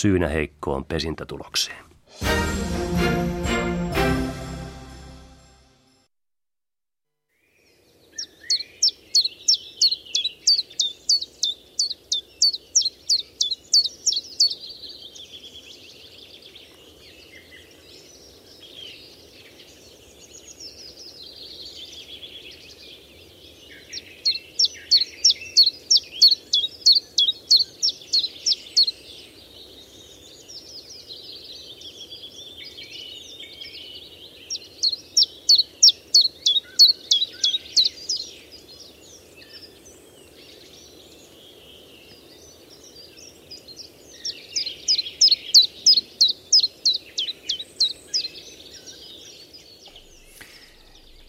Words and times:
syynä 0.00 0.28
heikkoon 0.28 0.84
pesintätulokseen. 0.84 1.87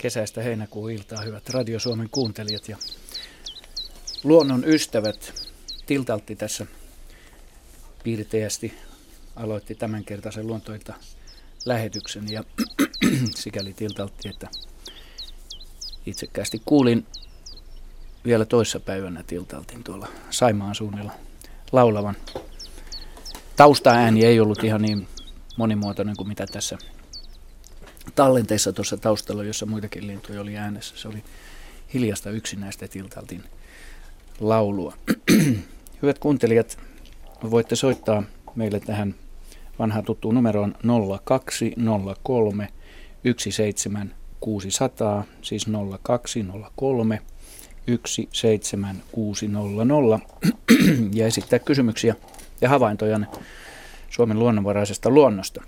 Kesäistä 0.09 0.41
heinäkuun 0.41 0.91
iltaa, 0.91 1.21
hyvät 1.21 1.49
Radio 1.49 1.79
Suomen 1.79 2.09
kuuntelijat 2.11 2.69
ja 2.69 2.77
luonnon 4.23 4.63
ystävät. 4.65 5.33
Tiltaltti 5.85 6.35
tässä 6.35 6.65
piirteästi 8.03 8.73
aloitti 9.35 9.75
tämänkertaisen 9.75 10.47
luontoilta 10.47 10.93
lähetyksen 11.65 12.31
ja 12.31 12.43
sikäli 13.35 13.73
tiltaltti, 13.73 14.29
että 14.29 14.47
itsekkäästi 16.05 16.61
kuulin 16.65 17.05
vielä 18.25 18.45
toissa 18.45 18.79
päivänä 18.79 19.23
tiltaltin 19.27 19.83
tuolla 19.83 20.07
Saimaan 20.29 20.75
suunnilla 20.75 21.11
laulavan. 21.71 22.15
Taustaääni 23.55 24.25
ei 24.25 24.39
ollut 24.39 24.63
ihan 24.63 24.81
niin 24.81 25.07
monimuotoinen 25.57 26.15
kuin 26.15 26.27
mitä 26.27 26.45
tässä 26.47 26.77
tallenteessa 28.19 28.73
tuossa 28.73 28.97
taustalla, 28.97 29.43
jossa 29.43 29.65
muitakin 29.65 30.07
lintuja 30.07 30.41
oli 30.41 30.57
äänessä. 30.57 30.97
Se 30.97 31.07
oli 31.07 31.23
hiljasta 31.93 32.29
yksinäistä 32.29 32.87
Tiltaltin 32.87 33.43
laulua. 34.39 34.93
Hyvät 36.01 36.19
kuuntelijat, 36.19 36.77
voitte 37.51 37.75
soittaa 37.75 38.23
meille 38.55 38.79
tähän 38.79 39.15
vanhaan 39.79 40.03
tuttuun 40.03 40.35
numeroon 40.35 40.75
0203 41.23 42.67
17600, 43.37 45.23
siis 45.41 45.67
0203 46.03 47.21
17600 48.31 50.19
ja 51.19 51.27
esittää 51.27 51.59
kysymyksiä 51.59 52.15
ja 52.61 52.69
havaintoja 52.69 53.19
Suomen 54.09 54.39
luonnonvaraisesta 54.39 55.09
luonnosta. 55.09 55.63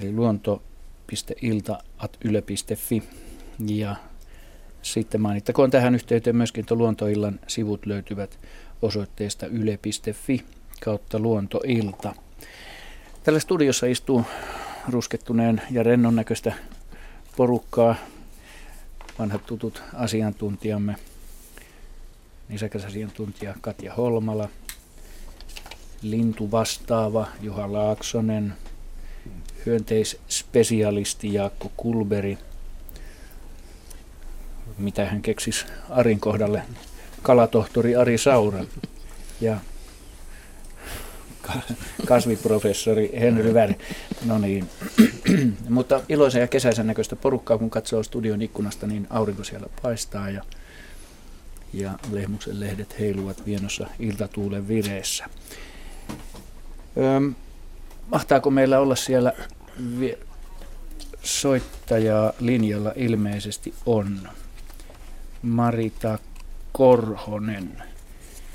Eli 0.00 0.12
luonto.ilta.yle.fi. 0.12 3.02
Ja 3.66 3.96
sitten 4.82 5.20
mainittakoon 5.20 5.70
tähän 5.70 5.94
yhteyteen 5.94 6.36
myöskin, 6.36 6.60
että 6.60 6.74
luontoillan 6.74 7.40
sivut 7.46 7.86
löytyvät 7.86 8.38
osoitteesta 8.82 9.46
yle.fi 9.46 10.44
kautta 10.84 11.18
luontoilta. 11.18 12.14
Tällä 13.24 13.40
studiossa 13.40 13.86
istuu 13.86 14.24
ruskettuneen 14.88 15.62
ja 15.70 15.82
rennon 15.82 16.16
näköistä 16.16 16.52
porukkaa, 17.36 17.94
vanhat 19.18 19.46
tutut 19.46 19.82
asiantuntijamme 19.94 20.96
nisäkäsasiantuntija 22.48 23.54
Katja 23.60 23.94
Holmala, 23.94 24.48
lintuvastaava 26.02 27.28
Juha 27.40 27.72
Laaksonen, 27.72 28.54
hyönteisspesialisti 29.66 31.34
Jaakko 31.34 31.72
Kulberi, 31.76 32.38
mitä 34.78 35.06
hän 35.06 35.22
keksisi 35.22 35.66
Arin 35.90 36.20
kohdalle, 36.20 36.62
kalatohtori 37.22 37.96
Ari 37.96 38.18
Saura 38.18 38.64
ja 39.40 39.56
kasviprofessori 42.06 43.10
Henry 43.20 43.54
Vär. 43.54 43.74
No 44.24 44.38
niin, 44.38 44.68
mutta 45.68 46.00
iloisen 46.08 46.40
ja 46.40 46.46
kesäisen 46.46 46.86
näköistä 46.86 47.16
porukkaa, 47.16 47.58
kun 47.58 47.70
katsoo 47.70 48.02
studion 48.02 48.42
ikkunasta, 48.42 48.86
niin 48.86 49.06
aurinko 49.10 49.44
siellä 49.44 49.66
paistaa 49.82 50.30
ja 50.30 50.42
ja 51.72 51.90
Lehmuksen 52.12 52.60
lehdet 52.60 52.98
heiluvat 52.98 53.46
vienossa 53.46 53.86
iltatuulen 53.98 54.68
vireessä. 54.68 55.24
Öm, 57.16 57.34
mahtaako 58.08 58.50
meillä 58.50 58.78
olla 58.78 58.96
siellä 58.96 59.32
vie- 60.00 60.18
soittajaa 61.22 62.32
linjalla? 62.40 62.92
Ilmeisesti 62.96 63.74
on. 63.86 64.28
Marita 65.42 66.18
Korhonen. 66.72 67.82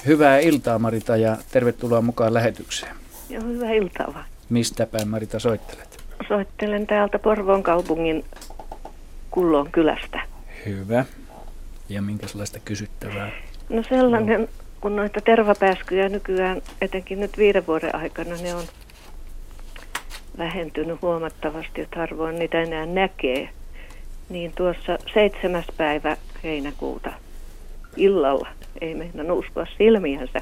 Hyvää 0.06 0.40
iltaa 0.40 0.80
Marita 0.80 1.18
ja 1.18 1.38
tervetuloa 1.52 2.02
mukaan 2.02 2.34
lähetykseen. 2.34 2.96
Joo, 3.30 3.44
hyvää 3.44 3.72
iltaa 3.72 4.14
vaan. 4.14 4.26
Mistä 4.50 4.86
päin 4.86 5.08
Marita 5.08 5.40
soittelet? 5.40 6.04
Soittelen 6.28 6.88
täältä 6.88 7.20
Porvoon 7.20 7.64
kaupungin 7.64 8.26
Kullon 9.32 9.72
kylästä. 9.72 10.22
Hyvä. 10.66 11.06
Ja 11.94 12.02
minkälaista 12.02 12.60
kysyttävää? 12.60 13.32
No 13.70 13.84
sellainen, 13.90 14.50
kun 14.82 14.96
noita 14.96 15.22
tervapääskyjä 15.22 16.10
nykyään, 16.10 16.62
etenkin 16.82 17.20
nyt 17.20 17.38
viiden 17.38 17.68
vuoden 17.68 17.96
aikana, 17.96 18.36
ne 18.36 18.56
on 18.56 18.64
vähentynyt 20.38 21.02
huomattavasti, 21.02 21.82
että 21.82 22.00
harvoin 22.00 22.40
niitä 22.40 22.62
enää 22.62 22.86
näkee. 22.86 23.50
Niin 24.30 24.52
tuossa 24.56 24.98
seitsemäs 25.14 25.66
päivä 25.78 26.18
heinäkuuta 26.44 27.14
illalla, 27.98 28.48
ei 28.82 28.96
meinannut 28.96 29.40
uskoa 29.40 29.68
silmiänsä, 29.78 30.42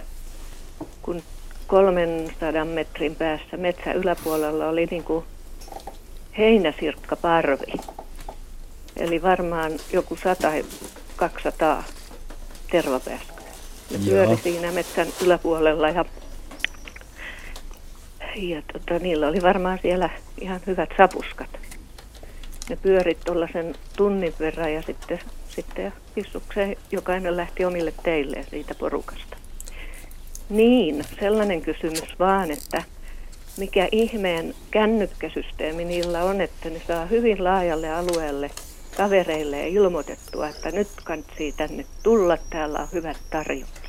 kun 1.01 1.21
300 1.67 2.65
metrin 2.65 3.15
päässä 3.15 3.57
metsä 3.57 3.93
yläpuolella 3.93 4.67
oli 4.67 4.87
niin 4.91 5.03
kuin 5.03 5.25
heinäsirkka 6.37 7.15
parvi. 7.15 7.73
Eli 8.97 9.21
varmaan 9.21 9.71
joku 9.93 10.15
100 10.15 10.51
200 11.29 11.83
tervapääskyä. 12.71 13.45
Ne 13.91 13.97
pyöri 14.05 14.37
siinä 14.37 14.71
metsän 14.71 15.07
yläpuolella 15.25 15.89
ja, 15.89 16.05
ja 18.35 18.61
tota, 18.73 18.99
niillä 18.99 19.27
oli 19.27 19.41
varmaan 19.41 19.79
siellä 19.81 20.09
ihan 20.39 20.61
hyvät 20.67 20.89
sapuskat. 20.97 21.49
Ne 22.69 22.75
pyörit 22.75 23.17
tuollaisen 23.25 23.75
tunnin 23.97 24.33
verran 24.39 24.73
ja 24.73 24.81
sitten, 24.81 25.19
sitten 25.49 25.93
pissukseen 26.15 26.75
jokainen 26.91 27.37
lähti 27.37 27.65
omille 27.65 27.93
teilleen 28.03 28.45
siitä 28.49 28.75
porukasta. 28.75 29.37
Niin, 30.49 31.03
sellainen 31.19 31.61
kysymys 31.61 32.19
vaan, 32.19 32.51
että 32.51 32.83
mikä 33.57 33.87
ihmeen 33.91 34.55
kännykkäsysteemi 34.71 35.85
niillä 35.85 36.23
on, 36.23 36.41
että 36.41 36.69
ne 36.69 36.81
saa 36.87 37.05
hyvin 37.05 37.43
laajalle 37.43 37.91
alueelle– 37.91 38.51
kavereille 38.97 39.67
ilmoitettua, 39.67 40.47
että 40.47 40.71
nyt 40.71 40.87
kantsii 41.03 41.51
tänne 41.51 41.85
tulla, 42.03 42.37
täällä 42.49 42.79
on 42.79 42.87
hyvät 42.91 43.17
tarjoukset. 43.29 43.81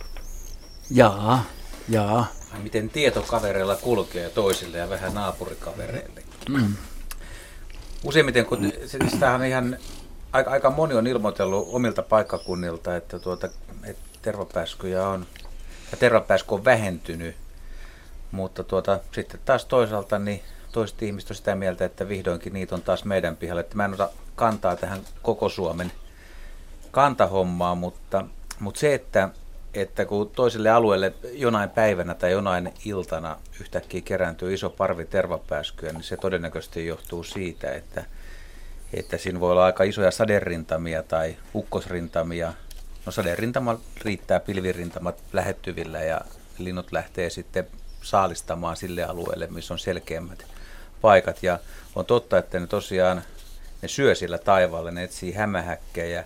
Jaa, 0.91 1.45
jaa. 1.89 2.27
Miten 2.63 2.91
tieto 2.91 3.23
kavereilla 3.23 3.77
kulkee 3.77 4.31
toisille 4.31 4.79
ja 4.79 4.91
vähän 4.91 5.15
naapurikavereille. 5.15 6.23
Mm. 6.49 6.75
Useimmiten, 8.05 8.47
kun 8.47 8.73
siis 8.87 9.13
tämähän 9.21 9.45
ihan 9.45 9.79
aika, 10.33 10.51
aika 10.51 10.71
moni 10.71 10.95
on 10.95 11.07
ilmoitellut 11.07 11.69
omilta 11.73 12.03
paikkakunnilta, 12.03 12.97
että, 12.97 13.19
tuota, 13.19 13.49
että 13.85 14.03
tervapääskyjä 14.23 15.09
on, 15.09 15.27
ja 15.91 15.97
tervapääsky 15.97 16.55
on 16.55 16.65
vähentynyt, 16.65 17.37
mutta 18.31 18.65
tuota, 18.65 19.01
sitten 19.13 19.41
taas 19.45 19.65
toisaalta 19.65 20.19
niin 20.19 20.43
toiset 20.73 21.03
ihmiset 21.03 21.31
on 21.31 21.37
sitä 21.37 21.55
mieltä, 21.55 21.85
että 21.85 22.09
vihdoinkin 22.09 22.53
niitä 22.53 22.75
on 22.75 22.83
taas 22.83 23.05
meidän 23.05 23.37
pihalle. 23.37 23.61
Että 23.61 23.77
mä 23.77 23.85
en 23.85 23.95
ota 23.95 24.11
kantaa 24.35 24.77
tähän 24.77 25.01
koko 25.23 25.49
Suomen 25.49 25.93
kantahommaan, 26.91 27.79
mutta, 27.79 28.25
mutta 28.61 28.81
se, 28.81 28.95
että, 28.95 29.29
että 29.75 30.05
kun 30.05 30.31
toiselle 30.31 30.71
alueelle 30.71 31.13
jonain 31.33 31.71
päivänä 31.71 32.15
tai 32.15 32.33
jonain 32.33 32.75
iltana 32.85 33.37
yhtäkkiä 33.61 34.01
kerääntyy 34.01 34.55
iso 34.55 34.71
parvi 34.71 35.05
tervapääskyä, 35.05 35.93
niin 35.93 36.03
se 36.03 36.17
todennäköisesti 36.17 36.87
johtuu 36.87 37.25
siitä, 37.25 37.73
että, 37.73 38.05
että 38.93 39.19
siinä 39.19 39.41
voi 39.41 39.53
olla 39.53 39.65
aika 39.65 39.85
isoja 39.85 40.11
saderintamia 40.11 41.03
tai 41.03 41.37
ukkosrintamia. 41.55 42.53
No 43.07 43.13
saderintama 43.13 43.79
riittää 44.05 44.41
pilvirintamat 44.41 45.23
lähettyvillä 45.33 46.01
ja 46.01 46.21
linnut 46.59 46.93
lähtee 46.93 47.31
sitten 47.31 47.67
saalistamaan 48.03 48.77
sille 48.77 49.05
alueelle, 49.05 49.47
missä 49.47 49.75
on 49.75 49.79
selkeämmät 49.79 50.47
paikat. 51.01 51.43
Ja 51.43 51.59
on 51.95 52.07
totta, 52.07 52.39
että 52.39 52.61
ne 52.61 52.67
tosiaan 52.67 53.23
ne 53.83 53.89
syö 53.89 54.15
sillä 54.15 54.39
taivaalla, 54.39 54.91
ne 54.91 55.03
etsii 55.03 55.33
hämähäkkejä, 55.33 56.25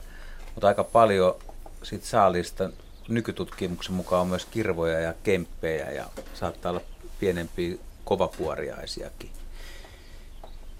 mutta 0.54 0.68
aika 0.68 0.84
paljon 0.84 1.36
sit 1.82 2.04
saalista 2.04 2.70
nykytutkimuksen 3.08 3.94
mukaan 3.94 4.22
on 4.22 4.28
myös 4.28 4.44
kirvoja 4.44 5.00
ja 5.00 5.14
kemppejä 5.22 5.90
ja 5.90 6.04
saattaa 6.34 6.70
olla 6.70 6.80
pienempiä 7.20 7.76
kovapuoriaisiakin. 8.04 9.30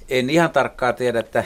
En 0.08 0.30
ihan 0.30 0.50
tarkkaan 0.50 0.94
tiedä, 0.94 1.20
että, 1.20 1.44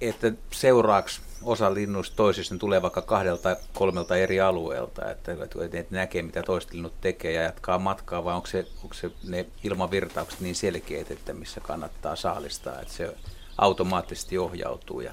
että 0.00 0.32
seuraaks 0.50 1.20
osa 1.42 1.74
linnuista 1.74 2.16
toisista 2.16 2.58
tulee 2.58 2.82
vaikka 2.82 3.02
kahdelta 3.02 3.56
kolmelta 3.74 4.16
eri 4.16 4.40
alueelta, 4.40 5.10
että, 5.10 5.32
että 5.32 5.94
näkee 5.94 6.22
mitä 6.22 6.42
toiset 6.42 6.72
linnut 6.72 7.00
tekee 7.00 7.32
ja 7.32 7.42
jatkaa 7.42 7.78
matkaa, 7.78 8.24
vai 8.24 8.34
onko 8.34 8.46
se, 8.46 8.66
onko 8.82 8.94
se 8.94 9.10
ne 9.24 9.46
ilmavirtaukset 9.64 10.40
niin 10.40 10.54
selkeät, 10.54 11.10
että 11.10 11.32
missä 11.32 11.60
kannattaa 11.60 12.16
saalistaa, 12.16 12.80
että 12.80 12.94
se 12.94 13.14
automaattisesti 13.58 14.38
ohjautuu. 14.38 15.00
Ja 15.00 15.12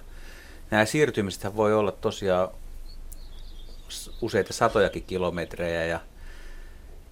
nämä 0.71 0.85
siirtymiset 0.85 1.55
voi 1.55 1.73
olla 1.73 1.91
tosiaan 1.91 2.49
useita 4.21 4.53
satojakin 4.53 5.03
kilometrejä 5.03 5.85
ja 5.85 5.99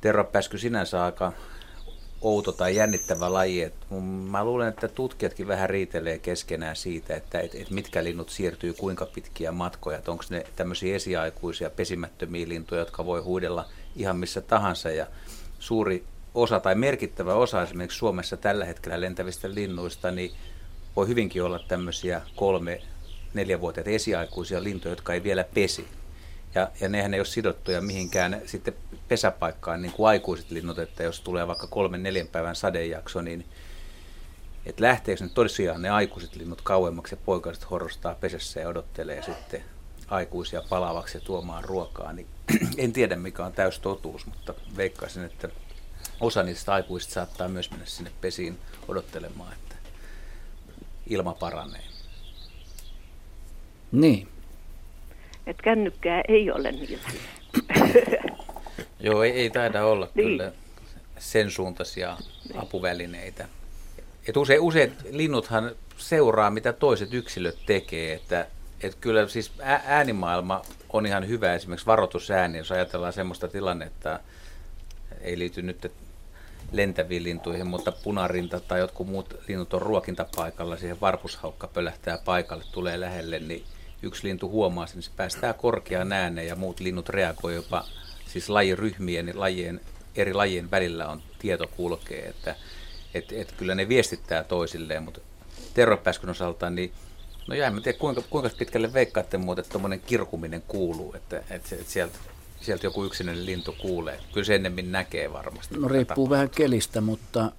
tervapäsky 0.02 0.58
sinänsä 0.58 1.04
aika 1.04 1.34
outo 2.22 2.52
tai 2.52 2.76
jännittävä 2.76 3.34
laji. 3.34 3.64
Et 3.64 3.74
mä 4.30 4.44
luulen, 4.44 4.68
että 4.68 4.88
tutkijatkin 4.88 5.48
vähän 5.48 5.70
riitelee 5.70 6.20
keskenään 6.20 6.76
siitä, 6.76 7.16
että 7.16 7.40
et, 7.40 7.56
et 7.56 7.70
mitkä 7.70 8.04
linnut 8.04 8.30
siirtyy 8.30 8.74
kuinka 8.74 9.06
pitkiä 9.06 9.52
matkoja. 9.52 10.02
Onko 10.08 10.24
ne 10.30 10.46
tämmöisiä 10.56 10.96
esiaikuisia 10.96 11.70
pesimättömiä 11.70 12.50
lintuja, 12.50 12.82
jotka 12.82 13.06
voi 13.06 13.22
huidella 13.22 13.66
ihan 13.96 14.18
missä 14.18 14.42
tahansa. 14.42 14.92
Ja 14.92 15.08
suuri 15.60 16.04
osa 16.36 16.60
tai 16.60 16.76
merkittävä 16.76 17.34
osa 17.34 17.62
esimerkiksi 17.62 17.98
Suomessa 17.98 18.38
tällä 18.38 18.66
hetkellä 18.66 19.02
lentävistä 19.02 19.54
linnuista, 19.54 20.12
niin 20.12 20.32
voi 20.96 21.08
hyvinkin 21.08 21.44
olla 21.44 21.60
tämmöisiä 21.60 22.22
kolme, 22.36 22.82
neljävuotiaita 23.34 23.90
esiaikuisia 23.90 24.64
lintuja, 24.64 24.92
jotka 24.92 25.14
ei 25.14 25.24
vielä 25.24 25.44
pesi. 25.54 25.88
Ja, 26.56 26.72
ja 26.82 26.90
nehän 26.90 27.14
ei 27.14 27.20
ole 27.20 27.26
sidottuja 27.26 27.82
mihinkään 27.82 28.42
sitten 28.46 28.74
pesäpaikkaan 29.08 29.82
niin 29.82 29.92
kuin 29.92 30.08
aikuiset 30.08 30.52
linnut, 30.52 30.80
että 30.80 31.04
jos 31.04 31.22
tulee 31.22 31.48
vaikka 31.48 31.68
kolmen 31.68 32.04
neljän 32.04 32.28
päivän 32.28 32.56
sadejakso, 32.56 33.22
niin 33.22 33.46
että 34.66 34.84
lähteekö 34.84 35.24
ne 35.24 35.30
tosiaan 35.34 35.82
ne 35.82 35.90
aikuiset 35.90 36.36
linnut 36.36 36.62
kauemmaksi 36.62 37.16
ja 37.16 37.22
poikaset 37.26 37.70
horrostaa 37.72 38.16
pesässä 38.16 38.60
ja 38.60 38.68
odottelee 38.68 39.22
sitten 39.22 39.64
aikuisia 40.08 40.62
palavaksi 40.70 41.18
ja 41.18 41.22
tuomaan 41.22 41.64
ruokaa, 41.64 42.14
niin 42.14 42.28
en 42.78 42.94
tiedä 42.94 43.16
mikä 43.16 43.46
on 43.46 43.54
täys 43.54 43.80
totuus, 43.80 44.26
mutta 44.26 44.54
veikkaisin, 44.78 45.24
että 45.24 45.50
osa 46.20 46.44
niistä 46.44 46.74
aikuisista 46.74 47.14
saattaa 47.14 47.48
myös 47.48 47.72
mennä 47.72 47.86
sinne 47.86 48.12
pesiin 48.22 48.60
odottelemaan, 48.88 49.54
että 49.54 49.71
ilma 51.12 51.34
paranee. 51.34 51.84
Niin. 53.92 54.28
Että 55.48 55.64
kännykkää 55.64 56.22
ei 56.28 56.52
ole 56.52 56.72
niillä. 56.72 57.10
Joo, 59.00 59.24
ei, 59.24 59.32
ei 59.32 59.50
taida 59.50 59.86
olla 59.86 60.08
niin. 60.16 60.28
kyllä 60.28 60.52
sen 61.18 61.52
suuntaisia 61.52 62.18
niin. 62.48 62.60
apuvälineitä. 62.60 63.48
Et 64.28 64.38
usein, 64.38 64.62
useat 64.62 64.92
linnuthan 65.10 65.72
seuraa, 65.98 66.50
mitä 66.50 66.74
toiset 66.74 67.14
yksilöt 67.14 67.58
tekee, 67.66 68.14
että 68.14 68.48
et 68.84 68.96
kyllä 68.96 69.28
siis 69.28 69.52
äänimaailma 69.62 70.62
on 70.90 71.06
ihan 71.06 71.28
hyvä 71.28 71.54
esimerkiksi 71.54 71.86
varoitusääni, 71.86 72.58
jos 72.58 72.72
ajatellaan 72.72 73.14
semmoista 73.14 73.48
tilannetta, 73.48 74.20
ei 75.22 75.40
liity 75.40 75.62
nyt 75.62 75.92
lentäviin 76.72 77.24
lintuihin, 77.24 77.68
mutta 77.68 77.92
punarinta 77.92 78.60
tai 78.60 78.80
jotkut 78.80 79.08
muut 79.08 79.40
linnut 79.48 79.74
on 79.74 79.82
ruokintapaikalla, 79.82 80.78
siihen 80.78 81.02
varpushaukka 81.02 81.68
pölähtää 81.68 82.18
paikalle, 82.26 82.64
tulee 82.72 83.00
lähelle, 83.00 83.40
niin 83.40 83.64
yksi 84.02 84.28
lintu 84.28 84.50
huomaa 84.50 84.88
sen, 84.88 84.96
niin 84.96 85.04
se 85.04 85.12
päästää 85.16 85.54
korkeaan 85.54 86.12
ääneen 86.12 86.48
ja 86.48 86.56
muut 86.56 86.80
linnut 86.80 87.10
reagoivat 87.10 87.64
jopa 87.64 87.86
siis 88.28 88.50
lajiryhmien 88.50 89.28
ja 89.28 89.34
lajien, 89.40 89.82
eri 90.16 90.34
lajien 90.34 90.72
välillä 90.72 91.08
on 91.08 91.22
tieto 91.40 91.68
kulkee, 91.68 92.26
että 92.30 92.56
et, 93.14 93.32
et 93.32 93.52
kyllä 93.52 93.76
ne 93.76 93.90
viestittää 93.90 94.44
toisilleen, 94.44 95.04
mutta 95.04 95.22
terrorpääskyn 95.74 96.30
osalta, 96.30 96.70
niin 96.70 96.92
no 97.48 97.56
jää, 97.56 97.68
en 97.68 97.84
tiedä 97.84 97.98
kuinka, 97.98 98.22
kuinka 98.30 98.50
pitkälle 98.58 98.94
veikkaatte 98.94 99.38
muuten, 99.38 99.62
että 99.62 99.72
tuommoinen 99.72 100.02
kirkuminen 100.02 100.64
kuuluu, 100.68 101.14
että, 101.14 101.38
että, 101.38 101.76
että 101.76 101.92
sieltä, 101.92 102.18
sieltä 102.62 102.86
joku 102.86 103.04
yksinäinen 103.04 103.46
lintu 103.46 103.76
kuulee. 103.82 104.20
Kyllä 104.34 104.46
se 104.46 104.56
ennemmin 104.56 104.92
näkee 104.92 105.34
varmasti. 105.34 105.78
No 105.78 105.88
riippuu 105.88 106.30
vähän 106.30 106.50
kelistä, 106.50 107.02
mutta 107.02 107.52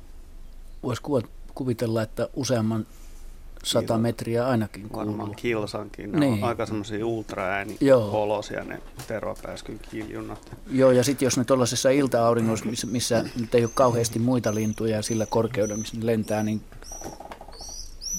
voisi 0.82 1.02
kuvitella, 1.54 2.02
että 2.02 2.28
useamman 2.34 2.86
sata 3.64 3.98
metriä 3.98 4.46
ainakin 4.46 4.88
kuuluu. 4.88 5.08
Varmaan 5.08 5.36
kilsankin. 5.36 6.12
Ne 6.12 6.20
niin. 6.20 6.32
on 6.32 6.48
aika 6.48 6.66
semmoisia 6.66 7.06
ultraäänikolosia 7.06 8.64
ne 8.64 8.82
tervapääskyn 9.08 9.80
kiljunnat. 9.90 10.56
Joo, 10.70 10.90
ja 10.90 11.04
sitten 11.04 11.26
jos 11.26 11.36
ne 11.36 11.44
tuollaisessa 11.44 11.90
ilta-auringossa, 11.90 12.66
missä, 12.66 12.86
missä 12.86 13.24
nyt 13.40 13.54
ei 13.54 13.64
ole 13.64 13.70
kauheasti 13.74 14.18
muita 14.18 14.54
lintuja 14.54 15.02
sillä 15.02 15.26
korkeudella, 15.26 15.78
missä 15.78 15.96
ne 15.96 16.06
lentää, 16.06 16.42
niin 16.42 16.60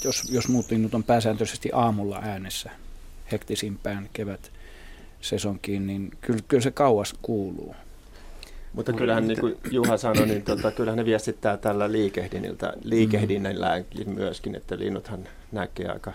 jos, 0.03 0.31
jos 0.31 0.47
muut 0.47 0.71
linnut 0.71 0.93
on 0.93 1.03
pääsääntöisesti 1.03 1.69
aamulla 1.73 2.19
äänessä 2.23 2.71
hektisimpään 3.31 4.09
kevät 4.13 4.51
sesonkiin, 5.23 5.87
niin 5.87 6.11
kyllä, 6.21 6.39
kyllä 6.47 6.63
se 6.63 6.71
kauas 6.71 7.15
kuuluu. 7.21 7.75
Mutta 8.73 8.93
kyllähän 8.93 9.27
niin 9.27 9.39
kuin 9.39 9.57
Juha 9.71 9.97
sanoi, 9.97 10.27
niin 10.27 10.43
tota, 10.43 10.71
kyllähän 10.71 10.97
ne 10.97 11.05
viestittää 11.05 11.57
tällä 11.57 11.91
liikehdinnällä, 11.91 12.73
liikehdinnälläkin 12.83 14.09
myöskin, 14.09 14.55
että 14.55 14.79
linnuthan 14.79 15.19
näkee 15.51 15.87
aika 15.87 16.13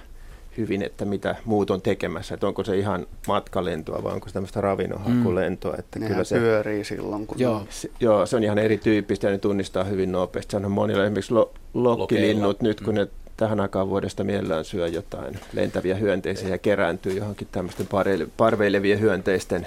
hyvin, 0.58 0.82
että 0.82 1.04
mitä 1.04 1.36
muut 1.44 1.70
on 1.70 1.82
tekemässä, 1.82 2.34
että 2.34 2.46
onko 2.46 2.64
se 2.64 2.78
ihan 2.78 3.06
matkalentoa 3.28 4.02
vai 4.02 4.12
onko 4.12 4.28
se 4.28 4.34
tämmöistä 4.34 4.60
ravinnonhakulentoa. 4.60 5.74
Että 5.78 5.98
kyllä 5.98 6.24
se 6.24 6.38
pyörii 6.38 6.84
silloin. 6.84 7.26
Kun 7.26 7.40
joo. 7.40 7.66
Se, 7.70 7.90
joo, 8.00 8.26
se 8.26 8.36
on 8.36 8.44
ihan 8.44 8.58
erityyppistä 8.58 9.26
ja 9.26 9.30
ne 9.30 9.38
tunnistaa 9.38 9.84
hyvin 9.84 10.12
nopeasti. 10.12 10.50
Se 10.50 10.56
on 10.56 10.70
monilla 10.70 11.04
esimerkiksi 11.04 11.34
lo, 11.34 11.52
lokkilinnut 11.74 12.62
nyt, 12.62 12.80
kun 12.80 12.94
mm. 12.94 13.00
ne 13.00 13.08
tähän 13.38 13.60
aikaan 13.60 13.88
vuodesta 13.88 14.24
mielellään 14.24 14.64
syö 14.64 14.88
jotain 14.88 15.38
lentäviä 15.52 15.94
hyönteisiä 15.94 16.48
ja 16.48 16.58
kerääntyy 16.58 17.12
johonkin 17.12 17.48
tämmöisten 17.52 17.88
parveilevien 18.36 19.00
hyönteisten 19.00 19.66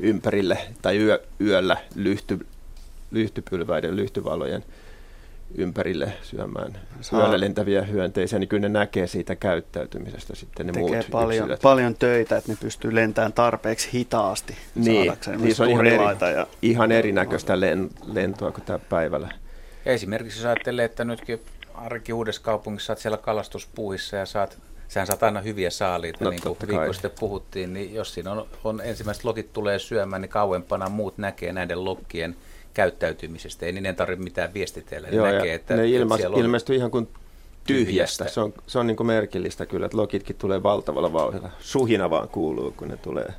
ympärille 0.00 0.58
tai 0.82 0.98
yö, 0.98 1.22
yöllä 1.40 1.76
lyhty, 1.94 2.46
lyhtypylväiden, 3.10 3.96
lyhtyvalojen 3.96 4.64
ympärille 5.54 6.12
syömään 6.22 6.78
Saa. 7.00 7.20
yöllä 7.20 7.40
lentäviä 7.40 7.82
hyönteisiä, 7.82 8.38
niin 8.38 8.48
kyllä 8.48 8.60
ne 8.60 8.68
näkee 8.68 9.06
siitä 9.06 9.36
käyttäytymisestä 9.36 10.36
sitten 10.36 10.66
ne 10.66 10.72
Tekee 10.72 10.88
muut 10.88 11.10
paljon, 11.10 11.44
yksilöt. 11.44 11.60
paljon 11.62 11.94
töitä, 11.94 12.36
että 12.36 12.52
ne 12.52 12.58
pystyy 12.60 12.94
lentämään 12.94 13.32
tarpeeksi 13.32 13.88
hitaasti 13.94 14.56
niin, 14.74 15.12
niin 15.38 15.54
se 15.54 15.62
on 15.62 15.70
ihan, 15.70 15.86
eri, 15.86 16.04
ja... 16.34 16.46
ihan 16.62 16.92
erinäköistä 16.92 17.60
len, 17.60 17.90
lentoa 18.12 18.52
kuin 18.52 18.64
tämä 18.64 18.78
päivällä. 18.78 19.28
Ja 19.84 19.92
esimerkiksi 19.92 20.38
jos 20.38 20.46
ajattelee, 20.46 20.84
että 20.84 21.04
nytkin 21.04 21.40
Arki 21.78 22.12
Uudessa 22.12 22.42
kaupungissa 22.42 22.92
olet 22.92 23.00
siellä 23.00 23.18
kalastuspuuhissa 23.18 24.16
ja 24.16 24.26
saat 24.26 24.58
Sehän 24.88 25.06
saat 25.06 25.22
aina 25.22 25.40
hyviä 25.40 25.70
saaliita, 25.70 26.24
no, 26.24 26.30
niin 26.30 26.42
kuin 26.42 26.56
viikko 26.68 26.92
sitten 26.92 27.10
puhuttiin, 27.20 27.74
niin 27.74 27.94
jos 27.94 28.14
siinä 28.14 28.32
on, 28.32 28.46
on 28.64 28.80
ensimmäiset 28.84 29.24
lokit 29.24 29.52
tulee 29.52 29.78
syömään, 29.78 30.22
niin 30.22 30.30
kauempana 30.30 30.88
muut 30.88 31.18
näkee 31.18 31.52
näiden 31.52 31.84
lokkien 31.84 32.36
käyttäytymisestä. 32.74 33.66
Ei 33.66 33.72
niin 33.72 33.96
tarvitse 33.96 34.24
mitään 34.24 34.54
viestitellä. 34.54 35.08
Joo, 35.08 35.26
näkee, 35.26 35.54
että, 35.54 35.76
ne 35.76 35.88
ilma, 35.88 36.14
että 36.14 36.28
on 36.28 36.38
ilmestyy 36.38 36.76
ihan 36.76 36.90
kuin 36.90 37.08
tyhjästä. 37.66 38.28
Se 38.28 38.40
on, 38.40 38.54
se 38.66 38.78
on 38.78 38.86
niin 38.86 38.96
kuin 38.96 39.06
merkillistä 39.06 39.66
kyllä, 39.66 39.86
että 39.86 39.96
lokitkin 39.96 40.36
tulee 40.36 40.62
valtavalla 40.62 41.12
vauhdilla. 41.12 41.50
Suhina 41.60 42.10
vaan 42.10 42.28
kuuluu, 42.28 42.74
kun 42.76 42.88
ne 42.88 42.96
tulee. 42.96 43.34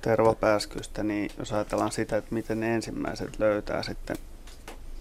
Tervapääskystä, 0.00 1.02
niin 1.02 1.30
jos 1.38 1.52
ajatellaan 1.52 1.92
sitä, 1.92 2.16
että 2.16 2.34
miten 2.34 2.60
ne 2.60 2.74
ensimmäiset 2.74 3.38
löytää 3.38 3.82
sitten 3.82 4.16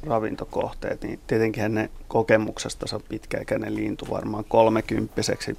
ravintokohteet, 0.04 1.01
niin 1.01 1.20
tietenkin 1.27 1.75
ne 1.75 1.89
kokemuksesta 2.08 2.86
on 2.94 3.01
pitkäikäinen 3.10 3.75
lintu 3.75 4.08
varmaan 4.10 4.46
kolmekymppiseksi, 4.48 5.58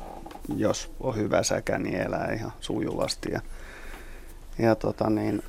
jos 0.57 0.91
on 1.01 1.17
hyvä 1.17 1.43
säkä, 1.43 1.79
niin 1.79 2.01
elää 2.01 2.33
ihan 2.33 2.53
sujuvasti. 2.61 3.33
Ja, 3.33 3.41
ja 4.59 4.75
tota 4.75 5.11
niin, 5.11 5.43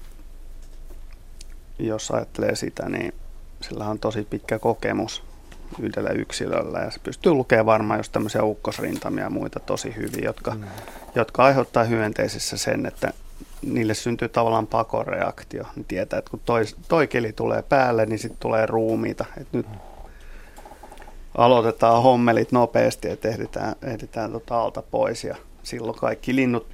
jos 1.80 2.12
ajattelee 2.12 2.56
sitä, 2.56 2.90
niin 2.90 3.14
sillä 3.62 3.86
on 3.86 4.00
tosi 4.00 4.28
pitkä 4.30 4.60
kokemus 4.60 5.24
yhdellä 5.80 6.10
yksilöllä 6.10 6.80
ja 6.80 6.92
se 6.92 7.00
pystyy 7.00 7.32
lukemaan 7.32 7.66
varmaan 7.66 8.00
just 8.00 8.12
tämmöisiä 8.12 8.44
ukkosrintamia 8.44 9.24
ja 9.24 9.30
muita 9.30 9.60
tosi 9.60 9.96
hyvin, 9.96 10.24
jotka, 10.24 10.52
mm. 10.56 10.64
jotka 11.16 11.44
aiheuttaa 11.44 11.84
hyönteisissä 11.84 12.58
sen, 12.58 12.86
että 12.86 13.14
niille 13.62 13.94
syntyy 13.94 14.30
tavallaan 14.30 14.68
pakoreaktio. 14.68 15.64
Ne 15.76 15.84
tietää, 15.88 16.20
että 16.20 16.32
kun 16.32 16.42
toi, 16.46 16.64
toi 16.88 17.08
keli 17.08 17.34
tulee 17.34 17.62
päälle, 17.62 18.06
niin 18.06 18.20
sitten 18.20 18.40
tulee 18.40 18.66
ruumiita. 18.66 19.26
Et 19.38 19.48
nyt 19.52 19.66
aloitetaan 21.38 22.04
hommelit 22.04 22.52
nopeasti, 22.52 23.10
että 23.10 23.28
ehditään, 23.28 23.76
ehditään 23.82 24.32
tota 24.32 24.62
alta 24.62 24.82
pois 24.82 25.24
ja 25.24 25.36
silloin 25.64 26.00
kaikki 26.00 26.36
linnut 26.36 26.68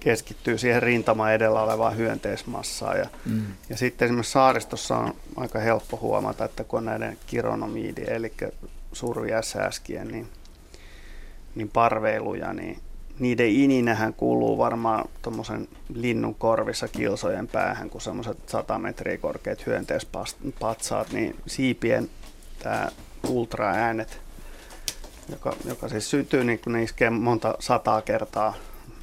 keskittyy 0.00 0.58
siihen 0.58 0.82
rintama 0.82 1.30
edellä 1.30 1.62
olevaan 1.62 1.96
hyönteismassaan. 1.96 2.98
Ja, 2.98 3.06
mm. 3.24 3.42
ja 3.68 3.76
sitten 3.76 4.06
esimerkiksi 4.06 4.32
saaristossa 4.32 4.96
on 4.96 5.14
aika 5.36 5.58
helppo 5.58 5.98
huomata, 6.02 6.44
että 6.44 6.64
kun 6.64 6.78
on 6.78 6.84
näiden 6.84 7.18
kironomiidien, 7.26 8.12
eli 8.12 8.32
survi 8.92 9.30
ja 9.30 9.42
sääskien, 9.42 10.08
niin, 10.08 10.28
niin 11.54 11.68
parveiluja, 11.68 12.52
niin 12.52 12.78
niiden 13.22 13.48
ininähän 13.48 14.14
kuuluu 14.14 14.58
varmaan 14.58 15.08
tuommoisen 15.22 15.68
linnun 15.94 16.34
korvissa 16.34 16.88
kilsojen 16.88 17.48
päähän, 17.48 17.90
kun 17.90 18.00
semmoiset 18.00 18.48
100 18.48 18.78
metriä 18.78 19.18
korkeat 19.18 19.66
hyönteispatsaat, 19.66 21.12
niin 21.12 21.36
siipien 21.46 22.10
tämä 22.58 22.88
ultraäänet, 23.28 24.20
joka, 25.30 25.56
joka 25.64 25.88
siis 25.88 26.10
syntyy 26.10 26.44
niin 26.44 26.58
kuin 26.58 26.76
iskee 26.76 27.10
monta 27.10 27.54
sataa 27.58 28.02
kertaa 28.02 28.54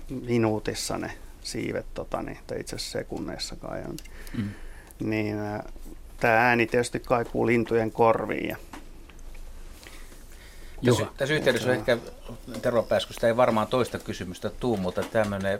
minuutissa 0.09 0.97
ne 0.97 1.11
siivet, 1.41 1.85
tota, 1.93 2.21
niin, 2.21 2.37
tai 2.47 2.59
itse 2.59 2.75
asiassa 2.75 2.99
sekunneissa 2.99 3.55
kai 3.55 3.81
on, 3.89 3.97
mm. 4.37 4.49
niin 4.99 5.37
tämä 6.19 6.47
ääni 6.47 6.65
tietysti 6.65 6.99
kaikuu 6.99 7.47
lintujen 7.47 7.91
korviin 7.91 8.49
ja 8.49 8.57
tässä, 10.85 11.07
tässä 11.17 11.35
yhteydessä 11.35 11.73
ehkä, 11.73 11.97
Tero 12.61 12.83
Pääskystä 12.83 13.27
ei 13.27 13.37
varmaan 13.37 13.67
toista 13.67 13.99
kysymystä 13.99 14.49
tuu, 14.49 14.77
mutta 14.77 15.03
tämmöinen 15.03 15.59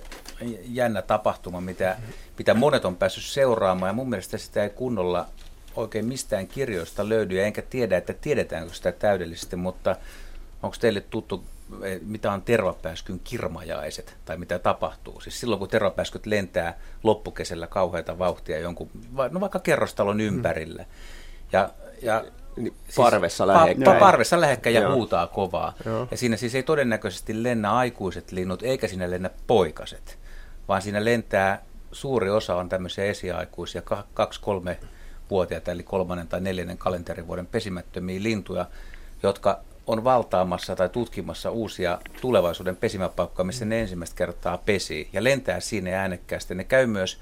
jännä 0.64 1.02
tapahtuma, 1.02 1.62
mitä, 1.62 1.98
mitä 2.38 2.54
monet 2.54 2.86
on 2.86 2.96
päässyt 2.96 3.24
seuraamaan, 3.24 3.90
ja 3.90 3.94
mun 3.94 4.10
mielestä 4.10 4.38
sitä 4.38 4.64
ei 4.64 4.70
kunnolla 4.70 5.28
oikein 5.76 6.06
mistään 6.06 6.48
kirjoista 6.48 7.10
löydy, 7.10 7.36
ja 7.36 7.46
enkä 7.46 7.62
tiedä, 7.62 7.98
että 7.98 8.14
tiedetäänkö 8.14 8.74
sitä 8.74 8.92
täydellisesti, 8.92 9.56
mutta 9.56 9.96
onko 10.64 10.78
teille 10.80 11.02
tuttu, 11.02 11.44
eh, 11.84 12.00
mitä 12.02 12.32
on 12.32 12.42
tervapääskyn 12.42 13.20
kirmajaiset, 13.24 14.16
tai 14.26 14.38
mitä 14.38 14.60
tapahtuu? 14.60 15.20
Siis 15.22 15.40
silloin, 15.40 15.60
kun 15.60 15.70
tervapääskyt 15.70 16.26
lentää 16.26 16.80
loppukesällä 17.04 17.68
kauheita 17.68 18.20
vauhtia 18.20 18.60
jonkun, 18.60 18.90
no 19.32 19.40
vaikka 19.40 19.60
kerrostalon 19.60 20.22
ympärille, 20.22 20.86
ja, 21.52 21.70
ja 22.02 22.26
niin, 22.56 22.74
siis 22.84 22.96
parvessa 22.96 23.48
lähekkäin. 23.48 23.84
Pa, 23.84 24.06
parvessa 24.06 24.42
lähekkäin 24.42 24.74
ja 24.74 24.82
Joo. 24.82 24.94
huutaa 24.94 25.28
kovaa. 25.28 25.74
Joo. 25.86 26.08
Ja 26.12 26.18
siinä 26.18 26.38
siis 26.38 26.56
ei 26.56 26.64
todennäköisesti 26.64 27.44
lennä 27.44 27.74
aikuiset 27.74 28.32
linnut, 28.32 28.64
eikä 28.64 28.88
siinä 28.88 29.12
lennä 29.12 29.30
poikaset, 29.48 30.18
vaan 30.68 30.82
siinä 30.82 31.06
lentää, 31.06 31.62
suuri 31.92 32.30
osa 32.30 32.56
on 32.56 32.70
tämmöisiä 32.70 33.06
esiaikuisia, 33.06 33.82
kaksi, 34.14 34.42
kolme 34.42 34.80
vuotiaita, 35.30 35.72
eli 35.72 35.84
kolmannen 35.84 36.28
tai 36.28 36.42
neljännen 36.42 36.78
kalenterivuoden 36.78 37.48
pesimättömiä 37.48 38.24
lintuja, 38.24 38.66
jotka 39.24 39.60
on 39.88 40.04
valtaamassa 40.04 40.76
tai 40.76 40.90
tutkimassa 40.90 41.52
uusia 41.52 42.00
tulevaisuuden 42.22 42.76
pesimäpaikkoja, 42.76 43.46
missä 43.46 43.66
ne 43.66 43.82
ensimmäistä 43.82 44.16
kertaa 44.16 44.58
pesii 44.58 45.10
ja 45.14 45.24
lentää 45.24 45.60
siinä 45.60 46.02
äänekkäästi. 46.02 46.56
Ne 46.56 46.64
käy 46.64 46.88
myös 46.88 47.20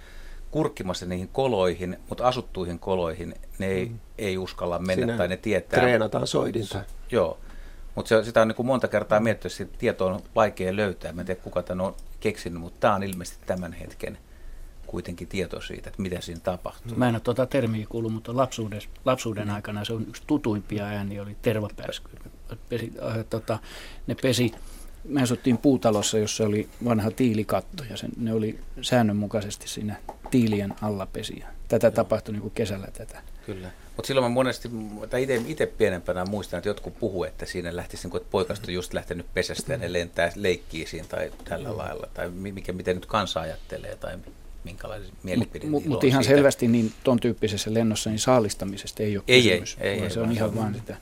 kurkkimassa 0.57 1.05
niihin 1.05 1.27
koloihin, 1.27 1.97
mutta 2.09 2.27
asuttuihin 2.27 2.79
koloihin 2.79 3.35
ne 3.59 3.67
ei, 3.67 3.85
mm. 3.85 3.99
ei 4.17 4.37
uskalla 4.37 4.79
mennä 4.79 5.05
Siinä 5.05 5.17
tai 5.17 5.27
ne 5.27 5.37
tietää. 5.37 5.79
Treenataan 5.79 6.27
soidinta. 6.27 6.83
Joo, 7.11 7.37
mutta 7.95 8.23
sitä 8.23 8.41
on 8.41 8.47
niin 8.47 8.55
kuin 8.55 8.65
monta 8.65 8.87
kertaa 8.87 9.19
miettinyt, 9.19 9.61
että 9.61 9.77
tieto 9.77 10.07
on 10.07 10.19
vaikea 10.35 10.75
löytää. 10.75 11.11
Mä 11.11 11.21
en 11.21 11.25
tiedä, 11.25 11.41
kuka 11.41 11.63
tämän 11.63 11.85
on 11.85 11.95
keksinyt, 12.19 12.61
mutta 12.61 12.79
tämä 12.79 12.95
on 12.95 13.03
ilmeisesti 13.03 13.39
tämän 13.45 13.73
hetken 13.73 14.17
kuitenkin 14.87 15.27
tieto 15.27 15.61
siitä, 15.61 15.89
että 15.89 16.01
mitä 16.01 16.21
siinä 16.21 16.41
tapahtuu. 16.43 16.97
Mä 16.97 17.09
en 17.09 17.15
ole 17.15 17.21
tuota 17.21 17.45
termiä 17.45 17.85
kuullut, 17.89 18.13
mutta 18.13 18.37
lapsuuden, 18.37 18.81
lapsuuden 19.05 19.49
aikana 19.49 19.85
se 19.85 19.93
on 19.93 20.05
yksi 20.09 20.23
tutuimpia 20.27 20.85
ääni, 20.85 21.19
oli 21.19 21.37
tervapääsky. 21.41 22.09
Pesi, 22.69 22.93
äh, 23.07 23.25
tota, 23.29 23.59
ne 24.07 24.15
pesi 24.21 24.51
me 25.07 25.21
asuttiin 25.21 25.57
puutalossa, 25.57 26.17
jossa 26.17 26.43
oli 26.43 26.69
vanha 26.85 27.11
tiilikatto 27.11 27.83
ja 27.89 27.97
sen, 27.97 28.09
ne 28.17 28.33
oli 28.33 28.59
säännönmukaisesti 28.81 29.67
siinä 29.67 29.95
tiilien 30.31 30.73
alla 30.81 31.05
pesiä. 31.05 31.47
Tätä 31.67 31.87
Joo. 31.87 31.91
tapahtui 31.91 32.33
niin 32.33 32.41
kuin 32.41 32.53
kesällä 32.53 32.87
tätä. 32.93 33.21
Kyllä. 33.45 33.71
Mutta 33.95 34.07
silloin 34.07 34.31
mä 34.31 34.33
monesti, 34.33 34.69
tai 35.09 35.27
itse 35.47 35.65
pienempänä 35.65 36.25
muistan, 36.25 36.57
että 36.57 36.69
jotkut 36.69 36.99
puhuu, 36.99 37.23
että 37.23 37.45
siinä 37.45 37.75
lähtisi, 37.75 38.03
niin 38.03 38.11
kuin, 38.11 38.21
että 38.21 38.31
poikasta 38.31 38.71
just 38.71 38.93
lähtenyt 38.93 39.25
pesästä 39.33 39.73
ja 39.73 39.77
ne 39.77 39.93
lentää 39.93 40.31
leikkiä 40.35 40.87
siinä 40.87 41.07
tai 41.07 41.31
tällä 41.43 41.69
mm. 41.69 41.77
lailla, 41.77 42.07
tai 42.13 42.29
mikä, 42.29 42.73
miten 42.73 42.95
nyt 42.95 43.05
kansa 43.05 43.39
ajattelee, 43.39 43.95
tai 43.95 44.17
minkälaisen 44.63 45.11
mielipide 45.23 45.65
Mutta 45.65 45.89
mut 45.89 46.03
ihan 46.03 46.23
siitä. 46.23 46.35
selvästi 46.35 46.67
niin 46.67 46.93
ton 47.03 47.19
tyyppisessä 47.19 47.73
lennossa 47.73 48.09
niin 48.09 48.19
saalistamisesta 48.19 49.03
ei 49.03 49.17
ole 49.17 49.23
ei, 49.27 49.43
kysymys, 49.43 49.77
ei, 49.79 49.89
ei, 49.89 50.01
ei, 50.01 50.09
se 50.09 50.19
on 50.19 50.31
ihan 50.31 50.55
vaan 50.55 50.75
sitä 50.75 50.97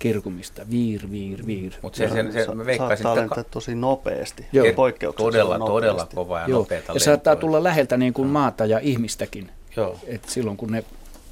kirkumista, 0.00 0.62
viir, 0.70 1.10
viir, 1.10 1.46
viir. 1.46 1.72
Mutta 1.82 1.96
se, 1.96 2.08
se, 2.08 2.22
se, 2.22 2.32
se 2.32 2.46
saattaa 2.76 3.16
lentää 3.16 3.44
tosi 3.44 3.74
nopeasti, 3.74 4.46
Joo. 4.52 4.66
Todella, 5.16 5.58
nopeasti. 5.58 5.72
todella 5.72 6.08
kova 6.14 6.40
ja 6.40 6.48
Joo. 6.48 6.58
nopeata 6.58 6.92
Ja 6.92 7.00
saattaa 7.00 7.36
tulla 7.36 7.62
läheltä 7.62 7.96
niin 7.96 8.12
kuin 8.12 8.28
maata 8.28 8.66
ja 8.66 8.78
ihmistäkin. 8.78 9.50
Joo. 9.76 9.98
Et 10.06 10.24
silloin 10.28 10.56
kun 10.56 10.72
ne 10.72 10.84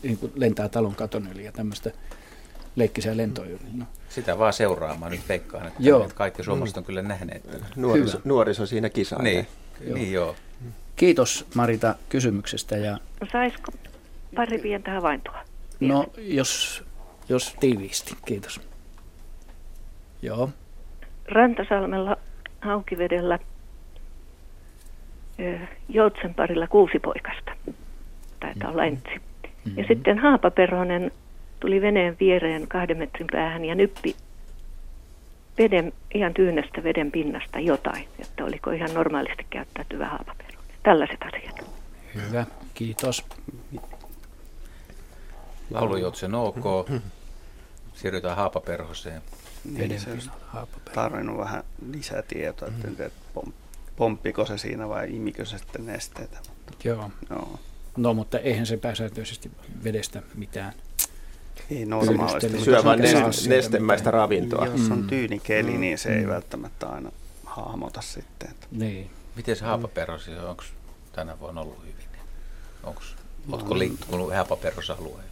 niin 0.02 0.18
kuin 0.18 0.32
lentää 0.34 0.68
talon 0.68 0.94
katon 0.94 1.28
yli 1.34 1.44
ja 1.44 1.52
tämmöistä 1.52 1.90
leikkisiä 2.76 3.16
lentoja. 3.16 3.58
No. 3.74 3.84
Sitä 4.08 4.38
vaan 4.38 4.52
seuraamaan 4.52 5.12
nyt 5.12 5.28
veikkaan, 5.28 5.66
että, 5.66 5.82
joo. 5.82 6.10
kaikki 6.14 6.42
suomalaiset 6.42 6.76
on 6.76 6.84
kyllä 6.84 7.02
nähneet. 7.02 7.42
Nuoriso, 7.76 8.20
nuoriso 8.24 8.66
siinä 8.66 8.88
kisaa. 8.88 9.22
Niin, 9.22 9.46
joo. 9.80 9.94
niin 9.94 10.12
joo. 10.12 10.36
Kiitos 10.96 11.46
Marita 11.54 11.94
kysymyksestä. 12.08 12.76
Ja... 12.76 12.98
No 13.20 13.26
saisiko 13.32 13.72
pari 14.34 14.58
pientä 14.58 14.90
havaintoa? 14.90 15.40
No 15.80 16.06
jos 16.16 16.84
jos 17.28 17.56
tiiviisti. 17.60 18.16
Kiitos. 18.24 18.60
Joo. 20.22 20.50
Rantasalmella 21.28 22.16
Haukivedellä 22.60 23.38
Joutsen 25.88 26.34
parilla 26.34 26.66
kuusi 26.66 26.98
poikasta. 26.98 27.52
Taitaa 28.40 28.70
olla 28.70 28.84
ensi. 28.84 29.08
Mm-hmm. 29.08 29.78
Ja 29.78 29.84
sitten 29.88 30.18
Haapaperhonen 30.18 31.10
tuli 31.60 31.80
veneen 31.80 32.16
viereen 32.20 32.68
kahden 32.68 32.98
metrin 32.98 33.26
päähän 33.32 33.64
ja 33.64 33.74
nyppi 33.74 34.16
veden, 35.58 35.92
ihan 36.14 36.34
tyynästä 36.34 36.82
veden 36.82 37.10
pinnasta 37.12 37.60
jotain, 37.60 38.08
että 38.18 38.44
oliko 38.44 38.70
ihan 38.70 38.94
normaalisti 38.94 39.46
käyttäytyvä 39.50 40.08
haapaperhonen. 40.08 40.70
Tällaiset 40.82 41.22
asiat. 41.22 41.70
Hyvä, 42.14 42.46
kiitos. 42.74 43.24
Laulujoutsen 45.70 46.34
OK. 46.34 46.64
Siirrytään 48.00 48.36
Haapaperhoseen. 48.36 49.22
Niin, 49.64 50.00
se 50.00 50.12
olisi 50.12 50.30
tarvinnut 50.94 51.38
vähän 51.38 51.64
lisätietoa, 51.92 52.68
että 52.68 52.88
mm. 52.88 53.10
pom, 53.34 53.52
pomppiko 53.96 54.46
se 54.46 54.58
siinä 54.58 54.88
vai 54.88 55.16
imikö 55.16 55.44
se 55.44 55.58
sitten 55.58 55.86
nesteitä. 55.86 56.38
Mutta, 56.48 56.88
Joo. 56.88 57.10
No. 57.28 57.58
no, 57.96 58.14
mutta 58.14 58.38
eihän 58.38 58.66
se 58.66 58.76
pääsääntöisesti 58.76 59.50
vedestä 59.84 60.22
mitään 60.34 60.72
ei 61.70 61.84
normaalisti. 61.84 62.64
Syö 62.64 62.84
vain 62.84 63.00
nestemäistä 63.48 64.10
ravintoa. 64.10 64.66
Jos 64.66 64.90
on 64.90 64.98
mm. 64.98 65.06
tyyni 65.06 65.38
keli, 65.38 65.72
mm. 65.72 65.80
niin 65.80 65.98
se 65.98 66.14
ei 66.14 66.24
mm. 66.24 66.28
välttämättä 66.28 66.86
aina 66.86 67.12
hahmota 67.44 68.00
sitten. 68.00 68.50
Että. 68.50 68.66
Niin. 68.70 69.10
Miten 69.36 69.56
se 69.56 69.64
haapaperhosi, 69.64 70.36
onko 70.36 70.64
tänä 71.12 71.40
vuonna 71.40 71.60
ollut 71.60 71.80
hyvin? 71.80 71.94
Onko, 72.82 73.00
no, 73.46 73.54
oletko 73.54 73.78
liikkunut 73.78 74.34
haapaperhosalueella? 74.34 75.27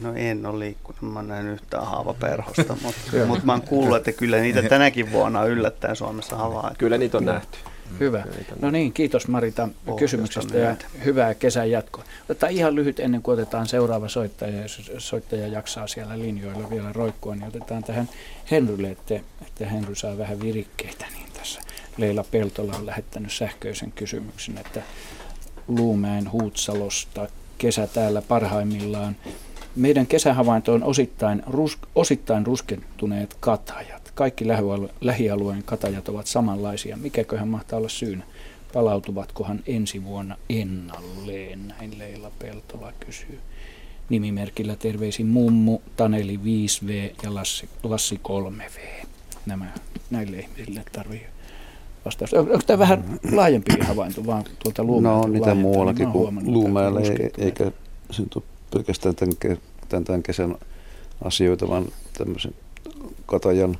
No 0.00 0.12
en 0.14 0.46
ole 0.46 0.58
liikkunut, 0.58 1.02
mä 1.02 1.20
en 1.20 1.28
nähnyt 1.28 1.52
yhtään 1.52 1.86
haavaperhosta, 1.86 2.76
mutta, 2.82 3.00
mutta 3.26 3.46
mä 3.46 3.52
oon 3.52 3.62
kuullut, 3.62 3.96
että 3.96 4.12
kyllä 4.12 4.36
niitä 4.36 4.62
tänäkin 4.62 5.12
vuonna 5.12 5.44
yllättäen 5.44 5.96
Suomessa 5.96 6.36
havaittu. 6.36 6.78
Kyllä 6.78 6.98
niitä 6.98 7.18
on 7.18 7.24
nähty. 7.24 7.58
Hyvä. 8.00 8.24
No 8.60 8.70
niin, 8.70 8.92
kiitos 8.92 9.28
Marita 9.28 9.68
kysymyksestä 9.98 10.58
ja 10.58 10.76
hyvää 11.04 11.34
kesän 11.34 11.70
jatkoa. 11.70 12.04
Otetaan 12.24 12.52
ihan 12.52 12.74
lyhyt 12.74 13.00
ennen 13.00 13.22
kuin 13.22 13.32
otetaan 13.32 13.66
seuraava 13.66 14.08
soittaja, 14.08 14.62
jos 14.62 14.92
soittaja 14.98 15.48
jaksaa 15.48 15.86
siellä 15.86 16.18
linjoilla 16.18 16.70
vielä 16.70 16.92
roikkua, 16.92 17.34
niin 17.34 17.48
otetaan 17.48 17.84
tähän 17.84 18.08
Henrylle, 18.50 18.90
että, 18.90 19.14
että 19.46 19.66
Henry 19.66 19.94
saa 19.94 20.18
vähän 20.18 20.40
virikkeitä. 20.40 21.06
Niin 21.14 21.26
tässä 21.32 21.60
Leila 21.96 22.24
Peltola 22.30 22.76
on 22.76 22.86
lähettänyt 22.86 23.32
sähköisen 23.32 23.92
kysymyksen, 23.92 24.58
että 24.58 24.82
Luumäen 25.68 26.32
Huutsalosta 26.32 27.28
kesä 27.58 27.86
täällä 27.86 28.22
parhaimmillaan 28.22 29.16
meidän 29.76 30.06
kesähavainto 30.06 30.72
on 30.72 30.84
osittain, 30.84 31.42
rus, 31.46 31.78
osittain 31.94 32.46
ruskentuneet 32.46 33.36
katajat. 33.40 34.12
Kaikki 34.14 34.44
lähialueen 35.00 35.62
katajat 35.62 36.08
ovat 36.08 36.26
samanlaisia. 36.26 36.96
Mikäköhän 36.96 37.48
mahtaa 37.48 37.78
olla 37.78 37.88
syynä? 37.88 38.24
Palautuvatkohan 38.72 39.60
ensi 39.66 40.04
vuonna 40.04 40.36
ennalleen? 40.50 41.68
Näin 41.68 41.98
Leila 41.98 42.30
Peltola 42.38 42.92
kysyy. 43.00 43.38
Nimimerkillä 44.08 44.76
terveisin 44.76 45.26
mummu, 45.26 45.78
Taneli 45.96 46.40
5V 46.44 47.14
ja 47.22 47.34
Lassi, 47.34 47.68
Lassi 47.82 48.20
3V. 48.28 49.06
Nämä, 49.46 49.66
näille 50.10 50.38
ihmisille 50.38 50.82
tarvii 50.92 51.26
vastaus. 52.04 52.34
Onko 52.34 52.60
tämä 52.66 52.78
vähän 52.78 53.04
laajempi 53.32 53.72
havainto 53.80 54.26
vaan 54.26 54.44
tuolta 54.62 54.84
Luumäeltä? 54.84 55.18
No 55.18 55.24
on 55.24 55.32
niitä 55.32 55.54
muuallakin 55.54 56.08
kuin 56.08 56.52
Luumäellä, 56.52 57.00
eikä 57.38 57.72
se 58.10 58.22
pelkästään 58.72 59.14
tämän, 59.14 59.36
tämän, 59.88 60.04
tämän 60.04 60.22
kesän 60.22 60.56
asioita, 61.24 61.68
vaan 61.68 61.86
tämmöisen 62.18 62.54
katajan 63.26 63.78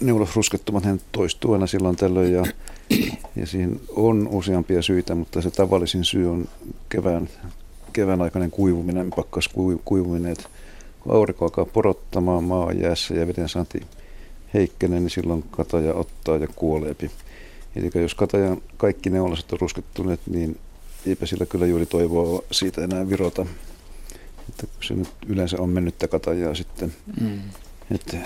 neulosruskettomat 0.00 0.84
hän 0.84 1.00
toistuu 1.12 1.52
aina 1.52 1.66
silloin 1.66 1.96
tällöin 1.96 2.32
ja, 2.32 2.44
ja 3.36 3.46
siihen 3.46 3.80
on 3.96 4.28
useampia 4.30 4.82
syitä, 4.82 5.14
mutta 5.14 5.42
se 5.42 5.50
tavallisin 5.50 6.04
syy 6.04 6.30
on 6.30 6.48
kevään, 6.88 7.28
kevään 7.92 8.22
aikainen 8.22 8.50
kuivuminen, 8.50 9.10
pakkas 9.16 9.50
kuivuminen, 9.84 10.32
että 10.32 10.48
aurinko 11.08 11.44
alkaa 11.44 11.64
porottamaan 11.64 12.44
maa 12.44 12.72
jäässä 12.72 13.14
ja 13.14 13.26
veden 13.26 13.48
saanti 13.48 13.80
heikkenee, 14.54 15.00
niin 15.00 15.10
silloin 15.10 15.44
kataja 15.50 15.94
ottaa 15.94 16.36
ja 16.36 16.48
kuoleepi. 16.56 17.10
Eli 17.76 17.90
jos 17.94 18.14
katajan 18.14 18.62
kaikki 18.76 19.10
neulaset 19.10 19.52
on 19.52 19.60
ruskettuneet, 19.60 20.20
niin 20.26 20.58
eipä 21.06 21.26
sillä 21.26 21.46
kyllä 21.46 21.66
juuri 21.66 21.86
toivoa 21.86 22.42
siitä 22.50 22.84
enää 22.84 23.08
virota. 23.08 23.46
Että 24.48 24.66
se 24.80 24.94
nyt 24.94 25.08
yleensä 25.26 25.56
on 25.60 25.68
mennyttä 25.68 26.08
katajaa 26.08 26.54
sitten. 26.54 26.92
Mm. 27.20 27.40
Että, 27.94 28.16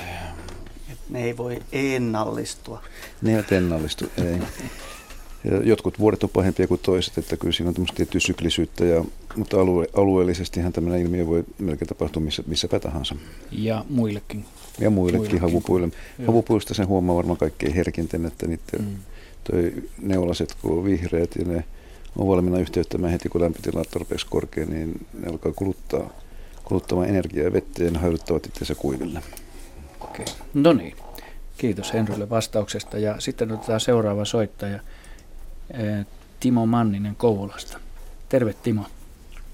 ne 1.10 1.24
ei 1.24 1.36
voi 1.36 1.62
ennallistua. 1.72 2.82
Ne 3.22 3.30
eivät 3.30 3.52
ennallistu, 3.52 4.04
ei. 4.16 4.36
Ja 5.44 5.62
jotkut 5.62 5.98
vuodet 5.98 6.22
on 6.22 6.30
pahempia 6.30 6.68
kuin 6.68 6.80
toiset, 6.82 7.18
että 7.18 7.36
kyllä 7.36 7.52
siinä 7.52 7.68
on 7.68 7.74
tämmöistä 7.74 7.96
tiettyä 7.96 8.20
syklisyyttä, 8.20 8.84
ja, 8.84 9.04
mutta 9.36 9.60
alue, 9.60 9.86
alueellisestihan 9.94 10.72
tämmöinen 10.72 11.00
ilmiö 11.00 11.26
voi 11.26 11.44
melkein 11.58 11.88
tapahtua 11.88 12.22
missä, 12.22 12.42
missäpä 12.46 12.80
tahansa. 12.80 13.16
Ja 13.52 13.84
muillekin. 13.88 14.44
Ja 14.80 14.90
muillekin, 14.90 15.20
muillekin. 15.20 15.40
havupuille. 15.40 15.88
Havupuista 16.26 16.74
sen 16.74 16.86
huomaa 16.86 17.16
varmaan 17.16 17.38
kaikkein 17.38 17.74
herkinten, 17.74 18.26
että 18.26 18.46
niiden 18.46 18.80
mm. 18.80 18.96
toi 19.44 19.74
neulaset 20.02 20.56
kun 20.62 20.78
on 20.78 20.84
vihreät 20.84 21.36
ja 21.38 21.44
ne 21.44 21.64
on 22.18 22.28
valmiina 22.28 22.58
yhteyttämään 22.58 23.12
heti 23.12 23.28
kun 23.28 23.40
lämpötila 23.40 23.80
on 23.80 23.84
tarpeeksi 23.90 24.26
korkea, 24.30 24.66
niin 24.66 25.06
ne 25.12 25.28
alkaa 25.30 25.52
kuluttaa, 25.52 26.10
kuluttamaan 26.64 27.08
energiaa 27.08 27.44
ja 27.44 27.52
vettä 27.52 27.84
ja 27.84 27.90
ne 27.90 27.98
hailuttavat 27.98 28.46
itseensä 28.46 28.74
kuiville. 28.74 29.22
Okei. 30.00 30.24
Okay. 30.24 30.34
No 30.54 30.72
niin. 30.72 30.96
Kiitos 31.58 31.94
Henrylle 31.94 32.30
vastauksesta. 32.30 32.98
Ja 32.98 33.14
sitten 33.18 33.52
otetaan 33.52 33.80
seuraava 33.80 34.24
soittaja, 34.24 34.80
eh, 35.70 36.06
Timo 36.40 36.66
Manninen 36.66 37.16
Kouvolasta. 37.16 37.78
Terve 38.28 38.54
Timo. 38.62 38.82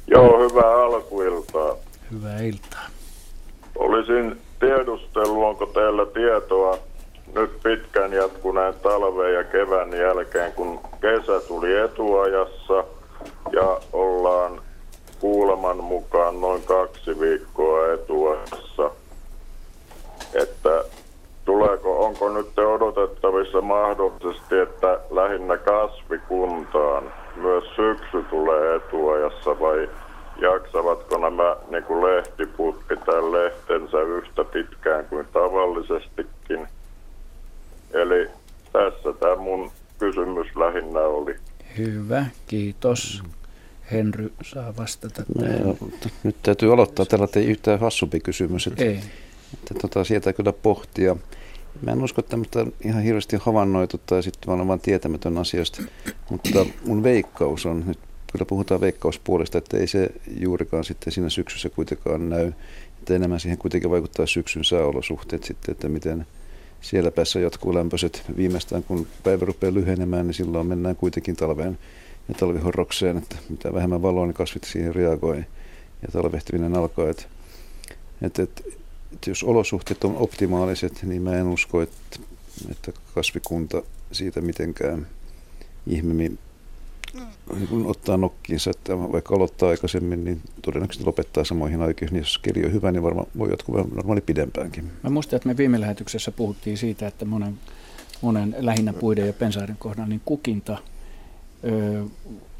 Joo, 0.07 0.49
hyvää 0.49 0.85
alkuiltaa. 0.85 1.77
Hyvää 2.13 2.41
iltaa. 2.41 2.87
Olisin 3.77 4.37
tiedustellut, 4.61 5.45
onko 5.45 5.67
teillä 5.67 6.07
tietoa 6.07 6.79
nyt 7.37 7.62
pitkän 7.62 8.12
jatkuneen 8.12 8.75
talven 8.83 9.35
ja 9.35 9.45
kevään 9.45 9.93
jälkeen, 9.93 10.52
kun 10.52 10.81
kesä 11.00 11.40
tuli 11.49 11.76
etuajassa 11.76 12.85
ja 13.52 13.81
ollaan 13.93 14.61
kuuleman 15.21 15.85
mukaan 15.85 16.40
noin 16.40 16.62
kaksi 16.62 17.21
viikkoa 17.21 17.93
etuajassa, 17.93 18.90
että 20.35 20.85
tuleeko, 21.45 22.05
onko 22.05 22.28
nyt 22.28 22.59
odotettavissa 22.59 23.61
mahdollisesti, 23.61 24.59
että 24.59 25.00
lähinnä 25.11 25.57
kasvikuntaan 25.57 27.12
myös 27.37 27.64
syksy 27.76 28.23
tulee 28.31 28.76
etuajassa 28.76 29.61
vai 29.61 29.88
jaksavatko 30.40 31.19
nämä 31.19 31.57
niin 31.71 31.85
kuin 31.85 32.05
lehtipuut 32.05 32.76
pitää 32.88 33.33
lehtensä 33.33 34.00
yhtä 34.00 34.45
pitkään 34.45 35.05
kuin 35.05 35.26
tavallisestikin. 35.33 36.69
Eli 37.90 38.31
tässä 38.73 39.12
tämä 39.21 39.37
mun 39.37 39.71
kysymys 39.99 40.47
lähinnä 40.57 41.00
oli. 41.00 41.37
Hyvä, 41.78 42.26
kiitos. 42.47 43.23
Henry 43.93 44.33
saa 44.43 44.76
vastata 44.76 45.23
No, 45.64 45.76
nyt 46.23 46.37
täytyy 46.43 46.73
aloittaa 46.73 47.07
tällä, 47.07 47.28
ei 47.37 47.45
yhtään 47.45 47.81
hassumpi 47.81 48.21
kysymys. 48.21 48.66
Että, 48.66 48.85
ei. 48.85 49.00
Että, 49.55 49.75
tota, 49.81 50.05
sieltä 50.05 50.33
kyllä 50.33 50.52
pohtia. 50.52 51.16
Mä 51.83 51.90
en 51.90 52.05
usko 52.05 52.23
tämmöistä 52.23 52.66
ihan 52.85 53.02
hirveästi 53.02 53.37
havainnoitu 53.40 54.00
tai 54.07 54.23
sitten 54.23 54.43
mä 54.47 54.55
olen 54.55 54.69
vain 54.69 54.81
tietämätön 54.81 55.38
asioista, 55.38 55.83
mutta 56.31 56.66
mun 56.85 57.02
veikkaus 57.02 57.66
on, 57.66 57.85
nyt 57.87 57.99
kyllä 58.33 58.45
puhutaan 58.45 58.81
veikkauspuolesta, 58.81 59.59
että 59.59 59.76
ei 59.76 59.87
se 59.87 60.11
juurikaan 60.40 60.85
sitten 60.85 61.12
siinä 61.12 61.29
syksyssä 61.29 61.68
kuitenkaan 61.68 62.29
näy, 62.29 62.53
että 62.99 63.14
enemmän 63.14 63.40
siihen 63.40 63.59
kuitenkin 63.59 63.90
vaikuttaa 63.90 64.27
syksyn 64.27 64.64
sääolosuhteet 64.64 65.44
sitten, 65.44 65.72
että 65.72 65.88
miten 65.88 66.27
siellä 66.87 67.11
päässä 67.11 67.40
jatkuu 67.40 67.75
lämpöiset 67.75 68.22
viimeistään, 68.37 68.83
kun 68.83 69.07
päivä 69.22 69.44
rupeaa 69.44 69.75
lyhenemään, 69.75 70.27
niin 70.27 70.35
silloin 70.35 70.66
mennään 70.66 70.96
kuitenkin 70.96 71.37
talveen 71.37 71.79
ja 72.29 72.35
talvihorrokseen, 72.35 73.16
että 73.16 73.37
mitä 73.49 73.75
vähemmän 73.75 74.03
valoa, 74.03 74.27
niin 74.27 74.35
kasvit 74.35 74.64
siihen 74.64 74.94
reagoi 74.94 75.37
ja 76.03 76.09
talvehtiminen 76.12 76.75
alkaa, 76.75 77.09
että, 77.09 77.25
että, 78.22 78.42
että 78.42 78.62
että 79.12 79.31
jos 79.31 79.42
olosuhteet 79.42 80.05
on 80.05 80.16
optimaaliset, 80.16 81.03
niin 81.03 81.22
mä 81.22 81.37
en 81.37 81.46
usko, 81.46 81.83
että, 81.83 82.18
että 82.70 82.92
kasvikunta 83.14 83.83
siitä 84.12 84.40
mitenkään 84.40 85.07
ihmeemmin 85.87 86.38
niin 87.55 87.87
ottaa 87.87 88.16
nokkiinsa, 88.16 88.70
että 88.70 88.98
vaikka 88.98 89.35
aloittaa 89.35 89.68
aikaisemmin, 89.68 90.24
niin 90.24 90.40
todennäköisesti 90.62 91.07
lopettaa 91.07 91.44
samoihin 91.44 91.83
aikoihin. 91.83 92.12
Niin 92.12 92.22
jos 92.22 92.38
keli 92.38 92.64
on 92.64 92.72
hyvä, 92.72 92.92
niin 92.92 93.02
varmaan 93.02 93.26
voi 93.38 93.50
jatkua 93.50 93.87
normaali 93.94 94.20
pidempäänkin. 94.20 94.90
Mä 95.02 95.11
muistan, 95.11 95.37
että 95.37 95.48
me 95.48 95.57
viime 95.57 95.81
lähetyksessä 95.81 96.33
puhuttiin 96.33 96.79
siitä, 96.79 97.07
että 97.07 97.24
monen, 97.24 97.59
monen 98.22 98.57
lähinnä 98.59 98.92
puiden 98.92 99.26
ja 99.26 99.33
pensaiden 99.33 99.76
kohdalla 99.79 100.09
niin 100.09 100.22
kukinta 100.24 100.79
ö, 101.64 102.05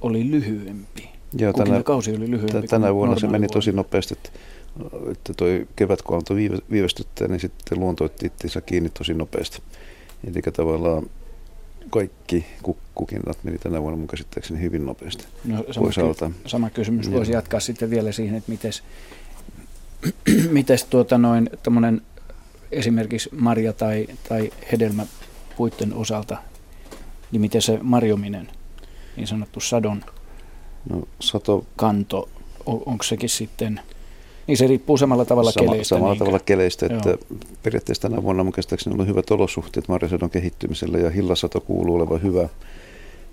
oli 0.01 0.31
lyhyempi. 0.31 1.09
Joo, 1.38 1.53
tänä, 1.53 1.83
kausi 1.83 2.16
oli 2.16 2.31
lyhyempi. 2.31 2.69
Tänä 2.69 2.95
vuonna 2.95 3.19
se 3.19 3.27
meni 3.27 3.47
tosi 3.47 3.73
nopeasti, 3.73 4.14
että 4.14 4.31
että 5.11 5.35
toi 5.35 5.66
kevät 5.77 6.03
kun 6.03 6.16
alkoi 6.16 6.37
viivästyttää, 6.71 7.29
niin 7.29 7.40
sitten 7.40 7.81
luonto 7.81 8.05
otti 8.05 8.27
itseensä 8.27 8.61
kiinni 8.61 8.90
tosi 8.90 9.14
nopeasti. 9.14 9.62
Eli 10.27 10.42
tavallaan 10.42 11.07
kaikki 11.90 12.46
kukinnat 12.94 13.38
meni 13.42 13.59
tänä 13.59 13.83
vuonna 13.83 13.96
mun 13.96 14.07
käsittääkseni 14.09 14.61
hyvin 14.61 14.87
nopeasti. 14.87 15.25
No, 15.44 15.64
sama, 15.70 15.90
ky- 15.90 16.35
sama 16.46 16.70
kysymys 16.70 17.11
voisi 17.11 17.33
jatkaa 17.33 17.61
sitten 17.61 17.90
vielä 17.90 18.12
siihen, 18.12 18.37
että 18.37 18.51
mites, 18.51 18.83
mites 20.51 20.85
tuota 20.85 21.18
noin, 21.18 21.51
esimerkiksi 22.72 23.31
marja- 23.33 23.72
tai, 23.72 24.07
tai 24.29 24.51
hedelmäpuitten 24.72 25.94
osalta, 25.94 26.37
niin 27.33 27.40
miten 27.40 27.62
se 27.62 27.79
marjominen, 27.83 28.49
niin 29.16 29.27
sanottu 29.27 29.61
sadon 29.61 30.05
no, 30.90 31.09
sato, 31.20 31.66
kanto, 31.77 32.29
on, 32.66 32.83
onko 32.87 33.03
sekin 33.03 33.29
sitten– 33.29 33.81
niin 34.47 34.57
se 34.57 34.67
riippuu 34.67 34.97
samalla 34.97 35.25
tavalla 35.25 35.51
Sama, 35.53 35.71
keleistä. 35.71 35.89
Samalla 35.89 36.13
niinkö? 36.13 36.25
tavalla 36.25 36.45
keleistä, 36.45 36.87
että 36.87 37.09
Joo. 37.09 37.19
periaatteessa 37.63 38.09
tänä 38.09 38.23
vuonna 38.23 38.45
mun 38.45 38.53
käsittääkseni 38.53 38.95
on 38.95 38.97
ollut 39.01 39.09
hyvät 39.09 39.31
olosuhteet 39.31 39.89
marjasadon 39.89 40.31
kehittymiselle 40.31 40.99
ja 40.99 41.11
hillasato 41.11 41.61
kuuluu 41.61 41.95
olevan 41.95 42.23
hyvä. 42.23 42.49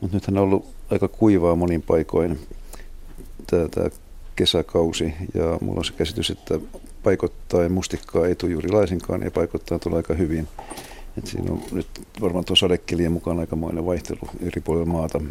Mutta 0.01 0.17
nythän 0.17 0.37
on 0.37 0.43
ollut 0.43 0.65
aika 0.91 1.07
kuivaa 1.07 1.55
monin 1.55 1.81
paikoin 1.81 2.39
tämä 3.47 3.89
kesäkausi 4.35 5.13
ja 5.33 5.57
mulla 5.61 5.79
on 5.79 5.85
se 5.85 5.93
käsitys, 5.93 6.29
että 6.29 6.59
paikoittain 7.03 7.71
mustikkaa 7.71 8.27
ei 8.27 8.35
tule 8.35 8.51
juuri 8.51 8.71
laisinkaan 8.71 9.21
ja 9.21 9.31
paikoittain 9.31 9.81
tulee 9.81 9.97
aika 9.97 10.13
hyvin. 10.13 10.47
Et 11.17 11.27
siinä 11.27 11.51
on 11.51 11.61
nyt 11.71 11.87
varmaan 12.21 12.45
tuo 12.45 12.55
sadekelien 12.55 13.11
mukaan 13.11 13.39
aikamoinen 13.39 13.85
vaihtelu 13.85 14.19
eri 14.41 14.61
puolilla 14.61 14.85
maata. 14.85 15.21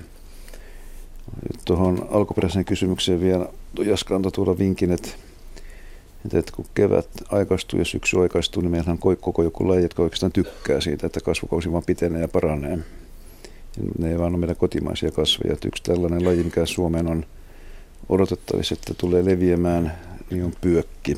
Tuohon 1.65 2.09
alkuperäiseen 2.11 2.65
kysymykseen 2.65 3.21
vielä 3.21 3.47
Jaska 3.79 4.17
antoi 4.17 4.33
tuolla 4.33 4.59
vinkin, 4.59 4.93
että 4.93 5.09
että 6.25 6.53
kun 6.57 6.65
kevät 6.75 7.09
aikaistuu 7.31 7.79
ja 7.79 7.85
syksy 7.85 8.21
aikaistuu, 8.21 8.63
niin 8.63 8.71
meillähän 8.71 8.99
on 9.03 9.17
koko 9.17 9.43
joku 9.43 9.69
laji, 9.69 9.83
jotka 9.83 10.03
oikeastaan 10.03 10.33
tykkää 10.33 10.81
siitä, 10.81 11.07
että 11.07 11.21
kasvukausi 11.21 11.73
vaan 11.73 11.83
pitenee 11.87 12.21
ja 12.21 12.29
paranee. 12.29 12.79
Ne 13.99 14.11
ei 14.11 14.19
vaan 14.19 14.33
ole 14.33 14.41
meidän 14.41 14.57
kotimaisia 14.57 15.11
kasveja. 15.11 15.53
Että 15.53 15.69
yksi 15.69 15.83
tällainen 15.83 16.25
laji, 16.25 16.43
mikä 16.43 16.67
Suomeen 16.67 17.07
on 17.07 17.27
odotettavissa, 18.09 18.75
että 18.75 18.95
tulee 18.95 19.25
leviämään, 19.25 19.99
niin 20.31 20.45
on 20.45 20.53
pyökki. 20.61 21.17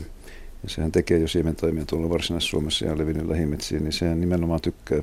Ja 0.62 0.68
sehän 0.68 0.92
tekee 0.92 1.18
jo 1.18 1.28
siementaimia 1.28 1.84
tuolla 1.86 2.10
Varsinais-Suomessa 2.10 2.86
ja 2.86 2.98
levinnyt 2.98 3.28
lähimetsiin, 3.28 3.82
niin 3.84 3.92
sehän 3.92 4.20
nimenomaan 4.20 4.60
tykkää 4.60 5.02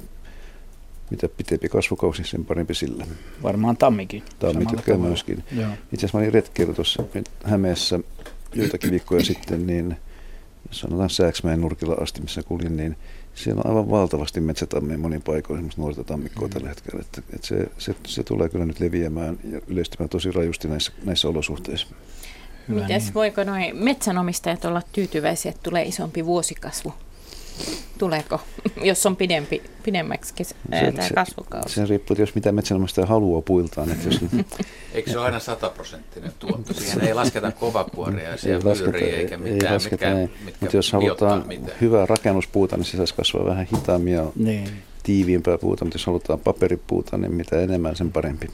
mitä 1.11 1.29
pitempi 1.29 1.69
kasvukausi, 1.69 2.23
sen 2.23 2.45
parempi 2.45 2.73
sille. 2.73 3.05
Varmaan 3.43 3.77
tammikin. 3.77 4.23
Tammi 4.39 4.65
tykkää 4.65 4.97
myöskin. 4.97 5.37
Itse 5.37 6.05
asiassa 6.05 6.17
mä 6.17 6.21
olin 6.21 6.33
retkeillä 6.33 6.73
tuossa 6.73 7.03
Hämeessä 7.43 7.99
joitakin 8.55 8.91
viikkoja 8.91 9.23
sitten, 9.23 9.67
niin 9.67 9.97
sanotaan 10.71 11.09
Sääksmäen 11.09 11.61
nurkilla 11.61 11.95
asti, 12.01 12.21
missä 12.21 12.43
kuljin, 12.43 12.77
niin 12.77 12.97
siellä 13.35 13.61
on 13.65 13.69
aivan 13.69 13.89
valtavasti 13.89 14.39
metsätammia 14.39 14.97
monin 14.97 15.21
paikoin, 15.21 15.69
nuorta 15.77 16.03
tammikkoa 16.03 16.47
mm. 16.47 16.53
tällä 16.53 16.69
hetkellä. 16.69 17.01
Että, 17.01 17.21
että 17.33 17.47
se, 17.47 17.67
se, 17.77 17.95
se, 18.07 18.23
tulee 18.23 18.49
kyllä 18.49 18.65
nyt 18.65 18.79
leviämään 18.79 19.39
ja 19.51 19.61
yleistymään 19.67 20.09
tosi 20.09 20.31
rajusti 20.31 20.67
näissä, 20.67 20.91
näissä 21.03 21.27
olosuhteissa. 21.27 21.87
Mites 22.67 23.03
niin. 23.03 23.13
voiko 23.13 23.43
noin 23.43 23.75
metsänomistajat 23.75 24.65
olla 24.65 24.81
tyytyväisiä, 24.93 25.49
että 25.49 25.63
tulee 25.63 25.83
isompi 25.83 26.25
vuosikasvu? 26.25 26.93
Tuleeko, 27.97 28.41
jos 28.89 29.05
on 29.05 29.15
pidempi, 29.15 29.61
pidemmäksi 29.83 30.33
kesä, 30.33 30.55
se, 30.79 30.91
tämä 30.91 31.07
se, 31.07 31.13
kasvukausi? 31.13 31.75
Se 31.75 31.85
riippuu, 31.85 32.17
jos 32.19 32.35
mitä 32.35 32.51
metsänomistaja 32.51 33.07
haluaa 33.07 33.41
puiltaan. 33.41 33.91
Että 33.91 34.07
jos, 34.07 34.19
Eikö 34.93 35.11
se 35.11 35.17
ole 35.17 35.25
aina 35.25 35.39
sataprosenttinen 35.39 36.31
tuotto? 36.39 36.73
Siihen 36.73 37.01
ei 37.01 37.13
lasketa 37.13 37.51
kovakuoria 37.51 38.29
ja 38.29 38.37
myyriä 38.79 39.17
eikä 39.17 39.37
mitään, 39.37 39.71
ei 39.71 39.73
lasketa, 39.73 40.05
mitkä, 40.05 40.45
mitkä 40.45 40.57
Mutta 40.61 40.77
jos 40.77 40.91
halutaan 40.91 41.47
mitään. 41.47 41.77
hyvää 41.81 42.05
rakennuspuuta, 42.05 42.77
niin 42.77 42.85
se 42.85 42.97
saisi 42.97 43.15
kasvaa 43.15 43.45
vähän 43.45 43.67
hitaammin 43.75 44.13
ja 44.13 44.25
niin. 44.35 44.69
tiiviimpää 45.03 45.57
puuta. 45.57 45.85
Mutta 45.85 45.95
jos 45.95 46.05
halutaan 46.05 46.39
paperipuuta, 46.39 47.17
niin 47.17 47.33
mitä 47.33 47.61
enemmän, 47.61 47.95
sen 47.95 48.11
parempi. 48.11 48.47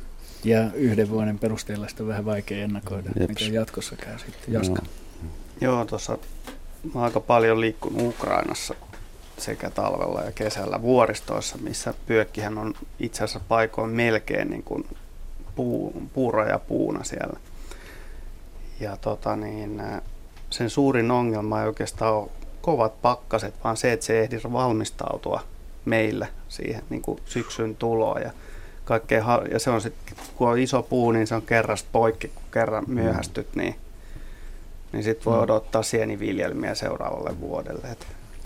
Ja 0.43 0.71
yhden 0.73 1.09
vuoden 1.09 1.39
perusteella 1.39 1.87
sitä 1.87 2.03
on 2.03 2.09
vähän 2.09 2.25
vaikea 2.25 2.63
ennakoida, 2.63 3.09
Jeps. 3.19 3.43
mitä 3.43 3.55
jatkossa 3.55 3.95
käy 3.95 4.19
sitten. 4.19 4.53
Jaska. 4.53 4.81
Joo, 5.61 5.73
Joo 5.75 5.85
tuossa 5.85 6.17
mä 6.93 7.01
aika 7.01 7.19
paljon 7.19 7.61
liikkunut 7.61 8.01
Ukrainassa 8.01 8.75
sekä 9.37 9.69
talvella 9.69 10.21
ja 10.21 10.31
kesällä 10.31 10.81
vuoristoissa, 10.81 11.57
missä 11.57 11.93
pyökkihän 12.05 12.57
on 12.57 12.73
itse 12.99 13.23
asiassa 13.23 13.39
paikoin 13.47 13.89
melkein 13.89 14.49
niin 14.49 14.63
kuin 14.63 14.87
puu, 15.55 16.01
puura 16.13 16.45
ja 16.45 16.59
puuna 16.59 17.03
siellä. 17.03 17.39
Ja 18.79 18.97
tota 18.97 19.35
niin, 19.35 19.81
sen 20.49 20.69
suurin 20.69 21.11
ongelma 21.11 21.61
ei 21.61 21.67
oikeastaan 21.67 22.13
ole 22.13 22.29
kovat 22.61 23.01
pakkaset, 23.01 23.53
vaan 23.63 23.77
se, 23.77 23.91
että 23.91 24.05
se 24.05 24.19
ehdi 24.19 24.39
valmistautua 24.51 25.41
meillä 25.85 26.27
siihen 26.49 26.83
niin 26.89 27.01
kuin 27.01 27.19
syksyn 27.25 27.75
tuloa. 27.75 28.19
Ja, 28.19 28.31
kaikkea, 28.85 29.41
ja 29.51 29.59
se 29.59 29.69
on 29.69 29.81
sitten, 29.81 30.17
kun 30.35 30.49
on 30.49 30.59
iso 30.59 30.83
puu, 30.83 31.11
niin 31.11 31.27
se 31.27 31.35
on 31.35 31.41
kerrasta 31.41 31.89
poikki, 31.91 32.27
kun 32.27 32.43
kerran 32.51 32.83
myöhästyt, 32.87 33.55
niin 33.55 33.75
niin 34.91 35.03
sitten 35.03 35.25
voi 35.25 35.35
mm. 35.35 35.43
odottaa 35.43 35.83
sieniviljelmiä 35.83 36.75
seuraavalle 36.75 37.39
vuodelle. 37.39 37.87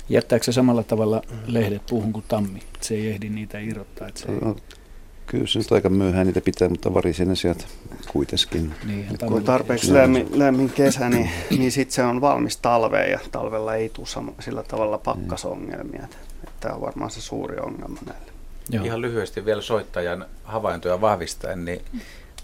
Jättääkö 0.09 0.45
se 0.45 0.51
samalla 0.51 0.83
tavalla 0.83 1.21
lehdet 1.45 1.81
puuhun 1.89 2.13
kuin 2.13 2.25
tammi? 2.27 2.59
Se 2.81 2.95
ei 2.95 3.07
ehdi 3.07 3.29
niitä 3.29 3.59
irrottaa. 3.59 4.07
Että 4.07 4.19
se 4.19 4.27
ei... 4.31 4.39
no, 4.39 4.55
kyllä 5.25 5.47
se 5.47 5.59
nyt 5.59 5.71
aika 5.71 5.89
myöhään 5.89 6.27
niitä 6.27 6.41
pitää, 6.41 6.69
mutta 6.69 6.93
varisee 6.93 7.25
ne 7.25 7.35
sieltä 7.35 7.63
kuitenkin. 8.11 8.73
Niin, 8.85 9.05
kun 9.19 9.33
on 9.33 9.43
tarpeeksi 9.43 9.93
lämmin, 9.93 10.27
lämmin 10.31 10.69
kesä, 10.69 11.09
niin, 11.09 11.29
niin 11.49 11.71
sitten 11.71 11.95
se 11.95 12.03
on 12.03 12.21
valmis 12.21 12.57
talveen 12.57 13.11
ja 13.11 13.19
talvella 13.31 13.75
ei 13.75 13.89
tule 13.89 14.07
sama, 14.07 14.33
sillä 14.39 14.63
tavalla 14.63 14.97
pakkasongelmia. 14.97 16.07
Tämä 16.59 16.75
on 16.75 16.81
varmaan 16.81 17.11
se 17.11 17.21
suuri 17.21 17.57
ongelma 17.57 17.99
näille. 18.05 18.31
Joo. 18.69 18.85
Ihan 18.85 19.01
lyhyesti 19.01 19.45
vielä 19.45 19.61
soittajan 19.61 20.25
havaintoja 20.43 21.01
vahvistaen, 21.01 21.65
niin 21.65 21.81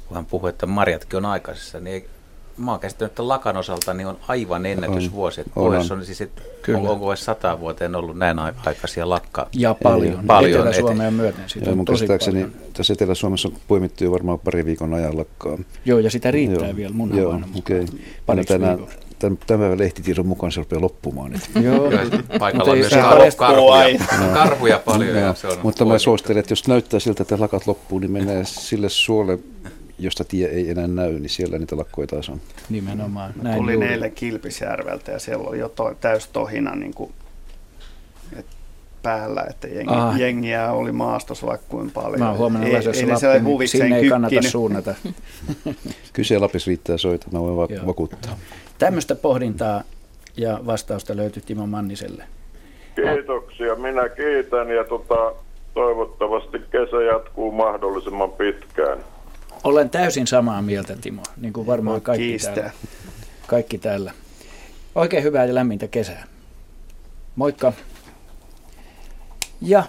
kun 0.07 0.15
hän 0.15 0.25
puhui, 0.25 0.49
että 0.49 0.65
marjatkin 0.65 1.17
on 1.17 1.25
aikaisessa, 1.25 1.79
niin 1.79 2.05
mä 2.57 2.71
oon 2.71 2.79
käsittänyt, 2.79 3.11
että 3.11 3.27
Lakan 3.27 3.57
osalta 3.57 3.93
niin 3.93 4.07
on 4.07 4.17
aivan 4.27 4.65
ennätysvuosi. 4.65 5.41
Että 5.41 5.51
on, 5.55 5.75
on. 5.75 6.05
siis, 6.05 6.21
että 6.21 6.41
Kyllä. 6.61 6.89
onko 6.89 7.11
edes 7.11 7.25
sata 7.25 7.59
vuoteen 7.59 7.95
ollut 7.95 8.17
näin 8.17 8.39
aikaisia 8.39 9.09
lakka? 9.09 9.47
Ja 9.53 9.75
paljon. 9.83 10.19
Ei, 10.19 10.25
paljon 10.27 10.67
Etelä-Suomea 10.67 11.11
myöten. 11.11 11.43
Siitä 11.47 11.71
on 11.71 11.85
tosi 11.85 12.07
paljon. 12.07 12.51
tässä 12.73 12.93
Etelä-Suomessa 12.93 13.47
on 13.47 13.53
poimittu 13.67 14.03
jo 14.03 14.11
varmaan 14.11 14.39
pari 14.39 14.65
viikon 14.65 14.93
ajan 14.93 15.17
lakkaa. 15.17 15.57
Joo, 15.85 15.99
ja 15.99 16.11
sitä 16.11 16.31
riittää 16.31 16.67
Joo. 16.67 16.75
vielä 16.75 16.93
mun 16.93 17.17
Joo, 17.17 17.39
okei. 17.57 17.85
Okay. 18.27 18.43
tänään, 18.43 18.79
tämän, 19.19 19.37
tämän 19.47 19.77
lehtitiedon 19.77 20.27
mukaan 20.27 20.51
se 20.51 20.61
rupeaa 20.61 20.81
loppumaan. 20.81 21.41
Joo. 21.61 21.91
Paikalla 22.39 22.71
on 22.71 22.77
myös 22.77 22.91
karhuja, 22.91 23.31
karhuja, 23.37 24.33
karhuja 24.33 24.79
paljon. 24.79 25.15
Ja, 25.15 25.33
se 25.33 25.47
on 25.47 25.57
mutta 25.63 25.85
mä 25.85 25.97
suosittelen, 25.97 26.39
että 26.39 26.51
jos 26.51 26.67
näyttää 26.67 26.99
siltä, 26.99 27.23
että 27.23 27.39
lakat 27.39 27.67
loppuu, 27.67 27.99
niin 27.99 28.11
menee 28.11 28.45
sille 28.45 28.89
suolle 28.89 29.39
josta 29.99 30.23
tie 30.23 30.47
ei 30.47 30.69
enää 30.69 30.87
näy, 30.87 31.19
niin 31.19 31.29
siellä 31.29 31.57
niitä 31.57 31.77
lakkoja 31.77 32.07
taas 32.07 32.29
on. 32.29 32.41
Nimenomaan. 32.69 33.33
Näin 33.41 33.57
Tuli 33.57 33.73
juuri. 33.73 33.87
eilen 33.87 34.11
Kilpisjärveltä 34.11 35.11
ja 35.11 35.19
siellä 35.19 35.47
oli 35.47 35.59
jo 35.59 35.69
to, 35.69 35.93
täys 36.01 36.27
tohina 36.27 36.75
niin 36.75 36.93
kuin, 36.93 37.11
et 38.39 38.45
päällä, 39.03 39.45
että 39.49 39.67
jengi, 39.67 39.93
ah. 39.93 40.19
jengiä 40.19 40.71
oli 40.71 40.91
maastossa 40.91 41.47
vaikka 41.47 41.67
kuin 41.69 41.91
paljon. 41.91 42.19
Mä 42.19 42.29
oon 42.29 42.37
huomannut 42.37 42.69
ei, 42.69 42.75
ei, 42.75 43.07
Lappi, 43.09 43.57
niin 43.57 43.67
sinne 43.67 43.97
ei 43.97 44.09
kannata 44.09 44.41
suunnata. 44.41 44.95
Kyse 46.13 46.39
Lapis 46.39 46.67
riittää 46.67 46.97
soita, 46.97 47.27
mä 47.31 47.39
voin 47.39 47.57
va- 47.57 47.87
vakuuttaa. 47.87 48.37
Tämmöistä 48.79 49.15
pohdintaa 49.15 49.83
ja 50.37 50.59
vastausta 50.65 51.15
löytyi 51.15 51.43
Timo 51.45 51.67
Manniselle. 51.67 52.23
Kiitoksia, 52.95 53.75
minä 53.75 54.09
kiitän 54.09 54.69
ja 54.69 54.83
tota, 54.83 55.33
toivottavasti 55.73 56.59
kesä 56.71 57.03
jatkuu 57.03 57.51
mahdollisimman 57.51 58.31
pitkään. 58.31 58.97
Olen 59.63 59.89
täysin 59.89 60.27
samaa 60.27 60.61
mieltä, 60.61 60.95
Timo, 60.95 61.23
niin 61.37 61.53
kuin 61.53 61.67
varmaan 61.67 62.01
kaikki 62.01 62.37
täällä, 62.39 62.71
kaikki 63.47 63.77
täällä. 63.77 64.13
Oikein 64.95 65.23
hyvää 65.23 65.45
ja 65.45 65.55
lämmintä 65.55 65.87
kesää. 65.87 66.23
Moikka. 67.35 67.73
Ja 69.61 69.83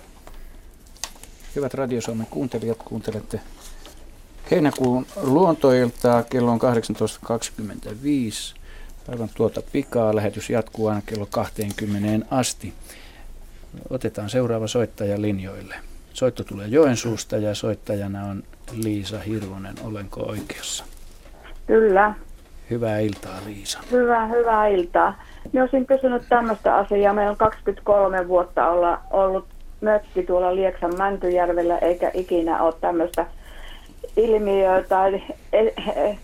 hyvät 1.57 1.75
Radio 1.75 2.01
Suomen 2.01 2.27
kuuntelijat, 2.31 2.79
kuuntelette 2.85 3.41
heinäkuun 4.51 5.07
luontoiltaa. 5.17 6.23
Kello 6.23 6.53
on 6.53 6.61
18.25. 6.61 8.59
Aivan 9.09 9.31
tuota 9.35 9.63
pikaa. 9.73 10.17
Lähetys 10.17 10.51
jatkuu 10.51 10.87
aina 10.87 11.03
kello 11.07 11.27
20 11.27 12.27
asti. 12.31 12.75
Otetaan 13.91 14.31
seuraava 14.31 14.67
soittaja 14.67 15.23
linjoille. 15.23 15.75
Soitto 16.15 16.45
tulee 16.45 16.69
Joensuusta 16.69 17.37
ja 17.37 17.55
soittajana 17.55 18.25
on 18.25 18.45
Liisa 18.73 19.19
Hirvonen. 19.19 19.75
Olenko 19.85 20.21
oikeassa? 20.21 20.85
Kyllä. 21.67 22.15
Hyvää 22.71 22.99
iltaa 22.99 23.39
Liisa. 23.47 23.81
Hyvää, 23.91 24.27
hyvää 24.27 24.67
iltaa. 24.67 25.23
Minä 25.53 25.63
olisin 25.63 25.87
kysynyt 25.87 26.23
tämmöistä 26.29 26.77
asiaa. 26.77 27.15
Meillä 27.15 27.31
on 27.31 27.37
23 27.37 28.29
vuotta 28.29 28.71
olla, 28.71 29.01
ollut 29.11 29.47
mökki 29.81 30.23
tuolla 30.23 30.55
Lieksan 30.55 30.97
Mäntyjärvellä, 30.99 31.79
eikä 31.79 32.11
ikinä 32.15 32.63
ole 32.63 32.75
tämmöistä 32.81 33.27
ilmiöä 34.17 34.83
tai 34.83 35.23
e, 35.53 35.61
e, 35.61 36.19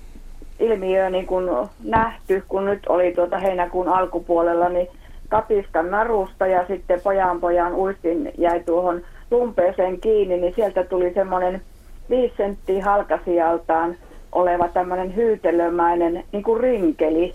ilmiöä 0.58 1.10
niin 1.10 1.26
kuin 1.26 1.68
nähty, 1.84 2.44
kun 2.48 2.64
nyt 2.64 2.86
oli 2.86 3.12
tuota 3.12 3.38
heinäkuun 3.38 3.88
alkupuolella, 3.88 4.68
niin 4.68 4.88
katiskan 5.28 5.90
narusta 5.90 6.46
ja 6.46 6.66
sitten 6.66 7.00
pojan 7.00 7.40
pojan 7.40 7.74
uistin 7.74 8.32
jäi 8.38 8.60
tuohon 8.60 9.02
lumpeeseen 9.30 10.00
kiinni, 10.00 10.36
niin 10.36 10.54
sieltä 10.54 10.84
tuli 10.84 11.14
semmoinen 11.14 11.62
viisi 12.10 12.34
senttiä 12.36 12.84
halkasijaltaan 12.84 13.96
oleva 14.32 14.68
tämmöinen 14.68 15.16
hyytelömäinen 15.16 16.24
niin 16.32 16.42
kuin 16.42 16.60
rinkeli, 16.60 17.34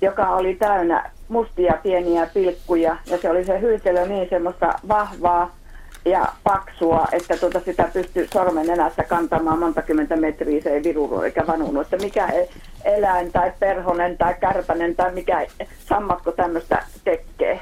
joka 0.00 0.28
oli 0.28 0.54
täynnä 0.54 1.10
mustia 1.28 1.74
pieniä 1.82 2.26
pilkkuja 2.34 2.96
ja 3.10 3.18
se 3.18 3.30
oli 3.30 3.44
se 3.44 3.60
hyytelö 3.60 4.06
niin 4.06 4.28
semmoista 4.28 4.72
vahvaa 4.88 5.56
ja 6.04 6.32
paksua, 6.44 7.06
että 7.12 7.36
tuota 7.36 7.60
sitä 7.64 7.88
pystyy 7.92 8.28
sormen 8.32 8.66
nenässä 8.66 9.04
kantamaan 9.04 9.58
monta 9.58 9.82
kymmentä 9.82 10.16
metriä, 10.16 10.62
se 10.62 10.70
ei 10.70 10.82
viruru 10.82 11.20
eikä 11.20 11.46
vanunut, 11.46 11.82
että 11.82 11.96
mikä 11.96 12.26
e- 12.26 12.48
eläin 12.84 13.32
tai 13.32 13.52
perhonen 13.58 14.18
tai 14.18 14.34
kärpänen 14.40 14.96
tai 14.96 15.12
mikä 15.12 15.46
sammakko 15.88 16.32
tämmöistä 16.32 16.82
tekee. 17.04 17.60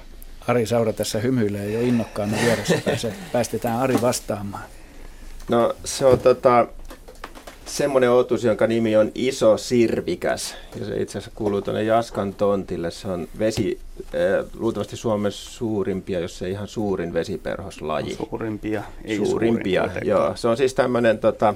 Ari 0.49 0.66
Saura 0.66 0.92
tässä 0.92 1.18
hymyilee 1.18 1.70
jo 1.70 1.81
innokkaana 1.81 2.37
vieressä. 2.44 3.12
Päästetään 3.33 3.81
Ari 3.81 3.94
vastaamaan. 4.03 4.64
No 5.48 5.74
se 5.85 6.07
on 6.07 6.18
tota, 6.18 6.66
semmoinen 7.66 8.11
otus, 8.11 8.44
jonka 8.44 8.66
nimi 8.66 8.96
on 8.96 9.12
Iso 9.14 9.57
Sirvikäs. 9.57 10.57
Ja 10.80 10.87
se 10.87 11.02
itse 11.02 11.18
asiassa 11.18 11.30
kuuluu 11.35 11.62
tuonne 11.62 11.83
Jaskan 11.83 12.35
tontille. 12.35 12.90
Se 12.90 13.09
on 13.09 13.28
vesi, 13.38 13.78
äh, 14.00 14.46
luultavasti 14.59 14.96
Suomen 14.96 15.33
suurimpia, 15.33 16.20
jos 16.20 16.42
ei 16.42 16.50
ihan 16.50 16.68
suurin 16.68 17.12
vesiperhoslaji. 17.12 18.14
Suurimpia, 18.14 18.83
ei 19.04 19.16
suurimpia. 19.16 19.83
Suurin 19.83 20.09
joo. 20.09 20.37
Se 20.37 20.48
on 20.48 20.57
siis 20.57 20.74
tämmöinen 20.74 21.18
tota, 21.18 21.54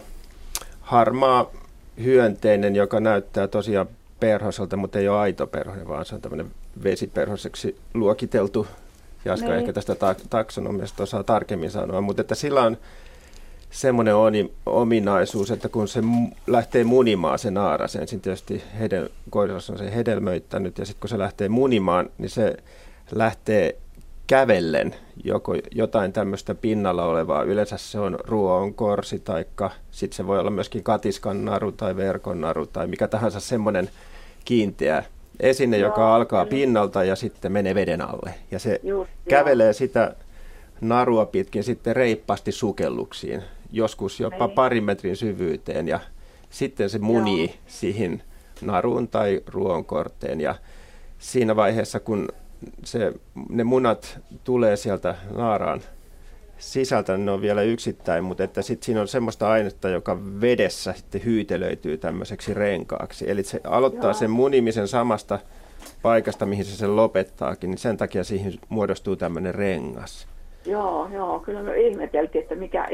harmaa 0.81 1.51
hyönteinen, 2.05 2.77
joka 2.77 3.01
näyttää 3.01 3.48
tosiaan 3.48 3.88
perhoselta, 4.20 4.77
mutta 4.77 4.98
ei 4.98 5.09
ole 5.09 5.18
aito 5.18 5.46
perhonen, 5.46 5.88
vaan 5.88 6.05
se 6.05 6.14
on 6.14 6.20
tämmöinen 6.20 6.51
vesiperhoseksi 6.85 7.77
luokiteltu. 7.94 8.66
Jaska 9.24 9.46
niin. 9.46 9.59
ehkä 9.59 9.72
tästä 9.72 9.94
ta- 9.94 10.14
taksonomiasta 10.31 11.03
osaa 11.03 11.24
tarkemmin 11.24 11.70
sanoa, 11.70 12.01
mutta 12.01 12.20
että 12.20 12.35
sillä 12.35 12.62
on 12.62 12.77
semmoinen 13.70 14.14
ominaisuus, 14.66 15.50
että 15.50 15.68
kun 15.68 15.88
se 15.88 16.00
lähtee 16.46 16.85
munimaan 16.85 17.38
se 17.38 17.50
naara, 17.50 17.88
se 17.88 17.98
ensin 17.98 18.20
tietysti 18.20 18.62
hedel, 18.78 19.09
koiras 19.31 19.70
on 19.70 19.78
se 19.78 19.94
hedelmöittänyt 19.94 20.78
ja 20.78 20.87
sitten 20.87 21.00
kun 21.00 21.09
se 21.09 21.18
lähtee 21.18 21.48
munimaan, 21.48 22.11
niin 22.18 22.31
se 22.31 22.57
lähtee 23.12 23.76
kävellen 24.26 24.94
joko 25.24 25.54
jotain 25.70 26.12
tämmöistä 26.12 26.54
pinnalla 26.54 27.04
olevaa. 27.04 27.42
Yleensä 27.42 27.76
se 27.76 27.98
on 27.98 28.18
ruoon 28.24 28.74
korsi 28.74 29.18
tai 29.18 29.44
sitten 29.90 30.16
se 30.16 30.26
voi 30.26 30.38
olla 30.38 30.50
myöskin 30.50 30.83
katiskan 30.83 31.44
naru 31.44 31.72
tai 31.72 31.96
verkon 31.96 32.40
naru 32.40 32.66
tai 32.66 32.87
mikä 32.87 33.09
tahansa 33.09 33.40
semmoinen 33.40 33.90
kiinteä 34.44 35.04
esine, 35.40 35.78
joo, 35.78 35.88
joka 35.88 36.14
alkaa 36.14 36.44
kyllä. 36.44 36.59
pinnalta 36.59 37.04
ja 37.04 37.16
sitten 37.16 37.52
menee 37.52 37.74
veden 37.74 38.00
alle. 38.00 38.35
Ja 38.50 38.59
se 38.59 38.81
Just, 38.83 39.11
kävelee 39.28 39.66
joo. 39.66 39.72
sitä 39.72 40.14
narua 40.81 41.26
pitkin 41.26 41.64
sitten 41.64 41.96
reippaasti 41.96 42.52
sukelluksiin, 42.52 43.42
joskus 43.72 44.20
jopa 44.20 44.44
Ei. 44.44 44.54
parin 44.54 44.85
metrin 44.85 45.16
syvyyteen 45.16 45.88
ja 45.88 46.00
sitten 46.50 46.90
se 46.90 46.98
munii 46.98 47.46
joo. 47.46 47.57
siihen 47.66 48.22
naruun 48.62 49.09
tai 49.09 49.40
ruoankorteen 49.46 50.40
ja 50.40 50.54
siinä 51.18 51.57
vaiheessa, 51.57 52.00
kun 52.00 52.28
se, 52.85 53.12
ne 53.48 53.64
munat 53.64 54.20
tulee 54.44 54.76
sieltä 54.76 55.14
naaraan 55.37 55.83
sisältä, 56.59 57.16
ne 57.16 57.31
on 57.31 57.40
vielä 57.40 57.62
yksittäin, 57.62 58.24
mutta 58.24 58.44
että 58.44 58.62
sitten 58.62 58.87
siinä 58.87 59.00
on 59.00 59.09
semmoista 59.09 59.50
ainetta, 59.50 59.88
joka 59.88 60.18
vedessä 60.40 60.92
sitten 60.92 61.24
hyytelöityy 61.24 61.96
tämmöiseksi 61.96 62.54
renkaaksi. 62.54 63.31
Eli 63.31 63.42
se 63.42 63.61
aloittaa 63.64 64.11
Joo. 64.11 64.14
sen 64.14 64.31
munimisen 64.31 64.88
samasta 64.88 65.38
paikasta, 66.02 66.46
mihin 66.46 66.64
se 66.64 66.76
sen 66.76 66.96
lopettaakin, 66.96 67.70
niin 67.70 67.78
sen 67.78 67.96
takia 67.96 68.24
siihen 68.24 68.52
muodostuu 68.68 69.16
tämmöinen 69.16 69.54
rengas. 69.54 70.28
Joo, 70.66 71.09
joo, 71.12 71.40
kyllä 71.40 71.62
me 71.62 71.76
ihmeteltiin, 71.81 72.42
että 72.42 72.54
mikä 72.54 72.88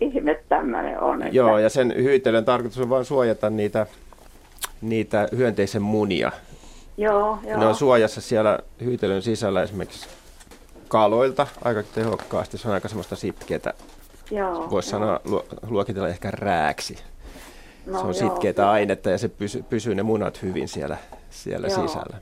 ihme 0.00 0.40
tämmöinen 0.48 1.00
on. 1.00 1.22
Että... 1.22 1.36
Joo, 1.36 1.58
ja 1.58 1.68
sen 1.68 1.94
hyytelön 1.96 2.44
tarkoitus 2.44 2.78
on 2.78 2.90
vain 2.90 3.04
suojata 3.04 3.50
niitä, 3.50 3.86
niitä 4.80 5.28
hyönteisen 5.36 5.82
munia. 5.82 6.32
Joo, 6.96 7.38
joo. 7.48 7.58
Ne 7.60 7.66
on 7.66 7.74
suojassa 7.74 8.20
siellä 8.20 8.58
hyytelön 8.84 9.22
sisällä 9.22 9.62
esimerkiksi 9.62 10.08
kaloilta 10.88 11.46
aika 11.64 11.82
tehokkaasti. 11.94 12.58
Se 12.58 12.68
on 12.68 12.74
aika 12.74 12.88
semmoista 12.88 13.16
sitkeätä. 13.16 13.74
Joo, 14.30 14.70
Voisi 14.70 14.88
sanoa, 14.88 15.20
luokitella 15.68 16.08
ehkä 16.08 16.30
rääksi. 16.30 16.98
No, 17.86 17.98
se 17.98 18.06
on 18.06 18.14
joo, 18.14 18.30
sitkeätä 18.30 18.62
joo. 18.62 18.70
ainetta 18.70 19.10
ja 19.10 19.18
se 19.18 19.28
pysyy, 19.28 19.62
pysyy 19.62 19.94
ne 19.94 20.02
munat 20.02 20.42
hyvin 20.42 20.68
siellä, 20.68 20.96
siellä 21.30 21.68
Joo. 21.68 21.88
sisällä. 21.88 22.16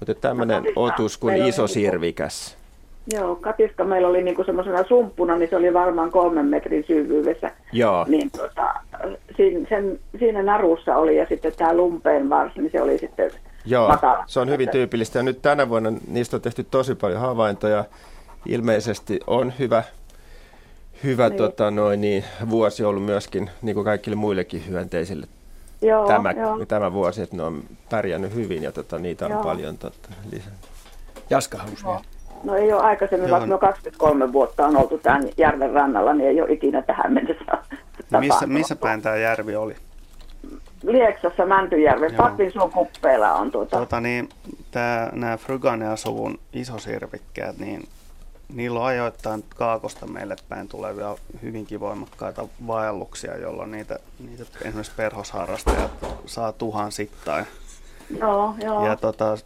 Mutta 0.00 0.14
tämmöinen 0.14 0.56
Katiska, 0.62 0.80
otus 0.80 1.18
kuin 1.18 1.36
iso 1.36 1.62
niinku- 1.62 1.74
sirvikäs. 1.74 2.56
Joo, 3.12 3.36
katiska 3.36 3.84
meillä 3.84 4.08
oli 4.08 4.22
niinku 4.22 4.44
semmoisena 4.44 4.84
sumppuna, 4.84 5.36
niin 5.38 5.50
se 5.50 5.56
oli 5.56 5.74
varmaan 5.74 6.10
kolmen 6.10 6.46
metrin 6.46 6.84
syvyydessä. 6.86 7.50
Joo. 7.72 8.04
Niin 8.08 8.30
tota, 8.30 8.74
siinä, 9.36 9.66
sen, 9.68 10.00
siinä 10.18 10.42
narussa 10.42 10.96
oli 10.96 11.16
ja 11.16 11.26
sitten 11.28 11.52
tämä 11.56 11.74
lumpeen 11.74 12.30
varsi, 12.30 12.60
niin 12.60 12.72
se 12.72 12.82
oli 12.82 12.98
sitten 12.98 13.30
Joo, 13.64 13.88
matala. 13.88 14.24
se 14.26 14.40
on 14.40 14.48
hyvin 14.50 14.68
tyypillistä. 14.68 15.18
Ja 15.18 15.22
nyt 15.22 15.42
tänä 15.42 15.68
vuonna 15.68 15.92
niistä 16.08 16.36
on 16.36 16.40
tehty 16.42 16.64
tosi 16.70 16.94
paljon 16.94 17.20
havaintoja. 17.20 17.84
Ilmeisesti 18.46 19.20
on 19.26 19.52
hyvä, 19.58 19.82
hyvä 21.04 21.28
Niin. 21.28 21.36
tota, 21.36 21.70
noin, 21.70 22.00
niin, 22.00 22.24
vuosi 22.50 22.84
ollut 22.84 23.04
myöskin, 23.04 23.50
niin 23.62 23.74
kuin 23.74 23.84
kaikille 23.84 24.16
muillekin 24.16 24.68
hyönteisille 24.68 25.26
Joo, 25.82 26.06
tämä, 26.06 26.30
joo. 26.30 26.66
tämä 26.66 26.92
vuosi, 26.92 27.22
että 27.22 27.36
ne 27.36 27.42
on 27.42 27.62
pärjännyt 27.90 28.34
hyvin 28.34 28.62
ja 28.62 28.72
tota, 28.72 28.98
niitä 28.98 29.24
on 29.26 29.30
Joo. 29.32 29.42
paljon 29.42 29.78
tota, 29.78 30.08
lisää. 30.32 30.52
Jaska 31.30 31.58
halusi 31.58 31.84
vielä. 31.84 32.00
No 32.44 32.54
ei 32.54 32.72
ole 32.72 32.82
aikaisemmin, 32.82 33.28
Joo. 33.28 33.38
vaikka 33.38 33.54
me 33.54 33.58
23 33.58 34.32
vuotta 34.32 34.66
on 34.66 34.76
oltu 34.76 34.98
tämän 34.98 35.22
järven 35.36 35.70
rannalla, 35.72 36.14
niin 36.14 36.28
ei 36.28 36.40
ole 36.40 36.52
ikinä 36.52 36.82
tähän 36.82 37.12
mennessä 37.12 37.44
Missä, 37.52 38.10
tapahtunut. 38.10 38.52
missä 38.52 38.76
päin 38.76 39.02
tämä 39.02 39.16
järvi 39.16 39.56
oli? 39.56 39.76
Lieksassa 40.82 41.46
Mäntyjärven, 41.46 42.12
Joo. 42.12 42.16
Patvinsuon 42.16 42.70
kuppeella 42.72 43.32
on 43.32 43.50
tuota. 43.50 43.78
Tota, 43.78 44.00
niin, 44.00 44.28
tää, 44.70 45.10
nämä 45.12 45.36
Fryganea-suvun 45.36 46.38
isosirvikkeet, 46.52 47.58
niin 47.58 47.88
niillä 48.54 48.80
on 48.80 48.86
ajoittain 48.86 49.44
kaakosta 49.56 50.06
meille 50.06 50.36
päin 50.48 50.68
tulevia 50.68 51.16
hyvinkin 51.42 51.80
voimakkaita 51.80 52.48
vaelluksia, 52.66 53.36
jolloin 53.36 53.70
niitä, 53.70 53.98
niitä 54.28 54.44
esimerkiksi 54.62 54.92
perhosharrastajat 54.96 55.90
saa 56.26 56.52
tuhansittain. 56.52 57.46
Joo, 58.20 58.54
joo. 58.62 58.86
Ja 58.86 58.96
tota, 58.96 59.36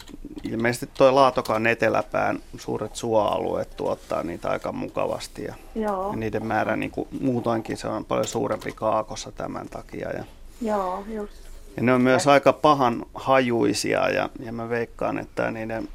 ilmeisesti 0.43 0.89
tuo 0.95 1.15
Laatokan 1.15 1.67
eteläpään 1.67 2.39
suuret 2.59 2.97
suoalueet 2.97 3.77
tuottaa 3.77 4.23
niitä 4.23 4.49
aika 4.49 4.73
mukavasti. 4.73 5.45
Ja, 5.45 5.55
Joo, 5.75 6.11
ja 6.11 6.17
niiden 6.17 6.47
määrä 6.47 6.77
niin 6.77 6.91
kuin, 6.91 7.09
muutoinkin 7.21 7.77
se 7.77 7.89
on 7.89 8.05
paljon 8.05 8.27
suurempi 8.27 8.73
kaakossa 8.73 9.33
tämän 9.33 9.69
takia. 9.69 10.11
Ja, 10.11 10.25
joo, 10.63 11.05
just. 11.09 11.33
ja 11.77 11.83
ne 11.83 11.93
on 11.93 12.01
myös 12.01 12.27
aika 12.27 12.53
pahan 12.53 13.07
hajuisia 13.15 14.09
ja, 14.09 14.29
ja 14.41 14.53
mä 14.53 14.69
veikkaan, 14.69 15.19
että 15.19 15.51
niiden 15.51 15.89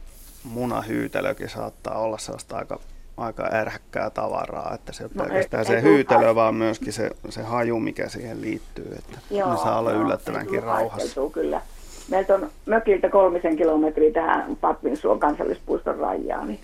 munahyytelökin 0.44 1.50
saattaa 1.50 1.98
olla 1.98 2.18
sellaista 2.18 2.58
aika, 2.58 2.80
aika 3.18 3.50
ärhäkkää 3.52 4.10
tavaraa, 4.10 4.74
että 4.74 4.94
se 4.94 5.04
ei 5.04 5.10
No 5.14 5.24
pelkästään 5.24 5.66
se 5.66 5.82
hyytelö, 5.82 6.36
vaan 6.36 6.56
myöskin 6.56 6.94
se, 6.94 7.12
se 7.30 7.44
haju, 7.44 7.80
mikä 7.80 8.10
siihen 8.10 8.42
liittyy, 8.42 8.96
että 9.00 9.20
Joo, 9.32 9.52
ne 9.52 9.58
saa 9.58 9.80
olla 9.80 9.92
joo, 9.92 10.02
yllättävänkin 10.02 10.64
rauhassa. 10.64 11.22
Kyllä. 11.34 11.62
Meiltä 12.10 12.36
on 12.36 12.50
mökiltä 12.66 13.10
kolmisen 13.10 13.58
kilometriä 13.58 14.12
tähän 14.12 14.56
Patvinsuon 14.56 15.20
kansallispuiston 15.20 15.98
rajaan, 15.98 16.48
niin 16.48 16.60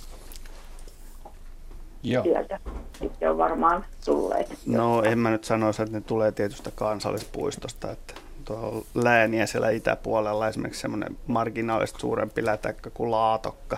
Joo. 2.04 2.24
sieltä 2.24 2.60
sitten 3.00 3.32
on 3.32 3.38
varmaan 3.38 3.86
tulleet. 4.06 4.58
No 4.66 5.04
en 5.04 5.20
mä 5.20 5.30
nyt 5.30 5.44
sanoisi, 5.44 5.82
että 5.82 5.98
ne 5.98 6.02
tulee 6.02 6.32
tietystä 6.32 6.72
kansallispuistosta, 6.76 7.92
että 7.92 8.14
tuolla 8.46 8.86
lääniä 8.96 9.46
siellä 9.46 9.70
itäpuolella 9.70 10.48
esimerkiksi 10.48 10.82
semmoinen 10.82 11.18
marginaalisesti 11.28 12.00
suurempi 12.00 12.46
lätäkkö 12.46 12.92
kuin 12.94 13.12
laatokka. 13.12 13.78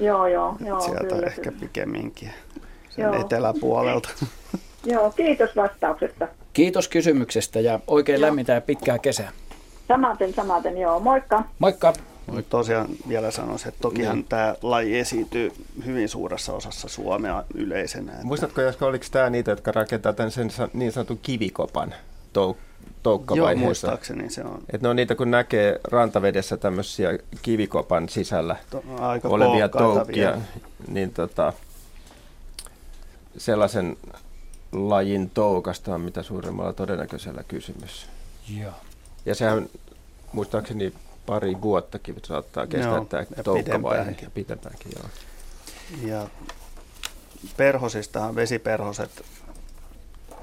Joo, 0.00 0.26
joo, 0.26 0.56
joo. 0.66 0.80
Sieltä 0.80 1.14
kyllä, 1.14 1.26
ehkä 1.26 1.42
kyllä. 1.42 1.60
pikemminkin 1.60 2.30
sen 2.90 3.02
Joo. 3.02 3.20
eteläpuolelta. 3.20 4.08
Joo, 4.84 5.10
kiitos 5.10 5.56
vastauksesta. 5.56 6.28
Kiitos 6.52 6.88
kysymyksestä 6.88 7.60
ja 7.60 7.80
oikein 7.86 8.20
Joo. 8.20 8.26
lämmintä 8.26 8.52
ja 8.52 8.60
pitkää 8.60 8.98
kesää. 8.98 9.30
Samaten, 9.88 10.34
samaten, 10.34 10.78
joo. 10.78 11.00
Moikka. 11.00 11.42
Moikka! 11.58 11.92
Mutta 12.26 12.50
tosiaan 12.50 12.88
vielä 13.08 13.30
sanoisin, 13.30 13.68
että 13.68 13.80
tokihan 13.80 14.16
Niin. 14.16 14.24
tämä 14.28 14.54
laji 14.62 14.98
esiintyy 14.98 15.52
hyvin 15.84 16.08
suuressa 16.08 16.52
osassa 16.52 16.88
Suomea 16.88 17.44
yleisenä. 17.54 18.12
Että 18.12 18.24
Muistatko, 18.26 18.60
Jaska, 18.60 18.86
oliko 18.86 19.04
tämä 19.10 19.30
niitä, 19.30 19.50
jotka 19.50 19.72
rakentaa 19.72 20.12
tämän 20.12 20.30
sen 20.30 20.50
niin 20.72 20.92
sanotun 20.92 21.18
kivikopan 21.22 21.94
tou- 22.32 22.36
Joo, 22.36 22.56
toukkavaiheessa? 23.02 23.64
muistaakseni 23.66 24.30
se 24.30 24.42
on 24.44 24.62
Et 24.72 24.82
ne 24.82 24.88
on 24.88 24.96
niitä, 24.96 25.14
kun 25.14 25.30
näkee 25.30 25.80
rantavedessä 25.84 26.56
tämmöisiä 26.56 27.18
kivikopan 27.42 28.08
sisällä 28.08 28.56
to, 28.70 28.82
aika 29.00 29.28
olevia 29.28 29.68
toukkia, 29.68 30.34
niin 30.88 31.10
tota, 31.12 31.52
sellaisen 33.36 33.96
lajin 34.72 35.30
toukasta 35.30 35.94
on 35.94 36.00
mitä 36.00 36.22
suuremmalla 36.22 36.72
todennäköisellä 36.72 37.42
kysymys. 37.48 38.06
Joo. 38.60 38.72
Ja 39.26 39.34
sehän 39.34 39.68
muistaakseni 40.32 40.92
pari 41.26 41.60
vuottakin 41.62 42.16
saattaa 42.24 42.66
kestää 42.66 42.94
Joo, 42.94 43.04
tämä 43.04 43.24
toukkavaihe. 43.44 44.16
Ja 44.22 44.30
pitempäänkin, 44.30 44.92
joo. 44.96 45.08
Ja 46.02 46.28
perhosistahan 47.56 48.34
vesiperhoset 48.34 49.24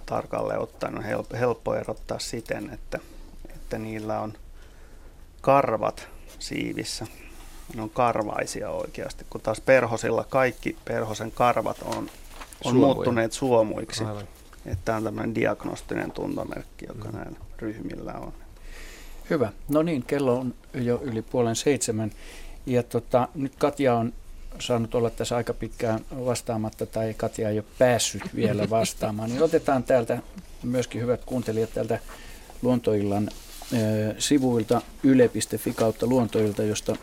tarkalleen 0.06 0.60
ottaen 0.60 0.98
on 0.98 1.04
helppo, 1.04 1.38
helppo 1.38 1.76
erottaa 1.76 2.20
siten, 2.20 2.70
että, 2.74 3.00
että 3.56 3.78
niillä 3.78 4.20
on 4.20 4.34
karvat 5.42 6.08
siivissä. 6.40 7.08
Ne 7.76 7.82
on 7.82 7.90
karvaisia 7.90 8.70
oikeasti, 8.70 9.26
kun 9.30 9.42
taas 9.42 9.62
perhosilla 9.62 10.26
kaikki 10.30 10.78
perhosen 10.86 11.32
karvat 11.32 11.78
on, 11.82 11.98
on 11.98 12.10
Suomuja. 12.64 12.86
muuttuneet 12.86 13.34
suomuiksi. 13.34 14.04
Aivan. 14.04 14.28
Että 14.66 14.86
tämä 14.86 14.98
on 14.98 15.04
tämmöinen 15.04 15.36
diagnostinen 15.36 16.12
tuntomerkki, 16.12 16.86
joka 16.88 17.10
mm. 17.10 17.18
näillä 17.18 17.40
ryhmillä 17.60 18.14
on. 18.14 18.34
Hyvä. 19.32 19.52
No 19.70 19.82
niin, 19.82 20.04
kello 20.04 20.40
on 20.40 20.54
jo 20.74 21.02
yli 21.04 21.22
puolen 21.22 21.56
seitsemän. 21.56 22.12
Ja 22.66 22.84
tota, 22.84 23.28
nyt 23.36 23.56
Katja 23.56 23.96
on 23.96 24.14
saanut 24.60 24.96
olla 24.96 25.10
tässä 25.10 25.36
aika 25.36 25.54
pitkään 25.54 26.00
vastaamatta, 26.26 26.86
tai 26.86 27.14
Katja 27.14 27.50
ei 27.50 27.58
ole 27.60 27.66
päässyt 27.80 28.22
vielä 28.36 28.70
vastaamaan. 28.80 29.30
Niin 29.30 29.44
otetaan 29.44 29.84
täältä 29.84 30.18
myöskin 30.64 31.02
hyvät 31.02 31.26
kuuntelijat 31.26 31.74
täältä 31.74 32.00
Luontoillan 32.62 33.30
ö, 33.74 34.16
sivuilta 34.18 34.82
yle.fi 35.04 35.74
kautta 35.74 36.08
Luontoilta, 36.08 36.64
josta 36.64 36.96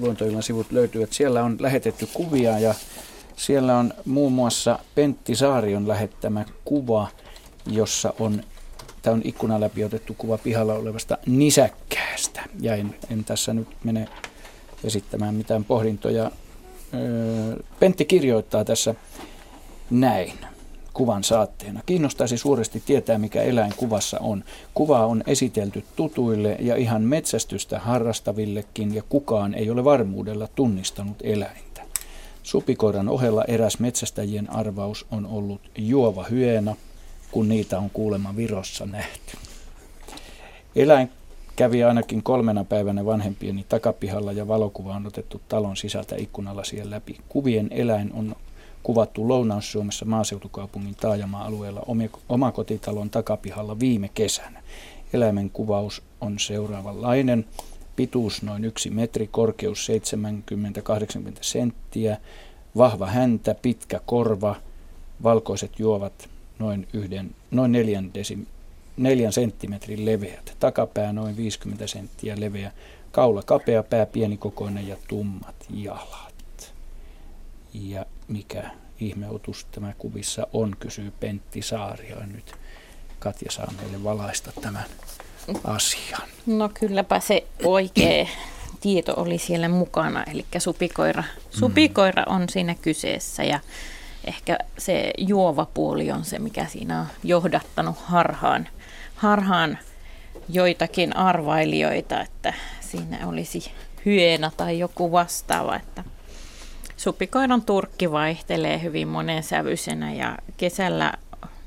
Luontoillan 0.00 0.42
sivut 0.42 0.72
löytyvät. 0.72 1.12
Siellä 1.12 1.44
on 1.44 1.56
lähetetty 1.60 2.08
kuvia 2.14 2.58
ja 2.58 2.74
siellä 3.36 3.78
on 3.78 3.94
muun 4.04 4.32
muassa 4.32 4.78
Pentti 4.94 5.36
Saarion 5.36 5.88
lähettämä 5.88 6.44
kuva, 6.64 7.08
jossa 7.66 8.14
on 8.18 8.42
Tämä 9.04 9.14
on 9.14 9.22
ikkunan 9.24 9.60
läpi 9.60 9.84
otettu 9.84 10.14
kuva 10.18 10.38
pihalla 10.38 10.74
olevasta 10.74 11.18
nisäkkäästä. 11.26 12.42
Ja 12.60 12.74
en, 12.74 12.94
en 13.10 13.24
tässä 13.24 13.54
nyt 13.54 13.68
mene 13.84 14.08
esittämään 14.84 15.34
mitään 15.34 15.64
pohdintoja. 15.64 16.30
Öö, 16.94 17.56
Pentti 17.80 18.04
kirjoittaa 18.04 18.64
tässä 18.64 18.94
näin 19.90 20.32
kuvan 20.94 21.24
saatteena. 21.24 21.80
Kiinnostaisi 21.86 22.38
suuresti 22.38 22.82
tietää, 22.86 23.18
mikä 23.18 23.42
eläin 23.42 23.72
kuvassa 23.76 24.18
on. 24.20 24.44
Kuva 24.74 25.06
on 25.06 25.22
esitelty 25.26 25.84
tutuille 25.96 26.56
ja 26.60 26.76
ihan 26.76 27.02
metsästystä 27.02 27.78
harrastavillekin 27.78 28.94
ja 28.94 29.02
kukaan 29.08 29.54
ei 29.54 29.70
ole 29.70 29.84
varmuudella 29.84 30.48
tunnistanut 30.54 31.16
eläintä. 31.22 31.82
Supikoiran 32.42 33.08
ohella 33.08 33.44
eräs 33.44 33.78
metsästäjien 33.78 34.50
arvaus 34.50 35.06
on 35.10 35.26
ollut 35.26 35.60
juova 35.78 36.24
hyena, 36.30 36.76
kun 37.34 37.48
niitä 37.48 37.78
on 37.78 37.90
kuulemma 37.90 38.36
Virossa 38.36 38.86
nähty. 38.86 39.36
Eläin 40.76 41.10
kävi 41.56 41.84
ainakin 41.84 42.22
kolmena 42.22 42.64
päivänä 42.64 43.04
vanhempieni 43.04 43.66
takapihalla 43.68 44.32
ja 44.32 44.48
valokuva 44.48 44.94
on 44.94 45.06
otettu 45.06 45.40
talon 45.48 45.76
sisältä 45.76 46.16
ikkunalasien 46.18 46.90
läpi. 46.90 47.16
Kuvien 47.28 47.68
eläin 47.70 48.12
on 48.12 48.36
kuvattu 48.82 49.28
Lounais-Suomessa 49.28 50.04
maaseutukaupungin 50.04 50.94
taajama-alueella 50.94 51.82
omakotitalon 52.28 53.10
takapihalla 53.10 53.80
viime 53.80 54.10
kesänä. 54.14 54.62
Eläimen 55.12 55.50
kuvaus 55.50 56.02
on 56.20 56.38
seuraavanlainen. 56.38 57.46
pituus 57.96 58.42
noin 58.42 58.64
yksi 58.64 58.90
metri, 58.90 59.26
korkeus 59.26 59.88
70-80 59.88 61.36
senttiä, 61.40 62.16
vahva 62.76 63.06
häntä, 63.06 63.54
pitkä 63.62 64.00
korva, 64.06 64.56
valkoiset 65.22 65.78
juovat 65.78 66.33
noin, 66.58 66.88
yhden, 66.92 67.34
noin 67.50 67.72
neljän, 67.72 68.14
desi, 68.14 68.38
neljän 68.96 69.32
senttimetrin 69.32 70.04
leveät, 70.04 70.56
takapää 70.60 71.12
noin 71.12 71.36
50 71.36 71.86
senttiä 71.86 72.40
leveä, 72.40 72.72
kaula 73.12 73.42
kapea, 73.42 73.82
pää 73.82 74.06
pienikokoinen 74.06 74.88
ja 74.88 74.96
tummat 75.08 75.66
jalat. 75.70 76.74
Ja 77.74 78.06
mikä 78.28 78.70
ihmeotus 79.00 79.64
tämä 79.64 79.92
kuvissa 79.98 80.46
on, 80.52 80.76
kysyy 80.80 81.12
Pentti 81.20 81.62
Saario. 81.62 82.16
Nyt 82.26 82.54
Katja 83.18 83.50
saa 83.50 83.72
meille 83.80 84.04
valaista 84.04 84.52
tämän 84.60 84.84
asian. 85.64 86.28
No 86.46 86.70
kylläpä 86.74 87.20
se 87.20 87.46
oikea 87.62 88.26
tieto 88.80 89.14
oli 89.16 89.38
siellä 89.38 89.68
mukana, 89.68 90.24
eli 90.24 90.44
supikoira, 90.58 91.24
supikoira 91.50 92.24
on 92.26 92.48
siinä 92.48 92.74
kyseessä 92.74 93.44
ja 93.44 93.60
ehkä 94.26 94.58
se 94.78 95.10
juova 95.18 95.66
puoli 95.74 96.12
on 96.12 96.24
se, 96.24 96.38
mikä 96.38 96.66
siinä 96.66 97.00
on 97.00 97.06
johdattanut 97.22 97.96
harhaan, 97.98 98.68
harhaan 99.14 99.78
joitakin 100.48 101.16
arvailijoita, 101.16 102.20
että 102.20 102.54
siinä 102.80 103.28
olisi 103.28 103.72
hyena 104.04 104.50
tai 104.56 104.78
joku 104.78 105.12
vastaava, 105.12 105.76
että 105.76 106.04
supikoiran 106.96 107.62
turkki 107.62 108.10
vaihtelee 108.10 108.82
hyvin 108.82 109.08
monensävyisenä 109.08 110.12
ja 110.12 110.38
kesällä 110.56 111.12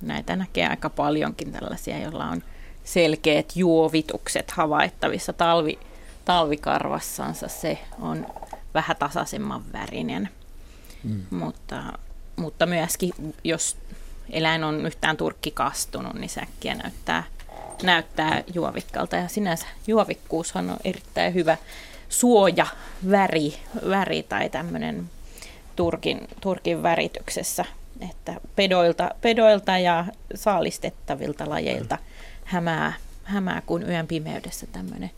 näitä 0.02 0.36
näkee 0.36 0.68
aika 0.68 0.90
paljonkin 0.90 1.52
tällaisia, 1.52 2.00
joilla 2.00 2.26
on 2.26 2.44
selkeät 2.84 3.56
juovitukset 3.56 4.52
havaittavissa 4.52 5.34
talvi, 5.34 5.80
talvikarvassansa. 6.26 7.48
Se 7.48 7.78
on 8.02 8.26
vähän 8.74 8.96
tasaisemman 8.98 9.74
värinen, 9.74 10.30
mm. 11.04 11.24
mutta, 11.30 11.84
mutta 12.38 12.66
myöskin 12.66 13.12
jos 13.44 13.78
eläin 14.30 14.64
on 14.64 14.86
yhtään 14.86 15.18
turkki 15.18 15.52
kastunut, 15.52 16.14
niin 16.14 16.30
säkkiä 16.30 16.76
näyttää, 16.76 17.24
näyttää 17.84 18.44
juovikkalta. 18.54 19.16
Ja 19.16 19.28
sinänsä 19.28 19.66
juovikkuushan 19.88 20.70
on 20.70 20.78
erittäin 20.84 21.34
hyvä 21.34 21.58
suoja 22.10 22.68
väri, 23.12 23.54
väri 23.90 24.24
tai 24.24 24.50
tämmöinen 24.50 25.10
turkin, 25.76 26.28
turkin 26.42 26.84
värityksessä, 26.84 27.66
että 28.10 28.36
pedoilta, 28.56 29.12
pedoilta 29.22 29.78
ja 29.78 30.06
saalistettavilta 30.36 31.50
lajeilta 31.50 31.98
hämää, 32.44 32.94
hämää 33.24 33.62
kun 33.66 33.90
yön 33.90 34.08
pimeydessä 34.08 34.68
tämmöinen 34.72 35.12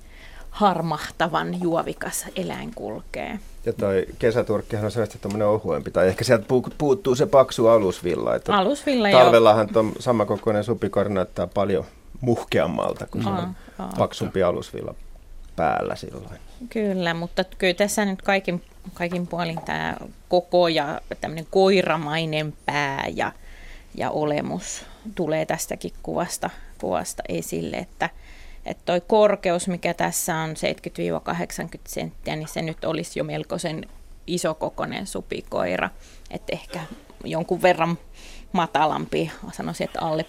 harmahtavan 0.59 1.61
juovikas 1.61 2.25
eläin 2.35 2.71
kulkee. 2.75 3.39
Ja 3.65 3.73
toi 3.73 4.05
kesäturkkihan 4.19 4.85
on 4.85 4.91
selvästi 4.91 5.17
tämmöinen 5.21 5.47
ohuempi, 5.47 5.91
tai 5.91 6.07
ehkä 6.07 6.23
sieltä 6.23 6.45
puuttuu 6.77 7.15
se 7.15 7.25
paksu 7.25 7.67
alusvilla. 7.67 8.35
Että 8.35 8.57
alusvilla 8.57 9.11
Talvellahan 9.11 9.67
tuon 9.73 9.91
samakokoinen 9.99 10.63
supikori 10.63 11.09
näyttää 11.09 11.47
paljon 11.47 11.85
muhkeammalta, 12.21 13.07
kun 13.07 13.23
se 13.23 13.29
on 13.29 13.55
paksumpi 13.97 14.43
alusvilla 14.43 14.95
päällä 15.55 15.95
silloin. 15.95 16.39
Kyllä, 16.69 17.13
mutta 17.13 17.43
kyllä 17.43 17.73
tässä 17.73 18.05
nyt 18.05 18.21
kaikin, 18.21 18.61
kaikin 18.93 19.27
puolin 19.27 19.61
tämä 19.61 19.97
koko 20.29 20.67
ja 20.67 21.01
tämmöinen 21.21 21.47
koiramainen 21.49 22.53
pää 22.65 23.05
ja, 23.15 23.31
ja 23.95 24.09
olemus 24.09 24.85
tulee 25.15 25.45
tästäkin 25.45 25.93
kuvasta, 26.03 26.49
kuvasta 26.77 27.23
esille, 27.29 27.77
että 27.77 28.09
että 28.65 28.83
toi 28.85 29.01
korkeus, 29.01 29.67
mikä 29.67 29.93
tässä 29.93 30.35
on 30.35 30.49
70-80 30.49 30.53
senttiä, 31.87 32.35
niin 32.35 32.47
se 32.47 32.61
nyt 32.61 32.85
olisi 32.85 33.19
jo 33.19 33.23
melkoisen 33.23 33.85
isokokoinen 34.27 35.07
supikoira. 35.07 35.89
Että 36.31 36.53
ehkä 36.53 36.79
jonkun 37.23 37.61
verran 37.61 37.97
matalampi, 38.51 39.31
sanoisin, 39.51 39.85
että 39.85 40.01
alle 40.01 40.25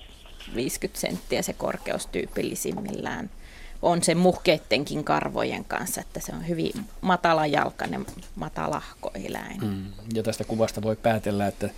50 0.55 1.01
senttiä 1.01 1.43
se 1.43 1.53
korkeus 1.53 2.07
tyypillisimmillään 2.07 3.31
on 3.83 4.03
se 4.03 4.14
muhkeittenkin 4.14 5.05
karvojen 5.05 5.64
kanssa, 5.64 6.01
että 6.01 6.21
se 6.21 6.33
on 6.33 6.49
hyvin 6.49 6.73
matalajalkainen, 7.01 8.07
matalahko 8.37 9.11
eläin. 9.14 9.64
Mm. 9.64 9.85
Ja 10.14 10.23
tästä 10.23 10.45
kuvasta 10.45 10.83
voi 10.83 10.97
päätellä, 10.97 11.47
että, 11.47 11.71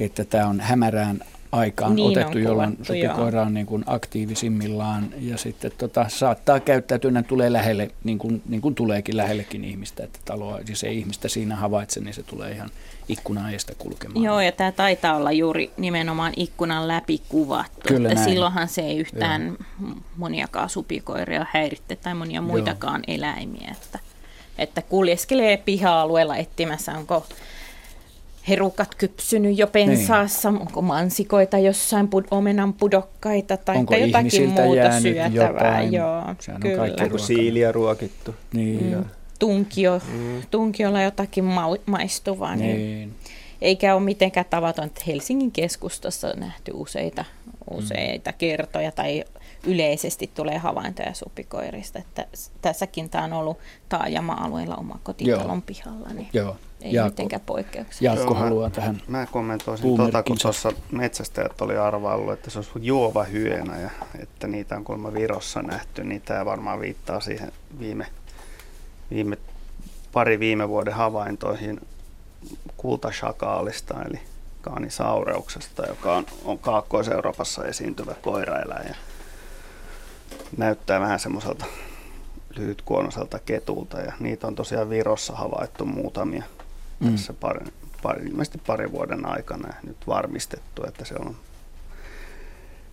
että 0.00 0.24
tämä 0.24 0.46
on 0.46 0.60
hämärään 0.60 1.20
aikaan 1.52 1.94
niin 1.94 2.10
otettu, 2.10 2.38
on 2.38 2.44
jolloin 2.44 2.78
supikoira 2.82 3.42
on 3.42 3.54
niin 3.54 3.66
kuin 3.66 3.84
aktiivisimmillaan 3.86 5.08
ja 5.20 5.38
sitten 5.38 5.72
tota, 5.78 6.06
saattaa 6.08 6.60
käyttäytyä, 6.60 7.08
että 7.18 7.28
tulee 7.28 7.52
lähelle, 7.52 7.90
niin 8.04 8.18
kuin, 8.18 8.42
niin 8.48 8.60
kuin 8.60 8.74
tuleekin 8.74 9.16
lähellekin 9.16 9.64
ihmistä, 9.64 10.04
että 10.04 10.18
taloa, 10.24 10.60
jos 10.68 10.84
ei 10.84 10.98
ihmistä 10.98 11.28
siinä 11.28 11.56
havaitse, 11.56 12.00
niin 12.00 12.14
se 12.14 12.22
tulee 12.22 12.52
ihan 12.52 12.70
ikkunan 13.08 13.52
eestä 13.52 13.72
kulkemaan. 13.78 14.24
Joo, 14.24 14.40
ja 14.40 14.52
tämä 14.52 14.72
taitaa 14.72 15.16
olla 15.16 15.32
juuri 15.32 15.70
nimenomaan 15.76 16.32
ikkunan 16.36 16.88
läpi 16.88 17.22
kuvattu, 17.28 17.88
Kyllä 17.88 18.08
että 18.08 18.20
näin. 18.20 18.30
silloinhan 18.30 18.68
se 18.68 18.82
ei 18.82 18.98
yhtään 18.98 19.46
Joo. 19.46 19.92
moniakaan 20.16 20.70
supikoiria 20.70 21.46
häiritte 21.50 21.96
tai 21.96 22.14
monia 22.14 22.40
muitakaan 22.40 23.02
Joo. 23.08 23.16
eläimiä, 23.16 23.74
että, 23.82 23.98
että 24.58 24.82
kuljeskelee 24.82 25.56
piha-alueella 25.56 26.36
etsimässä, 26.36 26.92
onko 26.92 27.26
herukat 28.48 28.94
kypsynyt 28.94 29.58
jo 29.58 29.66
pensaassa, 29.66 30.50
niin. 30.50 30.60
onko 30.60 30.82
mansikoita 30.82 31.58
jossain 31.58 32.06
pud- 32.06 32.28
omenan 32.30 32.72
pudokkaita 32.72 33.56
tai 33.56 33.76
onko 33.76 33.94
jotakin 33.94 34.48
muuta 34.48 35.00
syötävää. 35.00 35.82
Joo, 35.82 36.22
Sehän 36.40 36.60
kyllä. 36.60 36.82
on 36.82 36.92
kaikki 36.98 37.18
siiliä 37.18 37.72
ruokittu. 37.72 38.34
Niin. 38.52 38.96
Mm. 38.96 39.04
Tunkio, 39.38 40.00
mm. 40.12 40.42
Tunkiolla 40.50 41.02
jotakin 41.02 41.44
ma- 41.44 41.76
maistuvaa. 41.86 42.56
Niin. 42.56 42.76
niin. 42.76 43.14
Eikä 43.62 43.94
ole 43.94 44.02
mitenkään 44.02 44.46
tavaton, 44.50 44.84
että 44.84 45.00
Helsingin 45.06 45.52
keskustassa 45.52 46.28
on 46.28 46.40
nähty 46.40 46.70
useita, 46.74 47.24
useita 47.70 48.30
mm. 48.30 48.36
kertoja 48.38 48.92
tai 48.92 49.24
yleisesti 49.66 50.30
tulee 50.34 50.58
havaintoja 50.58 51.14
supikoirista. 51.14 51.98
Että 51.98 52.26
tässäkin 52.62 53.10
tämä 53.10 53.24
on 53.24 53.32
ollut 53.32 53.58
taajama-alueella 53.88 54.76
oma 54.76 54.98
kotitalon 55.02 55.62
pihalla. 55.62 56.08
Niin. 56.08 56.28
Joo. 56.32 56.56
Ei 56.82 56.92
Jaakko, 56.92 57.10
mitenkään 57.10 57.42
poikkeuksia. 57.46 58.12
Jaakko 58.12 58.34
haluaa 58.34 58.70
tähän 58.70 59.02
Mä 59.08 59.26
kommentoisin 59.26 59.96
tuota, 59.96 60.22
kun 60.22 60.38
tuossa 60.42 60.72
metsästäjät 60.90 61.60
oli 61.60 61.76
arvaillut, 61.76 62.32
että 62.32 62.50
se 62.50 62.58
olisi 62.58 62.70
juova 62.80 63.24
hyönä 63.24 63.80
ja 63.80 63.90
että 64.18 64.46
niitä 64.46 64.76
on 64.76 64.84
kuulemma 64.84 65.12
Virossa 65.12 65.62
nähty, 65.62 66.04
niin 66.04 66.20
tämä 66.20 66.44
varmaan 66.44 66.80
viittaa 66.80 67.20
siihen 67.20 67.52
viime, 67.78 68.06
viime 69.10 69.38
pari 70.12 70.40
viime 70.40 70.68
vuoden 70.68 70.94
havaintoihin 70.94 71.80
kultashakaalista, 72.76 74.02
eli 74.02 74.20
kaanisaureuksesta, 74.60 75.86
joka 75.86 76.16
on, 76.16 76.26
on 76.44 76.58
Kaakkois-Euroopassa 76.58 77.64
esiintyvä 77.64 78.14
koiraeläin 78.22 78.88
ja 78.88 78.94
näyttää 80.56 81.00
vähän 81.00 81.20
semmoiselta 81.20 81.64
lyhytkuonoiselta 82.56 83.38
ketulta 83.38 84.00
ja 84.00 84.12
niitä 84.20 84.46
on 84.46 84.54
tosiaan 84.54 84.90
Virossa 84.90 85.32
havaittu 85.32 85.84
muutamia 85.84 86.42
mm. 87.04 87.10
tässä 87.10 87.32
pari, 87.32 87.66
pari, 88.02 88.26
ilmeisesti 88.26 88.58
parin 88.66 88.92
vuoden 88.92 89.26
aikana 89.26 89.74
nyt 89.86 89.96
varmistettu, 90.06 90.84
että 90.88 91.04
se 91.04 91.14
on 91.14 91.36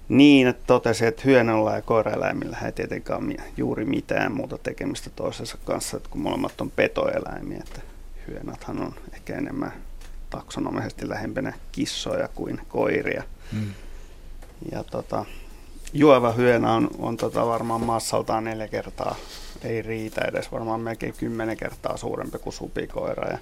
niin, 0.09 0.47
että 0.47 0.63
totesi, 0.67 1.05
että 1.05 1.21
hyönöllä 1.25 1.75
ja 1.75 1.81
koiraeläimillä 1.81 2.57
ei 2.65 2.71
tietenkään 2.71 3.23
ole 3.25 3.35
juuri 3.57 3.85
mitään 3.85 4.31
muuta 4.31 4.57
tekemistä 4.57 5.09
toisensa 5.09 5.57
kanssa, 5.65 5.97
että 5.97 6.09
kun 6.09 6.21
molemmat 6.21 6.61
on 6.61 6.71
petoeläimiä, 6.71 7.57
että 7.67 7.81
hyönathan 8.27 8.81
on 8.81 8.95
ehkä 9.13 9.35
enemmän 9.35 9.73
taksonomisesti 10.29 11.09
lähempänä 11.09 11.53
kissoja 11.71 12.27
kuin 12.27 12.61
koiria. 12.67 13.23
Mm. 13.51 13.73
Ja 14.71 14.83
tota, 14.83 15.25
juova 15.93 16.31
hyönä 16.31 16.73
on, 16.73 16.89
on 16.99 17.17
tota 17.17 17.45
varmaan 17.45 17.81
massaltaan 17.81 18.43
neljä 18.43 18.67
kertaa, 18.67 19.15
ei 19.63 19.81
riitä 19.81 20.21
edes, 20.21 20.51
varmaan 20.51 20.81
melkein 20.81 21.13
kymmenen 21.13 21.57
kertaa 21.57 21.97
suurempi 21.97 22.37
kuin 22.37 22.53
supikoira. 22.53 23.31
Ja 23.31 23.37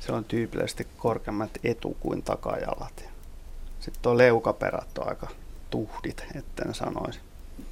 se 0.00 0.12
on 0.12 0.24
tyypillisesti 0.24 0.86
korkeammat 0.96 1.50
etu- 1.64 1.96
kuin 2.00 2.22
takajalat. 2.22 3.04
Sitten 3.80 4.02
tuo 4.02 4.18
leukaperät 4.18 4.98
on 4.98 5.08
aika 5.08 5.28
tuhdit, 5.70 6.24
etten 6.34 6.74
sanoisi. 6.74 7.20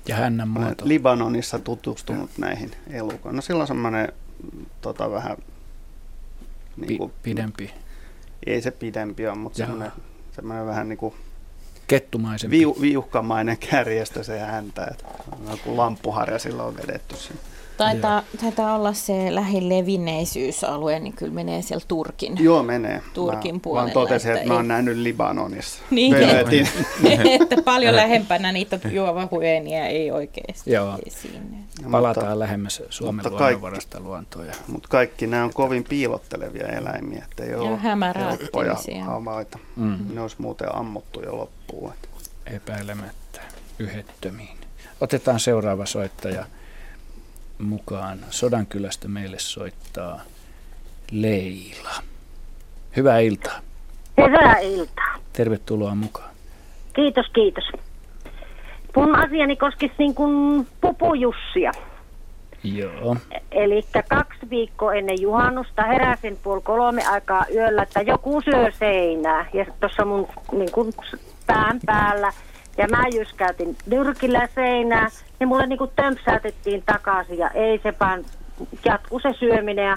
Ja 0.09 0.17
hännän 0.17 0.49
muoto. 0.49 0.89
Libanonissa 0.89 1.59
tutustunut 1.59 2.31
ja. 2.39 2.47
näihin 2.47 2.71
elukoihin. 2.91 3.37
No 3.37 3.43
sillä 3.43 3.61
on 3.61 3.67
semmoinen 3.67 4.13
tota, 4.81 5.11
vähän... 5.11 5.37
Niin 6.77 6.99
kuin, 6.99 7.13
Pidempi. 7.23 7.75
Ei 8.47 8.63
se 8.63 8.71
pidempi 8.71 9.27
ole, 9.27 9.37
mutta 9.37 9.57
semmoinen, 9.57 9.93
semmoinen 10.33 10.67
vähän 10.67 10.89
niin 10.89 10.99
kuin 10.99 11.15
kettumaisempi. 11.87 12.59
Viu, 12.59 12.77
viuhkamainen 12.81 13.59
kärjestä 13.59 14.23
se 14.23 14.39
häntä, 14.39 14.87
että 14.91 15.05
joku 15.51 15.77
lamppuharja 15.77 16.39
sillä 16.39 16.63
on 16.63 16.77
vedetty 16.77 17.17
sinne. 17.17 17.41
Taitaa, 17.77 18.23
taitaa 18.41 18.75
olla 18.75 18.93
se 18.93 19.35
lähin 19.35 19.69
levinneisyysalue, 19.69 20.99
niin 21.01 21.13
kyllä 21.13 21.33
menee 21.35 21.63
siellä 21.63 21.85
Turkin. 21.89 22.37
Joo, 22.41 22.63
menee. 22.63 23.03
Turkin 23.15 23.55
mä 23.55 23.61
puolella. 23.63 23.83
Vaan 23.85 23.93
totesin, 24.09 24.31
että, 24.31 24.41
että 24.41 24.49
mä 24.49 24.55
ei- 24.55 24.57
oon 24.57 24.69
nähnyt 24.69 24.97
Libanonissa. 24.97 25.83
Niin, 25.91 26.15
että 27.43 27.57
paljon 27.65 27.97
lähempänä 27.97 28.53
niitä 28.53 28.79
juovahuenia 28.91 29.87
ei 29.87 30.11
oikeasti 30.11 30.71
Joo. 30.73 30.99
sinne. 31.09 31.57
Palataan 31.91 32.39
lähemmäs 32.39 32.83
Suomen 32.91 33.25
mutta 33.25 33.31
luonnonvarasta 33.39 34.01
luontoa. 34.01 34.45
Ja 34.45 34.53
Mutta 34.69 34.89
kaikki 34.89 35.27
nämä 35.27 35.45
on 35.45 35.53
kovin 35.55 35.85
piilottelevia 35.85 36.67
eläimiä, 36.69 37.25
että 37.31 37.45
ei 37.45 37.55
ole 37.55 37.83
helppoja 37.83 38.77
havaita. 39.05 39.59
Mm. 39.77 39.99
Ne 40.15 40.21
olisi 40.21 40.37
muuten 40.39 40.77
ammuttu 40.77 41.23
jo 41.23 41.37
loppuun. 41.37 41.93
epäilemättä 42.47 43.41
yhettömiin. 43.79 44.57
Otetaan 45.01 45.41
seuraava 45.41 45.87
soittaja 45.87 46.45
mukaan. 47.59 48.19
Sodankylästä 48.31 49.09
meille 49.09 49.39
soittaa 49.39 50.21
Leila. 51.11 51.95
Hyvää 52.97 53.19
iltaa. 53.19 53.61
Hyvää 54.19 54.59
iltaa. 54.59 55.15
Tervetuloa 55.33 55.95
mukaan. 55.95 56.31
Kiitos, 56.95 57.27
kiitos. 57.35 57.65
Mun 58.97 59.15
asiani 59.15 59.57
koskisi 59.57 59.95
niin 59.99 60.15
kuin 60.15 60.67
pupujussia. 60.81 61.73
Joo. 62.63 63.17
Eli 63.51 63.83
kaksi 64.09 64.51
viikkoa 64.51 64.95
ennen 64.95 65.21
juhannusta 65.21 65.83
heräsin 65.83 66.39
puoli 66.43 66.61
kolme 66.61 67.07
aikaa 67.07 67.45
yöllä, 67.55 67.83
että 67.83 68.03
joku 68.03 68.41
syö 68.41 68.71
seinää. 68.79 69.47
Ja 69.53 69.67
tuossa 69.81 70.05
mun 70.05 70.29
niin 70.53 70.73
kuin 70.73 70.93
pään 71.47 71.81
päällä. 71.87 72.33
Ja 72.77 72.87
mä 72.91 73.03
jyskäytin 73.15 73.77
nyrkillä 73.87 74.49
seinää. 74.55 75.09
Ja 75.41 75.47
mulle 75.47 75.67
niin 75.67 75.79
kuin 75.79 75.91
tömpsäytettiin 75.97 76.83
takaisin 76.87 77.39
ja 77.39 77.51
ei 77.51 77.81
se 77.83 77.95
vaan 78.01 78.25
jatku 78.85 79.19
se 79.21 79.33
syöminen. 79.39 79.87
Ja 79.87 79.97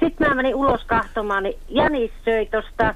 sitten 0.00 0.28
mä 0.28 0.34
menin 0.34 0.54
ulos 0.54 0.84
kahtomaan, 0.84 1.42
niin 1.42 1.58
Jänis 1.68 2.10
söi 2.24 2.46
tosta 2.46 2.94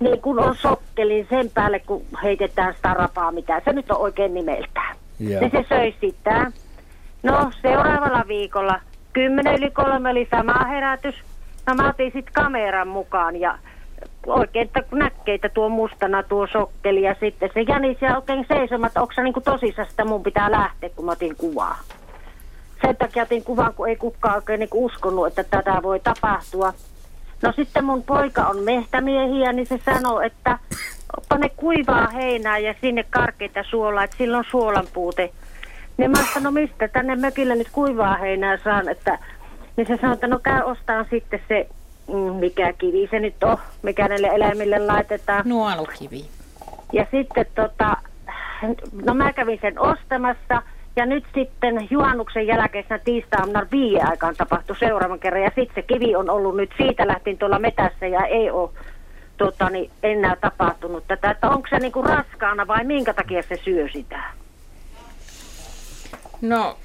niin 0.00 0.20
kun 0.20 0.38
on 0.38 0.56
sokkelin 0.56 1.26
sen 1.30 1.50
päälle, 1.54 1.78
kun 1.78 2.02
heitetään 2.22 2.74
sitä 2.74 2.94
rapaa, 2.94 3.32
mitä 3.32 3.62
se 3.64 3.72
nyt 3.72 3.90
on 3.90 4.00
oikein 4.00 4.34
nimeltään. 4.34 4.96
Joo. 5.18 5.40
Niin 5.40 5.50
se 5.50 5.64
söi 5.68 5.94
sitä. 6.00 6.52
No, 7.22 7.50
seuraavalla 7.62 8.24
viikolla, 8.28 8.80
kymmenen 9.12 9.54
yli 9.54 9.70
kolme 9.70 10.10
oli 10.10 10.28
sama 10.30 10.64
herätys. 10.64 11.14
No 11.66 11.74
mä 11.74 11.88
otin 11.88 12.12
sitten 12.12 12.34
kameran 12.34 12.88
mukaan 12.88 13.36
ja 13.36 13.58
oikein, 14.26 14.66
että 14.66 14.82
että 15.26 15.48
tuo 15.48 15.68
mustana 15.68 16.22
tuo 16.22 16.46
sokkeli 16.46 17.02
ja 17.02 17.16
sitten 17.20 17.50
se 17.54 17.60
jänis 17.62 17.96
ja 18.00 18.16
oikein 18.16 18.44
seisomaan, 18.48 18.86
että 18.86 19.00
onko 19.00 19.12
se 19.14 19.22
niinku 19.22 19.40
tosissaan 19.40 19.90
sitä 19.90 20.04
mun 20.04 20.22
pitää 20.22 20.50
lähteä, 20.50 20.90
kun 20.96 21.04
mä 21.04 21.12
otin 21.12 21.36
kuvaa. 21.36 21.78
Sen 22.82 22.96
takia 22.96 23.22
otin 23.22 23.44
kuvan, 23.44 23.74
kun 23.74 23.88
ei 23.88 23.96
kukaan 23.96 24.34
oikein 24.34 24.60
niinku 24.60 24.84
uskonut, 24.84 25.26
että 25.26 25.44
tätä 25.44 25.82
voi 25.82 26.00
tapahtua. 26.00 26.72
No 27.42 27.52
sitten 27.56 27.84
mun 27.84 28.02
poika 28.02 28.46
on 28.46 28.58
mehtämiehiä, 28.58 29.52
niin 29.52 29.66
se 29.66 29.78
sanoo, 29.84 30.20
että 30.20 30.58
pane 31.28 31.48
kuivaa 31.48 32.06
heinää 32.06 32.58
ja 32.58 32.74
sinne 32.80 33.04
karkeita 33.10 33.62
suolaa, 33.62 34.04
että 34.04 34.16
silloin 34.16 34.44
suolan 34.50 34.86
puute. 34.92 35.32
Niin 35.96 36.10
mä 36.10 36.18
sanoin, 36.18 36.44
no 36.44 36.50
mistä 36.50 36.88
tänne 36.88 37.16
mökillä 37.16 37.54
nyt 37.54 37.68
kuivaa 37.72 38.16
heinää 38.16 38.58
saan, 38.64 38.88
että 38.88 39.18
niin 39.76 39.86
se 39.86 39.98
sanoi, 40.00 40.14
että 40.14 40.26
no 40.26 40.38
käy 40.38 40.62
ostaan 40.62 41.06
sitten 41.10 41.40
se, 41.48 41.68
mikä 42.40 42.72
kivi 42.72 43.08
se 43.10 43.20
nyt 43.20 43.42
on, 43.44 43.56
mikä 43.82 44.08
näille 44.08 44.26
eläimille 44.26 44.78
laitetaan. 44.78 45.42
Nuolukivi. 45.44 46.24
Ja 46.92 47.06
sitten 47.10 47.46
tota, 47.54 47.96
no 49.04 49.14
mä 49.14 49.32
kävin 49.32 49.58
sen 49.62 49.78
ostamassa 49.78 50.62
ja 50.96 51.06
nyt 51.06 51.24
sitten 51.34 51.86
juhannuksen 51.90 52.46
jälkeisenä 52.46 52.98
tiistaina 52.98 53.66
viiden 53.72 54.08
aikaan 54.08 54.34
tapahtui 54.36 54.76
seuraavan 54.76 55.18
kerran 55.18 55.42
ja 55.42 55.50
sitten 55.54 55.74
se 55.74 55.82
kivi 55.82 56.16
on 56.16 56.30
ollut 56.30 56.56
nyt 56.56 56.70
siitä 56.76 57.06
lähtien 57.06 57.38
tuolla 57.38 57.58
metässä 57.58 58.06
ja 58.06 58.26
ei 58.26 58.50
ole 58.50 58.70
tota, 59.36 59.70
niin, 59.70 59.90
enää 60.02 60.36
tapahtunut 60.40 61.04
tätä, 61.08 61.30
että 61.30 61.50
onko 61.50 61.68
se 61.70 61.78
niinku 61.78 62.02
raskaana 62.02 62.66
vai 62.66 62.84
minkä 62.84 63.14
takia 63.14 63.42
se 63.42 63.56
syö 63.64 63.88
sitä? 63.92 64.20
No, 66.40 66.76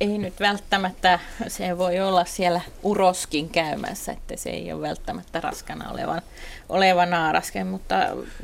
ei 0.00 0.18
nyt 0.18 0.40
välttämättä, 0.40 1.18
se 1.48 1.78
voi 1.78 2.00
olla 2.00 2.24
siellä 2.24 2.60
uroskin 2.82 3.48
käymässä, 3.50 4.12
että 4.12 4.36
se 4.36 4.50
ei 4.50 4.72
ole 4.72 4.88
välttämättä 4.88 5.40
raskana 5.40 5.90
olevan, 5.90 6.22
oleva 6.68 7.06
naaraske, 7.06 7.64
mutta 7.64 7.96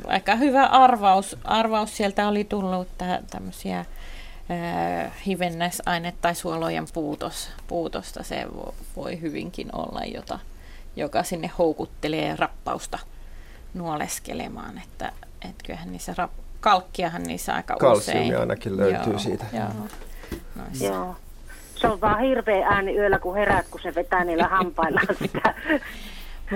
aika 0.07 0.35
hyvä 0.35 0.65
arvaus, 0.65 1.37
arvaus 1.43 1.97
sieltä 1.97 2.27
oli 2.27 2.43
tullut, 2.43 2.87
että 2.87 3.21
tämmöisiä 3.31 3.79
äh, 3.79 5.11
hivennäisaine- 5.27 6.13
tai 6.21 6.35
suolojen 6.35 6.85
puutos, 6.93 7.49
puutosta 7.67 8.23
se 8.23 8.45
vo, 8.55 8.73
voi 8.95 9.21
hyvinkin 9.21 9.75
olla, 9.75 10.01
jota, 10.13 10.39
joka 10.95 11.23
sinne 11.23 11.51
houkuttelee 11.57 12.35
rappausta 12.35 12.99
nuoleskelemaan, 13.73 14.81
että 14.83 15.11
et 15.49 15.55
kyllähän 15.65 15.91
niissä 15.91 16.13
rap, 16.17 16.31
kalkkiahan 16.59 17.23
niissä 17.23 17.55
aika 17.55 17.75
Kalsiumia 17.75 18.23
usein. 18.23 18.39
ainakin 18.39 18.77
löytyy 18.77 19.13
joo, 19.13 19.19
siitä. 19.19 19.45
Joo. 19.53 19.87
Noissa. 20.55 20.85
Joo. 20.85 21.15
Se 21.75 21.87
on 21.87 22.01
vaan 22.01 22.19
hirveä 22.19 22.67
ääni 22.67 22.95
yöllä, 22.97 23.19
kun 23.19 23.35
heräät, 23.35 23.65
kun 23.71 23.81
se 23.83 23.95
vetää 23.95 24.23
niillä 24.23 24.47
hampaillaan 24.47 25.15
sitä. 25.21 25.53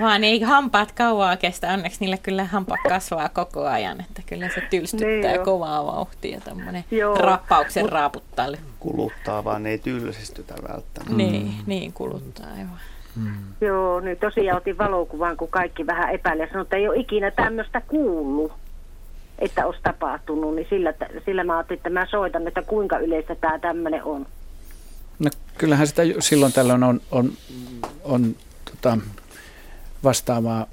Vaan 0.00 0.24
ei 0.24 0.40
hampaat 0.40 0.92
kauaa 0.92 1.36
kestä, 1.36 1.72
onneksi 1.72 2.00
niillä 2.00 2.16
kyllä 2.16 2.44
hampaat 2.44 2.80
kasvaa 2.88 3.28
koko 3.28 3.66
ajan, 3.66 4.00
että 4.00 4.22
kyllä 4.26 4.48
se 4.48 4.60
tylstyttää 4.70 5.32
Niin 5.32 5.44
kovaa 5.44 5.86
vauhtia 5.86 6.40
tämmöinen 6.40 6.84
rappauksen 7.18 7.84
Mut- 7.84 7.92
raaputtailu. 7.92 8.56
Kuluttaa, 8.80 9.44
vaan 9.44 9.66
ei 9.66 9.78
tylsistytä 9.78 10.54
välttämättä. 10.68 11.14
Niin, 11.16 11.54
niin 11.66 11.92
kuluttaa 11.92 12.46
aivan. 12.58 12.80
Joo, 13.60 14.00
nyt 14.00 14.20
tosiaan 14.20 14.56
otin 14.56 14.78
valokuvan, 14.78 15.36
kun 15.36 15.48
kaikki 15.48 15.86
vähän 15.86 16.14
epäilee. 16.14 16.46
Sanoin, 16.46 16.62
että 16.62 16.76
ei 16.76 16.88
ole 16.88 16.96
ikinä 16.96 17.30
tämmöistä 17.30 17.80
kuullut, 17.80 18.52
että 19.40 19.66
olisi 19.66 19.80
tapahtunut. 19.82 20.54
Niin 20.54 20.66
sillä, 20.70 20.94
sillä 21.24 21.44
mä 21.44 21.56
ajattelin, 21.56 21.78
että 21.78 21.90
mä 21.90 22.06
soitan, 22.10 22.48
että 22.48 22.62
kuinka 22.62 22.98
yleistä 22.98 23.34
tämä 23.34 23.58
tämmöinen 23.58 24.04
on. 24.04 24.26
No 25.18 25.30
kyllähän 25.58 25.86
sitä 25.86 26.02
silloin 26.18 26.52
tällöin 26.52 26.82
on, 26.82 27.00
on, 27.10 27.32
on 28.04 28.36
tota, 28.70 28.98
vastaavaa, 30.04 30.66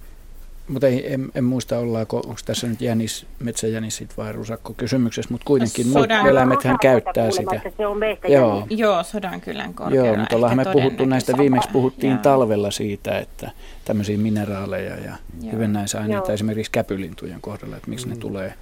mutta 0.68 0.88
ei, 0.88 1.14
en, 1.14 1.32
en 1.36 1.44
muista 1.44 1.80
ollaanko, 1.80 2.18
onko 2.18 2.40
tässä 2.46 2.68
nyt 2.68 2.82
jänis, 2.82 3.26
metsäjänis 3.40 3.96
sit 3.96 4.18
vai 4.18 4.32
rusakko 4.32 4.74
kysymyksessä, 4.74 5.32
mutta 5.32 5.46
kuitenkin 5.46 5.88
muut 5.88 6.06
Sodan- 6.06 6.28
eläimethän 6.28 6.74
Osa 6.74 6.82
käyttää 6.82 7.30
kuulemma, 7.30 7.52
sitä. 7.52 7.72
Se 7.78 7.88
on 7.88 7.98
meistä 7.98 8.28
Joo. 8.28 8.68
Joo, 8.70 9.04
Sodankylän 9.04 9.74
korkeudella. 9.74 10.08
Joo, 10.08 10.18
mutta 10.18 10.36
ollaan 10.36 10.58
me 10.58 10.66
puhuttu 10.74 11.06
näistä, 11.06 11.38
viimeksi 11.38 11.70
puhuttiin 11.70 12.12
Joo. 12.12 12.22
talvella 12.22 12.72
siitä, 12.72 13.20
että 13.20 13.52
tämmöisiä 13.86 14.18
mineraaleja 14.18 14.96
ja 14.96 15.16
Joo. 15.42 15.52
hyvennäisaineita 15.52 16.28
Joo. 16.28 16.34
esimerkiksi 16.34 16.72
käpylintujen 16.72 17.42
kohdalla, 17.42 17.78
että 17.78 17.90
miksi 17.90 18.10
ne 18.10 18.16
tulee, 18.16 18.54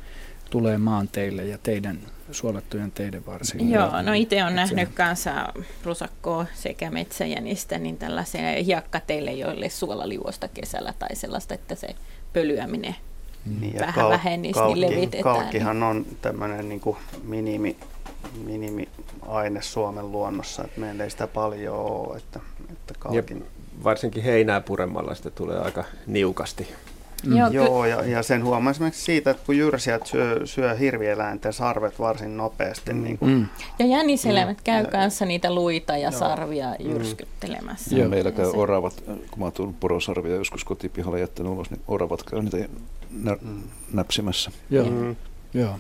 tulee 0.50 0.78
maanteille 0.78 1.46
ja 1.46 1.58
teidän 1.64 2.00
suolattujen 2.32 2.92
teiden 2.92 3.26
varsille. 3.26 3.76
Joo, 3.76 4.02
no 4.02 4.14
itse 4.14 4.44
on 4.44 4.50
Et 4.50 4.56
nähnyt 4.56 4.90
se- 4.90 4.96
kanssa 4.96 5.54
rusakkoa 5.84 6.46
sekä 6.54 6.90
metsäjänistä, 6.90 7.78
niin 7.78 7.98
tällaisia 7.98 8.42
hiekkateille, 8.66 9.32
joille 9.32 9.70
suolaliuosta 9.70 10.48
kesällä 10.48 10.94
tai 11.00 11.16
sellaista, 11.16 11.54
että 11.54 11.76
se 11.76 11.88
pölyäminen 12.34 12.96
Niin, 13.60 13.80
vähän 13.80 14.10
vähenisi, 14.10 14.62
niin 14.62 14.82
levitetään. 14.82 15.36
Kalkkihan 15.36 15.84
on 15.84 16.06
tämmöinen 16.22 16.70
niin 16.70 16.82
minimi, 17.24 17.78
minimiaine 18.46 19.62
Suomen 19.62 20.12
luonnossa, 20.12 20.64
että 20.64 20.80
meillä 20.80 21.04
ei 21.04 21.10
sitä 21.10 21.28
paljon 21.28 21.76
ole, 21.76 22.18
että, 22.18 22.40
että 22.72 22.94
kalkin... 23.00 23.46
Varsinkin 23.84 24.24
heinää 24.24 24.62
puremalla 24.62 25.16
sitä 25.16 25.30
tulee 25.30 25.60
aika 25.60 25.84
niukasti. 26.08 26.68
Mm. 27.26 27.38
Joo, 27.38 27.50
Joo, 27.50 27.86
ja, 27.86 28.06
ja 28.06 28.24
sen 28.24 28.44
huomaa 28.44 28.72
esimerkiksi 28.72 29.02
siitä, 29.04 29.32
että 29.32 29.44
kun 29.46 29.58
jyrsijät 29.58 30.08
syö, 30.08 30.42
syö 30.46 30.74
hirvieläinten 30.76 31.54
sarvet 31.54 32.00
varsin 32.00 32.38
nopeasti, 32.38 32.94
mm. 32.94 33.04
niin 33.04 33.18
kuin, 33.18 33.32
Mm. 33.32 33.48
ja 33.80 33.86
jäniseläimet 33.86 34.62
käy 34.64 34.84
Ja- 34.84 34.92
kanssa 34.92 35.26
niitä 35.26 35.54
luita 35.56 35.94
ja 35.98 36.10
Joo. 36.10 36.20
sarvia 36.20 36.76
jyrskyttelemässä. 36.80 37.96
Ja 37.98 38.10
meillä 38.10 38.32
käy 38.32 38.52
se- 38.52 38.58
oravat, 38.58 39.04
kun 39.06 39.40
mä 39.40 39.46
oon 39.60 39.74
porosarvia 39.80 40.36
joskus 40.36 40.64
kotipihalla 40.64 41.18
jättänyt 41.20 41.52
ulos, 41.52 41.70
niin 41.72 41.82
oravat 41.88 42.24
käy 42.24 42.42
niitä 42.42 42.58
nä- 43.24 43.38
näpsimässä. 43.94 44.52
Joo, 44.70 44.86
Mm. 44.90 45.16
joo. 45.54 45.80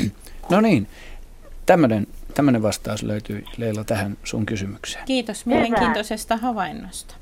no 0.50 0.60
niin, 0.60 0.86
tämmöinen, 1.66 2.06
tämmöinen 2.34 2.62
vastaus 2.62 3.02
löytyy 3.02 3.44
Leila 3.56 3.84
tähän 3.84 4.16
sun 4.24 4.46
kysymykseen. 4.46 5.04
Kiitos 5.04 5.46
mielenkiintoisesta 5.46 6.36
havainnosta. 6.36 7.14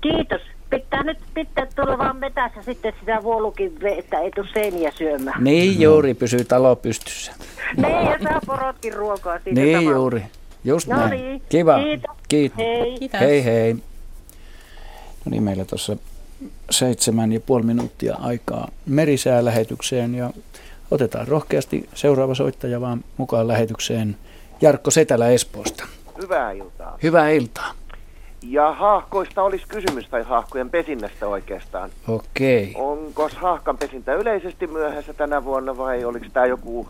Kiitos. 0.00 0.40
Pitää 0.70 1.02
nyt 1.02 1.18
pitää 1.34 1.66
tulla 1.76 1.98
vaan 1.98 2.16
metässä 2.16 2.62
sitten 2.62 2.92
sitä 3.00 3.22
vuolukin, 3.22 3.72
että 3.98 4.18
ei 4.20 4.30
tule 4.30 4.48
seiniä 4.54 4.92
syömään. 4.98 5.44
Niin 5.44 5.80
juuri, 5.80 6.14
pysyy 6.14 6.44
talo 6.44 6.76
pystyssä. 6.76 7.32
Niin, 7.76 8.06
ja 8.06 8.18
saa 8.22 8.40
porotkin 8.46 8.92
ruokaa 8.94 9.38
siitä 9.44 9.60
Niin 9.60 9.76
samalla. 9.78 9.96
juuri, 9.98 10.22
just 10.64 10.88
No 10.88 10.96
näin. 10.96 11.10
niin, 11.10 11.42
Kiva, 11.48 11.78
kiitos. 11.78 12.16
Kiitos. 12.28 12.58
Hei. 12.58 12.98
Kiitos. 12.98 13.20
Hei 13.20 13.44
hei. 13.44 13.74
No 15.24 15.30
niin, 15.30 15.42
meillä 15.42 15.64
tuossa 15.64 15.96
seitsemän 16.70 17.32
ja 17.32 17.40
puoli 17.40 17.62
minuuttia 17.62 18.16
aikaa 18.20 18.68
merisäälähetykseen 18.86 20.14
ja 20.14 20.30
otetaan 20.90 21.28
rohkeasti 21.28 21.88
seuraava 21.94 22.34
soittaja 22.34 22.80
vaan 22.80 23.04
mukaan 23.16 23.48
lähetykseen. 23.48 24.16
Jarkko 24.60 24.90
Setälä 24.90 25.28
Espoosta. 25.28 25.84
hyvää 26.22 26.52
iltaa. 26.52 26.98
Hyvää 27.02 27.28
iltaa. 27.30 27.72
Ja 28.42 28.72
haahkoista 28.72 29.42
olisi 29.42 29.64
kysymys, 29.68 30.08
tai 30.08 30.22
haahkojen 30.22 30.70
pesinnästä 30.70 31.28
oikeastaan. 31.28 31.90
Okei. 32.08 32.72
Onko 32.74 33.30
haahkan 33.36 33.78
pesintä 33.78 34.14
yleisesti 34.14 34.66
myöhässä 34.66 35.14
tänä 35.14 35.44
vuonna 35.44 35.76
vai 35.76 36.04
oliko 36.04 36.26
tämä 36.32 36.46
joku 36.46 36.88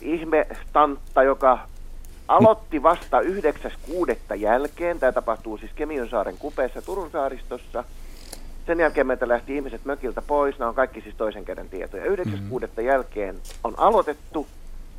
ihme 0.00 0.46
tantta, 0.72 1.22
joka 1.22 1.58
aloitti 2.28 2.82
vasta 2.82 3.20
9.6. 3.20 4.34
jälkeen. 4.36 4.98
Tämä 4.98 5.12
tapahtuu 5.12 5.58
siis 5.58 5.72
Kemionsaaren 5.74 6.38
kupeessa 6.38 6.82
Turun 6.82 7.10
saaristossa. 7.10 7.84
Sen 8.66 8.80
jälkeen 8.80 9.06
meiltä 9.06 9.28
lähti 9.28 9.56
ihmiset 9.56 9.84
mökiltä 9.84 10.22
pois. 10.22 10.58
Nämä 10.58 10.68
on 10.68 10.74
kaikki 10.74 11.00
siis 11.00 11.14
toisen 11.14 11.44
käden 11.44 11.68
tietoja. 11.68 12.04
9.6. 12.04 12.12
Mm-hmm. 12.24 12.84
jälkeen 12.86 13.36
on 13.64 13.74
aloitettu 13.76 14.46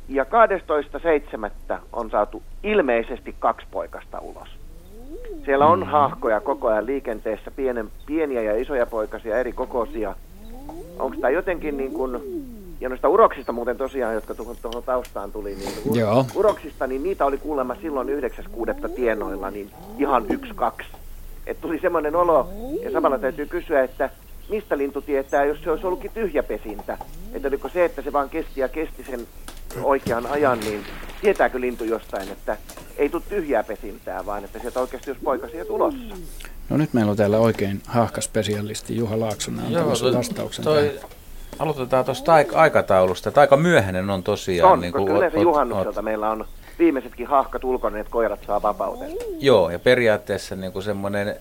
ja 0.08 0.24
12.7. 0.24 1.78
on 1.92 2.10
saatu 2.10 2.42
ilmeisesti 2.62 3.34
kaksi 3.38 3.66
poikasta 3.70 4.18
ulos. 4.18 4.63
Siellä 5.44 5.66
on 5.66 5.78
mm-hmm. 5.78 5.92
haahkoja 5.92 6.40
koko 6.40 6.68
ajan 6.68 6.86
liikenteessä, 6.86 7.50
pienen, 7.50 7.90
pieniä 8.06 8.42
ja 8.42 8.60
isoja 8.60 8.86
poikasia, 8.86 9.38
eri 9.38 9.52
kokoisia. 9.52 10.14
Onko 10.98 11.16
tämä 11.20 11.30
jotenkin 11.30 11.76
niin 11.76 11.92
kuin 11.92 12.20
ja 12.80 12.88
noista 12.88 13.08
uroksista 13.08 13.52
muuten 13.52 13.76
tosiaan, 13.76 14.14
jotka 14.14 14.34
tuohon, 14.34 14.56
tuohon 14.62 14.82
taustaan 14.82 15.32
tuli, 15.32 15.54
niin 15.54 15.72
ur- 15.88 15.98
Joo. 15.98 16.26
uroksista, 16.34 16.86
niin 16.86 17.02
niitä 17.02 17.24
oli 17.24 17.38
kuulemma 17.38 17.74
silloin 17.74 18.08
9.6. 18.08 18.88
tienoilla, 18.94 19.50
niin 19.50 19.70
ihan 19.98 20.26
yksi, 20.30 20.54
kaksi. 20.54 20.88
Et 21.46 21.60
tuli 21.60 21.78
semmoinen 21.78 22.16
olo, 22.16 22.48
ja 22.82 22.90
samalla 22.90 23.18
täytyy 23.18 23.46
kysyä, 23.46 23.82
että 23.82 24.10
mistä 24.48 24.78
lintu 24.78 25.02
tietää, 25.02 25.44
jos 25.44 25.62
se 25.62 25.70
olisi 25.70 25.86
ollutkin 25.86 26.10
tyhjä 26.14 26.42
pesintä. 26.42 26.98
Että 27.32 27.48
oliko 27.48 27.68
se, 27.68 27.84
että 27.84 28.02
se 28.02 28.12
vaan 28.12 28.30
kesti 28.30 28.60
ja 28.60 28.68
kesti 28.68 29.04
sen 29.04 29.20
oikean 29.82 30.26
ajan, 30.26 30.60
niin 30.60 30.84
tietääkö 31.20 31.60
lintu 31.60 31.84
jostain, 31.84 32.28
että 32.28 32.56
ei 32.96 33.08
tule 33.08 33.22
tyhjää 33.28 33.62
pesintää, 33.64 34.26
vaan 34.26 34.44
että 34.44 34.58
sieltä 34.58 34.80
oikeasti 34.80 35.10
olisi 35.10 35.24
poikasia 35.24 35.64
tulossa. 35.64 36.14
No 36.68 36.76
nyt 36.76 36.92
meillä 36.92 37.10
on 37.10 37.16
täällä 37.16 37.38
oikein 37.38 37.82
hahkaspesialisti 37.86 38.96
Juha 38.96 39.20
Laaksonen 39.20 39.66
antamassa 39.66 40.12
vastauksen 40.12 40.64
toi, 40.64 40.88
tähän. 40.88 41.10
Aloitetaan 41.58 42.04
tuosta 42.04 42.34
aik- 42.42 42.54
aikataulusta. 42.54 43.28
Että 43.28 43.40
aika 43.40 43.56
myöhäinen 43.56 44.10
on 44.10 44.22
tosiaan. 44.22 44.72
On, 44.72 44.80
niin 44.80 44.92
koska 44.92 45.06
kuin 45.06 45.16
yleensä 45.16 45.38
oot- 45.38 45.42
juhannukselta 45.42 46.02
meillä 46.02 46.30
on 46.30 46.44
viimeisetkin 46.78 47.26
hahkat 47.26 47.64
ulkona, 47.64 47.98
että 47.98 48.10
koirat 48.10 48.40
saa 48.46 48.62
vapauden. 48.62 49.10
Joo, 49.40 49.70
ja 49.70 49.78
periaatteessa 49.78 50.56
niin 50.56 50.72
kuin 50.72 50.82
semmoinen 50.82 51.36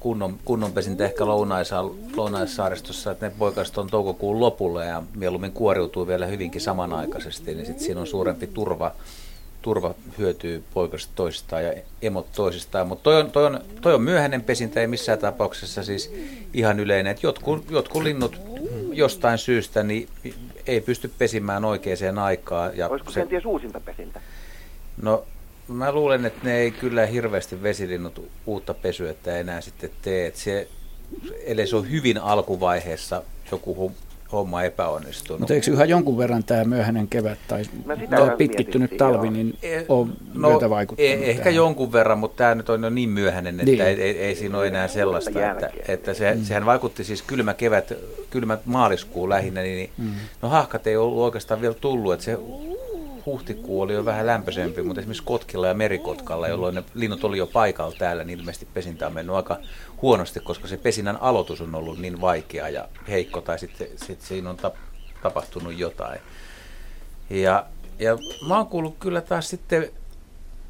kunnon, 0.00 0.38
kunnon 0.44 0.72
pesintä 0.72 1.04
ehkä 1.04 1.26
lounaisa, 1.26 1.84
lounaissaaristossa, 2.16 3.10
että 3.10 3.26
ne 3.26 3.32
poikaset 3.38 3.78
on 3.78 3.90
toukokuun 3.90 4.40
lopulla 4.40 4.84
ja 4.84 5.02
mieluummin 5.14 5.52
kuoriutuu 5.52 6.06
vielä 6.06 6.26
hyvinkin 6.26 6.60
samanaikaisesti, 6.60 7.54
niin 7.54 7.66
sitten 7.66 7.84
siinä 7.84 8.00
on 8.00 8.06
suurempi 8.06 8.46
turva, 8.46 8.92
turva 9.62 9.94
hyötyy 10.18 10.64
poikasta 10.74 11.12
toisistaan 11.14 11.64
ja 11.64 11.72
emot 12.02 12.32
toisistaan. 12.32 12.86
Mutta 12.86 13.02
toi 13.02 13.20
on, 13.20 13.30
toi, 13.30 13.46
on, 13.46 13.60
toi 13.80 13.94
on 13.94 14.02
myöhäinen 14.02 14.42
pesintä, 14.42 14.80
ei 14.80 14.86
missään 14.86 15.18
tapauksessa 15.18 15.82
siis 15.82 16.12
ihan 16.54 16.80
yleinen. 16.80 17.10
että 17.10 17.26
jotkut, 17.26 17.70
jotkut 17.70 18.02
linnut 18.02 18.40
jostain 18.92 19.38
syystä 19.38 19.82
niin 19.82 20.08
ei 20.66 20.80
pysty 20.80 21.10
pesimään 21.18 21.64
oikeaan 21.64 22.18
aikaan. 22.18 22.76
Ja 22.76 22.88
Olisiko 22.88 23.10
se, 23.10 23.20
kenties 23.20 23.44
uusinta 23.44 23.80
pesintä? 23.80 24.20
No 25.02 25.24
mä 25.68 25.92
luulen, 25.92 26.26
että 26.26 26.40
ne 26.44 26.56
ei 26.56 26.70
kyllä 26.70 27.06
hirveästi 27.06 27.62
vesilinnut 27.62 28.30
uutta 28.46 28.74
pesyettä 28.74 29.36
enää 29.36 29.60
sitten 29.60 29.90
tee. 30.02 30.26
Et 30.26 30.36
se, 30.36 30.68
ellei 31.44 31.66
se 31.66 31.76
on 31.76 31.90
hyvin 31.90 32.18
alkuvaiheessa 32.18 33.22
joku 33.52 33.92
homma 34.32 34.62
epäonnistunut. 34.62 35.40
Mutta 35.40 35.54
eikö 35.54 35.70
yhä 35.70 35.84
jonkun 35.84 36.18
verran 36.18 36.44
tämä 36.44 36.64
myöhäinen 36.64 37.08
kevät 37.08 37.38
tai 37.48 37.62
vähän 38.10 38.30
pitkittynyt 38.38 38.96
talvi, 38.96 39.26
joo. 39.26 39.32
niin 39.32 39.58
Eh, 39.62 39.84
on 39.88 40.12
No, 40.34 40.48
myötä 40.50 40.70
vaikuttanut 40.70 41.10
eh, 41.12 41.28
ehkä 41.28 41.42
tähän? 41.42 41.54
jonkun 41.54 41.92
verran, 41.92 42.18
mutta 42.18 42.36
tämä 42.36 42.54
nyt 42.54 42.68
on 42.70 42.82
jo 42.82 42.90
niin 42.90 43.08
myöhäinen, 43.10 43.54
että 43.54 43.64
Niin. 43.64 43.80
ei, 43.80 44.02
ei, 44.02 44.18
ei 44.18 44.34
siinä 44.34 44.58
ole 44.58 44.66
enää 44.66 44.88
sellaista. 44.88 45.50
Että, 45.50 45.70
että 45.88 46.14
se, 46.14 46.34
Mm. 46.34 46.44
sehän 46.44 46.66
vaikutti 46.66 47.04
siis 47.04 47.22
kylmä 47.22 47.54
kevät, 47.54 47.92
kylmä 48.30 48.58
maaliskuu 48.64 49.28
lähinnä, 49.28 49.62
niin 49.62 49.90
Mm. 49.98 50.10
no 50.42 50.48
hahkat 50.48 50.86
ei 50.86 50.96
ollut 50.96 51.18
oikeastaan 51.24 51.60
vielä 51.60 51.74
tullut, 51.74 52.12
että 52.12 52.24
se 52.24 52.38
huhtikuu 53.30 53.80
oli 53.80 53.94
jo 53.94 54.04
vähän 54.04 54.26
lämpöisempi, 54.26 54.82
mutta 54.82 55.00
esimerkiksi 55.00 55.22
Kotkilla 55.26 55.66
ja 55.66 55.74
Merikotkalla, 55.74 56.48
jolloin 56.48 56.74
ne 56.74 56.84
linnut 56.94 57.24
oli 57.24 57.38
jo 57.38 57.46
paikalla 57.46 57.94
täällä, 57.98 58.24
niin 58.24 58.38
ilmeisesti 58.38 58.68
pesintä 58.74 59.06
on 59.06 59.12
mennyt 59.12 59.36
aika 59.36 59.58
huonosti, 60.02 60.40
koska 60.40 60.68
se 60.68 60.76
pesinnän 60.76 61.18
aloitus 61.20 61.60
on 61.60 61.74
ollut 61.74 61.98
niin 61.98 62.20
vaikea 62.20 62.68
ja 62.68 62.88
heikko, 63.08 63.40
tai 63.40 63.58
sitten 63.58 63.88
sit 63.96 64.20
siinä 64.20 64.50
on 64.50 64.56
tap, 64.56 64.74
tapahtunut 65.22 65.78
jotain. 65.78 66.20
Ja, 67.30 67.66
ja 67.98 68.18
mä 68.48 68.56
oon 68.56 68.66
kuullut 68.66 68.96
kyllä 69.00 69.20
taas 69.20 69.48
sitten 69.48 69.90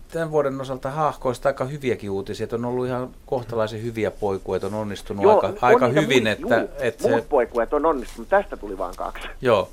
tämän 0.09 0.31
vuoden 0.31 0.61
osalta 0.61 0.91
haahkoista 0.91 1.49
aika 1.49 1.65
hyviäkin 1.65 2.11
uutisia, 2.11 2.45
että 2.45 2.57
on 2.57 2.65
ollut 2.65 2.87
ihan 2.87 3.11
kohtalaisen 3.27 3.83
hyviä 3.83 4.11
poikuja, 4.11 4.61
on 4.65 4.75
onnistunut 4.75 5.27
aika, 5.27 5.47
on 5.47 5.59
aika 5.61 5.89
hyvin, 5.89 6.23
muit- 6.23 6.29
että, 6.29 6.57
juu, 6.57 6.69
että 6.79 7.03
se, 7.03 7.11
Muut 7.11 7.29
poikueet 7.29 7.73
on 7.73 7.87
onnistunut, 7.87 8.29
tästä 8.29 8.57
tuli 8.57 8.79
vaan 8.79 8.95
kaksi. 8.97 9.29
joo, 9.41 9.69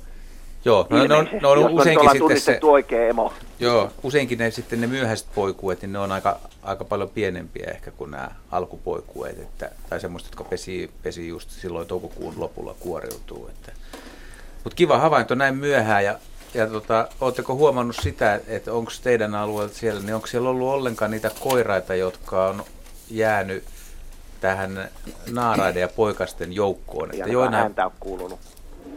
joo, 0.64 0.86
no, 0.90 1.06
ne 1.06 1.14
on, 1.14 1.28
ne 1.42 1.48
on 1.48 1.60
jos 1.60 1.72
useinkin 1.72 2.10
sitten 2.10 2.40
se, 2.40 2.58
oikea 2.62 3.08
emo. 3.08 3.32
joo, 3.60 3.90
useinkin 4.02 4.38
ne 4.38 4.50
sitten 4.50 4.80
ne 4.80 4.86
myöhäiset 4.86 5.26
poikueet, 5.34 5.82
niin 5.82 5.92
ne 5.92 5.98
on 5.98 6.12
aika, 6.12 6.38
aika 6.62 6.84
paljon 6.84 7.08
pienempiä 7.08 7.70
ehkä 7.70 7.90
kuin 7.90 8.10
nämä 8.10 8.30
alkupoikueet, 8.50 9.38
että, 9.38 9.70
tai 9.90 10.00
semmoista, 10.00 10.28
jotka 10.28 10.44
pesi, 10.44 10.90
pesi 11.02 11.28
just 11.28 11.50
silloin 11.50 11.88
toukokuun 11.88 12.34
lopulla 12.36 12.74
kuoriutuu, 12.80 13.48
että, 13.48 13.72
mutta 14.64 14.76
kiva 14.76 14.98
havainto 14.98 15.34
näin 15.34 15.56
myöhään 15.56 16.04
ja 16.04 16.18
ja 16.54 16.66
tota, 16.66 17.08
oletteko 17.20 17.54
huomannut 17.54 17.96
sitä, 18.02 18.40
että 18.46 18.72
onko 18.72 18.92
teidän 19.02 19.34
alueella 19.34 19.74
siellä, 19.74 20.00
niin 20.00 20.14
onko 20.14 20.26
siellä 20.26 20.48
ollut 20.48 20.68
ollenkaan 20.68 21.10
niitä 21.10 21.30
koiraita, 21.40 21.94
jotka 21.94 22.48
on 22.48 22.64
jäänyt 23.10 23.64
tähän 24.40 24.88
naaraiden 25.30 25.80
ja 25.80 25.88
poikasten 25.88 26.52
joukkoon? 26.52 27.10
Että 27.14 27.28
joinain, 27.28 27.62
ääntä 27.62 27.90
kuulunut. 28.00 28.40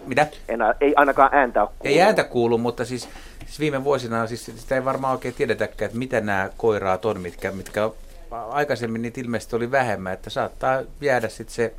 Mitä? 0.06 0.28
En, 0.48 0.60
ei 0.82 0.94
ainakaan 0.96 1.30
ääntä 1.34 1.62
ole 1.62 1.70
kuulunut. 1.70 1.96
Ei 1.96 2.02
ääntä 2.02 2.24
kuulu, 2.24 2.58
mutta 2.58 2.86
siis, 2.86 3.10
siis 3.40 3.60
viime 3.60 3.84
vuosina 3.84 4.28
siis 4.28 4.46
sitä 4.46 4.76
ei 4.76 4.86
varmaan 4.86 5.14
oikein 5.14 5.34
tiedetäkään, 5.34 5.86
että 5.86 5.98
mitä 5.98 6.22
nämä 6.22 6.50
koiraat 6.58 7.06
on, 7.06 7.22
mitkä, 7.22 7.52
mitkä 7.52 7.90
aikaisemmin 8.32 9.02
niitä 9.02 9.22
ilmeisesti 9.22 9.56
oli 9.56 9.72
vähemmän, 9.72 10.14
että 10.14 10.30
saattaa 10.30 10.82
jäädä 11.02 11.30
sitten 11.30 11.56
se, 11.56 11.74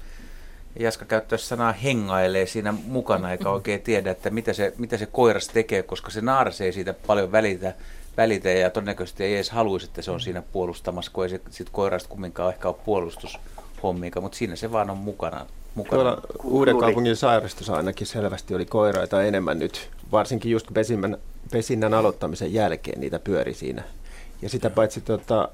Jaska 0.79 1.05
käyttää 1.05 1.39
sanaa 1.39 1.73
hengailee 1.73 2.47
siinä 2.47 2.75
mukana, 2.87 3.33
eikä 3.33 3.51
oikein 3.51 3.83
tiedä, 3.83 4.11
että 4.11 4.31
mitä 4.31 4.53
se, 4.53 4.75
mitä 4.79 4.97
se 4.97 5.07
koiras 5.07 5.49
tekee, 5.49 5.83
koska 5.83 6.11
se 6.11 6.21
naaras 6.21 6.61
ei 6.61 6.73
siitä 6.73 6.95
paljon 7.07 7.33
välitä, 7.33 7.75
välitä 8.17 8.51
ja 8.51 8.71
todennäköisesti 8.71 9.25
ei 9.25 9.35
edes 9.35 9.51
haluaisi, 9.51 9.87
että 9.87 10.03
se 10.03 10.11
on 10.11 10.21
siinä 10.21 10.43
puolustamassa, 10.53 11.11
kun 11.15 11.25
ei 11.25 11.31
se 11.31 11.41
sit 11.51 11.71
koirasta 11.71 12.09
kumminkaan 12.09 12.53
ehkä 12.55 12.69
ole 12.69 12.77
puolustushommiika, 12.85 14.21
mutta 14.21 14.39
siinä 14.39 14.57
se 14.57 14.73
vaan 14.73 14.91
on 14.91 14.99
mukana. 14.99 15.47
Mukana. 15.75 16.03
Tuolla 16.03 16.23
Uuden 16.45 16.79
kaupungin 16.79 17.17
sairastossa 17.17 17.77
ainakin 17.77 18.07
selvästi 18.07 18.55
oli 18.55 18.67
koiraita 18.67 19.23
enemmän 19.23 19.59
nyt, 19.59 19.91
varsinkin 20.13 20.53
just 20.53 20.67
pesinnän, 20.75 21.19
pesinnän 21.53 21.95
aloittamisen 21.95 22.53
jälkeen 22.53 23.01
niitä 23.01 23.19
pyöri 23.19 23.55
siinä. 23.55 23.83
Ja 24.43 24.49
sitä 24.49 24.71
paitsi 24.71 25.01
tota, 25.01 25.49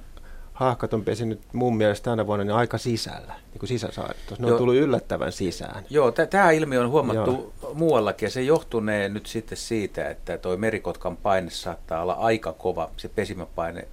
haahkat 0.52 0.94
on 0.94 1.04
pesinyt 1.04 1.40
mun 1.52 1.76
mielestä 1.76 2.10
tänä 2.10 2.26
vuonna 2.26 2.44
niin 2.44 2.54
aika 2.54 2.78
sisällä, 2.78 3.34
niin 3.50 3.58
kuin 3.58 3.68
sisäsaaristossa. 3.68 4.42
Ne 4.42 4.46
on 4.46 4.48
Joo. 4.48 4.58
tullut 4.58 4.74
yllättävän 4.74 5.32
sisään. 5.32 5.84
Joo, 5.90 6.10
tämä 6.10 6.50
ilmiö 6.50 6.80
on 6.80 6.90
huomattu 6.90 7.52
Joo. 7.62 7.74
muuallakin 7.74 8.26
ja 8.26 8.30
se 8.30 8.42
johtunee 8.42 9.08
nyt 9.08 9.26
sitten 9.26 9.58
siitä, 9.58 10.08
että 10.08 10.38
tuo 10.38 10.56
merikotkan 10.56 11.16
paine 11.16 11.50
saattaa 11.50 12.02
olla 12.02 12.12
aika 12.12 12.52
kova, 12.52 12.90
se 12.96 13.08
pesimäpaine 13.08 13.88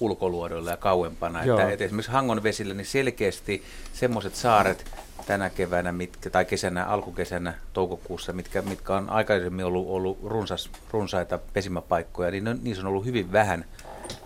ulkoluodoilla 0.00 0.70
ja 0.70 0.76
kauempana. 0.76 1.44
Joo. 1.44 1.58
Että, 1.58 1.72
että 1.72 1.84
esimerkiksi 1.84 2.12
Hangon 2.12 2.42
vesillä 2.42 2.74
niin 2.74 2.86
selkeästi 2.86 3.62
semmoiset 3.92 4.34
saaret 4.34 4.84
tänä 5.26 5.50
keväänä 5.50 5.92
mitkä, 5.92 6.30
tai 6.30 6.44
kesänä, 6.44 6.84
alkukesänä, 6.84 7.54
toukokuussa, 7.72 8.32
mitkä, 8.32 8.62
mitkä 8.62 8.94
on 8.94 9.10
aikaisemmin 9.10 9.64
ollut, 9.64 9.86
ollut 9.88 10.18
runsas, 10.24 10.70
runsaita 10.90 11.38
pesimäpaikkoja, 11.52 12.30
niin 12.30 12.44
ne, 12.44 12.56
niissä 12.62 12.82
on 12.82 12.86
ollut 12.86 13.04
hyvin 13.04 13.32
vähän, 13.32 13.64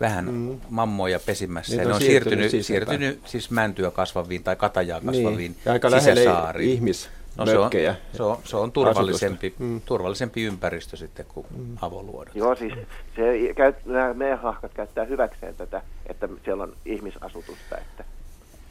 vähän 0.01 0.25
mm. 0.35 0.61
mammoja 0.71 1.21
pesimässä. 1.21 1.75
Ja 1.77 1.83
ne 1.83 1.87
on 1.87 1.93
on 1.93 2.01
siirtynyt 2.01 2.51
siirtynyt, 2.51 2.67
siirtynyt 2.89 3.21
siis 3.25 3.51
mäntyä 3.51 3.91
kasvaviin 3.91 4.43
tai 4.43 4.57
katajaa 4.57 5.01
kasvaviin 5.01 5.37
Niin, 5.37 5.57
ja 5.65 5.73
aika 5.73 5.91
sisäsaariin. 5.91 6.79
ihmis- 6.83 7.09
No 7.39 7.47
se 7.47 7.59
on, 7.59 7.71
se 8.13 8.23
on, 8.23 8.39
se 8.45 8.57
on 8.57 8.73
turvallisempi. 8.73 9.55
Mm. 9.59 9.81
turvallisempi 9.85 10.43
ympäristö 10.43 10.97
sitten 10.97 11.27
kuin 11.27 11.47
mm. 11.57 11.77
avoluodot. 11.83 12.35
Joo, 12.35 12.55
siis 12.57 12.73
se, 13.17 13.55
käy, 13.57 13.73
nämä 13.85 14.15
meidän 14.15 14.39
hahkat 14.39 14.75
käyttää 14.75 15.05
hyväkseen 15.05 15.55
tätä, 15.55 15.83
että 16.07 16.29
siellä 16.45 16.63
on 16.63 16.73
ihmisasutusta. 16.85 17.79
Että. 17.79 18.05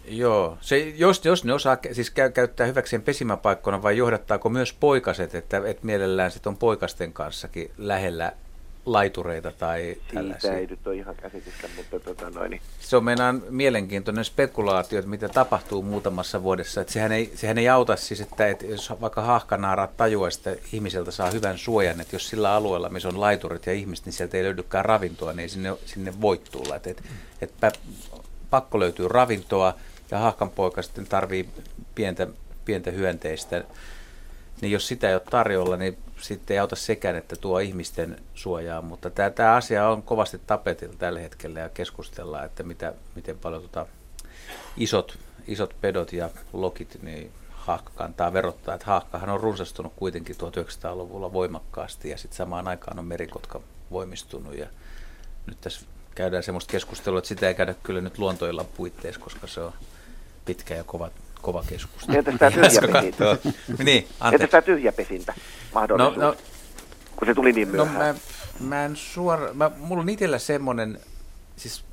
Joo, 0.07 0.57
se, 0.61 0.77
jos, 0.79 1.25
jos 1.25 1.43
ne 1.43 1.53
osaa 1.53 1.77
siis 1.91 2.11
käy, 2.11 2.31
käyttää 2.31 2.67
hyväkseen 2.67 3.01
pesimäpaikkona 3.01 3.83
vai 3.83 3.97
johdattaako 3.97 4.49
myös 4.49 4.73
poikaset, 4.73 5.35
että, 5.35 5.61
että 5.65 5.85
mielellään 5.85 6.31
sit 6.31 6.47
on 6.47 6.57
poikasten 6.57 7.13
kanssakin 7.13 7.71
lähellä 7.77 8.33
laitureita 8.85 9.51
tai 9.51 9.97
tällaisia. 10.13 10.39
Siitä 10.39 10.57
ei 10.57 10.67
nyt 10.67 10.87
ole 10.87 10.95
ihan 10.95 11.15
käsitystä, 11.15 11.67
mutta 11.75 11.99
tota 11.99 12.29
noin. 12.29 12.51
Niin. 12.51 12.61
Se 12.79 12.97
on 12.97 13.03
meidän 13.03 13.41
mielenkiintoinen 13.49 14.25
spekulaatio, 14.25 14.99
että 14.99 15.09
mitä 15.09 15.29
tapahtuu 15.29 15.81
muutamassa 15.81 16.43
vuodessa. 16.43 16.81
Että 16.81 16.93
sehän, 16.93 17.11
ei, 17.11 17.31
sehän 17.35 17.57
ei 17.57 17.69
auta 17.69 17.95
siis, 17.95 18.21
että, 18.21 18.47
että 18.47 18.65
jos 18.65 18.93
vaikka 19.01 19.21
hahkanaara 19.21 19.87
tajuaa, 19.97 20.29
että 20.37 20.55
ihmiseltä 20.73 21.11
saa 21.11 21.31
hyvän 21.31 21.57
suojan, 21.57 22.01
että 22.01 22.15
jos 22.15 22.29
sillä 22.29 22.53
alueella, 22.53 22.89
missä 22.89 23.07
on 23.07 23.19
laiturit 23.19 23.65
ja 23.65 23.73
ihmiset, 23.73 24.05
niin 24.05 24.13
sieltä 24.13 24.37
ei 24.37 24.43
löydykään 24.43 24.85
ravintoa, 24.85 25.33
niin 25.33 25.39
ei 25.39 25.49
sinne, 25.49 25.77
sinne 25.85 26.21
voi 26.21 26.41
tulla. 26.51 26.75
Että, 26.75 26.89
että, 26.89 27.03
että 27.41 27.71
pakko 28.49 28.79
löytyy 28.79 29.07
ravintoa 29.07 29.73
ja 30.11 30.19
hahkanpoika 30.19 30.81
sitten 30.81 31.07
tarvii 31.07 31.49
pientä, 31.95 32.27
pientä 32.65 32.91
hyönteistä 32.91 33.63
niin 34.61 34.71
jos 34.71 34.87
sitä 34.87 35.09
ei 35.09 35.15
ole 35.15 35.21
tarjolla, 35.29 35.77
niin 35.77 35.97
sitten 36.21 36.55
ei 36.55 36.59
auta 36.59 36.75
sekään, 36.75 37.15
että 37.15 37.35
tuo 37.35 37.59
ihmisten 37.59 38.21
suojaa. 38.33 38.81
Mutta 38.81 39.09
tämä, 39.09 39.29
tämä 39.29 39.55
asia 39.55 39.89
on 39.89 40.03
kovasti 40.03 40.41
tapetilla 40.47 40.95
tällä 40.97 41.19
hetkellä 41.19 41.59
ja 41.59 41.69
keskustellaan, 41.69 42.45
että 42.45 42.63
mitä, 42.63 42.93
miten 43.15 43.39
paljon 43.39 43.61
tota 43.61 43.85
isot, 44.77 45.17
isot 45.47 45.75
pedot 45.81 46.13
ja 46.13 46.29
lokit 46.53 46.97
niin 47.01 47.31
haakka 47.51 47.91
kantaa 47.95 48.33
verottaa. 48.33 48.75
Että 48.75 48.87
haakkahan 48.87 49.29
on 49.29 49.39
runsastunut 49.39 49.93
kuitenkin 49.95 50.35
1900-luvulla 50.35 51.33
voimakkaasti 51.33 52.09
ja 52.09 52.17
sitten 52.17 52.37
samaan 52.37 52.67
aikaan 52.67 52.99
on 52.99 53.05
merikotka 53.05 53.61
voimistunut. 53.91 54.57
Ja 54.57 54.67
nyt 55.45 55.61
tässä 55.61 55.85
käydään 56.15 56.43
semmoista 56.43 56.71
keskustelua, 56.71 57.19
että 57.19 57.27
sitä 57.27 57.47
ei 57.47 57.55
käydä 57.55 57.75
kyllä 57.83 58.01
nyt 58.01 58.17
luontoilla 58.17 58.63
puitteissa, 58.63 59.21
koska 59.21 59.47
se 59.47 59.61
on 59.61 59.73
pitkä 60.47 60.75
ja 60.75 60.83
kova 60.83 61.09
kova 61.41 61.63
keskustelu. 61.67 62.17
Entäs 62.17 62.35
tämä 62.39 62.51
tyhjäpesintä? 62.51 63.37
niin, 63.83 64.07
Entäs 64.33 64.49
tämä 64.49 64.61
tyhjäpesintä 64.61 65.33
mahdollisuus? 65.73 66.17
No, 66.17 66.27
no, 66.27 66.35
kun 67.15 67.27
se 67.27 67.33
tuli 67.33 67.51
niin 67.51 67.67
myöhään. 67.67 68.15
No 68.15 68.21
mä, 68.59 68.69
mä 68.69 68.85
en 68.85 68.95
suora, 68.95 69.53
mä, 69.53 69.71
mulla 69.77 70.01
on 70.01 70.09
itsellä 70.09 70.39
semmoinen, 70.39 70.99
siis 71.55 71.83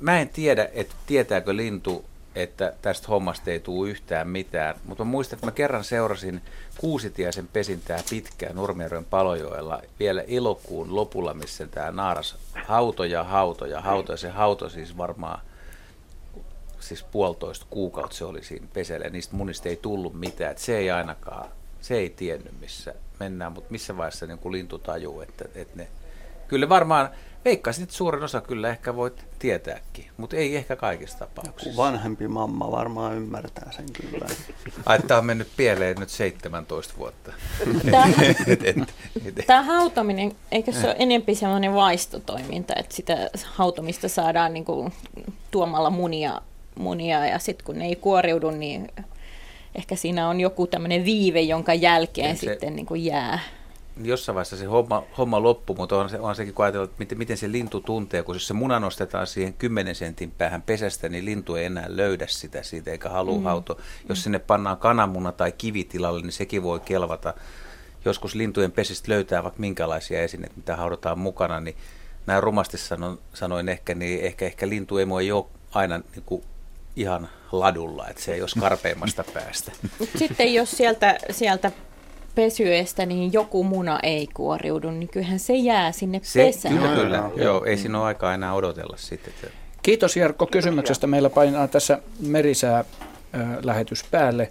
mä 0.00 0.20
en 0.20 0.28
tiedä, 0.28 0.68
että 0.72 0.94
tietääkö 1.06 1.56
lintu, 1.56 2.04
että 2.34 2.72
tästä 2.82 3.08
hommasta 3.08 3.50
ei 3.50 3.60
tule 3.60 3.90
yhtään 3.90 4.28
mitään, 4.28 4.74
mutta 4.84 5.04
mä 5.04 5.10
muistan, 5.10 5.36
että 5.36 5.46
mä 5.46 5.52
kerran 5.52 5.84
seurasin 5.84 6.42
kuusitiaisen 6.78 7.48
pesintää 7.52 8.00
pitkään 8.10 8.56
Nurmijärven 8.56 9.04
palojoella 9.04 9.82
vielä 10.00 10.22
elokuun 10.28 10.96
lopulla, 10.96 11.34
missä 11.34 11.66
tämä 11.66 11.90
naaras 11.90 12.36
hautoja, 12.66 13.24
hautoja, 13.24 13.80
hautoja. 13.80 14.16
Se 14.16 14.28
hauto 14.28 14.68
siis 14.68 14.96
varmaan 14.96 15.40
siis 16.80 17.02
puolitoista 17.02 17.66
kuukautta 17.70 18.16
se 18.16 18.24
oli 18.24 18.44
siinä 18.44 18.66
pesällä 18.72 19.06
ja 19.06 19.10
niistä 19.10 19.36
munista 19.36 19.68
ei 19.68 19.76
tullut 19.76 20.14
mitään. 20.14 20.50
Että 20.50 20.62
se 20.62 20.78
ei 20.78 20.90
ainakaan, 20.90 21.48
se 21.80 21.94
ei 21.94 22.10
tiennyt 22.10 22.60
missä 22.60 22.94
mennään, 23.20 23.52
mutta 23.52 23.70
missä 23.70 23.96
vaiheessa 23.96 24.26
niin 24.26 24.38
kuin 24.38 24.52
lintu 24.52 24.78
tajuu, 24.78 25.20
että, 25.20 25.44
että 25.54 25.76
ne, 25.76 25.88
kyllä 26.48 26.68
varmaan, 26.68 27.10
veikkaisin, 27.44 27.82
että 27.82 27.94
suurin 27.94 28.22
osa 28.22 28.40
kyllä 28.40 28.68
ehkä 28.68 28.96
voit 28.96 29.24
tietääkin, 29.38 30.06
mutta 30.16 30.36
ei 30.36 30.56
ehkä 30.56 30.76
kaikissa 30.76 31.18
tapauksissa. 31.18 31.70
Joku 31.70 31.82
vanhempi 31.82 32.28
mamma 32.28 32.70
varmaan 32.70 33.16
ymmärtää 33.16 33.72
sen 33.72 33.86
kyllä. 33.92 34.26
Ai, 34.86 34.98
tämä 34.98 35.18
on 35.18 35.26
mennyt 35.26 35.48
pieleen 35.56 35.96
nyt 35.96 36.08
17 36.08 36.94
vuotta. 36.98 37.32
Tämä 39.46 39.62
hautominen, 39.72 40.36
eikö 40.52 40.72
se 40.72 40.86
ole 40.86 40.96
enempi 40.98 41.34
semmoinen 41.34 41.74
vaistotoiminta, 41.74 42.74
että 42.76 42.94
sitä 42.94 43.30
hautomista 43.44 44.08
saadaan 44.08 44.54
niin 44.54 44.64
kuin 44.64 44.92
tuomalla 45.50 45.90
munia 45.90 46.42
munia 46.80 47.26
ja 47.26 47.38
sitten 47.38 47.64
kun 47.64 47.78
ne 47.78 47.86
ei 47.86 47.96
kuoriudu, 47.96 48.50
niin 48.50 48.88
ehkä 49.74 49.96
siinä 49.96 50.28
on 50.28 50.40
joku 50.40 50.66
tämmöinen 50.66 51.04
viive, 51.04 51.40
jonka 51.40 51.74
jälkeen 51.74 52.36
se, 52.36 52.40
sitten 52.40 52.76
niin 52.76 52.86
kuin 52.86 53.04
jää. 53.04 53.40
Jossain 54.02 54.34
vaiheessa 54.34 54.56
se 54.56 54.64
homma, 54.64 55.02
homma 55.18 55.42
loppuu, 55.42 55.76
mutta 55.76 55.96
on, 55.96 56.10
se, 56.10 56.20
on 56.20 56.34
sekin, 56.34 56.54
kun 56.54 56.64
ajatellaan, 56.64 56.88
että 56.88 56.98
miten, 56.98 57.18
miten 57.18 57.36
se 57.36 57.52
lintu 57.52 57.80
tuntee, 57.80 58.22
kun 58.22 58.34
jos 58.34 58.46
se 58.46 58.54
muna 58.54 58.80
nostetaan 58.80 59.26
siihen 59.26 59.54
10 59.54 59.94
sentin 59.94 60.30
päähän 60.30 60.62
pesästä, 60.62 61.08
niin 61.08 61.24
lintu 61.24 61.54
ei 61.54 61.64
enää 61.64 61.86
löydä 61.88 62.26
sitä 62.26 62.62
siitä 62.62 62.90
eikä 62.90 63.08
halua 63.08 63.38
mm. 63.38 63.74
Jos 64.08 64.18
mm. 64.18 64.22
sinne 64.22 64.38
pannaan 64.38 64.76
kananmuna 64.76 65.32
tai 65.32 65.52
kivitilalle, 65.52 66.22
niin 66.22 66.32
sekin 66.32 66.62
voi 66.62 66.80
kelvata. 66.80 67.34
Joskus 68.04 68.34
lintujen 68.34 68.72
pesistä 68.72 69.12
löytää 69.12 69.42
vaikka 69.42 69.60
minkälaisia 69.60 70.22
esineitä, 70.22 70.56
mitä 70.56 70.76
haudataan 70.76 71.18
mukana, 71.18 71.60
niin 71.60 71.76
näin 72.26 72.42
rumasti 72.42 72.78
sanon, 72.78 73.18
sanoin 73.34 73.68
ehkä, 73.68 73.94
niin 73.94 74.20
ehkä, 74.20 74.46
ehkä 74.46 74.68
lintuemo 74.68 75.20
ei 75.20 75.32
ole 75.32 75.44
aina 75.74 75.98
niin 75.98 76.22
kuin 76.26 76.42
ihan 76.96 77.28
ladulla, 77.52 78.08
että 78.08 78.22
se 78.22 78.34
ei 78.34 78.40
ole 78.40 78.48
skarpeimmasta 78.48 79.24
päästä. 79.34 79.72
Sitten 80.18 80.54
jos 80.54 80.70
sieltä, 80.70 81.18
sieltä 81.30 81.72
pesyestä 82.34 83.06
niin 83.06 83.32
joku 83.32 83.64
muna 83.64 84.00
ei 84.02 84.28
kuoriudu, 84.34 84.90
niin 84.90 85.08
kyllähän 85.08 85.38
se 85.38 85.54
jää 85.54 85.92
sinne 85.92 86.20
se, 86.22 86.44
pesään. 86.44 86.78
Kyllä, 86.78 86.94
kyllä. 86.94 87.16
Joo, 87.16 87.32
joo, 87.36 87.64
ei 87.64 87.76
siinä 87.76 87.98
ole 87.98 88.06
aikaa 88.06 88.34
enää 88.34 88.54
odotella 88.54 88.96
sitten. 88.96 89.32
Kiitos 89.82 90.16
Jarkko 90.16 90.46
kysymyksestä. 90.46 91.06
Meillä 91.06 91.30
painaa 91.30 91.68
tässä 91.68 91.98
merisää 92.20 92.84
lähetys 93.62 94.04
päälle. 94.10 94.50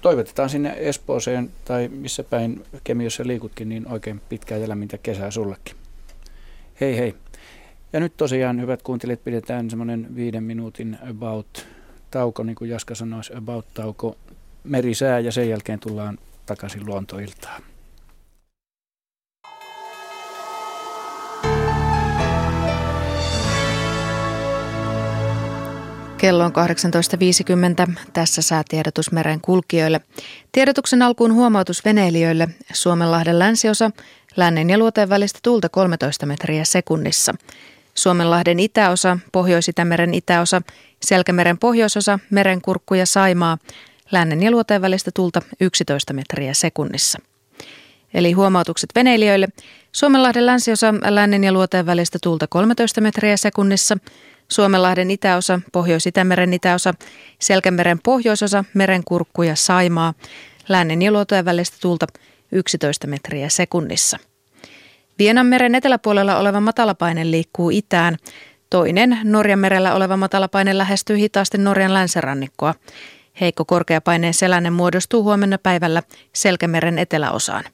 toivotetaan 0.00 0.50
sinne 0.50 0.74
Espooseen 0.76 1.50
tai 1.64 1.88
missä 1.88 2.24
päin 2.24 2.64
Kemiössä 2.84 3.26
liikutkin, 3.26 3.68
niin 3.68 3.88
oikein 3.88 4.20
pitkää 4.28 4.58
ja 4.58 4.68
lämmintä 4.68 4.98
kesää 4.98 5.30
sullekin. 5.30 5.76
Hei 6.80 6.96
hei. 6.96 7.14
Ja 7.96 8.00
nyt 8.00 8.16
tosiaan, 8.16 8.60
hyvät 8.60 8.82
kuuntelijat, 8.82 9.24
pidetään 9.24 9.70
semmoinen 9.70 10.16
viiden 10.16 10.42
minuutin 10.44 10.98
about 11.10 11.66
tauko, 12.10 12.42
niin 12.42 12.56
kuin 12.56 12.70
Jaska 12.70 12.94
sanoisi, 12.94 13.32
about 13.36 13.66
tauko 13.74 14.16
merisää 14.64 15.20
ja 15.20 15.32
sen 15.32 15.48
jälkeen 15.48 15.80
tullaan 15.80 16.18
takaisin 16.46 16.86
luontoiltaan. 16.86 17.62
Kello 26.16 26.44
on 26.44 26.52
18.50. 27.88 27.92
Tässä 28.12 28.42
säätiedotus 28.42 29.12
meren 29.12 29.40
kulkijoille. 29.40 30.00
Tiedotuksen 30.52 31.02
alkuun 31.02 31.34
huomautus 31.34 31.84
veneilijöille. 31.84 32.48
Suomenlahden 32.72 33.38
länsiosa, 33.38 33.90
lännen 34.36 34.70
ja 34.70 34.78
luoteen 34.78 35.08
välistä 35.08 35.38
tulta 35.42 35.68
13 35.68 36.26
metriä 36.26 36.64
sekunnissa. 36.64 37.34
Suomenlahden 37.96 38.60
itäosa, 38.60 39.18
Pohjois-Itämeren 39.32 40.14
itäosa, 40.14 40.62
Selkämeren 41.02 41.58
pohjoisosa, 41.58 42.18
Merenkurkku 42.30 42.94
ja 42.94 43.06
Saimaa, 43.06 43.58
lännen 44.12 44.42
ja 44.42 44.50
luoteen 44.50 44.82
välistä 44.82 45.10
tulta 45.14 45.42
11 45.60 46.12
metriä 46.12 46.54
sekunnissa. 46.54 47.18
Eli 48.14 48.32
huomautukset 48.32 48.90
veneilijöille. 48.94 49.48
Suomenlahden 49.92 50.46
länsiosa, 50.46 50.94
lännen 51.08 51.44
ja 51.44 51.52
luoteen 51.52 51.86
välistä 51.86 52.18
tulta 52.22 52.46
13 52.46 53.00
metriä 53.00 53.36
sekunnissa. 53.36 53.98
Suomenlahden 54.48 55.10
itäosa, 55.10 55.60
Pohjois-Itämeren 55.72 56.52
itäosa, 56.52 56.94
Selkämeren 57.38 58.00
pohjoisosa, 58.04 58.64
Merenkurkku 58.74 59.42
ja 59.42 59.56
Saimaa, 59.56 60.14
lännen 60.68 61.02
ja 61.02 61.12
luoteen 61.12 61.44
välistä 61.44 61.76
tulta 61.80 62.06
11 62.52 63.06
metriä 63.06 63.48
sekunnissa. 63.48 64.18
Vienanmeren 65.18 65.74
eteläpuolella 65.74 66.38
oleva 66.38 66.60
matalapaine 66.60 67.30
liikkuu 67.30 67.70
itään. 67.70 68.16
Toinen 68.70 69.18
Norjan 69.24 69.58
merellä 69.58 69.94
oleva 69.94 70.16
matalapaine 70.16 70.78
lähestyy 70.78 71.18
hitaasti 71.18 71.58
Norjan 71.58 71.94
länsirannikkoa. 71.94 72.74
Heikko 73.40 73.64
korkeapaineen 73.64 74.34
selänne 74.34 74.70
muodostuu 74.70 75.22
huomenna 75.22 75.58
päivällä 75.58 76.02
Selkämeren 76.32 76.98
eteläosaan. 76.98 77.64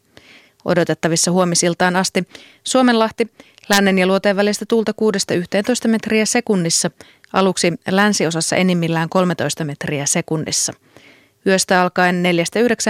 Odotettavissa 0.64 1.30
huomisiltaan 1.30 1.97
asti 1.97 2.28
Suomenlahti, 2.64 3.32
lännen 3.68 3.99
ja 3.99 4.07
luoteen 4.07 4.36
välistä 4.36 4.64
tuulta 4.68 4.93
6-11 5.86 5.88
metriä 5.88 6.26
sekunnissa, 6.26 6.90
aluksi 7.32 7.72
länsiosassa 7.90 8.57
enimmillään 8.57 9.09
13 9.09 9.64
metriä 9.64 10.07
sekunnissa. 10.07 10.72
Yöstä 11.47 11.82
alkaen 11.82 12.22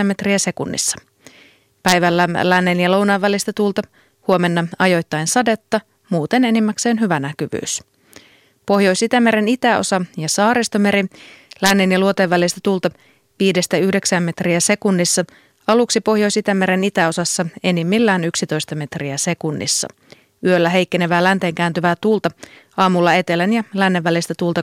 4-9 0.01 0.05
metriä 0.05 0.39
sekunnissa. 0.39 0.97
Päivällä 1.83 2.29
lännen 2.43 2.81
ja 2.81 2.91
lounaan 2.91 3.21
välistä 3.21 3.53
tuulta 3.57 3.83
Huomenna 4.29 4.67
ajoittain 4.79 5.27
sadetta, 5.27 5.81
muuten 6.11 6.45
enimmäkseen 6.45 7.01
hyvä 7.01 7.21
näkyvyys. 7.21 7.83
Pohjois-Itämeren 8.67 9.49
itäosa 9.49 10.01
ja 10.17 10.29
saaristomeri, 10.29 11.05
lännen 11.63 11.93
ja 11.93 11.99
luoteen 11.99 12.31
välistä 12.31 12.61
tulta 12.63 12.91
5-9 14.19 14.21
metriä 14.21 14.61
sekunnissa, 14.61 15.25
aluksi 15.67 16.01
Pohjois-Itämeren 16.01 16.85
itäosassa 16.85 17.47
enimmillään 17.63 18.25
11 18.25 18.75
metriä 18.75 19.17
sekunnissa. 19.17 19.89
Yöllä 20.47 20.69
heikkenevää 20.69 21.25
länteen 21.25 21.55
kääntyvää 21.55 21.97
tuulta, 22.01 22.31
aamulla 22.77 23.15
etelän 23.15 23.53
ja 23.53 23.65
lännen 23.75 24.05
välistä 24.05 24.35
tuulta 24.39 24.63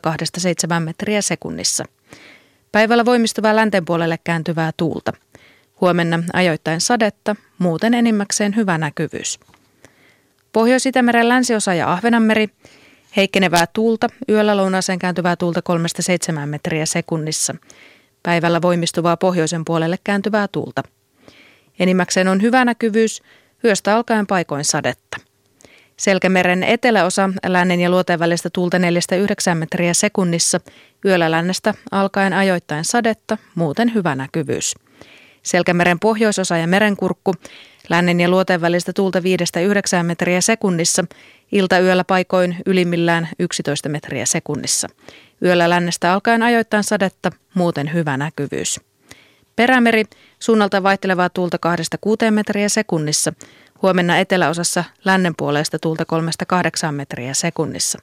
2-7 0.78 0.80
metriä 0.80 1.22
sekunnissa. 1.22 1.86
Päivällä 2.72 3.06
voimistuvaa 3.06 3.56
länteen 3.56 3.86
puolelle 3.86 4.20
kääntyvää 4.24 4.72
tuulta. 4.78 5.14
Huomenna 5.82 6.24
ajoittain 6.34 6.82
sadetta, 6.82 7.36
muuten 7.58 7.94
enimmäkseen 7.94 8.56
hyvä 8.56 8.78
näkyvyys. 8.78 9.40
Pohjois-Itämeren 10.54 11.30
länsiosa 11.30 11.74
ja 11.74 11.92
Ahvenanmeri, 11.92 12.48
heikkenevää 13.16 13.66
tuulta, 13.74 14.08
yöllä 14.30 14.58
lounaaseen 14.58 15.00
kääntyvää 15.00 15.36
tuulta 15.36 15.62
3-7 16.44 16.46
metriä 16.46 16.86
sekunnissa. 16.86 17.56
Päivällä 18.24 18.62
voimistuvaa 18.62 19.18
pohjoisen 19.18 19.66
puolelle 19.66 19.98
kääntyvää 20.04 20.48
tuulta. 20.48 20.84
Enimmäkseen 21.80 22.28
on 22.28 22.42
hyvä 22.42 22.66
näkyvyys, 22.66 23.22
yöstä 23.66 23.96
alkaen 23.96 24.28
paikoin 24.28 24.66
sadetta. 24.66 25.18
Selkämeren 25.98 26.64
eteläosa 26.64 27.30
lännen 27.46 27.80
ja 27.80 27.90
luoteen 27.90 28.20
välistä 28.20 28.50
tuulta 28.54 28.78
4-9 28.78 28.82
metriä 29.56 29.94
sekunnissa, 29.94 30.60
yöllä 31.06 31.32
lännestä 31.32 31.74
alkaen 31.92 32.34
ajoittain 32.34 32.86
sadetta, 32.86 33.38
muuten 33.56 33.94
hyvä 33.94 34.16
näkyvyys. 34.16 34.76
Selkämeren 35.44 36.00
pohjoisosa 36.00 36.58
ja 36.58 36.68
merenkurkku, 36.68 37.36
lännen 37.90 38.20
ja 38.20 38.30
luoteen 38.30 38.62
välistä 38.62 38.94
tuulta 38.94 39.20
5-9 39.20 39.22
metriä 40.04 40.42
sekunnissa, 40.42 41.06
ilta-yöllä 41.52 42.04
paikoin 42.04 42.56
ylimmillään 42.66 43.30
11 43.40 43.90
metriä 43.90 44.26
sekunnissa. 44.26 44.88
Yöllä 45.46 45.70
lännestä 45.70 46.14
alkaen 46.14 46.44
ajoittain 46.44 46.84
sadetta, 46.84 47.32
muuten 47.54 47.94
hyvä 47.94 48.18
näkyvyys. 48.18 48.80
Perämeri, 49.56 50.04
suunnalta 50.40 50.84
vaihtelevaa 50.84 51.30
tuulta 51.30 51.58
2-6 52.28 52.32
metriä 52.32 52.70
sekunnissa, 52.70 53.34
Huomenna 53.82 54.18
eteläosassa 54.18 54.84
lännen 55.06 55.34
puolesta 55.38 55.80
tuulta 55.80 56.06
3-8 56.90 56.92
metriä 56.92 57.34
sekunnissa. 57.34 58.00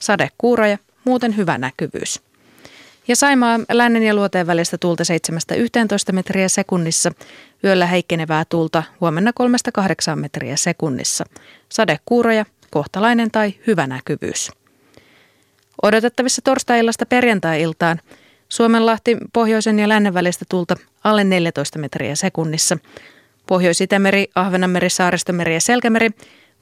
Sade 0.00 0.28
kuuroja, 0.38 0.78
muuten 1.04 1.36
hyvä 1.36 1.58
näkyvyys. 1.58 2.22
Ja 3.10 3.16
Saimaa 3.16 3.58
lännen 3.72 4.02
ja 4.02 4.14
luoteen 4.14 4.46
välistä 4.46 4.78
tuulta 4.78 5.02
7-11 6.10 6.12
metriä 6.12 6.48
sekunnissa. 6.48 7.12
Yöllä 7.64 7.86
heikkenevää 7.86 8.44
tuulta 8.48 8.82
huomenna 9.00 9.32
3-8 10.12 10.16
metriä 10.16 10.56
sekunnissa. 10.56 11.24
Sade 11.68 11.98
kuuroja, 12.04 12.46
kohtalainen 12.70 13.30
tai 13.30 13.54
hyvä 13.66 13.86
näkyvyys. 13.86 14.50
Odotettavissa 15.82 16.42
torstai-illasta 16.42 17.06
perjantai-iltaan 17.06 18.00
Suomenlahti 18.48 19.16
pohjoisen 19.32 19.78
ja 19.78 19.88
lännen 19.88 20.14
välistä 20.14 20.44
tulta 20.48 20.76
alle 21.04 21.24
14 21.24 21.78
metriä 21.78 22.14
sekunnissa– 22.14 22.78
Pohjois-Itämeri, 23.46 24.26
Ahvenanmeri, 24.34 24.90
Saaristomeri 24.90 25.54
ja 25.54 25.60
Selkämeri, 25.60 26.10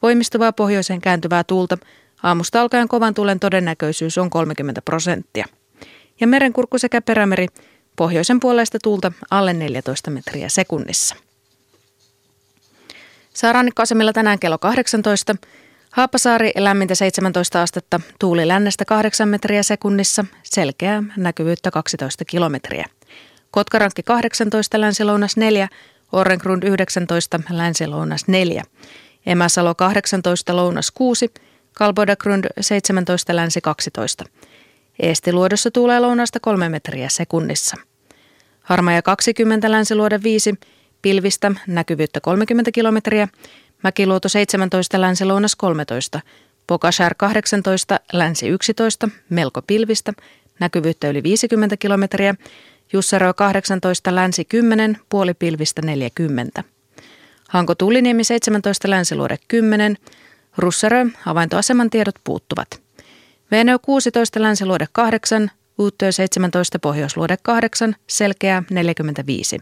voimistuvaa 0.03 0.53
pohjoiseen 0.53 1.01
kääntyvää 1.01 1.45
tuulta. 1.45 1.79
Aamusta 2.23 2.61
alkaen 2.61 2.89
kovan 2.89 3.15
tuulen 3.15 3.41
todennäköisyys 3.41 4.19
on 4.19 4.31
30 4.31 4.83
prosenttia. 4.83 5.47
Ja 6.21 6.27
merenkurkku 6.27 6.79
sekä 6.79 7.01
perämeri, 7.01 7.47
pohjoisen 7.97 8.41
puolesta 8.41 8.79
tuulta 8.83 9.13
alle 9.31 9.53
14 9.53 10.11
metriä 10.11 10.49
sekunnissa. 10.49 11.17
Saarannikkoasemilla 13.35 14.13
tänään 14.13 14.39
kello 14.39 14.59
18. 14.59 15.37
Haapasaari 15.91 16.53
lämmintä 16.57 16.95
17 16.95 17.63
astetta, 17.63 18.01
tuuli 18.19 18.49
lännestä 18.49 18.85
8 18.85 19.29
metriä 19.29 19.63
sekunnissa, 19.63 20.25
selkeää 20.43 21.03
näkyvyyttä 21.17 21.71
12 21.71 22.25
kilometriä. 22.25 22.87
Kotkarankki 23.51 24.03
18, 24.03 24.81
länsi-lounas 24.81 25.37
4, 25.37 25.69
Orrengrund 26.13 26.63
19, 26.63 27.41
länsi-lounas 27.51 28.25
4. 28.27 28.65
Emäsalo 29.27 29.75
18, 29.75 30.57
lounas 30.57 30.91
6. 30.91 31.33
Kalbodagrund 31.73 32.45
17, 32.61 33.37
länsi 33.37 33.61
12. 33.61 34.25
Eestiluodossa 34.99 35.71
tuulee 35.71 36.01
lounasta 36.01 36.41
3 36.41 36.69
metriä 36.69 37.09
sekunnissa. 37.09 37.77
Harmaja 38.61 39.03
20, 39.03 39.71
länsiluode 39.71 40.23
5. 40.23 40.55
Pilvistä, 41.03 41.53
näkyvyyttä 41.67 42.21
30 42.21 42.73
kilometriä. 42.73 43.29
Mäkiluoto 43.83 44.29
17, 44.29 45.01
länsi-lounas 45.01 45.57
13. 45.57 46.21
Pokashär 46.67 47.15
18, 47.15 48.01
länsi 48.13 48.49
11, 48.49 49.09
melko 49.29 49.63
pilvistä, 49.63 50.13
näkyvyyttä 50.61 51.09
yli 51.09 51.23
50 51.23 51.77
kilometriä. 51.77 52.35
Jussero 52.93 53.35
18, 53.35 54.15
länsi 54.15 54.45
10, 54.45 54.99
puoli 55.09 55.35
pilvistä 55.35 55.83
40. 55.83 56.65
Hanko 57.49 57.75
Tulliniemi 57.75 58.25
17, 58.25 58.91
länsiluode 58.91 59.39
10, 59.49 59.97
Russerö, 60.57 61.07
havaintoaseman 61.21 61.91
tiedot 61.91 62.15
puuttuvat. 62.25 62.88
Venö 63.51 63.79
16, 63.83 64.43
länsiluode 64.43 64.87
8, 64.93 65.51
Uuttöö 65.79 66.13
17, 66.13 66.79
pohjoisluode 66.79 67.37
8, 67.43 67.97
selkeä 68.07 68.63
45. 68.71 69.59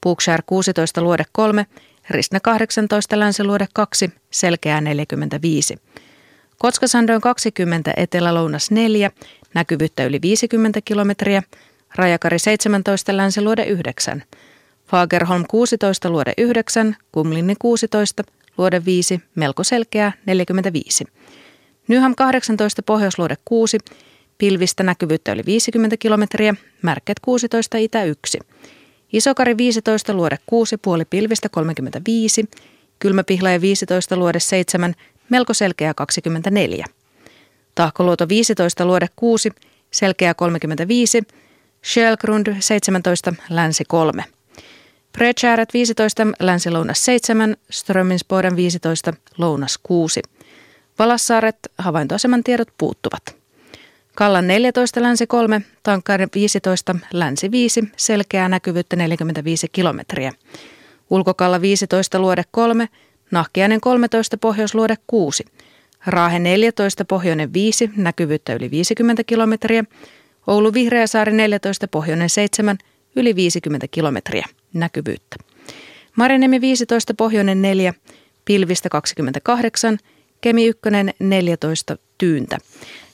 Puukshär 0.00 0.42
16, 0.46 1.02
luode 1.02 1.24
3, 1.32 1.66
Ristne 2.10 2.40
18, 2.40 3.18
länsiluode 3.18 3.66
2, 3.74 4.10
selkeää 4.30 4.80
45. 4.80 5.76
Kotskasandön 6.58 7.20
20, 7.20 7.92
etelä-lounas 7.96 8.70
4, 8.70 9.10
näkyvyyttä 9.54 10.04
yli 10.04 10.18
50 10.22 10.80
kilometriä, 10.84 11.42
Rajakari 11.94 12.38
17, 12.38 13.16
Länsiluode 13.16 13.64
9. 13.64 14.22
Fagerholm 14.86 15.44
16, 15.48 16.10
luode 16.10 16.32
9, 16.38 16.96
Kumlinni 17.12 17.54
16, 17.58 18.22
luode 18.58 18.84
5, 18.84 19.20
melko 19.34 19.64
selkeä 19.64 20.12
45. 20.26 21.04
Nyham 21.90 22.14
18, 22.14 22.82
Pohjoisluode 22.82 23.36
6, 23.44 23.78
pilvistä 24.38 24.82
näkyvyyttä 24.82 25.32
yli 25.32 25.42
50 25.46 25.96
kilometriä, 25.96 26.54
Märket 26.82 27.20
16, 27.20 27.78
Itä 27.78 28.04
1. 28.04 28.38
Isokari 29.12 29.56
15, 29.56 30.14
luode 30.14 30.38
6, 30.46 30.76
puoli 30.76 31.04
pilvistä 31.04 31.48
35, 31.48 32.44
Kylmäpihlaja 32.98 33.60
15, 33.60 34.16
luode 34.16 34.40
7, 34.40 34.94
melko 35.28 35.54
selkeä 35.54 35.94
24. 35.94 36.84
Tahkoluoto 37.74 38.28
15, 38.28 38.86
luode 38.86 39.06
6, 39.16 39.50
selkeä 39.90 40.34
35, 40.34 41.22
Schellgrund 41.84 42.56
17, 42.60 43.34
länsi 43.48 43.84
3. 43.88 44.24
Bredshäret 45.12 45.74
15, 45.74 46.26
länsi-lounas 46.40 47.04
7, 47.04 47.56
Strömingsboden 47.70 48.56
15, 48.56 49.12
lounas 49.38 49.78
6. 49.82 50.22
Valassaaret, 51.00 51.58
havaintoaseman 51.78 52.44
tiedot 52.44 52.68
puuttuvat. 52.78 53.36
Kallan 54.14 54.46
14, 54.46 55.02
länsi 55.02 55.26
3, 55.26 55.62
Tankkaiden 55.82 56.28
15, 56.34 56.96
länsi 57.12 57.50
5, 57.50 57.84
selkeää 57.96 58.48
näkyvyyttä 58.48 58.96
45 58.96 59.66
kilometriä. 59.72 60.32
Ulkokalla 61.10 61.60
15, 61.60 62.18
luode 62.18 62.42
3, 62.50 62.88
Nahkiainen 63.30 63.80
13, 63.80 64.36
pohjoisluode 64.36 64.94
6. 65.06 65.44
Raahe 66.06 66.38
14, 66.38 67.04
pohjoinen 67.04 67.52
5, 67.52 67.90
näkyvyyttä 67.96 68.54
yli 68.54 68.70
50 68.70 69.24
kilometriä. 69.24 69.84
Oulu 70.46 70.74
Vihreäsaari 70.74 71.32
14, 71.32 71.88
Pohjoinen 71.88 72.30
7, 72.30 72.78
yli 73.16 73.34
50 73.34 73.86
kilometriä 73.90 74.46
näkyvyyttä. 74.74 75.36
Marinemi 76.16 76.60
15, 76.60 77.14
Pohjoinen 77.14 77.62
4, 77.62 77.94
Pilvistä 78.44 78.88
28, 78.88 79.98
Kemi 80.40 80.66
1 80.66 80.80
14, 81.20 81.96
Tyyntä. 82.18 82.58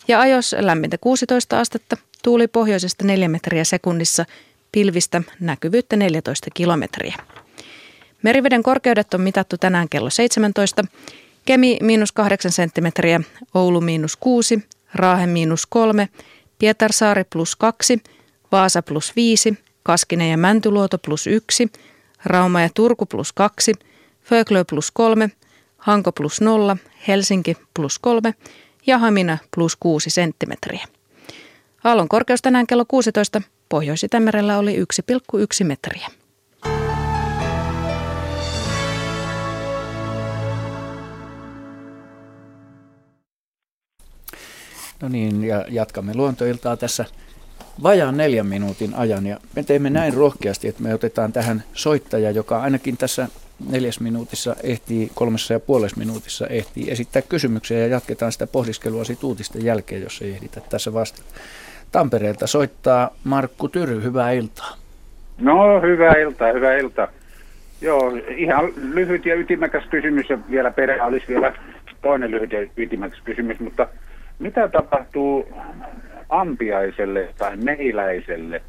Ja 0.09 0.21
ajos 0.21 0.57
lämmintä 0.59 0.99
16 0.99 1.61
astetta, 1.61 1.97
tuuli 2.23 2.49
pohjoisesta 2.49 3.05
4 3.05 3.29
metriä 3.29 3.65
sekunnissa, 3.65 4.25
pilvistä 4.73 5.23
näkyvyyttä 5.41 5.97
14 5.97 6.47
kilometriä. 6.55 7.15
Meriveden 8.23 8.63
korkeudet 8.63 9.15
on 9.15 9.21
mitattu 9.21 9.59
tänään 9.59 9.89
kello 9.89 10.11
17. 10.11 10.85
Kemi 11.45 11.79
miinus 11.83 12.13
8 12.13 12.53
senttimetriä, 12.53 13.21
Oulu 13.55 13.81
miinus 13.81 14.17
6, 14.17 14.69
Raahe 14.95 15.27
miinus 15.27 15.67
3, 15.67 16.09
Pietarsaari 16.59 17.25
plus 17.25 17.57
2, 17.57 18.03
Vaasa 18.53 18.83
plus 18.83 19.17
5, 19.17 19.59
Kaskinen 19.83 20.31
ja 20.31 20.37
Mäntyluoto 20.37 20.99
plus 20.99 21.27
1, 21.27 21.73
Rauma 22.25 22.61
ja 22.61 22.69
Turku 22.75 23.07
plus 23.07 23.33
2, 23.33 23.73
Föglö 24.23 24.65
plus 24.65 24.91
3, 24.91 25.31
Hanko 25.87 26.13
plus 26.13 26.41
0, 26.41 26.77
Helsinki 27.09 27.57
plus 27.75 27.99
3 27.99 28.35
ja 28.87 28.99
Hamina 28.99 29.39
plus 29.57 29.77
6 29.81 30.11
senttimetriä. 30.11 30.87
Aallon 31.85 32.09
korkeus 32.09 32.43
tänään 32.43 32.67
kello 32.67 32.85
16 32.89 33.43
Pohjois-Itämerellä 33.69 34.59
oli 34.59 34.77
1,1 34.77 35.65
metriä. 35.65 36.09
No 45.03 45.09
niin, 45.09 45.45
ja 45.45 45.65
jatkamme 45.69 46.15
luontoiltaa 46.15 46.77
tässä 46.77 47.05
vajaan 47.83 48.17
neljän 48.17 48.47
minuutin 48.47 48.95
ajan. 48.95 49.27
Ja 49.27 49.41
me 49.57 49.63
teemme 49.63 49.91
näin 49.91 50.15
rohkeasti, 50.15 50.69
että 50.69 50.83
me 50.83 50.95
otetaan 50.95 51.33
tähän 51.33 51.65
soittaja, 51.75 52.31
joka 52.31 52.61
ainakin 52.61 52.97
tässä 52.97 53.29
neljäs 53.71 54.01
minuutissa 54.01 54.57
ehtii, 54.63 55.11
kolmessa 55.15 55.53
ja 55.53 55.61
puolessa 55.61 55.97
minuutissa 55.97 56.47
ehtii 56.47 56.91
esittää 56.91 57.23
kysymyksiä 57.23 57.79
ja 57.79 57.87
jatketaan 57.87 58.33
sitä 58.33 58.47
pohdiskelua 58.47 59.05
siitä 59.05 59.27
uutisten 59.27 59.65
jälkeen, 59.65 60.03
jos 60.03 60.23
ei 60.23 60.31
ehditä 60.31 60.61
tässä 60.61 60.93
vasta. 60.93 61.23
Tampereelta 61.93 62.47
soittaa 62.47 63.11
Markku 63.25 63.69
Tyry, 63.69 64.03
hyvää 64.03 64.33
iltaa. 64.33 64.77
No, 65.39 65.81
hyvää 65.81 66.15
iltaa, 66.15 66.53
hyvää 66.53 66.77
iltaa. 66.77 67.09
Joo, 67.81 68.13
ihan 68.37 68.73
lyhyt 68.93 69.27
ja 69.27 69.35
ytimäkäs 69.35 69.85
kysymys 69.91 70.31
ja 70.31 70.39
vielä 70.51 70.71
perä 70.71 71.05
olisi 71.05 71.29
vielä 71.29 71.53
toinen 72.03 72.31
lyhyt 72.31 72.53
ja 72.53 72.67
ytimäkäs 72.77 73.21
kysymys, 73.25 73.61
mutta 73.61 73.89
mitä 74.39 74.69
tapahtuu 74.69 75.49
ampiaiselle 76.29 77.29
tai 77.39 77.57
meiläiselle, 77.57 78.63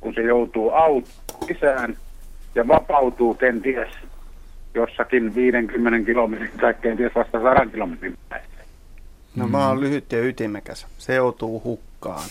kun 0.00 0.14
se 0.14 0.22
joutuu 0.22 0.70
auton 0.70 1.12
sisään 1.46 1.96
ja 2.54 2.68
vapautuu 2.68 3.34
kenties 3.34 3.88
jossakin 4.76 5.34
50 5.34 6.06
kilometrin 6.06 6.50
tai 6.60 6.74
kenties 6.74 7.14
vasta 7.14 7.38
100 7.42 7.66
kilometrin 7.66 8.18
päässä. 8.28 8.48
No 9.36 9.48
mä 9.48 9.68
oon 9.68 9.80
lyhyt 9.80 10.12
ja 10.12 10.22
ytimekäs. 10.24 10.86
Se 10.98 11.14
joutuu 11.14 11.62
hukkaan. 11.64 12.24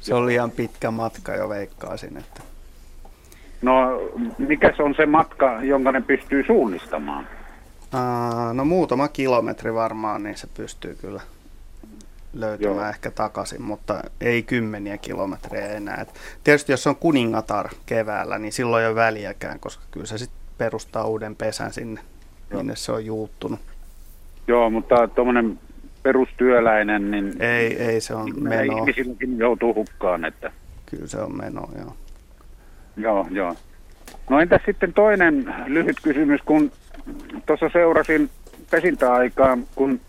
Se 0.00 0.14
on 0.14 0.26
liian 0.26 0.50
pitkä 0.50 0.90
matka 0.90 1.34
jo 1.34 1.48
veikkaisin, 1.48 2.16
että 2.16 2.40
No, 3.62 4.00
mikä 4.38 4.72
se 4.76 4.82
on 4.82 4.94
se 4.96 5.06
matka, 5.06 5.62
jonka 5.62 5.92
ne 5.92 6.00
pystyy 6.00 6.44
suunnistamaan? 6.46 7.26
Aa, 7.92 8.52
no 8.54 8.64
muutama 8.64 9.08
kilometri 9.08 9.74
varmaan, 9.74 10.22
niin 10.22 10.36
se 10.36 10.46
pystyy 10.54 10.94
kyllä 11.00 11.20
löytämään 12.34 12.76
Joo. 12.76 12.88
ehkä 12.88 13.10
takaisin, 13.10 13.62
mutta 13.62 14.00
ei 14.20 14.42
kymmeniä 14.42 14.98
kilometrejä 14.98 15.66
enää. 15.68 15.96
Et 16.00 16.14
tietysti 16.44 16.72
jos 16.72 16.86
on 16.86 16.96
kuningatar 16.96 17.68
keväällä, 17.86 18.38
niin 18.38 18.52
silloin 18.52 18.82
ei 18.82 18.88
ole 18.88 18.94
väliäkään, 18.96 19.60
koska 19.60 19.82
kyllä 19.90 20.06
se 20.06 20.18
sitten 20.18 20.40
perustaa 20.58 21.06
uuden 21.06 21.36
pesän 21.36 21.72
sinne, 21.72 22.00
Joo. 22.50 22.60
minne 22.60 22.76
se 22.76 22.92
on 22.92 23.06
juuttunut. 23.06 23.60
Joo, 24.48 24.70
mutta 24.70 25.08
tuommoinen 25.08 25.58
perustyöläinen, 26.02 27.10
niin 27.10 27.42
ei, 27.42 27.82
ei 27.82 28.00
se 28.00 28.14
on 28.14 28.42
meno. 28.42 28.76
Ihmisilläkin 28.76 29.38
joutuu 29.38 29.74
hukkaan, 29.74 30.24
että... 30.24 30.52
Kyllä 30.90 31.06
se 31.06 31.18
on 31.18 31.36
meno, 31.36 31.68
joo. 31.78 31.96
Joo, 32.96 33.26
joo. 33.30 33.54
No 34.30 34.40
entäs 34.40 34.62
sitten 34.66 34.92
toinen 34.92 35.54
lyhyt 35.66 35.96
kysymys, 36.02 36.40
kun 36.44 36.72
tuossa 37.46 37.68
seurasin 37.72 38.30
pesintäaikaa, 38.70 39.58
kun 39.74 40.00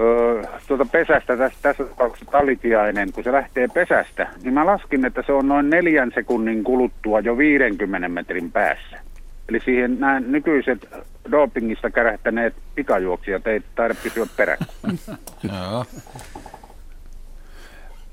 öö, 0.00 0.42
tuota 0.66 0.84
pesästä, 0.92 1.36
tässä, 1.36 1.58
tässä 1.62 1.84
tapauksessa 1.84 2.30
talitiainen, 2.30 3.12
kun 3.12 3.24
se 3.24 3.32
lähtee 3.32 3.68
pesästä, 3.68 4.28
niin 4.42 4.54
mä 4.54 4.66
laskin, 4.66 5.04
että 5.04 5.22
se 5.26 5.32
on 5.32 5.48
noin 5.48 5.70
neljän 5.70 6.12
sekunnin 6.14 6.64
kuluttua 6.64 7.20
jo 7.20 7.38
50 7.38 8.08
metrin 8.08 8.52
päässä. 8.52 9.11
Eli 9.48 9.60
siihen 9.60 10.00
nämä 10.00 10.20
nykyiset 10.20 10.88
dopingista 11.30 11.90
kärähtäneet 11.90 12.54
pikajuoksijat 12.74 13.46
ei 13.46 13.62
taida 13.74 13.94
pysyä 14.02 14.26
perässä. 14.36 14.72
Joo. 15.52 15.84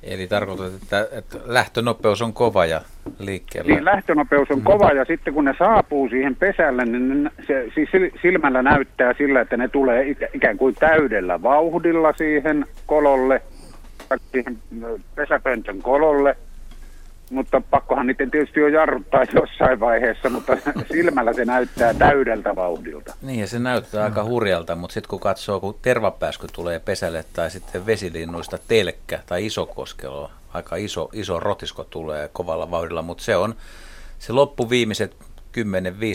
Eli 0.04 0.28
tarkoitat, 0.28 0.74
että, 0.84 1.08
että 1.12 1.38
lähtönopeus 1.46 2.22
on 2.22 2.34
kova 2.34 2.66
ja 2.66 2.82
liikkeellä. 3.20 3.74
Niin, 3.74 3.86
lähtönopeus 3.86 4.52
on 4.52 4.62
kova 4.62 4.92
ja 4.92 5.06
sitten 5.06 5.34
kun 5.34 5.46
ne 5.46 5.56
saapuu 5.60 6.10
siihen 6.10 6.36
pesälle, 6.36 6.86
niin 6.86 7.32
se 7.48 7.72
siis 7.76 7.90
silmällä 8.22 8.64
näyttää 8.64 9.14
sillä, 9.18 9.42
että 9.42 9.58
ne 9.58 9.68
tulee 9.68 10.16
ikään 10.34 10.58
kuin 10.58 10.76
täydellä 10.76 11.42
vauhdilla 11.42 12.14
siihen 12.18 12.66
kololle, 12.86 13.42
siihen 14.32 14.58
pesäpöntön 15.16 15.82
kololle– 15.82 16.38
mutta 17.30 17.62
pakkohan 17.70 18.08
niiden 18.08 18.32
tietysti 18.32 18.60
jo 18.60 18.68
jarruttaa 18.68 19.24
jossain 19.42 19.80
vaiheessa, 19.80 20.30
mutta 20.30 20.58
silmällä 20.92 21.34
se 21.34 21.46
näyttää 21.46 21.94
täydeltä 21.94 22.56
vauhdilta. 22.56 23.16
Niin 23.22 23.40
ja 23.40 23.48
se 23.48 23.60
näyttää 23.60 24.04
aika 24.04 24.24
hurjalta, 24.24 24.76
mutta 24.76 24.94
sitten 24.94 25.10
kun 25.10 25.20
katsoo, 25.20 25.60
kun 25.60 25.76
tervapääsky 25.82 26.48
tulee 26.54 26.80
pesälle 26.80 27.26
tai 27.34 27.52
sitten 27.52 27.86
vesilinnuista 27.86 28.58
telkkä 28.68 29.20
tai 29.26 29.46
isokoskelo, 29.46 30.32
aika 30.54 30.76
iso, 30.76 31.10
iso 31.14 31.40
rotisko 31.40 31.84
tulee 31.84 32.30
kovalla 32.34 32.72
vauhdilla, 32.72 33.02
mutta 33.02 33.24
se 33.24 33.36
on 33.36 33.56
se 34.20 34.34
loppu 34.34 34.70
viimeiset 34.70 35.16
10-5 35.58 35.62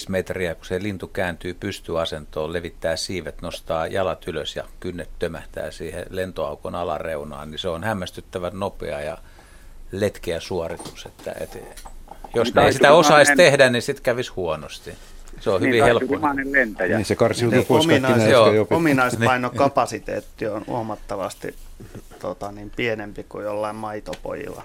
metriä, 0.08 0.54
kun 0.54 0.66
se 0.66 0.82
lintu 0.82 1.08
kääntyy 1.08 1.54
pystyasentoon, 1.54 2.52
levittää 2.52 2.96
siivet, 2.96 3.42
nostaa 3.42 3.86
jalat 3.86 4.28
ylös 4.28 4.56
ja 4.56 4.64
kynnet 4.80 5.10
tömähtää 5.18 5.70
siihen 5.70 6.06
lentoaukon 6.10 6.74
alareunaan, 6.74 7.50
niin 7.50 7.58
se 7.58 7.68
on 7.68 7.84
hämmästyttävän 7.84 8.60
nopea 8.60 9.00
ja 9.00 9.18
letkeä 10.00 10.40
suoritus. 10.40 11.06
Että, 11.06 11.34
et, 11.40 11.58
jos 12.34 12.48
niin, 12.48 12.54
ne 12.54 12.66
ei 12.66 12.72
sitä 12.72 12.92
osaisi 12.92 13.32
en... 13.32 13.36
tehdä, 13.36 13.70
niin 13.70 13.82
sitten 13.82 14.02
kävisi 14.02 14.32
huonosti. 14.36 14.94
Se 15.40 15.50
on 15.50 15.60
niin, 15.60 15.68
hyvin 15.68 15.84
helppo. 15.84 16.18
lentäjä. 16.44 16.96
Niin 16.96 17.06
se 17.06 17.16
karsiutuu 17.16 17.58
niin, 17.58 17.66
pois 17.66 17.84
ominais, 17.84 18.26
joo, 18.26 18.66
Ominaispainokapasiteetti 18.70 20.46
on 20.46 20.64
huomattavasti 20.66 21.54
tota, 22.18 22.52
niin 22.52 22.72
pienempi 22.76 23.26
kuin 23.28 23.44
jollain 23.44 23.76
maitopojilla, 23.76 24.62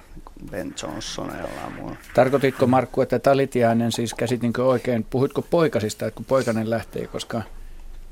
Ben 0.52 0.74
Johnsonilla 0.84 1.50
ja 1.64 1.70
muulla. 1.78 1.96
Tarkoititko 2.14 2.68
Markku, 2.68 3.02
että 3.02 3.20
Talitiainen 3.20 3.92
siis 3.92 4.14
käsitinkö 4.14 4.66
oikein, 4.66 5.06
puhuitko 5.10 5.42
poikasista, 5.42 6.06
että 6.06 6.16
kun 6.16 6.26
poikainen 6.26 6.70
lähtee, 6.70 7.08
koska 7.08 7.42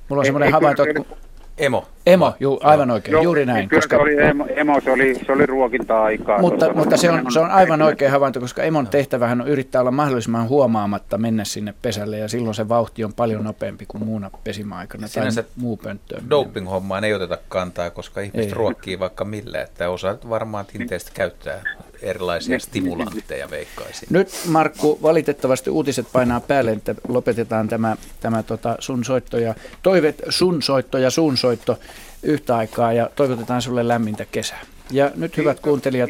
mulla 0.09 0.19
on 0.19 0.25
semmoinen 0.25 0.51
havainto, 0.51 0.83
että 0.83 1.03
kun 1.03 1.17
Emo. 1.57 1.87
Emo, 2.05 2.33
juu, 2.39 2.59
aivan 2.63 2.91
oikein, 2.91 3.13
jo, 3.13 3.21
juuri 3.21 3.45
näin. 3.45 3.69
Kyllä 3.69 3.81
koska... 3.81 3.95
se 3.95 4.01
oli 4.01 4.21
emo, 4.21 4.45
emo 4.55 4.81
se 4.81 4.91
oli, 4.91 5.15
se 5.25 5.31
oli 5.31 5.45
ruokinta-aikaa. 5.45 6.39
Mutta, 6.39 6.65
tuossa, 6.65 6.79
mutta 6.79 6.97
se, 6.97 7.09
on, 7.09 7.31
se 7.31 7.39
on 7.39 7.51
aivan 7.51 7.81
oikein 7.81 8.11
havainto, 8.11 8.39
koska 8.39 8.63
emon 8.63 8.87
tehtävähän 8.87 9.41
on 9.41 9.47
yrittää 9.47 9.81
olla 9.81 9.91
mahdollisimman 9.91 10.49
huomaamatta 10.49 11.17
mennä 11.17 11.43
sinne 11.45 11.73
pesälle, 11.81 12.17
ja 12.17 12.27
silloin 12.27 12.55
se 12.55 12.69
vauhti 12.69 13.03
on 13.03 13.13
paljon 13.13 13.43
nopeampi 13.43 13.85
kuin 13.87 14.05
muuna 14.05 14.31
pesimäaikana 14.43 15.07
tai 15.15 15.43
muu 15.55 15.77
pönttöön. 15.77 16.29
Doping-hommaan 16.29 17.03
ei 17.03 17.13
oteta 17.13 17.37
kantaa, 17.47 17.89
koska 17.89 18.21
ihmiset 18.21 18.49
ei. 18.49 18.53
ruokkii 18.53 18.99
vaikka 18.99 19.25
millä, 19.25 19.61
että 19.61 19.89
osaat 19.89 20.29
varmaan 20.29 20.65
tinteistä 20.65 21.11
käyttää 21.13 21.61
erilaisia 22.01 22.59
stimulantteja 22.59 23.49
veikkaisin. 23.49 24.07
Nyt 24.11 24.29
Markku, 24.47 24.99
valitettavasti 25.01 25.69
uutiset 25.69 26.07
painaa 26.13 26.39
päälle, 26.39 26.71
että 26.71 26.95
lopetetaan 27.07 27.67
tämä, 27.67 27.97
tämä 28.19 28.43
tota 28.43 28.75
sun 28.79 29.05
soitto 29.05 29.37
ja 29.37 29.55
toivet 29.83 30.21
sun 30.29 30.61
soitto 30.61 30.97
ja 30.97 31.09
sun 31.09 31.37
soitto 31.37 31.79
yhtä 32.23 32.57
aikaa 32.57 32.93
ja 32.93 33.09
toivotetaan 33.15 33.61
sulle 33.61 33.87
lämmintä 33.87 34.25
kesää. 34.31 34.61
Ja 34.91 35.11
nyt 35.15 35.37
hyvät 35.37 35.59
kuuntelijat, 35.59 36.09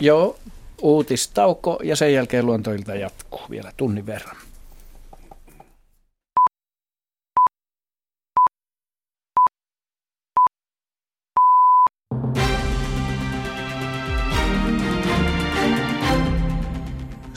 joo, 0.00 0.38
uutistauko 0.82 1.80
ja 1.82 1.96
sen 1.96 2.14
jälkeen 2.14 2.46
luontoilta 2.46 2.94
jatkuu 2.94 3.40
vielä 3.50 3.72
tunnin 3.76 4.06
verran. 4.06 4.36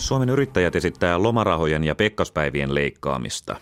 Suomen 0.03 0.29
yrittäjät 0.29 0.75
esittää 0.75 1.23
lomarahojen 1.23 1.83
ja 1.83 1.95
pekkaspäivien 1.95 2.75
leikkaamista. 2.75 3.55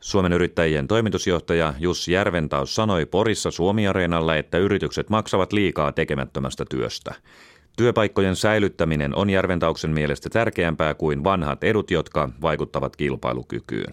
Suomen 0.00 0.32
yrittäjien 0.32 0.88
toimitusjohtaja 0.88 1.74
Jussi 1.78 2.12
Järventaus 2.12 2.74
sanoi 2.74 3.06
Porissa 3.06 3.50
Suomi-areenalla, 3.50 4.36
että 4.36 4.58
yritykset 4.58 5.10
maksavat 5.10 5.52
liikaa 5.52 5.92
tekemättömästä 5.92 6.64
työstä. 6.70 7.14
Työpaikkojen 7.76 8.36
säilyttäminen 8.36 9.14
on 9.14 9.30
Järventauksen 9.30 9.90
mielestä 9.90 10.30
tärkeämpää 10.30 10.94
kuin 10.94 11.24
vanhat 11.24 11.64
edut, 11.64 11.90
jotka 11.90 12.28
vaikuttavat 12.42 12.96
kilpailukykyyn. 12.96 13.92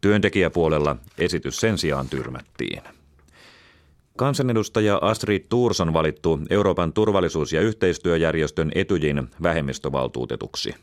Työntekijäpuolella 0.00 0.96
esitys 1.18 1.60
sen 1.60 1.78
sijaan 1.78 2.08
tyrmättiin. 2.08 2.82
Kansanedustaja 4.16 4.98
Astrid 5.02 5.44
Thurs 5.48 5.80
on 5.80 5.92
valittu 5.92 6.40
Euroopan 6.50 6.92
turvallisuus- 6.92 7.52
ja 7.52 7.60
yhteistyöjärjestön 7.60 8.72
Etyjin 8.74 9.28
vähemmistövaltuutetuksi. 9.42 10.74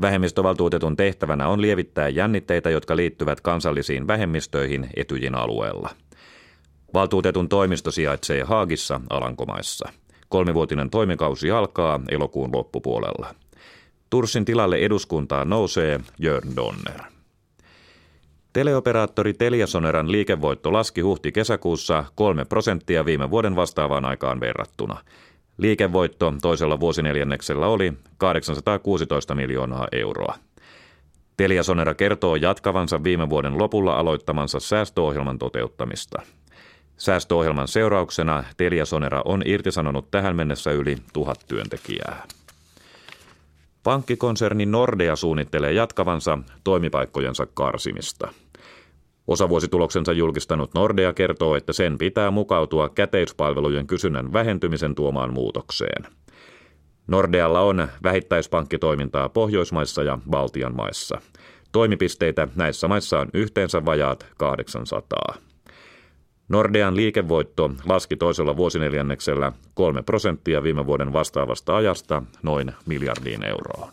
Vähemmistövaltuutetun 0.00 0.96
tehtävänä 0.96 1.48
on 1.48 1.62
lievittää 1.62 2.08
jännitteitä, 2.08 2.70
jotka 2.70 2.96
liittyvät 2.96 3.40
kansallisiin 3.40 4.06
vähemmistöihin 4.06 4.88
Etyjin 4.96 5.34
alueella. 5.34 5.90
Valtuutetun 6.94 7.48
toimisto 7.48 7.90
sijaitsee 7.90 8.42
Haagissa, 8.42 9.00
Alankomaissa. 9.10 9.88
Kolmivuotinen 10.28 10.90
toimikausi 10.90 11.50
alkaa 11.50 12.00
elokuun 12.08 12.50
loppupuolella. 12.52 13.34
Tursin 14.10 14.44
tilalle 14.44 14.76
eduskuntaan 14.76 15.48
nousee 15.48 16.00
Jörn 16.18 16.56
Donner. 16.56 17.00
Teleoperaattori 18.52 19.34
Teliasoneran 19.34 20.12
liikevoitto 20.12 20.72
laski 20.72 21.00
huhti-kesäkuussa 21.00 22.04
3 22.14 22.44
prosenttia 22.44 23.04
viime 23.04 23.30
vuoden 23.30 23.56
vastaavaan 23.56 24.04
aikaan 24.04 24.40
verrattuna. 24.40 25.00
Liikevoitto 25.58 26.34
toisella 26.42 26.80
vuosineljänneksellä 26.80 27.66
oli 27.66 27.92
816 28.18 29.34
miljoonaa 29.34 29.88
euroa. 29.92 30.34
Teliasonera 31.36 31.94
kertoo 31.94 32.36
jatkavansa 32.36 33.04
viime 33.04 33.30
vuoden 33.30 33.58
lopulla 33.58 33.94
aloittamansa 33.94 34.60
säästöohjelman 34.60 35.38
toteuttamista. 35.38 36.22
Säästöohjelman 36.96 37.68
seurauksena 37.68 38.44
Teliasonera 38.56 39.22
on 39.24 39.42
irtisanonut 39.44 40.10
tähän 40.10 40.36
mennessä 40.36 40.70
yli 40.70 40.96
tuhat 41.12 41.44
työntekijää. 41.48 42.26
Pankkikonserni 43.82 44.66
Nordea 44.66 45.16
suunnittelee 45.16 45.72
jatkavansa 45.72 46.38
toimipaikkojensa 46.64 47.46
karsimista– 47.54 48.28
Osavuosituloksensa 49.26 50.12
julkistanut 50.12 50.74
Nordea 50.74 51.12
kertoo, 51.12 51.56
että 51.56 51.72
sen 51.72 51.98
pitää 51.98 52.30
mukautua 52.30 52.88
käteispalvelujen 52.88 53.86
kysynnän 53.86 54.32
vähentymisen 54.32 54.94
tuomaan 54.94 55.32
muutokseen. 55.34 56.06
Nordealla 57.06 57.60
on 57.60 57.88
vähittäispankkitoimintaa 58.02 59.28
Pohjoismaissa 59.28 60.02
ja 60.02 60.18
Baltian 60.30 60.76
maissa. 60.76 61.20
Toimipisteitä 61.72 62.48
näissä 62.56 62.88
maissa 62.88 63.20
on 63.20 63.28
yhteensä 63.34 63.84
vajaat 63.84 64.26
800. 64.38 65.34
Nordean 66.48 66.96
liikevoitto 66.96 67.70
laski 67.86 68.16
toisella 68.16 68.56
vuosineljänneksellä 68.56 69.52
3 69.74 70.02
prosenttia 70.02 70.62
viime 70.62 70.86
vuoden 70.86 71.12
vastaavasta 71.12 71.76
ajasta 71.76 72.22
noin 72.42 72.72
miljardiin 72.86 73.44
euroon. 73.44 73.92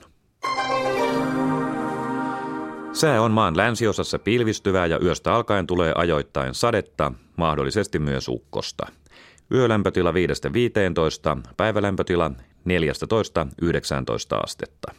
Sää 2.94 3.22
on 3.22 3.32
maan 3.32 3.58
länsiosassa 3.58 4.20
pilvistyvää 4.20 4.86
ja 4.86 5.00
yöstä 5.04 5.34
alkaen 5.34 5.68
tulee 5.68 5.94
ajoittain 5.96 6.54
sadetta, 6.54 7.12
mahdollisesti 7.38 8.00
myös 8.00 8.28
ukkosta. 8.28 8.88
Yölämpötila 9.52 10.12
5-15, 10.12 10.14
päivälämpötila 11.58 12.32
14-19 12.32 12.34
astetta. 14.44 14.94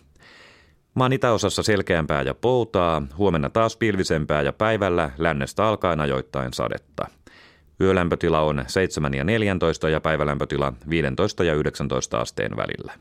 Maan 0.94 1.12
itäosassa 1.12 1.62
selkeämpää 1.62 2.22
ja 2.22 2.34
poutaa, 2.34 3.02
huomenna 3.18 3.50
taas 3.50 3.76
pilvisempää 3.76 4.42
ja 4.42 4.52
päivällä 4.52 5.10
lännestä 5.18 5.66
alkaen 5.66 6.00
ajoittain 6.00 6.52
sadetta. 6.52 7.06
Yölämpötila 7.80 8.40
on 8.40 8.64
7 8.66 9.14
ja 9.14 9.24
14 9.24 9.88
ja 9.88 10.00
päivälämpötila 10.00 10.72
15 10.90 11.44
ja 11.44 11.54
19 11.54 12.18
asteen 12.20 12.56
välillä. 12.56 12.92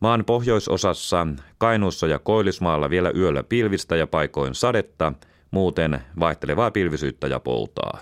Maan 0.00 0.24
pohjoisosassa, 0.24 1.26
Kainuussa 1.58 2.06
ja 2.06 2.18
Koillismaalla 2.18 2.90
vielä 2.90 3.10
yöllä 3.16 3.42
pilvistä 3.42 3.96
ja 3.96 4.06
paikoin 4.06 4.54
sadetta, 4.54 5.12
muuten 5.50 6.00
vaihtelevaa 6.20 6.70
pilvisyyttä 6.70 7.26
ja 7.26 7.40
poutaa. 7.40 8.00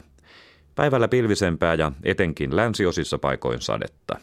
Päivällä 0.74 1.09
pilvisempää 1.09 1.74
ja 1.74 1.92
etenkin 2.03 2.57
länsiosissa 2.57 3.18
paikoin 3.18 3.61
sadetta. 3.61 4.16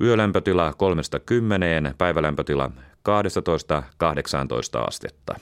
Yölämpötila 0.00 0.70
3-10, 0.70 0.74
päivälämpötila 1.98 2.70
12-18 3.08 4.86
astetta. 4.88 5.34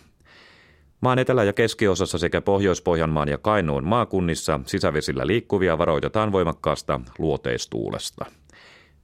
Maan 1.01 1.19
etelä- 1.19 1.45
ja 1.45 1.53
keskiosassa 1.53 2.19
sekä 2.19 2.41
Pohjois-Pohjanmaan 2.41 3.29
ja 3.29 3.39
Kainuun 3.39 3.85
maakunnissa 3.85 4.61
sisävesillä 4.67 5.27
liikkuvia 5.27 5.79
varoitetaan 5.79 6.33
voimakkaasta 6.33 7.01
luoteistuulesta. 7.19 8.25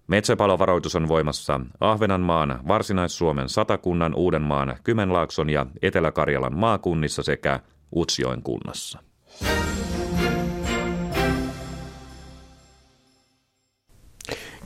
Metsäpalovaroitus 0.08 0.96
on 0.96 1.08
voimassa 1.08 1.60
Ahvenanmaan, 1.80 2.60
Varsinais-Suomen, 2.68 3.48
Satakunnan, 3.48 4.14
Uudenmaan, 4.14 4.76
Kymenlaakson 4.84 5.50
ja 5.50 5.66
Etelä-Karjalan 5.82 6.58
maakunnissa 6.58 7.22
sekä 7.22 7.60
Utsjoen 7.96 8.42
kunnassa. 8.42 8.98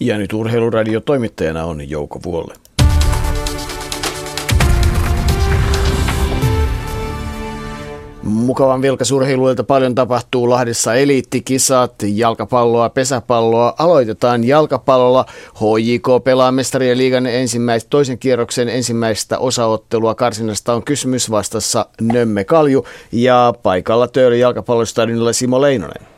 Ja 0.01 0.18
nyt 0.18 0.32
urheiluradio 0.32 1.01
toimittajana 1.01 1.64
on 1.64 1.90
Jouko 1.90 2.20
Vuolle. 2.24 2.55
Mukavan 8.33 8.83
vilkasurheiluilta 8.83 9.64
paljon 9.64 9.95
tapahtuu 9.95 10.51
Lahdessa 10.51 10.95
eliittikisat, 10.95 11.95
jalkapalloa, 12.03 12.89
pesäpalloa. 12.89 13.74
Aloitetaan 13.78 14.45
jalkapallolla. 14.45 15.24
HJK 15.55 16.24
pelaa 16.24 16.53
mestarien 16.53 16.99
liigan 16.99 17.26
ensimmäistä, 17.26 17.91
toisen 17.91 18.18
kierroksen 18.18 18.68
ensimmäistä 18.68 19.39
osaottelua. 19.39 20.14
Karsinasta 20.14 20.74
on 20.74 20.85
kysymys 20.85 21.30
vastassa 21.30 21.87
Nömme 22.01 22.45
Kalju 22.45 22.87
ja 23.12 23.55
paikalla 23.62 24.09
Töölön 24.09 24.41
jalkapallostadionilla 24.41 25.33
Simo 25.33 25.61
Leinonen. 25.61 26.12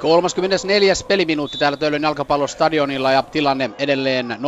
34. 0.00 0.94
peliminuutti 1.08 1.58
täällä 1.58 1.76
Töölön 1.76 2.02
jalkapallostadionilla 2.02 3.12
ja 3.12 3.22
tilanne 3.22 3.70
edelleen 3.78 4.38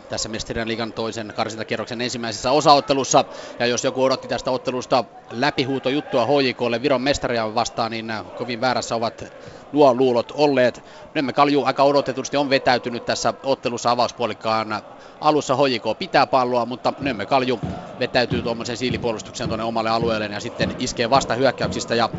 0-0 0.00 0.02
tässä 0.08 0.28
Mestirien 0.28 0.68
liigan 0.68 0.92
toisen 0.92 1.32
karsintakierroksen 1.34 2.00
ensimmäisessä 2.00 2.50
osaottelussa. 2.50 3.24
Ja 3.58 3.66
jos 3.66 3.84
joku 3.84 4.02
odotti 4.02 4.28
tästä 4.28 4.50
ottelusta 4.50 5.04
läpihuutojuttua 5.30 6.26
HJKlle 6.26 6.82
Viron 6.82 7.02
mestaria 7.02 7.54
vastaan, 7.54 7.90
niin 7.90 8.12
kovin 8.34 8.60
väärässä 8.60 8.94
ovat 8.96 9.24
nuo 9.72 9.94
luulot 9.94 10.30
olleet. 10.30 10.84
Nemme 11.14 11.32
Kalju 11.32 11.64
aika 11.64 11.82
odotetusti 11.82 12.36
on 12.36 12.50
vetäytynyt 12.50 13.04
tässä 13.04 13.34
ottelussa 13.42 13.90
avauspuolikkaan 13.90 14.82
alussa 15.20 15.56
HJK 15.56 15.98
pitää 15.98 16.26
palloa, 16.26 16.66
mutta 16.66 16.92
Nemme 17.00 17.26
Kalju 17.26 17.60
vetäytyy 17.98 18.42
tuommoisen 18.42 18.76
siilipuolustuksen 18.76 19.48
tuonne 19.48 19.64
omalle 19.64 19.90
alueelleen 19.90 20.32
ja 20.32 20.40
sitten 20.40 20.74
iskee 20.78 21.10
vasta 21.10 21.34
hyökkäyksistä 21.34 21.94
ja 21.94 22.10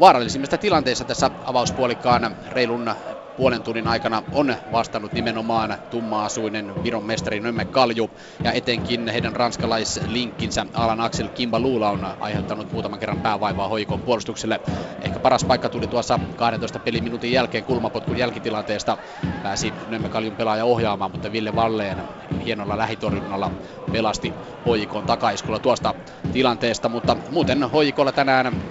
vaarallisimmista 0.00 0.58
tilanteissa 0.58 1.04
tässä 1.04 1.30
avauspuolikkaan 1.44 2.36
reilun 2.50 2.94
puolen 3.36 3.62
tunnin 3.62 3.88
aikana 3.88 4.22
on 4.32 4.56
vastannut 4.72 5.12
nimenomaan 5.12 5.78
tumma-asuinen 5.90 6.84
Viron 6.84 7.04
mestari 7.04 7.40
Nömme 7.40 7.64
Kalju 7.64 8.10
ja 8.44 8.52
etenkin 8.52 9.08
heidän 9.08 9.36
ranskalaislinkkinsä 9.36 10.66
Alan 10.74 11.00
Axel 11.00 11.28
Kimba 11.28 11.60
Luula 11.60 11.90
on 11.90 12.06
aiheuttanut 12.20 12.72
muutaman 12.72 12.98
kerran 12.98 13.20
päävaivaa 13.20 13.68
hoikon 13.68 14.02
puolustukselle. 14.02 14.60
Ehkä 15.00 15.18
paras 15.18 15.44
paikka 15.44 15.68
tuli 15.68 15.86
tuossa 15.86 16.18
12 16.36 16.78
peliminuutin 16.78 17.32
jälkeen 17.32 17.64
kulmapotkun 17.64 18.18
jälkitilanteesta. 18.18 18.98
Pääsi 19.42 19.72
Nömme 19.88 20.08
Kaljun 20.08 20.36
pelaaja 20.36 20.64
ohjaamaan, 20.64 21.10
mutta 21.10 21.32
Ville 21.32 21.54
Valleen 21.56 21.98
hienolla 22.44 22.78
lähitorjunnalla 22.78 23.50
pelasti 23.92 24.34
hoikon 24.66 25.06
takaiskulla 25.06 25.58
tuosta 25.58 25.94
tilanteesta, 26.32 26.88
mutta 26.88 27.16
muuten 27.30 27.62
hoikolla 27.62 28.12
tänään 28.12 28.62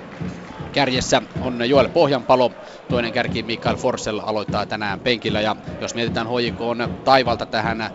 Kärjessä 0.72 1.22
on 1.40 1.70
Joel 1.70 1.90
Pohjanpalo, 1.90 2.52
toinen 2.88 3.14
kärki 3.14 3.44
Mikael 3.44 3.76
Forsell 3.76 4.20
aloittaa 4.24 4.66
tänään 4.66 5.02
penkillä 5.02 5.42
ja 5.42 5.56
jos 5.82 5.96
mietitään 5.96 6.28
HJK 6.28 6.62
on 6.62 6.90
taivalta 7.04 7.46
tähän 7.46 7.92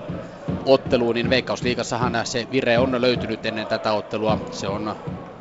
otteluun, 0.64 1.14
niin 1.14 1.30
Veikkausliigassahan 1.30 2.12
se 2.24 2.46
vire 2.50 2.78
on 2.78 3.00
löytynyt 3.00 3.46
ennen 3.46 3.68
tätä 3.68 3.92
ottelua. 3.92 4.38
Se 4.50 4.68
on 4.68 4.96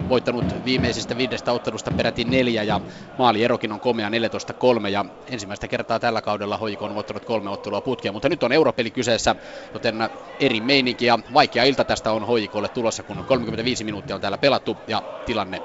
voittanut 0.10 0.46
viimeisistä 0.66 1.18
viidestä 1.18 1.52
ottelusta 1.52 1.92
peräti 1.92 2.24
neljä 2.24 2.64
ja 2.64 2.82
maalierokin 3.18 3.72
on 3.72 3.82
komea 3.82 4.10
14-3 4.10 4.88
ja 4.90 5.06
ensimmäistä 5.26 5.68
kertaa 5.68 6.00
tällä 6.00 6.22
kaudella 6.22 6.58
HJK 6.58 6.82
on 6.82 6.96
voittanut 6.96 7.26
kolme 7.26 7.50
ottelua 7.50 7.82
putkia, 7.82 8.12
mutta 8.12 8.30
nyt 8.30 8.44
on 8.44 8.52
europeli 8.52 8.92
kyseessä, 8.92 9.36
joten 9.74 9.96
eri 10.40 10.62
meininki 10.62 11.06
ja 11.06 11.20
vaikea 11.34 11.64
ilta 11.64 11.86
tästä 11.86 12.12
on 12.12 12.28
HJKlle 12.28 12.70
tulossa, 12.70 13.04
kun 13.04 13.24
35 13.26 13.84
minuuttia 13.84 14.16
on 14.16 14.22
täällä 14.22 14.38
pelattu 14.38 14.78
ja 14.88 15.04
tilanne 15.26 15.64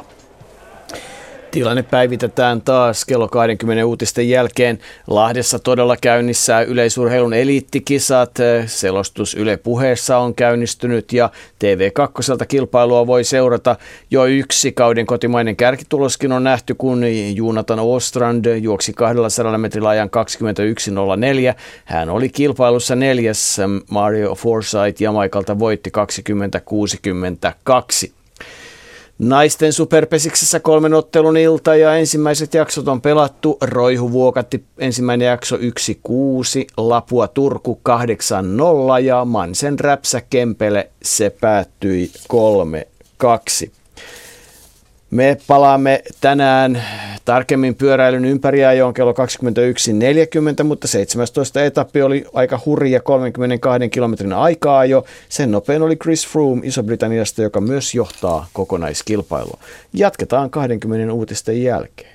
0-0. 0.00 0.04
Tilanne 1.54 1.82
päivitetään 1.82 2.62
taas 2.62 3.04
kello 3.04 3.28
20 3.28 3.86
uutisten 3.86 4.28
jälkeen. 4.28 4.78
Lahdessa 5.06 5.58
todella 5.58 5.96
käynnissä 5.96 6.60
yleisurheilun 6.60 7.34
eliittikisat. 7.34 8.30
Selostus 8.66 9.34
Yle 9.34 9.56
puheessa 9.56 10.18
on 10.18 10.34
käynnistynyt 10.34 11.12
ja 11.12 11.30
TV2 11.54 12.46
kilpailua 12.48 13.06
voi 13.06 13.24
seurata. 13.24 13.76
Jo 14.10 14.24
yksi 14.24 14.72
kauden 14.72 15.06
kotimainen 15.06 15.56
kärkituloskin 15.56 16.32
on 16.32 16.44
nähty, 16.44 16.74
kun 16.74 17.04
Junatan 17.34 17.80
Ostrand 17.80 18.44
juoksi 18.58 18.92
200 18.92 19.58
metrillä 19.58 19.88
ajan 19.88 20.10
21.04. 21.50 21.54
Hän 21.84 22.10
oli 22.10 22.28
kilpailussa 22.28 22.94
neljäs. 22.94 23.60
Mario 23.90 24.34
Forsyth 24.34 25.02
Jamaikalta 25.02 25.58
voitti 25.58 25.90
20.62. 28.06 28.23
Naisten 29.18 29.72
superpesiksessä 29.72 30.60
kolmen 30.60 30.94
ottelun 30.94 31.36
ilta 31.36 31.76
ja 31.76 31.96
ensimmäiset 31.96 32.54
jaksot 32.54 32.88
on 32.88 33.00
pelattu. 33.00 33.58
Roihu 33.60 34.12
vuokatti 34.12 34.64
ensimmäinen 34.78 35.26
jakso 35.26 35.56
1-6, 35.56 35.60
Lapua 36.76 37.28
Turku 37.28 37.80
8-0 38.98 39.02
ja 39.02 39.24
Mansen 39.24 39.78
Räpsä 39.78 40.20
Kempele 40.20 40.90
se 41.02 41.30
päättyi 41.40 42.10
3-2. 43.64 43.70
Me 45.14 45.36
palaamme 45.46 46.02
tänään 46.20 46.82
tarkemmin 47.24 47.74
pyöräilyn 47.74 48.24
ympäriajoon 48.24 48.94
kello 48.94 49.12
21.40, 49.12 50.64
mutta 50.64 50.88
17 50.88 51.64
etappi 51.64 52.02
oli 52.02 52.24
aika 52.32 52.60
hurja 52.66 53.00
32 53.00 53.88
kilometrin 53.88 54.32
aikaa 54.32 54.84
jo. 54.84 55.04
Sen 55.28 55.50
nopein 55.50 55.82
oli 55.82 55.96
Chris 55.96 56.28
Froome 56.28 56.66
Iso-Britanniasta, 56.66 57.42
joka 57.42 57.60
myös 57.60 57.94
johtaa 57.94 58.46
kokonaiskilpailua. 58.52 59.58
Jatketaan 59.92 60.50
20 60.50 61.12
uutisten 61.12 61.62
jälkeen. 61.62 62.14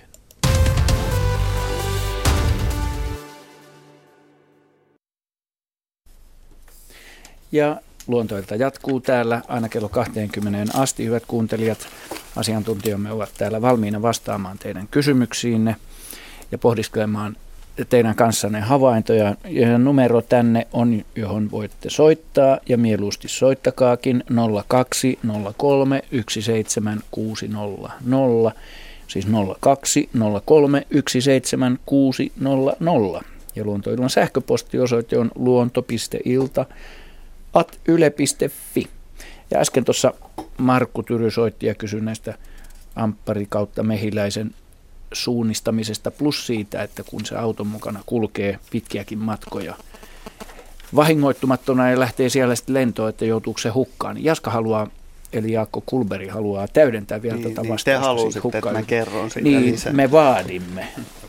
Ja 7.52 7.82
luontoilta 8.10 8.56
jatkuu 8.56 9.00
täällä 9.00 9.42
aina 9.48 9.70
kello 9.70 9.90
20 9.90 10.80
asti, 10.80 11.06
hyvät 11.06 11.24
kuuntelijat. 11.28 11.88
Asiantuntijamme 12.36 13.12
ovat 13.12 13.30
täällä 13.38 13.62
valmiina 13.62 14.02
vastaamaan 14.02 14.58
teidän 14.58 14.88
kysymyksiinne 14.92 15.76
ja 16.52 16.58
pohdiskelemaan 16.58 17.36
teidän 17.90 18.16
kanssanne 18.16 18.60
havaintoja. 18.60 19.36
Ja 19.50 19.78
numero 19.78 20.22
tänne 20.22 20.68
on, 20.74 21.06
johon 21.16 21.52
voitte 21.52 21.90
soittaa 21.90 22.60
ja 22.70 22.78
mieluusti 22.78 23.28
soittakaakin 23.28 24.24
0203 24.68 26.02
17600. 26.30 28.52
Siis 29.08 29.28
0203 29.60 30.88
17600. 31.08 33.24
Ja 33.56 33.66
luontoilman 33.66 34.10
sähköpostiosoite 34.10 35.18
on 35.18 35.32
luonto.ilta 35.36 36.66
at 37.54 37.80
yle.fi. 37.88 38.88
Ja 39.52 39.60
äsken 39.60 39.86
tuossa 39.86 40.14
Markku 40.58 41.04
Tyry 41.04 41.32
soitti 41.32 41.66
ja 41.66 41.76
kysyi 41.76 42.02
näistä 42.02 42.38
amppari 42.96 43.46
kautta 43.50 43.84
mehiläisen 43.84 44.56
suunnistamisesta 45.14 46.12
plus 46.12 46.48
siitä, 46.48 46.84
että 46.84 47.04
kun 47.04 47.26
se 47.26 47.36
auton 47.36 47.68
mukana 47.68 48.04
kulkee 48.06 48.60
pitkiäkin 48.72 49.18
matkoja 49.18 49.76
vahingoittumattona 50.96 51.90
ja 51.90 52.00
lähtee 52.00 52.30
siellä 52.30 52.56
sitten 52.56 52.74
lentoon, 52.74 53.10
että 53.10 53.26
joutuuko 53.26 53.60
se 53.60 53.70
hukkaan. 53.70 54.16
Niin 54.16 54.26
Jaska 54.26 54.52
haluaa 54.52 54.88
eli 55.34 55.52
Jaakko 55.52 55.84
Kulberi 55.86 56.28
haluaa 56.28 56.68
täydentää 56.68 57.22
vielä 57.22 57.36
Niin, 57.36 57.44
tuota 57.44 57.62
niin, 57.62 57.72
vastausta. 57.72 58.02
te 58.02 58.06
halusitte, 58.08 58.42
siitä 58.42 58.58
että 58.58 58.72
mä 58.72 58.80
hukkailu- 58.80 58.86
kerron 58.88 59.32
siitä 59.32 59.50
Niin, 59.50 59.66
lisää. 59.66 59.94
me 59.94 60.12
vaadimme. 60.12 60.88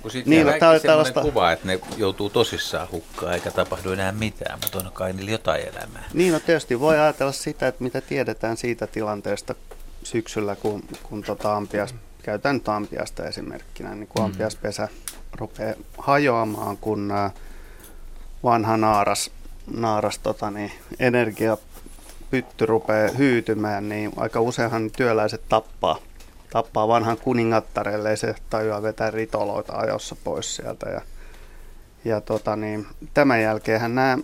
Siitä 0.09 0.31
Niin, 0.31 0.47
no, 0.47 0.53
no, 0.53 0.59
tää 0.59 0.71
oli 0.71 0.81
sellainen 0.81 1.13
tällaista- 1.15 1.21
kuva, 1.33 1.53
että 1.53 1.67
ne 1.67 1.81
joutuu 1.97 2.31
tosissaan 2.31 2.89
hukkaan 2.93 3.35
eikä 3.35 3.51
tapahdu 3.51 3.93
enää 3.93 4.13
mitään, 4.13 4.59
mutta 4.63 4.79
on 4.79 4.91
kai 4.93 5.13
niillä 5.13 5.31
jotain 5.31 5.63
elämää. 5.63 6.05
Niin, 6.15 6.33
no 6.33 6.41
tietysti 6.41 6.81
voi 6.81 6.99
ajatella 6.99 7.33
sitä, 7.33 7.69
että 7.69 7.83
mitä 7.85 8.01
tiedetään 8.01 8.57
siitä 8.57 8.87
tilanteesta 8.87 9.55
syksyllä, 10.03 10.57
kun, 10.57 10.83
kun 11.03 11.23
tota 11.23 11.57
ampias, 11.57 11.95
käytän 12.23 12.55
nyt 12.55 12.69
ampiasta 12.69 13.27
esimerkkinä, 13.29 13.95
niin 13.95 14.07
kun 14.09 14.23
Mm. 14.23 14.25
ampiaspesä 14.25 14.89
rupeaa 15.33 15.75
hajoamaan, 15.99 16.77
kun 16.77 17.11
ää, 17.11 17.31
vanha 18.45 18.77
naaras, 18.77 19.31
naaras 19.75 20.19
tota, 20.19 20.51
niin, 20.51 20.73
energiapytty 22.33 22.67
rupeaa 22.67 23.11
hyytymään, 23.19 23.89
niin 23.89 24.13
aika 24.17 24.41
useinhan 24.41 24.91
työläiset 24.97 25.43
tappaa, 25.49 25.99
tappaa 26.51 26.89
vanhan 26.89 27.17
kuningattarelle, 27.17 28.17
se 28.17 28.35
tajua 28.51 28.83
vetää 28.83 29.11
ritoloita 29.11 29.73
ajossa 29.77 30.17
pois 30.25 30.57
sieltä. 30.57 30.91
Ja, 30.91 31.01
ja 32.05 32.21
tota, 32.21 32.57
niin, 32.57 32.87
tämän 33.15 33.43
jälkeenhän 33.43 33.95
nämä 33.95 34.19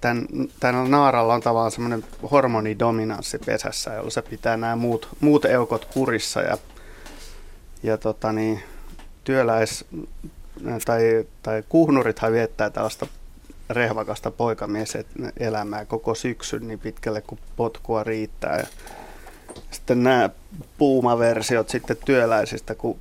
tämän, 0.00 0.26
tämän 0.60 0.90
naaralla 0.90 1.34
on 1.34 1.40
tavallaan 1.40 1.70
semmoinen 1.70 2.04
hormonidominanssi 2.30 3.38
pesässä, 3.38 3.94
jolla 3.94 4.10
se 4.10 4.22
pitää 4.22 4.56
nämä 4.56 4.76
muut, 4.76 5.08
muut 5.20 5.44
eukot 5.44 5.84
kurissa 5.84 6.40
ja, 6.40 6.58
ja 7.82 7.98
tota 7.98 8.32
niin, 8.32 8.62
työläis 9.24 9.84
tai, 10.84 11.26
tai 11.42 11.62
kuhnurithan 11.68 12.32
viettää 12.32 12.70
tällaista 12.70 13.06
rehvakasta 13.70 14.30
poikamieselämää 14.30 15.84
koko 15.84 16.14
syksyn 16.14 16.68
niin 16.68 16.78
pitkälle 16.78 17.20
kuin 17.20 17.40
potkua 17.56 18.04
riittää. 18.04 18.56
Ja 18.56 18.66
sitten 19.70 20.02
nämä 20.02 20.30
puumaversiot 20.78 21.68
sitten 21.68 21.96
työläisistä, 22.04 22.74
kun 22.74 22.98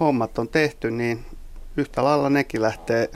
hommat 0.00 0.38
on 0.38 0.48
tehty, 0.48 0.90
niin 0.90 1.24
yhtä 1.76 2.04
lailla 2.04 2.30
nekin 2.30 2.62
lähtee 2.62 3.10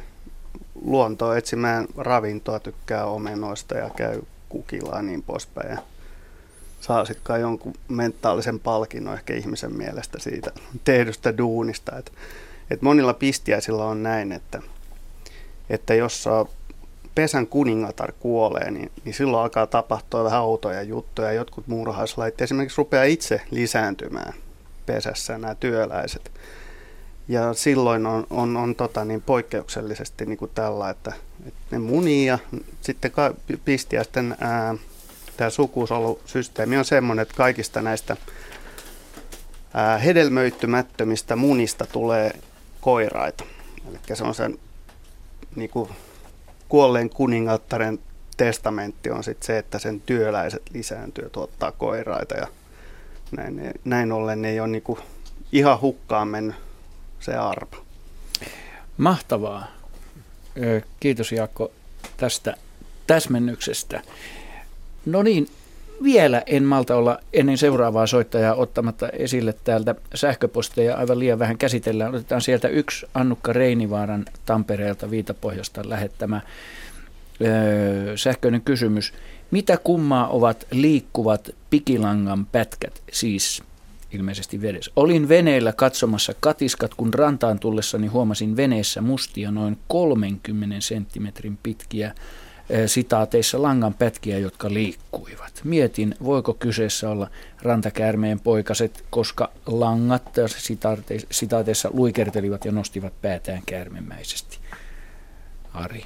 luontoon 0.84 1.38
etsimään 1.38 1.86
ravintoa, 1.96 2.60
tykkää 2.60 3.04
omenoista 3.04 3.74
ja 3.74 3.90
käy 3.96 4.22
kukilla 4.48 4.96
ja 4.96 5.02
niin 5.02 5.22
poispäin. 5.22 5.70
Ja 5.70 5.78
saa 6.80 7.04
sitten 7.04 7.40
jonkun 7.40 7.74
mentaalisen 7.88 8.60
palkinnon 8.60 9.14
ehkä 9.14 9.34
ihmisen 9.34 9.76
mielestä 9.76 10.18
siitä 10.18 10.50
tehdystä 10.84 11.38
duunista. 11.38 11.98
Et, 11.98 12.12
et 12.70 12.82
monilla 12.82 13.14
pistiäisillä 13.14 13.84
on 13.84 14.02
näin, 14.02 14.32
että, 14.32 14.62
että 15.70 15.94
jos 15.94 16.24
pesän 17.14 17.46
kuningatar 17.46 18.12
kuolee, 18.20 18.70
niin, 18.70 18.92
niin 19.04 19.14
silloin 19.14 19.42
alkaa 19.42 19.66
tapahtua 19.66 20.24
vähän 20.24 20.42
outoja 20.42 20.82
juttuja. 20.82 21.32
Jotkut 21.32 21.66
muurahaislait 21.66 22.40
esimerkiksi 22.40 22.78
rupeaa 22.78 23.04
itse 23.04 23.40
lisääntymään 23.50 24.32
pesässä 24.86 25.38
nämä 25.38 25.54
työläiset. 25.54 26.30
Ja 27.28 27.54
silloin 27.54 28.06
on, 28.06 28.26
on, 28.30 28.56
on 28.56 28.74
tota, 28.74 29.04
niin 29.04 29.22
poikkeuksellisesti 29.22 30.26
niin 30.26 30.38
kuin 30.38 30.50
tällä, 30.54 30.90
että, 30.90 31.12
että 31.46 31.60
ne 31.70 31.78
munii 31.78 32.26
ja 32.26 32.38
sitten 32.80 33.10
ka- 33.10 33.34
pistiäisten 33.64 34.36
ää, 34.40 34.74
tämä 35.36 35.50
sukusolusysteemi 35.50 36.76
on 36.76 36.84
semmoinen, 36.84 37.22
että 37.22 37.34
kaikista 37.34 37.82
näistä 37.82 38.16
ää, 39.74 39.98
hedelmöittymättömistä 39.98 41.36
munista 41.36 41.86
tulee 41.92 42.30
koiraita. 42.80 43.44
Eli 43.88 43.98
se 44.16 44.24
on 44.24 44.34
sen 44.34 44.58
niin 45.58 45.70
kuin 45.70 45.90
kuolleen 46.68 47.10
kuningattaren 47.10 47.98
testamentti 48.36 49.10
on 49.10 49.24
sitten 49.24 49.46
se, 49.46 49.58
että 49.58 49.78
sen 49.78 50.00
työläiset 50.00 50.62
lisääntyy 50.74 51.30
tuottaa 51.30 51.72
koiraita. 51.72 52.34
Ja 52.34 52.46
näin, 53.36 53.72
näin 53.84 54.12
ollen 54.12 54.44
ei 54.44 54.60
ole 54.60 54.68
niin 54.68 54.82
kuin 54.82 54.98
ihan 55.52 55.80
hukkaan 55.80 56.28
mennyt 56.28 56.56
se 57.20 57.36
arpa. 57.36 57.76
Mahtavaa. 58.96 59.66
Kiitos 61.00 61.32
Jaakko 61.32 61.72
tästä 62.16 62.56
täsmennyksestä. 63.06 64.02
No 65.06 65.22
niin, 65.22 65.48
vielä 66.02 66.42
en 66.46 66.64
malta 66.64 66.96
olla 66.96 67.18
ennen 67.32 67.58
seuraavaa 67.58 68.06
soittajaa 68.06 68.54
ottamatta 68.54 69.08
esille 69.08 69.54
täältä 69.64 69.94
sähköposteja. 70.14 70.96
Aivan 70.96 71.18
liian 71.18 71.38
vähän 71.38 71.58
käsitellään. 71.58 72.14
Otetaan 72.14 72.40
sieltä 72.40 72.68
yksi 72.68 73.06
Annukka 73.14 73.52
Reinivaaran 73.52 74.24
Tampereelta 74.46 75.10
Viitapohjasta 75.10 75.82
lähettämä 75.84 76.40
ö, 77.40 78.16
sähköinen 78.16 78.60
kysymys. 78.60 79.12
Mitä 79.50 79.76
kummaa 79.76 80.28
ovat 80.28 80.66
liikkuvat 80.70 81.50
pikilangan 81.70 82.46
pätkät, 82.46 83.02
siis 83.12 83.62
ilmeisesti 84.12 84.62
vedessä. 84.62 84.90
Olin 84.96 85.28
veneellä 85.28 85.72
katsomassa 85.72 86.34
katiskat, 86.40 86.94
kun 86.94 87.14
rantaan 87.14 87.58
tullessani 87.58 88.06
huomasin 88.06 88.56
veneessä 88.56 89.00
mustia 89.00 89.50
noin 89.50 89.78
30 89.88 90.76
senttimetrin 90.80 91.58
pitkiä 91.62 92.14
sitaateissa 92.86 93.62
langan 93.62 93.94
pätkiä, 93.94 94.38
jotka 94.38 94.68
liikkuivat. 94.72 95.60
Mietin, 95.64 96.14
voiko 96.24 96.54
kyseessä 96.54 97.10
olla 97.10 97.30
rantakäärmeen 97.62 98.40
poikaset, 98.40 99.04
koska 99.10 99.50
langat 99.66 100.22
sitaateissa 101.30 101.90
luikertelivat 101.92 102.64
ja 102.64 102.72
nostivat 102.72 103.12
päätään 103.22 103.62
käärmemäisesti. 103.66 104.58
Ari. 105.74 106.04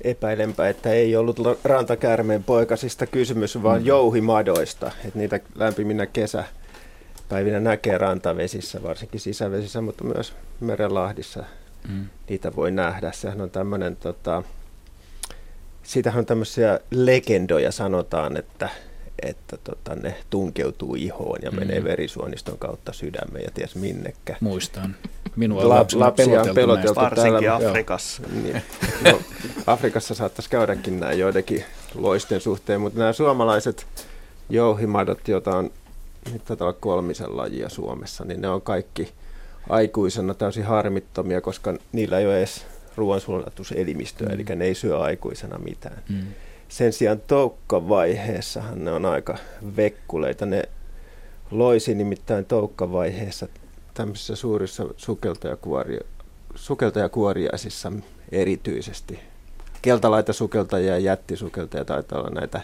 Epäilenpä, 0.00 0.68
että 0.68 0.90
ei 0.90 1.16
ollut 1.16 1.38
rantakäärmeen 1.64 2.44
poikasista 2.44 3.06
kysymys, 3.06 3.62
vaan 3.62 3.80
Mm. 3.80 3.86
jouhimadoista. 3.86 4.90
Että 5.04 5.18
niitä 5.18 5.40
lämpiminä 5.54 6.06
kesäpäivinä 6.06 7.60
näkee 7.60 7.98
rantavesissä, 7.98 8.82
varsinkin 8.82 9.20
sisävesissä, 9.20 9.80
mutta 9.80 10.04
myös 10.04 10.32
merenlahdissa 10.60 11.44
Mm. 11.88 12.06
niitä 12.28 12.56
voi 12.56 12.70
nähdä. 12.70 13.12
Sehän 13.12 13.40
on 13.40 13.50
tämmöinen, 13.50 13.96
tota, 13.96 14.42
siitähän 15.82 16.18
on 16.18 16.26
tämmöisiä 16.26 16.80
legendoja 16.90 17.72
sanotaan, 17.72 18.36
että, 18.36 18.68
että 19.22 19.56
tota, 19.64 19.94
ne 19.94 20.14
tunkeutuu 20.30 20.94
ihoon 20.94 21.38
ja 21.42 21.50
Mm. 21.50 21.58
menee 21.58 21.84
verisuoniston 21.84 22.58
kautta 22.58 22.92
sydämeen 22.92 23.44
ja 23.44 23.50
ties 23.54 23.74
minnekä. 23.74 24.36
Muistan. 24.40 24.96
Minua 25.36 25.62
on 25.62 25.68
La- 25.68 25.74
lapsena 25.74 26.04
lapsia 26.06 26.24
on 26.24 26.30
peloteltu 26.30 26.54
peloteltu 26.54 27.00
näistä. 27.00 27.16
täällä. 27.16 27.32
Varsinkin 27.32 27.46
Joo. 27.62 27.70
Afrikassa. 27.70 28.22
Niin. 28.42 28.62
No, 29.12 29.20
Afrikassa 29.66 30.14
saattaisi 30.14 30.50
käydäkin 30.50 31.00
näin 31.00 31.18
joidenkin 31.18 31.64
loisten 31.94 32.40
suhteen, 32.40 32.80
mutta 32.80 32.98
nämä 32.98 33.12
suomalaiset 33.12 33.86
jouhimadot, 34.50 35.28
joita 35.28 35.50
on 35.56 35.70
nyt 36.32 36.44
taitaa 36.44 36.68
olla 36.68 36.76
kolmisen 36.80 37.36
lajia 37.36 37.68
Suomessa, 37.68 38.24
niin 38.24 38.40
ne 38.40 38.48
on 38.48 38.62
kaikki 38.62 39.12
aikuisena 39.68 40.34
täysin 40.34 40.64
harmittomia, 40.64 41.40
koska 41.40 41.74
niillä 41.92 42.18
ei 42.18 42.26
ole 42.26 42.38
edes 42.38 42.66
ruoansulatuselimistöä, 42.96 44.28
Mm. 44.28 44.34
eli 44.34 44.44
ne 44.56 44.64
ei 44.64 44.74
syö 44.74 45.00
aikuisena 45.00 45.58
mitään. 45.58 46.02
Mm. 46.08 46.22
Sen 46.68 46.92
sijaan 46.92 47.20
toukkavaiheessahan 47.20 48.84
ne 48.84 48.92
on 48.92 49.06
aika 49.06 49.38
vekkuleita. 49.76 50.46
Ne 50.46 50.62
loisi 51.50 51.94
nimittäin 51.94 52.44
toukkavaiheessa 52.44 53.48
tämmöisissä 53.94 54.36
suurissa 54.36 54.84
sukeltajakuori- 54.84 56.06
sukeltajakuoriaisissa 56.54 57.92
erityisesti. 58.32 59.20
Keltalaita 59.82 60.32
sukeltajia 60.32 60.92
ja 60.92 60.98
jättisukeltajia 60.98 61.84
taitaa 61.84 62.18
olla 62.18 62.30
näitä 62.30 62.60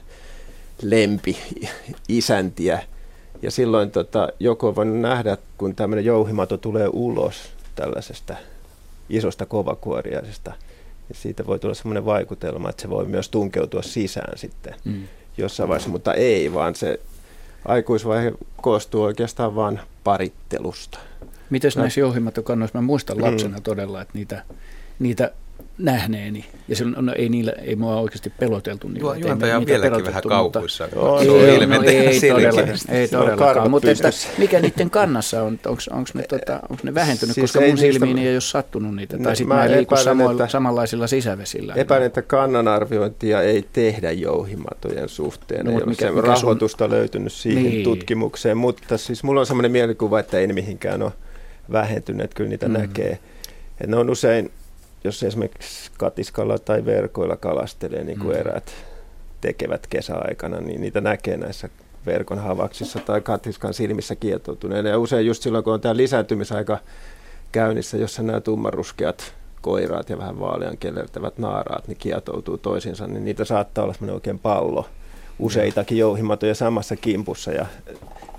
lempi-isäntiä. 0.83 2.83
Ja 3.43 3.51
silloin 3.51 3.91
tota, 3.91 4.29
joku 4.41 4.67
on 4.67 4.77
voinut 4.77 5.01
nähdä, 5.01 5.37
kun 5.59 5.75
tämmöinen 5.75 6.05
jouhimato 6.05 6.57
tulee 6.57 6.89
ulos 6.93 7.51
tällaisesta 7.75 8.37
isosta 9.11 9.47
kovakuoriaisesta. 9.47 10.53
Ja 11.09 11.15
siitä 11.15 11.47
voi 11.47 11.59
tulla 11.59 11.75
semmoinen 11.75 12.05
vaikutelma, 12.05 12.71
että 12.71 12.83
se 12.83 12.91
voi 12.91 13.07
myös 13.07 13.29
tunkeutua 13.29 13.83
sisään 13.83 14.39
sitten 14.39 14.75
Mm. 14.85 15.03
jossain 15.39 15.69
vaiheessa, 15.69 15.91
mutta 15.91 16.15
ei, 16.15 16.55
vaan 16.55 16.75
se 16.75 17.01
aikuisvaihe 17.65 18.33
koostuu 18.57 19.03
oikeastaan 19.03 19.55
vain 19.55 19.81
parittelusta. 20.05 20.99
Mites 21.51 21.77
No. 21.77 21.83
näissä 21.83 22.01
jouhimatokannoissa? 22.01 22.79
Mä 22.79 22.83
muistan 22.87 23.17
Mm. 23.17 23.23
lapsena 23.25 23.61
todella, 23.61 24.03
että 24.03 24.15
niitä, 24.19 24.43
niitä 24.99 25.33
nähneeni. 25.79 26.45
Ja 26.69 26.77
silloin, 26.77 27.07
no, 27.07 27.13
ei, 27.17 27.29
niillä, 27.29 27.53
ei 27.53 27.77
mua 27.77 27.97
oikeasti 28.01 28.33
peloteltu 28.41 28.89
niillä. 28.89 29.15
Juo- 29.15 29.27
juontaja 29.27 29.57
on 29.57 29.67
vieläkin 29.67 30.05
vähän 30.05 30.23
mutta- 30.25 30.29
kauhuissaan, 30.29 30.91
kun 30.91 31.01
Ei, 31.21 31.27
se 31.27 31.67
no, 31.67 31.83
ei, 31.83 32.21
todella, 32.31 32.61
ei 32.89 33.09
Se 33.09 33.17
on 33.17 33.23
todellakaan. 33.25 33.71
Mutta 33.71 33.91
että, 33.91 34.09
pystyssä. 34.09 34.29
mikä 34.39 34.61
niiden 34.61 34.91
kannassa 34.91 35.43
on? 35.43 35.59
Onko 35.67 36.11
ne, 36.15 36.23
tota, 36.23 36.61
onks 36.71 36.85
ne 36.85 36.95
vähentynyt? 36.95 37.35
Siis 37.35 37.43
koska 37.53 37.61
ei 37.65 37.73
mun 37.73 37.81
niistä- 37.81 38.07
silmiin 38.07 38.27
ei 38.27 38.35
ole 38.35 38.41
sattunut 38.41 38.97
niitä. 38.97 39.17
No, 39.17 39.23
tai 39.25 39.37
sitten 39.37 39.57
mä 39.57 39.65
liiku 39.71 39.81
epäilen, 39.95 40.05
samoilla, 40.05 40.33
että- 40.45 40.53
samanlaisilla 40.53 41.07
sisävesillä. 41.07 41.75
Epäilen, 41.75 42.07
että 42.07 42.23
kannanarviointia 42.23 43.43
ei 43.43 43.65
tehdä 43.73 44.13
jouhimatojen 44.13 45.09
suhteen. 45.09 45.65
No, 45.67 45.71
ei 45.71 45.77
mikä- 45.77 45.87
mikä 45.87 46.09
sun- 46.13 46.25
rahoitusta 46.25 46.91
löytynyt 46.91 47.33
siihen 47.33 47.63
Niin. 47.65 47.85
tutkimukseen, 47.85 48.57
mutta 48.57 48.99
siis 48.99 49.23
mulla 49.25 49.41
on 49.41 49.47
semmoinen 49.47 49.73
mielikuva, 49.73 50.21
että 50.21 50.39
ei 50.39 50.47
ne 50.47 50.53
mihinkään 50.53 51.03
ole 51.03 51.13
vähentynyt, 51.73 52.35
kyllä 52.35 52.51
niitä 52.51 52.69
Mm. 52.69 52.73
näkee. 52.75 53.19
Ne 53.87 53.97
on 53.97 54.11
usein, 54.11 54.51
jos 55.05 55.23
esimerkiksi 55.23 55.91
katiskalla 55.99 56.59
tai 56.59 56.85
verkoilla 56.85 57.37
kalastelee, 57.37 58.05
niin 58.05 58.19
kuin 58.19 58.35
Mm. 58.35 58.41
eräät 58.41 58.73
tekevät 59.41 59.87
kesäaikana, 59.87 60.61
niin 60.61 60.81
niitä 60.81 61.01
näkee 61.01 61.37
näissä 61.37 61.69
verkon 62.07 62.39
havauksissa 62.39 62.99
tai 62.99 63.21
katiskan 63.21 63.75
silmissä 63.75 64.15
kietoutuneena. 64.17 64.89
Ja 64.89 64.99
usein 64.99 65.27
just 65.27 65.43
silloin, 65.43 65.65
kun 65.65 65.73
on 65.73 65.81
tämä 65.81 65.97
lisääntymisaika 65.97 66.79
käynnissä, 67.53 67.97
jossa 67.97 68.23
nämä 68.23 68.41
tummaruskeat 68.41 69.35
koiraat 69.61 70.11
ja 70.11 70.19
vähän 70.19 70.41
vaalean 70.41 70.79
kellertävät 70.79 71.39
naaraat, 71.39 71.89
niin 71.89 71.97
kietoutuu 71.97 72.59
toisiinsa, 72.59 73.07
niin 73.07 73.25
niitä 73.25 73.45
saattaa 73.45 73.85
olla 73.85 73.95
semmoinen 73.95 74.15
oikein 74.15 74.39
pallo 74.39 74.87
useitakin 75.39 75.99
jouhimatoja 75.99 76.55
samassa 76.55 76.97
kimpussa 76.97 77.53
ja 77.53 77.67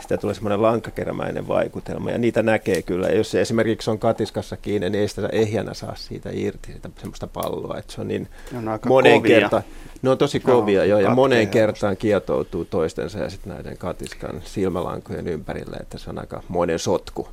sitä 0.01 0.17
tulee 0.17 0.34
semmoinen 0.34 0.61
lankakerämäinen 0.61 1.47
vaikutelma 1.47 2.11
ja 2.11 2.17
niitä 2.17 2.43
näkee 2.43 2.81
kyllä. 2.81 3.07
Ja 3.07 3.15
jos 3.15 3.31
se 3.31 3.41
esimerkiksi 3.41 3.91
on 3.91 3.99
katiskassa 3.99 4.57
kiinni, 4.57 4.89
niin 4.89 5.01
ei 5.01 5.07
sitä 5.07 5.30
ehjänä 5.31 5.73
saa 5.73 5.95
siitä 5.95 6.30
irti, 6.34 6.73
sitä 6.73 6.89
semmoista 6.97 7.27
palloa. 7.27 7.77
Että 7.77 7.93
se 7.93 8.01
on 8.01 8.07
niin 8.07 8.27
on 8.57 8.67
aika 8.67 8.89
monen 8.89 9.21
kovia. 9.21 9.39
kerta, 9.39 9.63
ne 10.01 10.09
on 10.09 10.17
tosi 10.17 10.39
kovia 10.39 10.85
Joo, 10.85 10.99
jo, 10.99 11.07
ja 11.07 11.15
moneen 11.15 11.47
kertaan 11.47 11.97
kietoutuu 11.97 12.65
toistensa 12.65 13.19
ja 13.19 13.30
sitten 13.30 13.53
näiden 13.53 13.77
katiskan 13.77 14.41
silmälankojen 14.45 15.27
ympärillä, 15.27 15.77
että 15.80 15.97
se 15.97 16.09
on 16.09 16.19
aika 16.19 16.43
monen 16.47 16.80
sotku. 16.80 17.27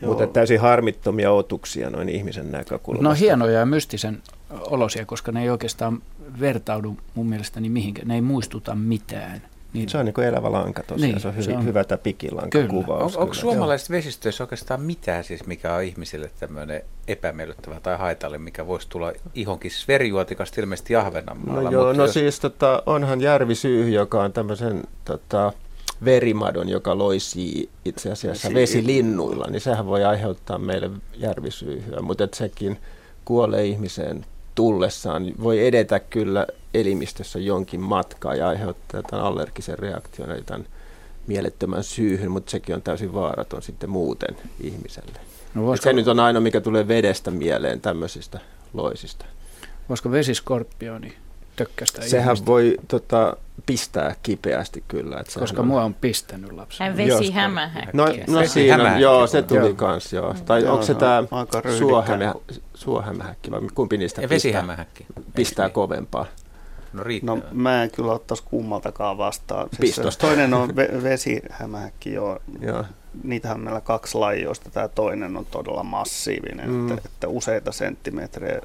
Joo. 0.00 0.08
Mutta 0.08 0.26
täysin 0.26 0.60
harmittomia 0.60 1.32
otuksia 1.32 1.90
noin 1.90 2.08
ihmisen 2.08 2.52
näkökulmasta. 2.52 3.08
No 3.08 3.14
hienoja 3.14 3.58
ja 3.58 3.66
mystisen 3.66 4.22
olosia, 4.50 5.06
koska 5.06 5.32
ne 5.32 5.42
ei 5.42 5.50
oikeastaan 5.50 6.02
vertaudu 6.40 6.96
mun 7.14 7.28
mielestäni 7.28 7.68
mihinkään. 7.68 8.08
Ne 8.08 8.14
ei 8.14 8.20
muistuta 8.20 8.74
mitään. 8.74 9.42
Niin, 9.72 9.88
Se 9.88 9.98
on 9.98 10.04
niin 10.04 10.14
kuin 10.14 10.26
elävä 10.26 10.52
lanka 10.52 10.82
tosiaan, 10.82 11.10
Niin, 11.12 11.20
se 11.20 11.28
on 11.28 11.34
se 11.34 11.40
hyvin, 11.42 11.56
on- 11.56 11.64
hyvä 11.64 11.84
tämä 11.84 11.98
pikilanka 11.98 12.48
Kyllä. 12.58 12.68
kuvaus. 12.68 13.16
On, 13.16 13.22
onko 13.22 13.34
suomalaisissa 13.34 13.92
vesistöissä 13.92 14.44
oikeastaan 14.44 14.80
mitään 14.80 15.24
siis, 15.24 15.46
mikä 15.46 15.74
on 15.74 15.82
ihmisille 15.82 16.30
tämmöinen 16.40 16.82
epämiellyttävä 17.08 17.80
tai 17.80 17.98
haitalle, 17.98 18.38
mikä 18.38 18.66
voisi 18.66 18.86
tulla 18.88 19.12
ihonkin 19.34 19.70
verijuotikasta 19.88 20.60
ilmeisesti 20.60 20.96
Ahvenanmaalla? 20.96 21.62
No 21.62 21.70
joo, 21.70 21.92
no 21.92 22.02
jos- 22.04 22.12
siis 22.14 22.40
tota, 22.40 22.82
onhan 22.86 23.20
järvisyyhy, 23.20 23.90
joka 23.90 24.22
on 24.22 24.32
tämmöisen 24.32 24.82
tota, 25.04 25.52
verimadon, 26.04 26.68
joka 26.68 26.98
loisii 26.98 27.68
itse 27.84 28.12
asiassa 28.12 28.48
Vesi- 28.48 28.54
vesilinnuilla, 28.54 29.46
niin 29.50 29.60
sehän 29.60 29.86
voi 29.86 30.04
aiheuttaa 30.04 30.58
meille 30.58 30.90
järvisyyhyä, 31.16 32.00
mutta 32.00 32.28
sekin 32.34 32.78
kuolee 33.24 33.64
ihmiseen 33.66 34.26
tullessaan, 34.54 35.32
voi 35.42 35.66
edetä 35.66 36.00
kyllä 36.00 36.46
elimistössä 36.80 37.38
jonkin 37.38 37.80
matkaa 37.80 38.34
ja 38.34 38.48
aiheuttaa 38.48 39.02
tämän 39.02 39.24
allergisen 39.24 39.78
reaktion, 39.78 40.30
eli 40.30 40.42
tämän 40.42 40.66
mielettömän 41.26 41.84
syyhyn, 41.84 42.30
mutta 42.30 42.50
sekin 42.50 42.74
on 42.74 42.82
täysin 42.82 43.14
vaaraton 43.14 43.62
sitten 43.62 43.90
muuten 43.90 44.36
ihmiselle. 44.60 45.20
No 45.54 45.62
voisiko- 45.62 45.84
se 45.84 45.92
nyt 45.92 46.08
on 46.08 46.20
ainoa, 46.20 46.40
mikä 46.40 46.60
tulee 46.60 46.88
vedestä 46.88 47.30
mieleen 47.30 47.80
tämmöisistä 47.80 48.40
loisista. 48.74 49.24
Voisiko 49.88 50.10
vesiskorpioni 50.10 51.14
tökkästä 51.56 52.02
Sehän 52.02 52.26
ihmistä? 52.26 52.46
voi 52.46 52.76
tota, 52.88 53.36
pistää 53.66 54.14
kipeästi 54.22 54.84
kyllä. 54.88 55.20
Että 55.20 55.40
Koska 55.40 55.62
mua 55.62 55.84
on 55.84 55.94
pistänyt 55.94 56.52
lapsi. 56.52 56.82
Hän 56.82 56.96
vesihämähäkki. 56.96 57.90
No, 57.96 58.06
no 58.28 58.40
Vesi- 58.40 58.52
siinä, 58.52 58.76
hämähäkki 58.76 59.02
joo, 59.02 59.26
se 59.26 59.38
on. 59.38 59.44
tuli 59.44 59.60
Joo. 59.60 59.74
kans, 59.74 60.12
joo. 60.12 60.34
Tai 60.46 60.62
Joo, 60.62 60.72
onko 60.72 60.86
se 60.86 60.94
tämä 60.94 61.24
on 61.30 61.46
suohämähäkki 62.74 63.50
vai 63.50 63.60
kumpi 63.74 63.96
niistä 63.98 64.22
pistää, 64.28 64.86
pistää 65.34 65.66
niin? 65.66 65.72
kovempaa? 65.72 66.26
No. 67.22 67.34
No 67.36 67.42
mä 67.52 67.82
en 67.82 67.90
kyllä 67.90 68.12
ottaisi 68.12 68.42
kummaltakaan 68.46 69.18
vastaan. 69.18 69.68
Siis 69.68 69.80
Pistosta. 69.80 70.26
toinen 70.26 70.54
on 70.54 70.70
ve- 70.70 71.02
vesihämähäkki, 71.02 72.12
joo. 72.12 72.38
Joo. 72.60 72.84
Niitähän 73.24 73.56
on 73.56 73.64
meillä 73.64 73.80
kaksi 73.80 74.18
lajia, 74.18 74.44
joista 74.44 74.70
tämä 74.70 74.88
toinen 74.88 75.36
on 75.36 75.46
todella 75.50 75.82
massiivinen, 75.82 76.70
Mm. 76.70 76.88
että, 76.92 77.08
että 77.14 77.28
useita 77.28 77.72
senttimetrejä 77.72 78.60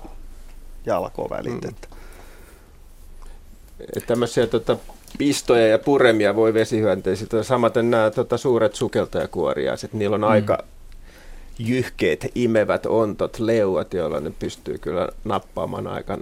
jalkovälit. 0.86 1.62
Mm. 1.62 1.70
Että, 1.70 1.88
Että 3.80 4.08
tämmöisiä 4.08 4.48
tota, 4.48 4.78
pistoja 5.18 5.68
ja 5.68 5.80
puremia 5.80 6.36
voi 6.36 6.54
vesihyönteisiltä. 6.54 7.44
Samaten 7.44 7.92
nämä 7.92 8.10
tota, 8.12 8.38
suuret 8.38 8.76
sukeltajakuoriaiset, 8.76 9.94
niillä 9.94 10.16
on 10.16 10.22
Mm. 10.22 10.28
aika 10.28 10.64
jyhkeät, 11.60 12.26
imevät 12.36 12.86
ontot, 12.86 13.40
leuat, 13.40 13.94
joilla 13.94 14.20
ne 14.20 14.32
pystyy 14.40 14.78
kyllä 14.78 15.10
nappaamaan 15.24 15.88
aika 15.88 16.18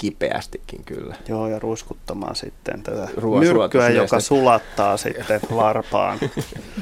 kipeästikin 0.00 0.84
kyllä. 0.84 1.14
joo, 1.28 1.48
ja 1.48 1.58
ruiskuttamaan 1.58 2.36
sitten 2.36 2.82
tätä 2.82 3.08
myrkkyä, 3.40 3.88
joka 3.88 4.20
sulattaa 4.20 4.96
sitten 4.96 5.40
larpaan 5.50 6.18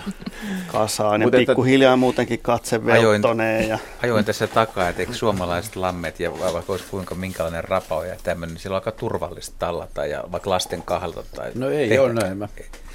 kasaan. 0.73 1.21
Ja 1.21 1.27
Mut 1.27 1.35
että- 1.35 1.47
pikkuhiljaa 1.53 1.97
muutenkin 1.97 2.39
katse 2.39 2.81
Ajoin-. 2.93 3.23
Ja, 3.69 3.79
Ajoin 4.03 4.25
tässä 4.25 4.47
takaa, 4.47 4.89
että 4.89 5.03
eikö 5.03 5.15
suomalaiset 5.15 5.77
lammet 5.77 6.21
ja 6.21 6.33
vaikka 6.55 6.73
olisi 6.73 6.85
kuinka 6.91 7.15
minkälainen 7.15 7.65
rapao 7.65 8.05
ja 8.05 8.17
tämmöinen, 8.23 8.55
niin 8.55 8.63
siellä 8.63 8.75
on 8.77 8.81
aika 8.81 8.93
turvallista 8.93 9.57
tallata 9.59 10.07
ja 10.07 10.25
vaikka 10.33 10.51
lasten 10.51 10.83
kahdalta. 10.83 11.23
Tai 11.37 11.51
No 11.55 11.71
ei 11.71 11.89
tehdä. 11.89 12.03
ole 12.03 12.13
näin. 12.15 12.39
Mä. 12.39 12.49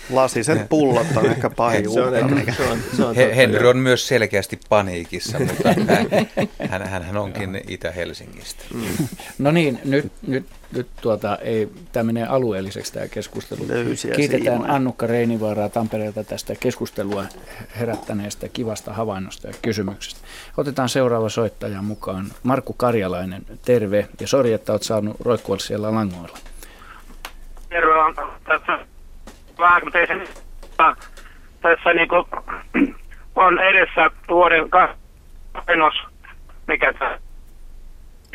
Lasiset 0.10 0.70
pullot 0.70 1.08
on 1.16 1.26
ehkä 1.26 1.50
pahin 1.50 1.92
Se 1.92 2.02
on, 2.02 2.14
se 2.56 2.64
on, 2.64 2.80
se 2.96 3.06
on 3.06 3.16
He, 3.16 3.36
Henry 3.36 3.68
on 3.68 3.78
myös 3.78 4.08
selkeästi 4.08 4.60
paniikissa, 4.70 5.40
mutta 5.40 5.70
hän, 5.70 5.88
hän, 6.70 6.88
hän, 6.88 7.04
hän 7.04 7.18
onkin 7.18 7.62
Itä-Helsingistä. 7.68 8.64
No 9.38 9.52
niin, 9.52 9.80
nyt, 9.86 10.12
nyt, 10.28 10.46
nyt 10.72 10.88
tuota, 11.02 11.38
ei, 11.42 11.70
tämä 11.92 12.04
menee 12.04 12.26
alueelliseksi 12.26 12.94
tämä 12.94 13.08
keskustelu. 13.08 13.68
Löysiä 13.68 14.16
Kiitetään 14.16 14.58
siimoja. 14.58 14.74
Annukka 14.74 15.08
Reinivaaraa 15.08 15.70
Tampereelta 15.70 16.24
tästä 16.24 16.56
keskustelua 16.60 17.26
herättäneestä 17.80 18.50
kivasta 18.50 18.94
havainnosta 18.94 19.48
ja 19.48 19.54
kysymyksestä. 19.62 20.20
Otetaan 20.58 20.90
seuraava 20.90 21.30
soittaja 21.30 21.82
mukaan. 21.82 22.26
Markku 22.44 22.74
Karjalainen, 22.74 23.46
terve. 23.66 24.08
Ja 24.22 24.28
sori, 24.28 24.54
että 24.54 24.72
olet 24.72 24.84
saanut 24.84 25.18
roikkua 25.20 25.60
siellä 25.60 25.92
langoilla. 25.92 26.38
Terve 27.70 27.94
vähän 29.58 29.82
kun 29.82 29.92
tein 29.92 30.08
sen, 30.08 30.28
tässä 31.62 31.94
niinku 31.94 32.16
on 33.36 33.60
edessä 33.60 34.12
vuoden 34.30 34.70
kasvinos, 34.70 35.94
mikä 36.68 36.94
tämä 36.94 37.20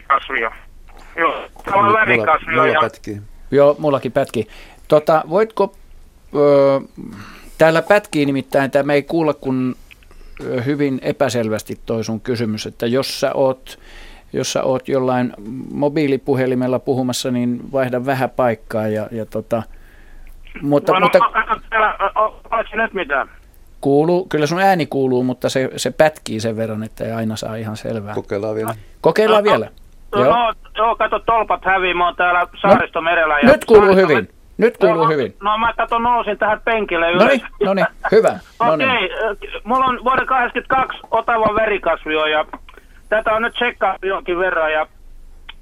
kasvi 0.06 0.44
on. 0.44 0.52
Joo, 1.16 1.48
tämä 1.64 1.76
on 1.76 1.92
värikasvi 1.92 2.52
mulla 2.52 2.66
ja 2.66 2.80
pätkii. 2.80 3.20
Joo, 3.50 3.76
mullakin 3.78 4.12
pätki. 4.12 4.48
Tota, 4.88 5.24
voitko, 5.28 5.74
ö, 6.34 6.80
täällä 7.58 7.82
pätkii 7.82 8.26
nimittäin, 8.26 8.70
tämä 8.70 8.92
ei 8.92 9.02
kuulla 9.02 9.34
kun 9.34 9.76
hyvin 10.66 10.98
epäselvästi 11.02 11.78
toi 11.86 12.04
sun 12.04 12.20
kysymys, 12.20 12.66
että 12.66 12.86
jos 12.86 13.20
sä 13.20 13.32
oot, 13.34 13.78
jos 14.32 14.52
sä 14.52 14.62
oot 14.62 14.88
jollain 14.88 15.32
mobiilipuhelimella 15.72 16.78
puhumassa, 16.78 17.30
niin 17.30 17.72
vaihda 17.72 18.06
vähän 18.06 18.30
paikkaa 18.30 18.88
ja, 18.88 19.08
ja 19.10 19.26
tota, 19.26 19.62
mutta, 20.62 20.92
no, 20.92 21.00
mutta 21.00 21.18
no, 21.18 21.30
katso 21.30 21.64
täällä, 21.70 21.94
o- 22.16 22.20
o- 22.24 22.40
onko 22.50 22.70
nyt 22.76 22.94
mitään? 22.94 23.28
kuuluu, 23.80 24.26
kyllä 24.28 24.46
sun 24.46 24.60
ääni 24.60 24.86
kuuluu, 24.86 25.24
mutta 25.24 25.48
se, 25.48 25.70
se 25.76 25.90
pätkii 25.90 26.40
sen 26.40 26.56
verran, 26.56 26.82
että 26.82 27.04
ei 27.04 27.12
aina 27.12 27.36
saa 27.36 27.56
ihan 27.56 27.76
selvää. 27.76 28.14
Kokeillaan 28.14 28.54
vielä. 28.54 28.74
Kokeillaan 29.00 29.44
vielä. 29.44 29.68
No, 30.14 30.24
Joo. 30.24 30.32
no, 30.36 30.52
joo, 30.76 30.96
kato, 30.96 31.18
tolpat 31.18 31.64
hävii, 31.64 31.94
mä 31.94 32.04
oon 32.06 32.16
täällä 32.16 32.46
saaristomerellä. 32.60 33.38
ja 33.38 33.48
Nyt 33.48 33.64
kuuluu 33.64 33.86
saaristo- 33.88 34.08
hyvin. 34.08 34.28
Nyt 34.58 34.76
kuuluu 34.78 35.02
no, 35.04 35.08
hyvin. 35.10 35.34
No 35.42 35.58
mä 35.58 35.72
kato, 35.76 35.98
nousin 35.98 36.38
tähän 36.38 36.60
penkille 36.64 37.06
No 37.14 37.24
ylös. 37.24 37.40
no 37.64 37.74
niin, 37.74 37.86
hyvä. 38.12 38.28
No 38.32 38.38
Okei, 38.74 38.86
okay, 38.86 39.60
mulla 39.64 39.84
on 39.84 40.00
vuoden 40.04 40.26
82 40.26 40.98
Otavan 41.10 41.54
verikasvio 41.54 42.26
ja 42.26 42.44
tätä 43.08 43.32
on 43.32 43.42
nyt 43.42 43.54
tsekkailtu 43.54 44.06
jonkin 44.06 44.38
verran 44.38 44.72
ja 44.72 44.86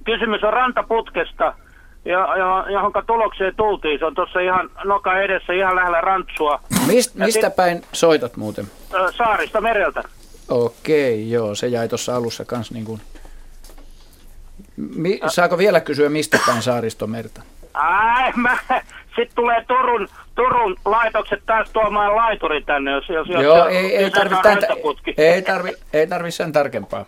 kysymys 0.04 0.44
on 0.44 0.52
rantaputkesta, 0.52 1.54
ja, 2.06 2.36
ja, 2.36 2.64
johonka 2.68 3.02
tulokseen 3.02 3.56
tultiin. 3.56 3.98
Se 3.98 4.04
on 4.04 4.14
tuossa 4.14 4.40
ihan 4.40 4.70
noka 4.84 5.20
edessä, 5.20 5.52
ihan 5.52 5.76
lähellä 5.76 6.00
rantsua. 6.00 6.60
Mist, 6.86 7.14
mistä 7.14 7.50
päin 7.50 7.82
soitat 7.92 8.36
muuten? 8.36 8.66
Saarista 9.16 9.60
mereltä. 9.60 10.02
Okei, 10.48 11.30
joo, 11.30 11.54
se 11.54 11.66
jäi 11.66 11.88
tuossa 11.88 12.16
alussa 12.16 12.44
kans 12.44 12.70
niin 12.70 12.84
kuin... 12.84 13.00
Mi, 14.76 15.20
saako 15.28 15.58
vielä 15.58 15.80
kysyä, 15.80 16.08
mistä 16.08 16.38
päin 16.46 16.62
saaristomerta? 16.62 17.42
Ai, 17.74 18.32
mä, 18.36 18.58
sit 19.16 19.30
tulee 19.34 19.64
Turun, 19.68 20.08
Turun 20.34 20.76
laitokset 20.84 21.42
taas 21.46 21.70
tuomaan 21.70 22.16
laituri 22.16 22.62
tänne, 22.62 22.90
jos, 22.90 23.08
jos, 23.08 23.28
joo, 23.28 23.42
jos 23.42 23.66
ei, 23.66 23.96
ei 23.96 24.10
tarvi, 24.10 24.34
tämän, 24.42 24.58
ei, 25.16 25.42
tarvi, 25.42 25.72
ei 25.92 26.06
tarvi 26.06 26.30
sen 26.30 26.52
tarkempaa. 26.52 27.04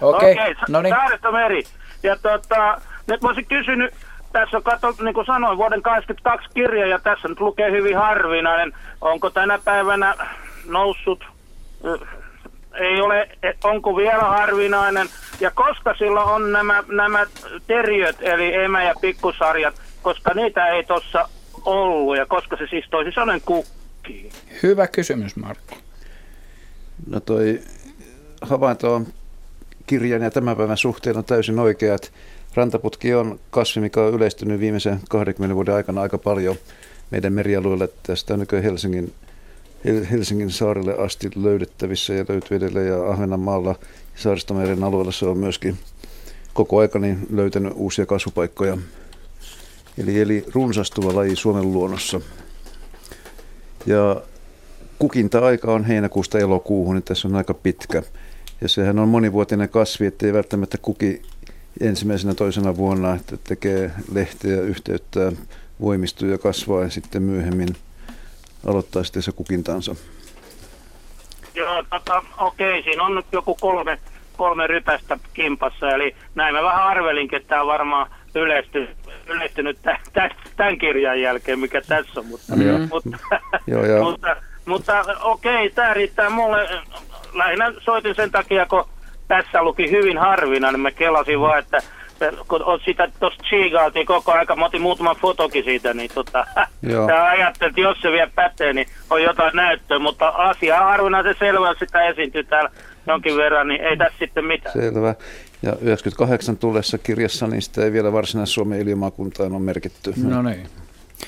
Okei, 0.00 0.32
Okei, 0.32 0.54
no 0.68 0.82
niin. 0.82 0.94
Saaristomeri. 0.94 1.62
Ja 2.02 2.16
tota, 2.16 2.80
nyt 3.06 3.22
mä 3.22 3.28
olisin 3.28 3.46
kysynyt, 3.46 3.94
tässä 4.40 4.56
on 4.56 4.62
kato, 4.62 4.94
niin 5.02 5.14
kuin 5.14 5.26
sanoin, 5.26 5.58
vuoden 5.58 5.82
22 5.82 6.48
kirja 6.54 6.86
ja 6.86 6.98
tässä 6.98 7.28
nyt 7.28 7.40
lukee 7.40 7.70
hyvin 7.70 7.96
harvinainen. 7.96 8.72
Onko 9.00 9.30
tänä 9.30 9.58
päivänä 9.64 10.14
noussut, 10.66 11.24
ei 12.74 13.00
ole, 13.00 13.28
e- 13.42 13.52
onko 13.64 13.96
vielä 13.96 14.22
harvinainen 14.22 15.08
ja 15.40 15.50
koska 15.50 15.94
sillä 15.94 16.22
on 16.22 16.52
nämä, 16.52 16.84
nämä 16.88 17.26
teriöt 17.66 18.16
eli 18.20 18.54
emä- 18.54 18.82
ja 18.82 18.94
pikkusarjat, 19.00 19.74
koska 20.02 20.34
niitä 20.34 20.66
ei 20.66 20.84
tuossa 20.84 21.28
ollut 21.64 22.16
ja 22.16 22.26
koska 22.26 22.56
se 22.56 22.66
siis 22.70 22.84
toisin 22.90 23.12
sanoen 23.12 23.40
kukkii. 23.40 24.30
Hyvä 24.62 24.86
kysymys, 24.86 25.36
Markku. 25.36 25.74
No 27.06 27.20
toi 27.20 27.60
havainto 28.42 28.94
on 28.94 29.06
kirjan 29.86 30.22
ja 30.22 30.30
tämän 30.30 30.56
päivän 30.56 30.76
suhteen 30.76 31.16
on 31.16 31.24
täysin 31.24 31.58
oikeat. 31.58 32.12
Rantaputki 32.54 33.14
on 33.14 33.40
kasvi, 33.50 33.80
mikä 33.80 34.00
on 34.00 34.14
yleistynyt 34.14 34.60
viimeisen 34.60 35.00
20 35.08 35.54
vuoden 35.54 35.74
aikana 35.74 36.00
aika 36.00 36.18
paljon 36.18 36.56
meidän 37.10 37.32
merialueelle. 37.32 37.88
Tästä 38.02 38.34
on 38.34 38.40
nykyään 38.40 38.64
Helsingin, 38.64 39.12
Helsingin 40.10 40.50
saarelle 40.50 40.94
asti 40.98 41.30
löydettävissä 41.36 42.14
ja 42.14 42.24
löytyy 42.28 42.56
edelleen 42.56 42.86
ja 42.86 43.10
Ahvenanmaalla 43.10 43.74
Saaristomeren 44.14 44.84
alueella 44.84 45.12
se 45.12 45.26
on 45.26 45.38
myöskin 45.38 45.78
koko 46.54 46.78
aika 46.78 46.98
niin 46.98 47.26
löytänyt 47.30 47.72
uusia 47.76 48.06
kasvupaikkoja. 48.06 48.78
Eli, 49.98 50.20
eli 50.20 50.44
runsastuva 50.54 51.14
laji 51.14 51.36
Suomen 51.36 51.72
luonnossa. 51.72 52.20
Ja 53.86 54.22
kukinta-aika 54.98 55.72
on 55.72 55.84
heinäkuusta 55.84 56.38
elokuuhun, 56.38 56.94
niin 56.94 57.02
tässä 57.02 57.28
on 57.28 57.36
aika 57.36 57.54
pitkä. 57.54 58.02
Ja 58.60 58.68
sehän 58.68 58.98
on 58.98 59.08
monivuotinen 59.08 59.68
kasvi, 59.68 60.06
ettei 60.06 60.32
välttämättä 60.32 60.78
kuki 60.78 61.22
ensimmäisenä 61.80 62.34
toisena 62.34 62.76
vuonna, 62.76 63.14
että 63.14 63.36
tekee 63.44 63.90
lehteä, 64.12 64.60
yhteyttää, 64.60 65.32
voimistuu 65.80 66.28
ja 66.28 66.38
kasvaa 66.38 66.82
ja 66.82 66.90
sitten 66.90 67.22
myöhemmin 67.22 67.68
aloittaa 68.66 69.04
sitten 69.04 69.22
se 69.22 69.32
kukintansa. 69.32 69.94
Joo, 71.54 71.84
tota, 71.90 72.22
okei, 72.38 72.82
siinä 72.82 73.02
on 73.02 73.14
nyt 73.14 73.26
joku 73.32 73.54
kolme, 73.60 73.98
kolme 74.36 74.66
rypästä 74.66 75.18
kimpassa, 75.34 75.90
eli 75.90 76.16
näin 76.34 76.54
mä 76.54 76.62
vähän 76.62 76.86
arvelinkin, 76.86 77.36
että 77.36 77.48
tämä 77.48 77.60
on 77.60 77.66
varmaan 77.66 78.10
yleisty, 78.34 78.88
yleistynyt 79.26 79.78
tämän, 79.82 80.30
tämän 80.56 80.78
kirjan 80.78 81.20
jälkeen, 81.20 81.58
mikä 81.58 81.80
tässä 81.80 82.20
on, 82.20 82.26
mutta, 82.26 82.56
mm. 82.56 82.88
mutta, 82.92 83.18
Joo, 83.66 83.84
ja... 83.84 84.02
mutta, 84.02 84.36
mutta 84.66 85.04
okei, 85.20 85.70
tämä 85.70 85.94
riittää 85.94 86.30
mulle. 86.30 86.68
Lähinnä 87.34 87.72
soitin 87.78 88.14
sen 88.14 88.30
takia, 88.30 88.66
kun 88.66 88.84
tässä 89.28 89.62
luki 89.62 89.90
hyvin 89.90 90.18
harvinainen, 90.18 90.72
niin 90.72 90.82
mä 90.82 90.90
kelasin 90.90 91.40
vaan, 91.40 91.58
että 91.58 91.78
kun 92.48 92.62
on 92.62 92.80
sitä 92.84 93.08
tuosta 93.20 93.44
chiigailtiin 93.44 94.06
koko 94.06 94.32
aika, 94.32 94.56
mä 94.56 94.64
otin 94.64 94.82
muutaman 94.82 95.16
fotokin 95.16 95.64
siitä, 95.64 95.94
niin 95.94 96.10
tota, 96.14 96.46
ajattelin, 97.30 97.70
että 97.70 97.80
jos 97.80 97.98
se 98.00 98.12
vielä 98.12 98.30
pätee, 98.34 98.72
niin 98.72 98.86
on 99.10 99.22
jotain 99.22 99.56
näyttöä, 99.56 99.98
mutta 99.98 100.28
asia 100.28 100.78
harvinaisen 100.78 101.34
selvä, 101.38 101.68
jos 101.68 101.78
sitä 101.78 102.08
esiintyy 102.08 102.44
täällä 102.44 102.70
jonkin 103.06 103.36
verran, 103.36 103.68
niin 103.68 103.80
ei 103.80 103.96
tässä 103.96 104.18
sitten 104.18 104.44
mitään. 104.44 104.72
Selvä. 104.72 105.14
Ja 105.62 105.72
98 105.80 106.56
tulessa 106.56 106.98
kirjassa, 106.98 107.46
niin 107.46 107.62
sitä 107.62 107.84
ei 107.84 107.92
vielä 107.92 108.12
varsinais-Suomen 108.12 108.88
ilmakuntaan 108.88 109.52
ole 109.52 109.60
merkitty. 109.60 110.12
No 110.24 110.42
niin. 110.42 110.68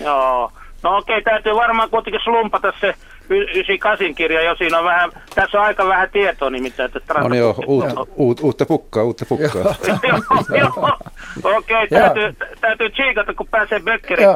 Joo. 0.00 0.52
No 0.82 0.96
okei, 0.96 1.22
täytyy 1.22 1.54
varmaan 1.54 1.90
kuitenkin 1.90 2.20
slumpata 2.24 2.72
se 2.80 2.94
98 3.38 4.14
kirja 4.14 4.42
jo, 4.42 4.54
siinä 4.56 4.78
on 4.78 4.84
vähän, 4.84 5.10
tässä 5.34 5.58
on 5.58 5.64
aika 5.64 5.88
vähän 5.88 6.10
tietoa 6.12 6.50
nimittäin. 6.50 6.90
Että 6.96 7.14
on 7.14 7.34
joo, 7.34 7.54
uut, 7.66 7.84
uut, 8.16 8.40
uutta 8.40 8.66
pukkaa, 8.66 9.04
uutta 9.04 9.26
pukkaa. 9.28 9.74
Okei, 11.56 11.88
täytyy, 11.88 12.36
täytyy 12.60 12.90
tsiikata, 12.90 13.34
kun 13.34 13.48
pääsee 13.50 13.80
Böckerin 13.80 14.28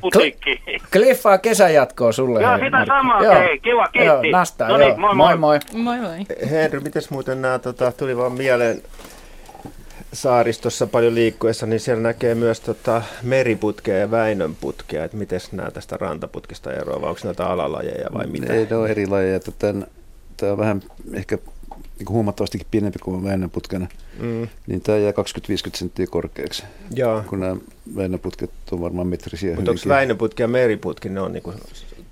putiikkiin. 0.00 0.62
Kliffaa 0.92 1.38
kesänjatkoa 1.38 2.12
sulle. 2.12 2.42
Joo, 2.42 2.58
sitä 2.58 2.84
samaa, 2.86 3.20
hei, 3.20 3.58
kiva, 3.58 3.88
kiitti. 3.88 4.06
Joo, 4.06 4.22
nastaa, 4.32 4.68
no 4.68 4.76
niin, 4.76 4.88
niin, 4.88 5.00
moi 5.00 5.14
moi. 5.14 5.36
moi. 5.36 5.58
Moi 5.74 6.00
moi. 6.00 6.18
Henry, 6.50 6.80
mites 6.80 7.10
muuten 7.10 7.42
nämä, 7.42 7.58
tota, 7.58 7.92
tuli 7.92 8.16
vaan 8.16 8.32
mieleen 8.32 8.82
saaristossa 10.12 10.86
paljon 10.86 11.14
liikkuessa, 11.14 11.66
niin 11.66 11.80
siellä 11.80 12.02
näkee 12.02 12.34
myös 12.34 12.60
tota, 12.60 13.02
meriputkea 13.22 13.98
ja 13.98 14.10
väinönputkea. 14.10 15.04
Että 15.04 15.16
miten 15.16 15.40
nämä 15.52 15.70
tästä 15.70 15.96
rantaputkista 15.96 16.72
eroavat, 16.72 17.08
onko 17.08 17.20
näitä 17.24 17.46
alalajeja 17.46 18.08
vai 18.14 18.26
mitä? 18.26 18.52
Ei, 18.52 18.66
ne 18.70 18.76
on 18.76 18.90
eri 18.90 19.06
lajeja. 19.06 19.40
Tämä 19.58 20.52
on 20.52 20.58
vähän 20.58 20.82
ehkä 21.12 21.38
niin 21.98 22.06
kuin 22.06 22.14
huomattavastikin 22.14 22.66
pienempi 22.70 22.98
kuin 22.98 23.24
väinönputkena. 23.24 23.86
Mm. 24.18 24.48
Niin 24.66 24.80
tämä 24.80 24.98
jää 24.98 25.12
20-50 25.12 25.14
senttiä 25.74 26.06
korkeaksi. 26.06 26.62
Joo. 26.94 27.22
Kun 27.26 27.40
nämä 27.40 27.56
väinönputket 27.96 28.50
on 28.72 28.80
varmaan 28.80 29.06
metrisiä 29.06 29.56
Mutta 29.56 29.70
onko 29.70 29.82
väinönputki 29.88 30.42
ja 30.42 30.48
meriputki, 30.48 31.08
ne 31.08 31.20
on 31.20 31.32
niin 31.32 31.42
kuin 31.42 31.56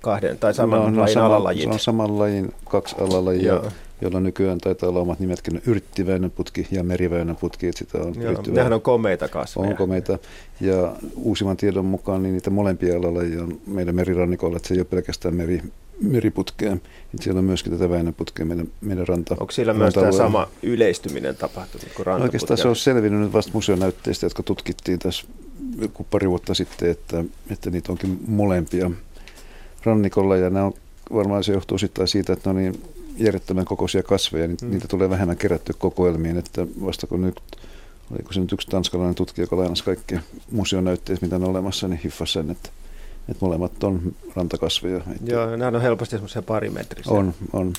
kahden 0.01 0.37
tai 0.37 0.53
saman 0.53 0.79
no, 0.79 0.89
no, 0.89 1.01
lajin 1.01 1.13
sama, 1.13 1.25
alalajit? 1.25 1.63
Se 1.63 1.69
on 1.69 1.79
saman 1.79 2.19
lajin 2.19 2.53
kaksi 2.65 2.95
alalajia. 2.99 3.53
Joo 3.53 3.71
jolla 4.01 4.19
nykyään 4.19 4.57
taitaa 4.57 4.89
olla 4.89 4.99
omat 4.99 5.19
nimetkin, 5.19 5.61
yrttiväynäputki 5.67 6.67
ja 6.71 6.83
meriväynäputki, 6.83 7.67
että 7.67 7.79
sitä 7.79 7.97
on 7.97 8.21
Joo, 8.21 8.43
nehän 8.47 8.73
on 8.73 8.81
komeita 8.81 9.27
kasveja. 9.27 9.69
On 9.69 9.75
komeita, 9.75 10.19
ja 10.61 10.95
uusimman 11.15 11.57
tiedon 11.57 11.85
mukaan 11.85 12.23
niin 12.23 12.33
niitä 12.33 12.49
molempia 12.49 12.97
alalla 12.97 13.19
on 13.19 13.61
meidän 13.67 13.95
merirannikolla, 13.95 14.57
että 14.57 14.67
se 14.67 14.73
ei 14.73 14.79
ole 14.79 14.85
pelkästään 14.85 15.35
meri, 15.35 15.61
meriputkea, 16.01 16.73
että 16.73 17.23
siellä 17.23 17.39
on 17.39 17.45
myöskin 17.45 17.73
tätä 17.73 17.89
väynäputkea 17.89 18.45
meidän, 18.45 18.67
meidän 18.81 19.07
ranta. 19.07 19.35
Onko 19.39 19.51
siellä 19.51 19.73
myös 19.73 19.93
tämä 19.93 20.11
sama 20.11 20.47
yleistyminen 20.63 21.35
tapahtunut 21.35 21.87
kuin 21.95 22.05
no 22.05 22.23
Oikeastaan 22.23 22.57
se 22.57 22.67
on 22.67 22.75
selvinnyt 22.75 23.21
nyt 23.21 23.33
vasta 23.33 23.51
museonäytteistä, 23.53 24.25
jotka 24.25 24.43
tutkittiin 24.43 24.99
tässä 24.99 25.27
joku 25.81 26.07
pari 26.11 26.29
vuotta 26.29 26.53
sitten, 26.53 26.89
että, 26.89 27.23
että 27.49 27.69
niitä 27.69 27.91
onkin 27.91 28.19
molempia 28.27 28.91
rannikolla, 29.83 30.37
ja 30.37 30.49
nämä 30.49 30.65
on, 30.65 30.73
varmaan 31.13 31.43
se 31.43 31.53
johtuu 31.53 31.77
sitten 31.77 32.07
siitä, 32.07 32.33
että 32.33 32.53
ne 32.53 32.57
on 32.57 32.63
niin 32.63 32.83
järjettömän 33.23 33.65
kokoisia 33.65 34.03
kasveja, 34.03 34.47
niin 34.47 34.57
mm. 34.61 34.69
niitä 34.69 34.87
tulee 34.87 35.09
vähemmän 35.09 35.37
kerätty 35.37 35.73
kokoelmiin, 35.73 36.37
että 36.37 36.67
vasta 36.85 37.07
kun 37.07 37.21
nyt, 37.21 37.41
oliko 38.11 38.33
se 38.33 38.39
nyt 38.39 38.51
yksi 38.51 38.67
tanskalainen 38.67 39.15
tutkija, 39.15 39.43
joka 39.43 39.57
lainasi 39.57 39.83
kaikki 39.83 40.15
museonäytteet, 40.51 41.21
mitä 41.21 41.35
on 41.35 41.43
olemassa, 41.43 41.87
niin 41.87 41.99
hiffasi 42.03 42.33
sen, 42.33 42.49
että, 42.49 42.69
että 43.29 43.45
molemmat 43.45 43.83
on 43.83 44.15
rantakasveja. 44.35 44.97
Että 44.97 45.31
Joo, 45.31 45.55
nämä 45.55 45.77
on 45.77 45.81
helposti 45.81 46.11
semmoisia 46.11 46.41
parimetrisiä. 46.41 47.13
On, 47.13 47.33
on. 47.53 47.73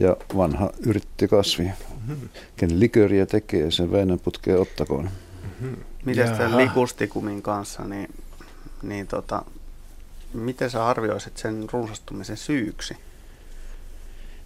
Ja 0.00 0.16
vanha 0.36 0.70
yrittikasvi. 0.86 1.64
Mm-hmm. 1.64 2.28
Ken 2.56 2.80
liköriä 2.80 3.26
tekee, 3.26 3.70
sen 3.70 3.92
Väinön 3.92 4.20
putkeen 4.20 4.60
ottakoon. 4.60 5.04
Mm-hmm. 5.04 5.76
Miten 6.04 6.30
tämän 6.30 6.56
likustikumin 6.56 7.42
kanssa, 7.42 7.84
niin, 7.84 8.08
niin 8.82 9.06
tota, 9.06 9.42
miten 10.32 10.70
sä 10.70 10.86
arvioisit 10.86 11.36
sen 11.36 11.66
runsastumisen 11.72 12.36
syyksi? 12.36 12.96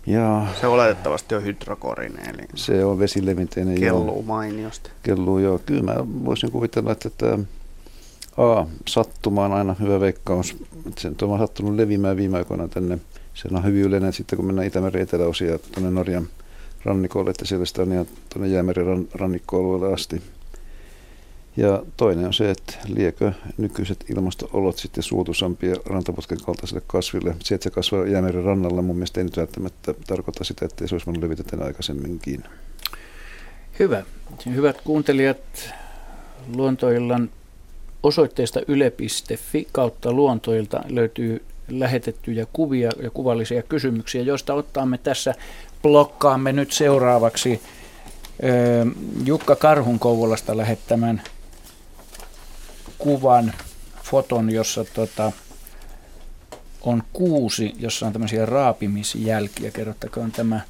Ja 0.06 0.46
se 0.60 0.66
oletettavasti 0.66 1.34
on 1.34 1.44
hydrokorinen, 1.44 2.34
eli 2.34 2.48
se 2.54 2.84
on 2.84 2.98
vesilevinteinen. 2.98 3.80
Kelluu 3.80 4.22
mainiosti. 4.22 4.90
Kelluu, 5.02 5.38
joo. 5.38 5.60
Kyllä 5.66 5.82
mä 5.82 5.94
voisin 6.24 6.50
kuvitella, 6.52 6.92
että 6.92 7.10
tämä 7.10 7.38
A, 8.36 8.66
sattuma 8.88 9.44
on 9.44 9.52
aina 9.52 9.76
hyvä 9.80 10.00
veikkaus. 10.00 10.56
Sen 10.98 11.16
on 11.22 11.38
sattunut 11.38 11.74
levimään 11.74 12.16
viime 12.16 12.38
aikoina 12.38 12.68
tänne. 12.68 12.98
Se 13.34 13.48
on 13.52 13.64
hyvin 13.64 13.82
yleinen 13.82 14.12
sitten, 14.12 14.36
kun 14.36 14.46
mennään 14.46 14.68
Itämeren 14.68 15.02
eteläosia 15.02 15.58
tuonne 15.58 15.90
Norjan 15.90 16.28
rannikolle, 16.84 17.30
että 17.30 17.44
siellä 17.44 17.64
sitä 17.66 17.82
on 17.82 17.92
ihan 17.92 18.06
tuonne 18.32 18.48
Jäämeren 18.48 19.08
rannikkoalueelle 19.14 19.92
asti. 19.92 20.22
Ja 21.58 21.82
toinen 21.96 22.26
on 22.26 22.34
se, 22.34 22.50
että 22.50 22.74
liekö 22.86 23.32
nykyiset 23.56 24.04
ilmastoolot 24.10 24.78
sitten 24.78 25.02
suotuisampia 25.02 25.74
rantaputken 25.86 26.38
kaltaiselle 26.44 26.82
kasville. 26.86 27.36
Se, 27.40 27.54
että 27.54 27.62
se 27.62 27.70
kasvaa 27.70 28.06
jäämeren 28.06 28.44
rannalla, 28.44 28.82
mun 28.82 28.96
mielestä 28.96 29.20
ei 29.20 29.24
nyt 29.24 29.36
välttämättä 29.36 29.94
tarkoita 30.06 30.44
sitä, 30.44 30.64
että 30.64 30.86
se 30.86 30.94
olisi 30.94 31.06
voinut 31.06 31.22
levitä 31.22 31.64
aikaisemminkin. 31.64 32.44
Hyvä. 33.78 34.02
Hyvät 34.46 34.80
kuuntelijat, 34.80 35.74
luontoillan 36.54 37.30
osoitteesta 38.02 38.60
yle.fi 38.68 39.68
kautta 39.72 40.12
luontoilta 40.12 40.82
löytyy 40.88 41.44
lähetettyjä 41.68 42.46
kuvia 42.52 42.90
ja 43.02 43.10
kuvallisia 43.10 43.62
kysymyksiä, 43.62 44.22
joista 44.22 44.54
ottaamme 44.54 44.98
tässä 44.98 45.34
blokkaamme 45.82 46.52
nyt 46.52 46.72
seuraavaksi 46.72 47.60
Jukka 49.24 49.56
Karhun 49.56 49.98
Kouvolasta 49.98 50.56
lähettämän 50.56 51.22
kuvan, 52.98 53.52
foton, 54.02 54.50
jossa 54.50 54.84
tota, 54.84 55.32
on 56.82 57.02
kuusi, 57.12 57.72
jossa 57.78 58.06
on 58.06 58.12
tämmöisiä 58.12 58.46
raapimisjälkiä. 58.46 59.70
Kerrottakoon 59.70 60.32
tämä 60.32 60.60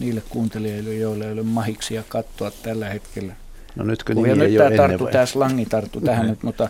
niille 0.00 0.22
kuuntelijoille, 0.28 0.94
joille 0.94 1.26
ei 1.26 1.32
ole 1.32 1.42
mahiksia 1.42 2.02
katsoa 2.08 2.50
tällä 2.50 2.88
hetkellä. 2.88 3.34
No 3.76 3.84
nyt 3.84 4.02
kun 4.04 4.28
ja 4.28 4.34
nyt 4.34 4.56
tämä 4.56 4.76
tarttu, 4.76 5.06
tämä 5.06 5.26
slangi 5.26 5.66
tarttu 5.66 6.00
tähän 6.00 6.26
nyt, 6.26 6.42
mutta, 6.42 6.68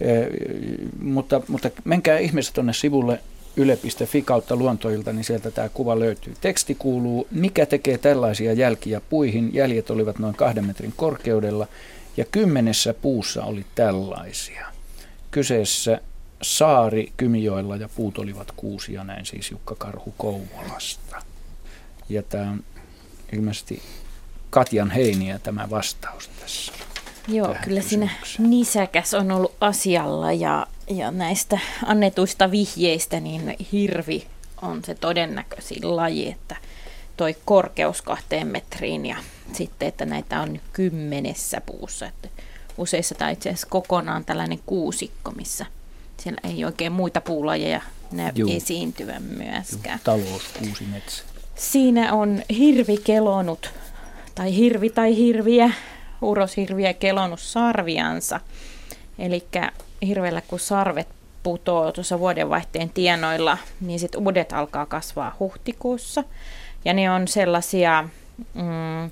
e, 0.00 0.12
mutta, 1.00 1.40
mutta 1.48 1.70
menkää 1.84 2.18
ihmiset 2.18 2.54
tuonne 2.54 2.72
sivulle 2.72 3.20
yle.fi 3.56 4.22
kautta 4.22 4.56
luontoilta, 4.56 5.12
niin 5.12 5.24
sieltä 5.24 5.50
tämä 5.50 5.68
kuva 5.68 5.98
löytyy. 5.98 6.34
Teksti 6.40 6.74
kuuluu, 6.74 7.26
mikä 7.30 7.66
tekee 7.66 7.98
tällaisia 7.98 8.52
jälkiä 8.52 9.00
puihin. 9.10 9.50
Jäljet 9.54 9.90
olivat 9.90 10.18
noin 10.18 10.34
kahden 10.34 10.66
metrin 10.66 10.92
korkeudella 10.96 11.66
ja 12.16 12.24
kymmenessä 12.24 12.94
puussa 12.94 13.44
oli 13.44 13.66
tällaisia. 13.74 14.66
Kyseessä 15.30 16.00
saari 16.42 17.12
Kymijoella 17.16 17.76
ja 17.76 17.88
puut 17.88 18.18
olivat 18.18 18.52
kuusia, 18.56 19.04
näin 19.04 19.26
siis 19.26 19.50
Jukka 19.50 19.74
Karhu 19.74 20.14
Kouvolasta. 20.18 21.22
Ja 22.08 22.22
tämä 22.22 22.50
on 22.50 22.64
ilmeisesti 23.32 23.82
Katjan 24.50 24.90
Heiniä 24.90 25.38
tämä 25.38 25.70
vastaus 25.70 26.28
tässä. 26.28 26.72
Joo, 27.28 27.56
kyllä 27.64 27.80
siinä 27.80 28.10
nisäkäs 28.38 29.14
on 29.14 29.32
ollut 29.32 29.54
asialla 29.60 30.32
ja, 30.32 30.66
ja 30.90 31.10
näistä 31.10 31.58
annetuista 31.86 32.50
vihjeistä 32.50 33.20
niin 33.20 33.56
hirvi 33.72 34.26
on 34.62 34.84
se 34.84 34.94
todennäköisin 34.94 35.96
laji, 35.96 36.28
että 36.30 36.56
toi 37.16 37.36
korkeus 37.44 38.02
kahteen 38.02 38.46
metriin 38.46 39.06
ja 39.06 39.16
sitten, 39.54 39.88
että 39.88 40.04
näitä 40.04 40.40
on 40.40 40.60
kymmenessä 40.72 41.60
puussa. 41.60 42.06
Että 42.06 42.28
useissa 42.78 43.14
tai 43.14 43.32
itse 43.32 43.48
asiassa 43.48 43.66
kokonaan 43.70 44.24
tällainen 44.24 44.58
kuusikko, 44.66 45.30
missä 45.30 45.66
siellä 46.16 46.40
ei 46.44 46.64
oikein 46.64 46.92
muita 46.92 47.20
puulajeja 47.20 47.80
näy 48.12 48.32
Juu. 48.34 48.50
esiintyvän 48.56 49.22
myöskään. 49.22 50.00
Talouskuusi 50.04 50.84
metsä. 50.84 51.22
Siinä 51.54 52.12
on 52.12 52.42
hirvi 52.58 52.96
kelonut, 52.96 53.70
tai 54.34 54.56
hirvi 54.56 54.90
tai 54.90 55.16
hirviä, 55.16 55.70
uroshirviä 56.22 56.94
kelonut 56.94 57.40
sarviansa. 57.40 58.40
Eli 59.18 59.44
hirvellä 60.06 60.40
kun 60.40 60.60
sarvet 60.60 61.08
putoo 61.42 61.92
tuossa 61.92 62.18
vuodenvaihteen 62.18 62.90
tienoilla, 62.90 63.58
niin 63.80 63.98
sitten 63.98 64.20
uudet 64.26 64.52
alkaa 64.52 64.86
kasvaa 64.86 65.36
huhtikuussa. 65.40 66.24
Ja 66.84 66.92
ne 66.92 67.10
on 67.10 67.28
sellaisia, 67.28 68.08
mm, 68.54 69.10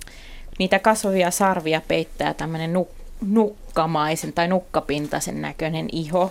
niitä 0.60 0.78
kasvavia 0.78 1.30
sarvia 1.30 1.80
peittää 1.88 2.34
tämmöinen 2.34 2.74
nuk- 2.74 3.04
nukkamaisen 3.26 4.32
tai 4.32 4.48
nukkapintaisen 4.48 5.42
näköinen 5.42 5.88
iho 5.92 6.30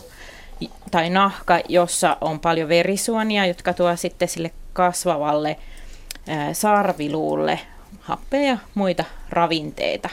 tai 0.91 1.09
nahka, 1.09 1.59
jossa 1.69 2.17
on 2.21 2.39
paljon 2.39 2.69
verisuonia, 2.69 3.45
jotka 3.45 3.73
tuo 3.73 3.95
sitten 3.95 4.27
sille 4.27 4.51
kasvavalle 4.73 5.57
sarviluulle 6.53 7.59
happea 7.99 8.41
ja 8.41 8.57
muita 8.73 9.03
ravinteita. 9.29 10.09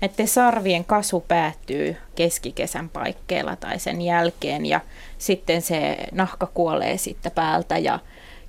Näiden 0.00 0.28
sarvien 0.28 0.84
kasvu 0.84 1.20
päättyy 1.20 1.96
keskikesän 2.14 2.88
paikkeilla 2.88 3.56
tai 3.56 3.78
sen 3.78 4.02
jälkeen 4.02 4.66
ja 4.66 4.80
sitten 5.18 5.62
se 5.62 5.96
nahka 6.12 6.46
kuolee 6.54 6.98
sitten 6.98 7.32
päältä 7.32 7.78
ja, 7.78 7.98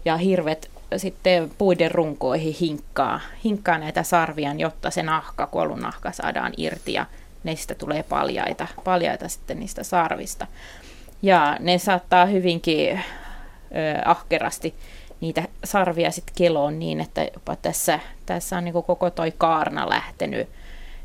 ja 0.06 0.18
hirvet 0.18 0.70
sitten 0.98 1.52
puiden 1.58 1.92
runkoihin 1.92 2.56
hinkkaa, 2.62 3.20
hinkkaa 3.44 3.78
näitä 3.78 4.04
sarviaan, 4.04 4.60
jotta 4.60 4.90
se 4.92 5.04
nahka, 5.04 5.48
kuollut 5.48 5.80
nahka 5.80 6.12
saadaan 6.12 6.54
irti 6.58 6.94
ja 6.94 7.06
neistä 7.44 7.76
tulee 7.76 8.04
paljaita, 8.04 8.68
paljaita 8.84 9.28
sitten 9.28 9.60
niistä 9.60 9.84
sarvista. 9.84 10.48
Ja 11.22 11.58
ne 11.60 11.78
saattaa 11.78 12.26
hyvinkin 12.26 12.92
ö, 12.92 13.02
ahkerasti 14.06 14.76
niitä 15.22 15.44
sarvia 15.64 16.12
sitten 16.12 16.36
keloon 16.36 16.80
niin, 16.80 17.02
että 17.02 17.28
jopa 17.34 17.56
tässä, 17.56 18.00
tässä 18.26 18.58
on 18.58 18.64
niin 18.64 18.74
koko 18.74 19.10
toi 19.10 19.34
kaarna 19.38 19.90
lähtenyt, 19.90 20.50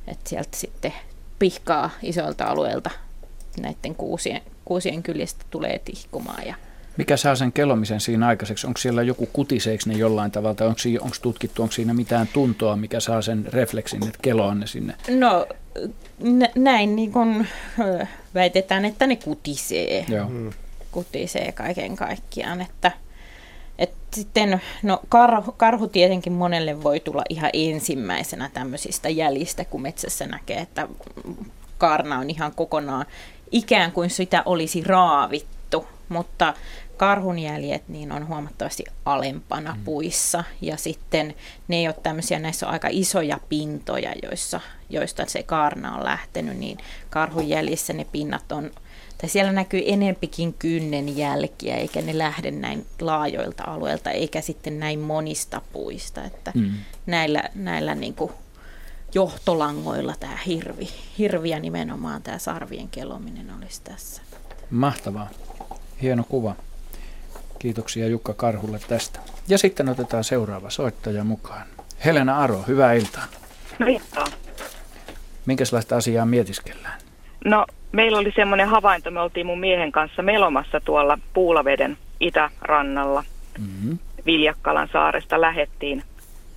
että 0.07 0.29
sieltä 0.29 0.57
sitten 0.57 0.93
pihkaa 1.39 1.91
isolta 2.03 2.45
alueelta 2.45 2.91
näiden 3.61 3.95
kuusien, 3.95 4.43
kuusien 4.65 5.03
kyljistä 5.03 5.45
tulee 5.51 5.79
tihkumaan. 5.79 6.47
Ja 6.47 6.55
Mikä 6.97 7.17
saa 7.17 7.37
sen 7.37 7.53
kelomisen 7.53 8.01
siinä 8.01 8.27
aikaiseksi? 8.27 8.67
Onko 8.67 8.79
siellä 8.79 9.03
joku 9.03 9.29
kutiseeksi 9.33 9.89
ne 9.89 9.95
jollain 9.95 10.31
tavalla, 10.31 10.55
tai 10.55 10.67
onko, 10.67 10.81
onko 11.01 11.17
tutkittu, 11.23 11.63
onko 11.63 11.73
siinä 11.73 11.95
mitään 11.95 12.29
tuntoa, 12.33 12.77
mikä 12.77 13.01
saa 13.01 13.23
sen 13.23 13.47
refleksin, 13.53 14.07
että 14.07 14.19
keloa 14.23 14.55
ne 14.55 14.67
sinne? 14.67 14.95
No 15.09 15.47
nä- 16.19 16.51
näin 16.55 16.97
niin 16.97 17.13
kun, 17.13 17.47
väitetään, 18.35 18.85
että 18.85 19.07
ne 19.07 19.17
kutisee. 19.17 20.05
Joo. 20.09 20.31
Kutisee 20.93 21.53
kaiken 21.53 21.97
kaikkiaan. 21.97 22.61
Että, 22.61 22.93
et 23.79 23.93
sitten, 24.13 24.61
no 24.83 25.01
karhu, 25.09 25.53
karhu 25.53 25.89
tietenkin 25.89 26.33
monelle 26.33 26.83
voi 26.83 27.01
tulla 27.01 27.23
ihan 27.29 27.51
ensimmäisenä 27.53 28.51
tämmöisistä 28.55 29.09
jäljistä, 29.09 29.65
kun 29.65 29.83
metsässä 29.83 30.27
näkee, 30.27 30.59
että 30.59 30.89
karna 31.79 32.19
on 32.19 32.31
ihan 32.31 32.53
kokonaan 32.55 33.07
ikään 33.53 33.93
kuin 33.93 34.11
sitä 34.11 34.43
olisi 34.47 34.83
raavittu, 34.85 35.87
mutta 36.09 36.55
karhun 36.97 37.39
jäljet 37.39 37.89
niin 37.89 38.13
on 38.13 38.29
huomattavasti 38.29 38.85
alempana 39.05 39.75
mm. 39.75 39.85
puissa 39.85 40.45
ja 40.61 40.77
sitten 40.77 41.35
ne 41.69 41.77
ei 41.77 41.89
ole 41.89 41.97
tämmöisiä, 42.03 42.39
näissä 42.39 42.67
on 42.67 42.73
aika 42.73 42.89
isoja 42.91 43.39
pintoja, 43.49 44.13
joissa, 44.23 44.61
joista 44.91 45.25
se 45.27 45.43
kaarna 45.43 45.97
on 45.97 46.05
lähtenyt, 46.05 46.57
niin 46.57 46.79
karhun 47.11 47.49
jäljissä 47.49 47.93
ne 47.93 48.07
pinnat 48.13 48.53
on, 48.53 48.71
tai 49.19 49.29
siellä 49.29 49.53
näkyy 49.53 49.83
enempikin 49.87 50.55
kynnen 50.55 51.17
jälkiä, 51.17 51.77
eikä 51.77 52.03
ne 52.03 52.19
lähde 52.19 52.51
näin 52.51 52.87
laajoilta 53.01 53.65
alueilta, 53.67 54.11
eikä 54.11 54.41
sitten 54.41 54.81
näin 54.81 55.01
monista 55.01 55.63
puista, 55.73 56.25
että 56.25 56.53
mm. 56.55 56.71
näillä, 57.07 57.43
näillä 57.55 57.95
niin 57.95 58.15
kuin 58.15 58.33
johtolangoilla 59.15 60.15
tämä 60.21 60.39
hirvi, 60.47 60.89
hirvi 61.19 61.51
ja 61.51 61.61
nimenomaan 61.61 62.23
tämä 62.23 62.39
sarvien 62.39 62.89
kelominen 62.89 63.55
olisi 63.59 63.81
tässä. 63.85 64.23
Mahtavaa. 64.71 65.29
Hieno 66.03 66.25
kuva. 66.29 66.57
Kiitoksia 67.65 68.07
Jukka 68.07 68.35
Karhulle 68.35 68.79
tästä. 68.89 69.21
Ja 69.49 69.59
sitten 69.59 69.89
otetaan 69.89 70.25
seuraava 70.25 70.71
soittaja 70.71 71.25
mukaan. 71.25 71.67
Helena 72.05 72.39
Aro, 72.39 72.65
hyvää 72.69 72.93
iltaa. 72.93 73.25
No 73.79 73.87
iltaa. 73.87 74.27
Minkälaista 75.47 75.97
asiaa 75.97 76.27
mietiskellään? 76.27 77.01
No 77.45 77.67
meillä 77.93 78.19
oli 78.19 78.33
semmoinen 78.37 78.69
havainto, 78.69 79.11
me 79.11 79.21
oltiin 79.21 79.47
mun 79.47 79.61
miehen 79.61 79.93
kanssa 79.93 80.23
melomassa 80.23 80.81
tuolla 80.81 81.19
Puulaveden 81.35 81.99
itärannalla. 82.21 83.25
Mm-hmm. 83.59 83.99
Viljakkalan 84.27 84.89
saaresta 84.93 85.41
lähettiin. 85.41 86.03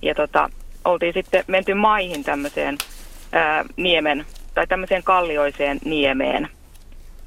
Ja 0.02 0.14
tota, 0.14 0.50
oltiin 0.84 1.14
sitten 1.14 1.44
menty 1.46 1.74
maihin 1.74 2.24
tämmöiseen 2.24 2.78
ää, 3.32 3.64
niemen, 3.76 4.26
tai 4.54 4.66
tämmöiseen 4.66 5.02
kallioiseen 5.02 5.78
niemeen. 5.84 6.48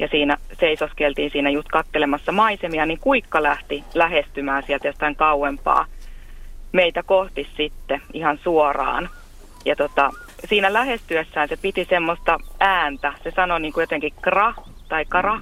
Ja 0.02 0.07
siinä 0.07 0.38
seisoskeltiin 0.60 1.32
siinä 1.32 1.49
just 1.49 1.68
kattelemassa 1.68 2.32
maisemia, 2.32 2.86
niin 2.86 2.99
kuikka 2.99 3.44
lähti 3.44 3.84
lähestymään 3.94 4.64
sieltä 4.68 4.88
jostain 4.88 5.15
kauempaa 5.15 5.86
meitä 6.72 7.03
kohti 7.03 7.48
sitten 7.57 8.02
ihan 8.14 8.40
suoraan. 8.44 9.10
Ja 9.65 9.76
tota, 9.76 10.11
siinä 10.49 10.73
lähestyessään 10.73 11.49
se 11.49 11.57
piti 11.57 11.88
semmoista 11.90 12.38
ääntä, 12.60 13.14
se 13.23 13.32
sanoi 13.36 13.60
niin 13.60 13.73
kuin 13.73 13.84
jotenkin 13.84 14.14
kra 14.22 14.53
tai 14.90 15.06
kara, 15.06 15.40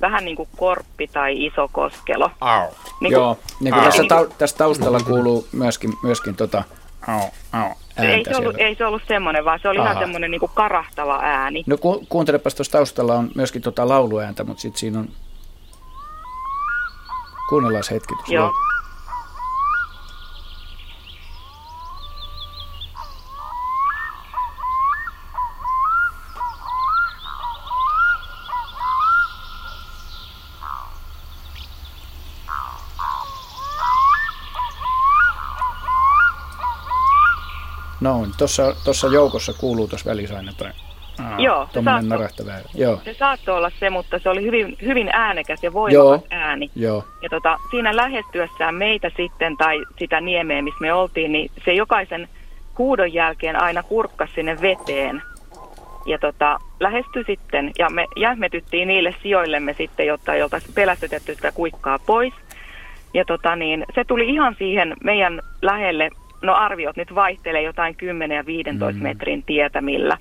vähän 0.00 0.24
niin 0.24 0.36
kuin 0.36 0.48
korppi 0.56 1.08
tai 1.08 1.46
iso 1.46 1.68
koskelo. 1.72 2.30
Au. 2.40 2.68
Niin 3.00 3.12
Joo, 3.12 3.34
kuin, 3.34 3.44
niin 3.60 3.74
kuin 3.74 3.84
tässä, 3.84 4.02
tau- 4.02 4.34
tässä 4.38 4.56
taustalla 4.56 5.00
kuuluu 5.00 5.46
myöskin, 5.52 5.92
myöskin 6.02 6.36
tota, 6.36 6.64
au, 7.06 7.20
au, 7.52 7.70
ääntä 7.96 8.12
ei, 8.12 8.24
se 8.24 8.36
ollut, 8.36 8.54
siellä. 8.54 8.68
ei 8.68 8.74
se 8.74 8.86
ollut 8.86 9.02
semmoinen, 9.08 9.44
vaan 9.44 9.58
se 9.62 9.68
oli 9.68 9.78
Aha. 9.78 9.90
Ihan 9.90 10.02
semmoinen 10.02 10.30
niin 10.30 10.40
kuin 10.40 10.52
karahtava 10.54 11.20
ääni. 11.22 11.64
No 11.66 11.76
ku, 11.76 12.06
kuuntelepas 12.08 12.54
tuossa 12.54 12.72
taustalla 12.72 13.14
on 13.14 13.30
myöskin 13.34 13.62
tota 13.62 13.88
lauluääntä, 13.88 14.44
mutta 14.44 14.60
sitten 14.60 14.80
siinä 14.80 14.98
on... 14.98 15.08
Kuunnellaan 17.48 17.84
hetki 17.90 18.14
tuossa. 18.14 18.34
Joo. 18.34 18.52
No, 38.02 38.26
tuossa, 38.38 38.76
tuossa 38.84 39.06
joukossa 39.06 39.52
kuuluu 39.52 39.88
tuossa 39.88 40.10
välissä 40.10 40.36
aina 40.36 40.52
toi 40.52 40.70
aa, 41.18 41.40
Joo, 41.40 41.68
se 41.72 41.82
saattoi-. 41.82 42.62
Joo, 42.74 43.00
Se 43.04 43.14
saattoi 43.14 43.56
olla 43.56 43.70
se, 43.80 43.90
mutta 43.90 44.18
se 44.18 44.28
oli 44.28 44.42
hyvin, 44.42 44.76
hyvin 44.82 45.10
äänekäs 45.12 45.62
ja 45.62 45.72
voimakas 45.72 45.94
Joo. 45.94 46.22
ääni. 46.30 46.70
joo. 46.76 47.04
Ja 47.22 47.28
tota, 47.28 47.56
siinä 47.70 47.96
lähestyessään 47.96 48.74
meitä 48.74 49.10
sitten, 49.16 49.56
tai 49.56 49.84
sitä 49.98 50.20
niemeä, 50.20 50.62
missä 50.62 50.80
me 50.80 50.92
oltiin, 50.92 51.32
niin 51.32 51.50
se 51.64 51.72
jokaisen 51.72 52.28
huudon 52.78 53.12
jälkeen 53.12 53.62
aina 53.62 53.82
kurkkasi 53.82 54.32
sinne 54.34 54.60
veteen. 54.60 55.22
Ja 56.06 56.18
tota, 56.18 56.58
lähestyi 56.80 57.24
sitten, 57.26 57.70
ja 57.78 57.90
me 57.90 58.06
jähmetyttiin 58.16 58.88
niille 58.88 59.14
sijoillemme 59.22 59.74
sitten, 59.78 60.06
jotta 60.06 60.34
ei 60.34 60.42
oltaisi 60.42 60.72
pelästytetty 60.74 61.34
sitä 61.34 61.52
kuikkaa 61.52 61.98
pois. 61.98 62.32
Ja 63.14 63.24
tota 63.24 63.56
niin, 63.56 63.84
se 63.94 64.04
tuli 64.04 64.28
ihan 64.28 64.56
siihen 64.58 64.96
meidän 65.04 65.40
lähelle, 65.62 66.10
no 66.42 66.54
arviot 66.54 66.96
nyt 66.96 67.14
vaihtelee 67.14 67.62
jotain 67.62 67.94
10 67.94 68.36
ja 68.36 68.46
15 68.46 68.98
Mm. 68.98 69.02
metrin 69.02 69.42
tietämillä. 69.42 70.18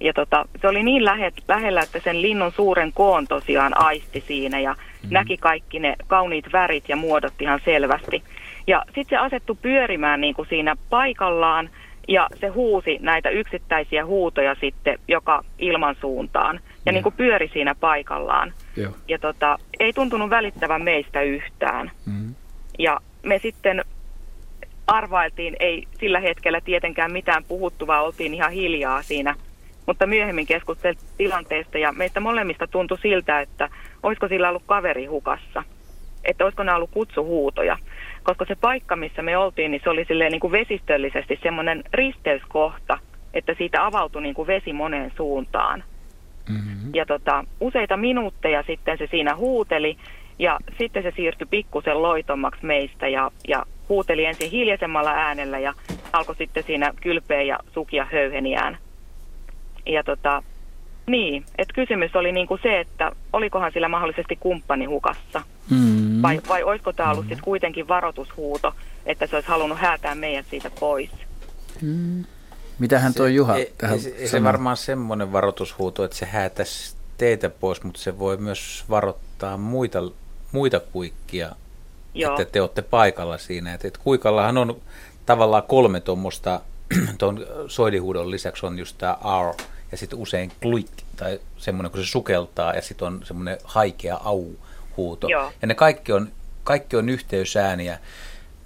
Ja 0.00 0.12
tota, 0.12 0.44
se 0.60 0.68
oli 0.68 0.82
niin 0.82 1.04
lähe, 1.04 1.32
lähellä, 1.48 1.80
että 1.80 2.00
sen 2.04 2.22
linnun 2.22 2.52
suuren 2.52 2.92
koon 2.92 3.26
tosiaan 3.26 3.80
aisti 3.80 4.20
siinä 4.20 4.60
ja 4.60 4.72
mm. 4.72 5.08
näki 5.10 5.36
kaikki 5.36 5.78
ne 5.78 5.96
kauniit 6.06 6.52
värit 6.52 6.88
ja 6.88 6.96
muodot 6.96 7.32
ihan 7.40 7.60
selvästi. 7.64 8.22
Ja 8.66 8.84
sitten 8.86 9.06
se 9.10 9.16
asettui 9.16 9.56
pyörimään 9.62 10.20
niin 10.20 10.34
kuin 10.34 10.48
siinä 10.48 10.76
paikallaan 10.90 11.70
ja 12.08 12.28
se 12.40 12.48
huusi 12.48 12.98
näitä 13.00 13.30
yksittäisiä 13.30 14.06
huutoja 14.06 14.56
sitten 14.60 14.98
joka 15.08 15.44
ilman 15.58 15.96
suuntaan. 16.00 16.60
Ja 16.86 16.92
niin 16.92 17.02
kuin 17.02 17.14
pyöri 17.16 17.50
siinä 17.52 17.74
paikallaan. 17.74 18.52
Joo. 18.76 18.92
Ja 19.08 19.18
tota, 19.18 19.58
ei 19.80 19.92
tuntunut 19.92 20.30
välittävän 20.30 20.82
meistä 20.82 21.22
yhtään. 21.22 21.90
Mm. 22.06 22.34
Ja 22.78 23.00
me 23.22 23.38
sitten 23.38 23.84
arvailtiin, 24.90 25.56
ei 25.60 25.86
sillä 25.98 26.20
hetkellä 26.20 26.60
tietenkään 26.60 27.12
mitään 27.12 27.44
puhuttu, 27.44 27.86
vaan 27.86 28.04
oltiin 28.04 28.34
ihan 28.34 28.52
hiljaa 28.52 29.02
siinä. 29.02 29.34
Mutta 29.86 30.06
myöhemmin 30.06 30.46
keskusteltiin 30.46 31.08
tilanteesta 31.18 31.78
ja 31.78 31.92
meistä 31.92 32.20
molemmista 32.20 32.66
tuntui 32.66 32.98
siltä, 32.98 33.40
että 33.40 33.68
olisiko 34.02 34.28
sillä 34.28 34.48
ollut 34.48 34.62
kaveri 34.66 35.06
hukassa. 35.06 35.62
Että 36.24 36.44
olisiko 36.44 36.62
nämä 36.62 36.76
ollut 36.76 36.90
kutsuhuutoja. 36.90 37.78
Koska 38.22 38.44
se 38.44 38.54
paikka, 38.54 38.96
missä 38.96 39.22
me 39.22 39.36
oltiin, 39.36 39.70
niin 39.70 39.80
se 39.84 39.90
oli 39.90 40.04
silleen 40.04 40.32
niin 40.32 40.40
kuin 40.40 40.52
vesistöllisesti 40.52 41.38
semmoinen 41.42 41.84
risteyskohta, 41.92 42.98
että 43.34 43.54
siitä 43.58 43.86
avautui 43.86 44.22
niin 44.22 44.34
kuin 44.34 44.46
vesi 44.46 44.72
moneen 44.72 45.12
suuntaan. 45.16 45.84
Mm-hmm. 46.48 46.94
Ja 46.94 47.06
tota, 47.06 47.44
useita 47.60 47.96
minuutteja 47.96 48.62
sitten 48.66 48.98
se 48.98 49.08
siinä 49.10 49.36
huuteli 49.36 49.96
ja 50.38 50.58
sitten 50.78 51.02
se 51.02 51.12
siirtyi 51.16 51.46
pikkusen 51.50 52.02
loitommaksi 52.02 52.66
meistä 52.66 53.08
ja, 53.08 53.30
ja 53.48 53.66
huuteli 53.90 54.24
ensin 54.24 54.50
hiljaisemmalla 54.50 55.10
äänellä 55.10 55.58
ja 55.58 55.74
alkoi 56.12 56.36
sitten 56.36 56.64
siinä 56.66 56.92
kylpeä 57.00 57.42
ja 57.42 57.58
sukia 57.74 58.06
höyheniään. 58.12 58.78
Ja 59.86 60.04
tota, 60.04 60.42
niin, 61.06 61.44
että 61.58 61.74
kysymys 61.74 62.16
oli 62.16 62.32
niin 62.32 62.46
kuin 62.46 62.60
se, 62.62 62.80
että 62.80 63.12
olikohan 63.32 63.72
sillä 63.72 63.88
mahdollisesti 63.88 64.36
kumppani 64.36 64.84
hukassa. 64.84 65.42
Mm. 65.70 66.22
Vai, 66.22 66.40
vai 66.48 66.62
olisiko 66.62 66.92
tämä 66.92 67.10
ollut 67.10 67.24
mm. 67.24 67.28
sitten 67.28 67.44
kuitenkin 67.44 67.88
varoitushuuto, 67.88 68.74
että 69.06 69.26
se 69.26 69.36
olisi 69.36 69.48
halunnut 69.48 69.78
häätää 69.78 70.14
meidät 70.14 70.46
siitä 70.50 70.70
pois. 70.80 71.10
Mm. 71.82 72.24
Mitähän 72.78 73.14
tuo 73.14 73.26
Juha 73.26 73.56
ei, 73.56 73.72
tähän 73.78 73.98
ei, 73.98 74.14
ei 74.18 74.28
se 74.28 74.44
varmaan 74.44 74.76
semmoinen 74.76 75.32
varoitushuuto, 75.32 76.04
että 76.04 76.16
se 76.16 76.26
häätäisi 76.26 76.96
teitä 77.18 77.50
pois, 77.50 77.82
mutta 77.82 78.00
se 78.00 78.18
voi 78.18 78.36
myös 78.36 78.84
varoittaa 78.90 79.56
muita, 79.56 80.02
muita 80.52 80.80
kuikkia, 80.80 81.52
Joo. 82.14 82.40
että 82.40 82.52
te 82.52 82.60
olette 82.60 82.82
paikalla 82.82 83.38
siinä. 83.38 83.74
Et, 83.74 83.84
et 83.84 83.98
kuikallahan 83.98 84.58
on 84.58 84.80
tavallaan 85.26 85.62
kolme 85.62 86.00
tuommoista, 86.00 86.60
tuon 87.18 87.46
soidihuudon 87.68 88.30
lisäksi 88.30 88.66
on 88.66 88.78
just 88.78 88.98
tämä 88.98 89.18
R, 89.52 89.62
ja 89.92 89.96
sitten 89.96 90.18
usein 90.18 90.52
kluik, 90.62 90.90
tai 91.16 91.40
semmoinen, 91.56 91.92
kun 91.92 92.00
se 92.00 92.06
sukeltaa, 92.06 92.74
ja 92.74 92.82
sitten 92.82 93.08
on 93.08 93.20
semmoinen 93.24 93.58
haikea 93.64 94.16
au-huuto. 94.24 95.28
Joo. 95.28 95.52
Ja 95.62 95.68
ne 95.68 95.74
kaikki 95.74 96.12
on, 96.12 96.28
kaikki 96.64 96.96
on 96.96 97.08
yhteysääniä. 97.08 97.98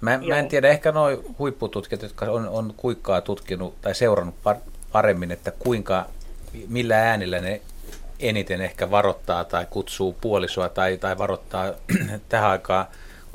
Mä, 0.01 0.19
mä 0.27 0.37
en 0.39 0.47
tiedä, 0.47 0.69
ehkä 0.69 0.91
nuo 0.91 1.07
huippututkijat, 1.39 2.01
jotka 2.01 2.25
on, 2.25 2.49
on 2.49 2.73
kuikkaa 2.77 3.21
tutkinut 3.21 3.81
tai 3.81 3.95
seurannut 3.95 4.35
par, 4.43 4.55
paremmin, 4.91 5.31
että 5.31 5.51
kuinka, 5.51 6.05
millä 6.67 6.97
äänillä 6.97 7.39
ne 7.39 7.61
eniten 8.19 8.61
ehkä 8.61 8.91
varoittaa 8.91 9.43
tai 9.43 9.67
kutsuu 9.69 10.13
puolisoa 10.21 10.69
tai, 10.69 10.97
tai 10.97 11.17
varoittaa 11.17 11.73
tähän 12.29 12.49
aikaan 12.49 12.85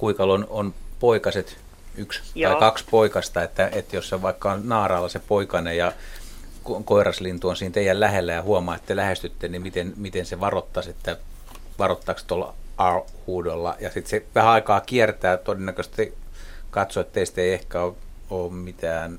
kuikalla 0.01 0.35
on, 0.35 0.47
on 0.51 0.75
poikaset, 1.01 1.57
yksi 1.97 2.21
Joo. 2.35 2.53
tai 2.53 2.61
kaksi 2.61 2.85
poikasta, 2.91 3.43
että, 3.43 3.69
että 3.73 3.97
jos 3.97 4.09
se 4.09 4.23
vaikka 4.23 4.53
on 4.53 4.61
naaraalla 4.65 5.09
se 5.09 5.19
poikainen 5.19 5.77
ja 5.77 5.93
koiraslintu 6.85 7.49
on 7.49 7.57
siinä 7.57 7.73
teidän 7.73 8.01
lähellä 8.01 8.33
ja 8.33 8.43
huomaa, 8.43 8.75
että 8.77 8.87
te 8.87 8.97
lähestytte, 8.97 9.49
niin 9.49 9.63
miten, 9.63 9.93
miten 9.97 10.27
se 10.27 10.41
varoittaisi, 10.41 10.91
että 10.91 11.17
varoittaako 11.79 12.21
tuolla 12.27 12.55
R-huudolla. 12.93 13.77
Ja 13.81 13.91
sitten 13.91 14.11
se 14.11 14.27
vähän 14.35 14.51
aikaa 14.51 14.81
kiertää, 14.81 15.37
todennäköisesti 15.37 16.15
katsoo, 16.71 17.01
että 17.01 17.13
teistä 17.13 17.41
ei 17.41 17.53
ehkä 17.53 17.81
ole, 17.81 17.95
ole 18.31 18.53
mitään 18.53 19.19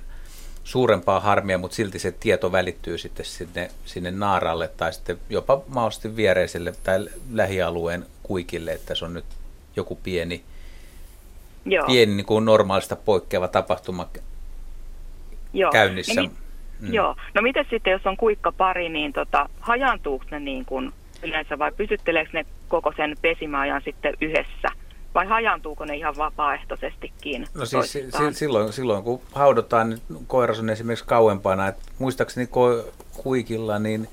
suurempaa 0.64 1.20
harmia, 1.20 1.58
mutta 1.58 1.76
silti 1.76 2.00
se 2.00 2.12
tieto 2.12 2.52
välittyy 2.52 2.98
sitten 2.98 3.26
sinne, 3.26 3.72
sinne 3.86 4.12
naaralle 4.12 4.68
tai 4.68 4.94
sitten 4.94 5.20
jopa 5.30 5.62
mahdollisesti 5.68 6.16
viereiselle 6.16 6.74
tai 6.84 7.08
lähialueen 7.32 8.06
kuikille, 8.24 8.72
että 8.72 8.96
se 8.96 9.06
on 9.06 9.14
nyt 9.14 9.26
joku 9.76 9.96
pieni, 9.96 10.44
Joo. 11.66 11.86
pieni 11.86 12.16
niin 12.16 12.26
kuin 12.26 12.46
normaalista 12.46 12.96
poikkeava 12.96 13.48
tapahtuma 13.48 14.08
Joo. 15.54 15.72
käynnissä. 15.72 16.22
Niin, 16.22 16.32
mm. 16.80 16.94
Joo. 16.94 17.16
No 17.34 17.42
miten 17.42 17.66
sitten, 17.70 17.92
jos 17.92 18.06
on 18.06 18.18
kuikka 18.18 18.52
pari, 18.52 18.90
niin 18.90 19.14
tota, 19.14 19.50
hajaantuuko 19.60 20.26
ne 20.32 20.40
niin 20.40 20.66
kuin 20.66 20.92
yleensä 21.24 21.60
vai 21.60 21.72
pysytteleekö 21.72 22.30
ne 22.34 22.46
koko 22.68 22.94
sen 22.98 23.18
pesimäajan 23.22 23.82
sitten 23.86 24.14
yhdessä? 24.22 24.68
vai 25.16 25.28
hajantuuko 25.28 25.86
ne 25.86 25.96
ihan 25.96 26.18
vapaaehtoisestikin? 26.18 27.48
No 27.54 27.66
siis 27.66 27.92
si- 27.92 28.10
silloin, 28.32 28.74
silloin, 28.74 29.04
kun 29.04 29.22
haudotaan, 29.32 29.90
niin 29.90 30.02
koiras 30.28 30.60
on 30.60 30.70
esimerkiksi 30.70 31.06
kauempana. 31.06 31.68
Et 31.68 31.76
muistaakseni 32.00 32.46
ko- 32.46 32.92
kuikilla, 33.24 33.80
niin 33.80 34.08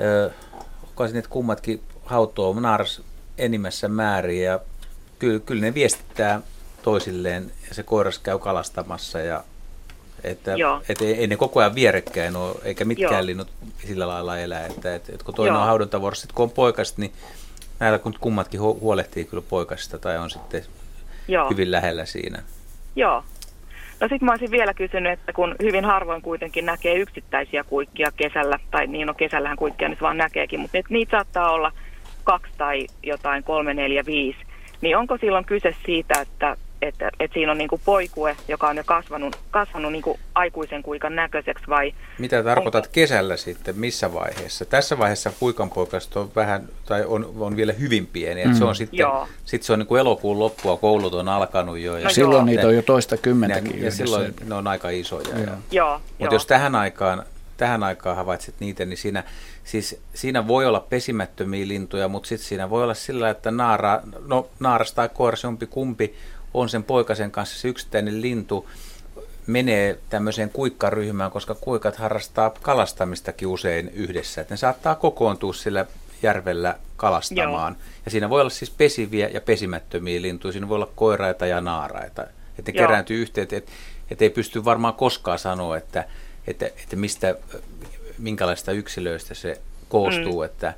äh, 0.00 0.34
että 1.18 1.30
kummatkin 1.30 1.80
hautoo 2.04 2.60
naaras 2.60 3.02
enimmässä 3.38 3.88
määrin 3.88 4.42
ja 4.42 4.60
kyllä, 5.18 5.38
kyllä 5.40 5.60
ne 5.60 5.74
viestittää 5.74 6.40
toisilleen 6.90 7.50
ja 7.68 7.74
se 7.74 7.82
koiras 7.82 8.18
käy 8.18 8.38
kalastamassa 8.38 9.18
ja 9.18 9.44
että, 10.24 10.54
että 10.88 11.04
ei, 11.04 11.14
ei, 11.14 11.26
ne 11.26 11.36
koko 11.36 11.60
ajan 11.60 11.74
vierekkäin 11.74 12.36
ole, 12.36 12.54
eikä 12.64 12.84
mitkään 12.84 13.12
Joo. 13.12 13.26
linnut 13.26 13.48
sillä 13.86 14.08
lailla 14.08 14.38
elää. 14.38 14.66
Että, 14.66 14.94
että, 14.94 15.12
että 15.12 15.24
kun 15.24 15.34
toinen 15.34 15.54
Joo. 15.54 15.60
on 15.60 15.66
haudontavuorossa, 15.66 16.28
kun 16.34 16.42
on 16.42 16.50
poikaset, 16.50 16.98
niin 16.98 17.12
näillä 17.80 17.98
kun 17.98 18.14
kummatkin 18.20 18.60
huolehtii 18.60 19.24
kyllä 19.24 19.42
poikasista 19.48 19.98
tai 19.98 20.18
on 20.18 20.30
sitten 20.30 20.62
Joo. 21.28 21.50
hyvin 21.50 21.70
lähellä 21.72 22.04
siinä. 22.04 22.42
Joo. 22.96 23.24
No 24.00 24.08
sitten 24.08 24.26
mä 24.26 24.32
olisin 24.32 24.50
vielä 24.50 24.74
kysynyt, 24.74 25.12
että 25.12 25.32
kun 25.32 25.56
hyvin 25.62 25.84
harvoin 25.84 26.22
kuitenkin 26.22 26.66
näkee 26.66 26.94
yksittäisiä 26.94 27.64
kuikkia 27.64 28.12
kesällä, 28.16 28.58
tai 28.70 28.86
niin 28.86 29.06
no 29.06 29.14
kesällähän 29.14 29.56
kuikkia 29.56 29.88
nyt 29.88 30.00
vaan 30.00 30.16
näkeekin, 30.16 30.60
mutta 30.60 30.78
niitä 30.88 31.10
saattaa 31.10 31.50
olla 31.50 31.72
kaksi 32.24 32.52
tai 32.58 32.86
jotain 33.02 33.44
kolme, 33.44 33.74
neljä, 33.74 34.06
viisi. 34.06 34.38
Niin 34.80 34.96
onko 34.96 35.18
silloin 35.18 35.44
kyse 35.44 35.76
siitä, 35.86 36.20
että 36.20 36.56
että, 36.82 37.10
että 37.20 37.34
siinä 37.34 37.52
on 37.52 37.58
niin 37.58 37.68
kuin 37.68 37.82
poikue, 37.84 38.36
joka 38.48 38.68
on 38.68 38.76
jo 38.76 38.84
kasvanut, 38.86 39.38
kasvanut 39.50 39.92
niin 39.92 40.02
kuin 40.02 40.18
aikuisen 40.34 40.82
kuikan 40.82 41.16
näköiseksi 41.16 41.64
vai... 41.68 41.94
Mitä 42.18 42.42
tarkoitat 42.42 42.84
onko... 42.84 42.92
kesällä 42.92 43.36
sitten, 43.36 43.76
missä 43.76 44.12
vaiheessa? 44.14 44.64
Tässä 44.64 44.98
vaiheessa 44.98 45.32
kuikan 45.40 45.70
poikasta 45.70 46.20
on 46.20 46.30
vähän, 46.36 46.68
tai 46.86 47.04
on, 47.04 47.32
on 47.38 47.56
vielä 47.56 47.72
hyvin 47.72 48.06
pieni, 48.06 48.44
mm. 48.44 48.54
se 48.54 48.64
on 48.64 48.76
sitten, 48.76 49.06
sit 49.44 49.62
se 49.62 49.72
on 49.72 49.78
niin 49.78 49.86
kuin 49.86 50.00
elokuun 50.00 50.38
loppua, 50.38 50.76
koulut 50.76 51.14
on 51.14 51.28
alkanut 51.28 51.78
jo. 51.78 51.96
Ja 51.96 52.04
no 52.04 52.10
silloin 52.10 52.36
joo. 52.36 52.44
niitä 52.44 52.66
on 52.66 52.76
jo 52.76 52.82
toista 52.82 53.16
kymmentäkin 53.16 53.78
Ja, 53.78 53.84
ja 53.84 53.90
silloin 53.90 54.34
ne 54.44 54.54
on 54.54 54.66
aika 54.66 54.90
isoja. 54.90 55.38
Joo. 55.38 55.56
Joo, 55.70 56.00
Mutta 56.18 56.34
jos 56.34 56.46
tähän 56.46 56.74
aikaan, 56.74 57.22
tähän 57.56 57.82
aikaan 57.82 58.16
havaitset 58.16 58.54
niitä, 58.60 58.84
niin 58.84 58.96
siinä, 58.96 59.24
siis 59.64 60.00
siinä 60.14 60.48
voi 60.48 60.66
olla 60.66 60.80
pesimättömiä 60.80 61.68
lintuja, 61.68 62.08
mutta 62.08 62.28
sitten 62.28 62.48
siinä 62.48 62.70
voi 62.70 62.82
olla 62.82 62.94
sillä, 62.94 63.30
että 63.30 63.50
naara, 63.50 64.00
no, 64.26 64.48
naaras 64.60 64.92
tai 64.92 65.08
koiras, 65.08 65.42
jompi 65.42 65.66
kumpi, 65.66 66.14
on 66.54 66.68
sen 66.68 66.84
poikasen 66.84 67.30
kanssa 67.30 67.60
se 67.60 67.68
yksittäinen 67.68 68.22
lintu 68.22 68.68
menee 69.46 69.98
tämmöiseen 70.10 70.50
kuikkaryhmään, 70.50 71.30
koska 71.30 71.54
kuikat 71.54 71.96
harrastaa 71.96 72.50
kalastamistakin 72.62 73.48
usein 73.48 73.90
yhdessä. 73.94 74.40
Että 74.40 74.54
ne 74.54 74.58
saattaa 74.58 74.94
kokoontua 74.94 75.52
sillä 75.52 75.86
järvellä 76.22 76.76
kalastamaan. 76.96 77.72
Joo. 77.72 77.82
Ja 78.04 78.10
siinä 78.10 78.30
voi 78.30 78.40
olla 78.40 78.50
siis 78.50 78.70
pesiviä 78.70 79.28
ja 79.28 79.40
pesimättömiä 79.40 80.22
lintuja. 80.22 80.52
Siinä 80.52 80.68
voi 80.68 80.74
olla 80.74 80.90
koiraita 80.94 81.46
ja 81.46 81.60
naaraita. 81.60 82.22
Että 82.58 82.72
ne 82.72 82.78
Joo. 82.78 82.86
kerääntyy 82.86 83.22
yhteen. 83.22 83.48
Että 83.52 83.72
et 84.10 84.22
ei 84.22 84.30
pysty 84.30 84.64
varmaan 84.64 84.94
koskaan 84.94 85.38
sanoa, 85.38 85.76
että, 85.76 86.04
että, 86.46 86.66
että 86.66 86.96
mistä, 86.96 87.34
minkälaista 88.18 88.72
yksilöistä 88.72 89.34
se 89.34 89.60
koostuu. 89.88 90.38
Mm. 90.38 90.44
Että 90.44 90.74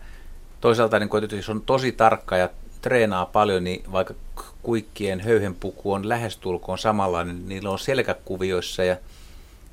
toisaalta 0.61 0.99
niin 0.99 1.09
kun, 1.09 1.29
jos 1.33 1.49
on 1.49 1.63
tosi 1.63 1.93
tarkka 1.93 2.37
ja 2.37 2.49
treenaa 2.83 3.27
paljon, 3.27 3.65
niin 3.65 3.93
vaikka 3.93 4.15
kuikkien 4.63 5.21
höyhenpuku 5.21 5.93
on 5.93 6.09
lähestulkoon 6.09 6.79
samanlainen, 6.79 7.37
niin 7.37 7.49
niillä 7.49 7.71
on 7.71 7.79
selkäkuvioissa 7.79 8.85
ja 8.85 8.97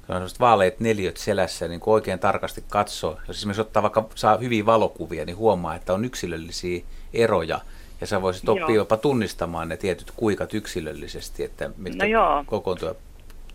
on 0.10 0.16
sellaiset 0.16 0.40
vaaleet 0.40 0.80
neliöt 0.80 1.18
selässä, 1.18 1.68
niin 1.68 1.80
kun 1.80 1.94
oikein 1.94 2.20
tarkasti 2.20 2.64
katsoo, 2.70 3.18
jos 3.28 3.38
esimerkiksi 3.38 3.62
ottaa 3.62 3.84
vaikka 3.84 4.08
saa 4.16 4.38
hyviä 4.38 4.66
valokuvia, 4.66 5.26
niin 5.26 5.38
huomaa, 5.38 5.76
että 5.76 5.94
on 5.94 6.06
yksilöllisiä 6.06 6.84
eroja, 7.14 7.60
ja 8.02 8.08
sä 8.08 8.22
voisit 8.22 8.50
oppia 8.50 8.64
joo. 8.64 8.76
jopa 8.76 8.98
tunnistamaan 8.98 9.70
ne 9.70 9.78
tietyt 9.78 10.12
kuikat 10.16 10.54
yksilöllisesti, 10.54 11.44
että 11.44 11.70
mitkä 11.78 12.06
no 12.06 12.44
kokoontua 12.46 12.96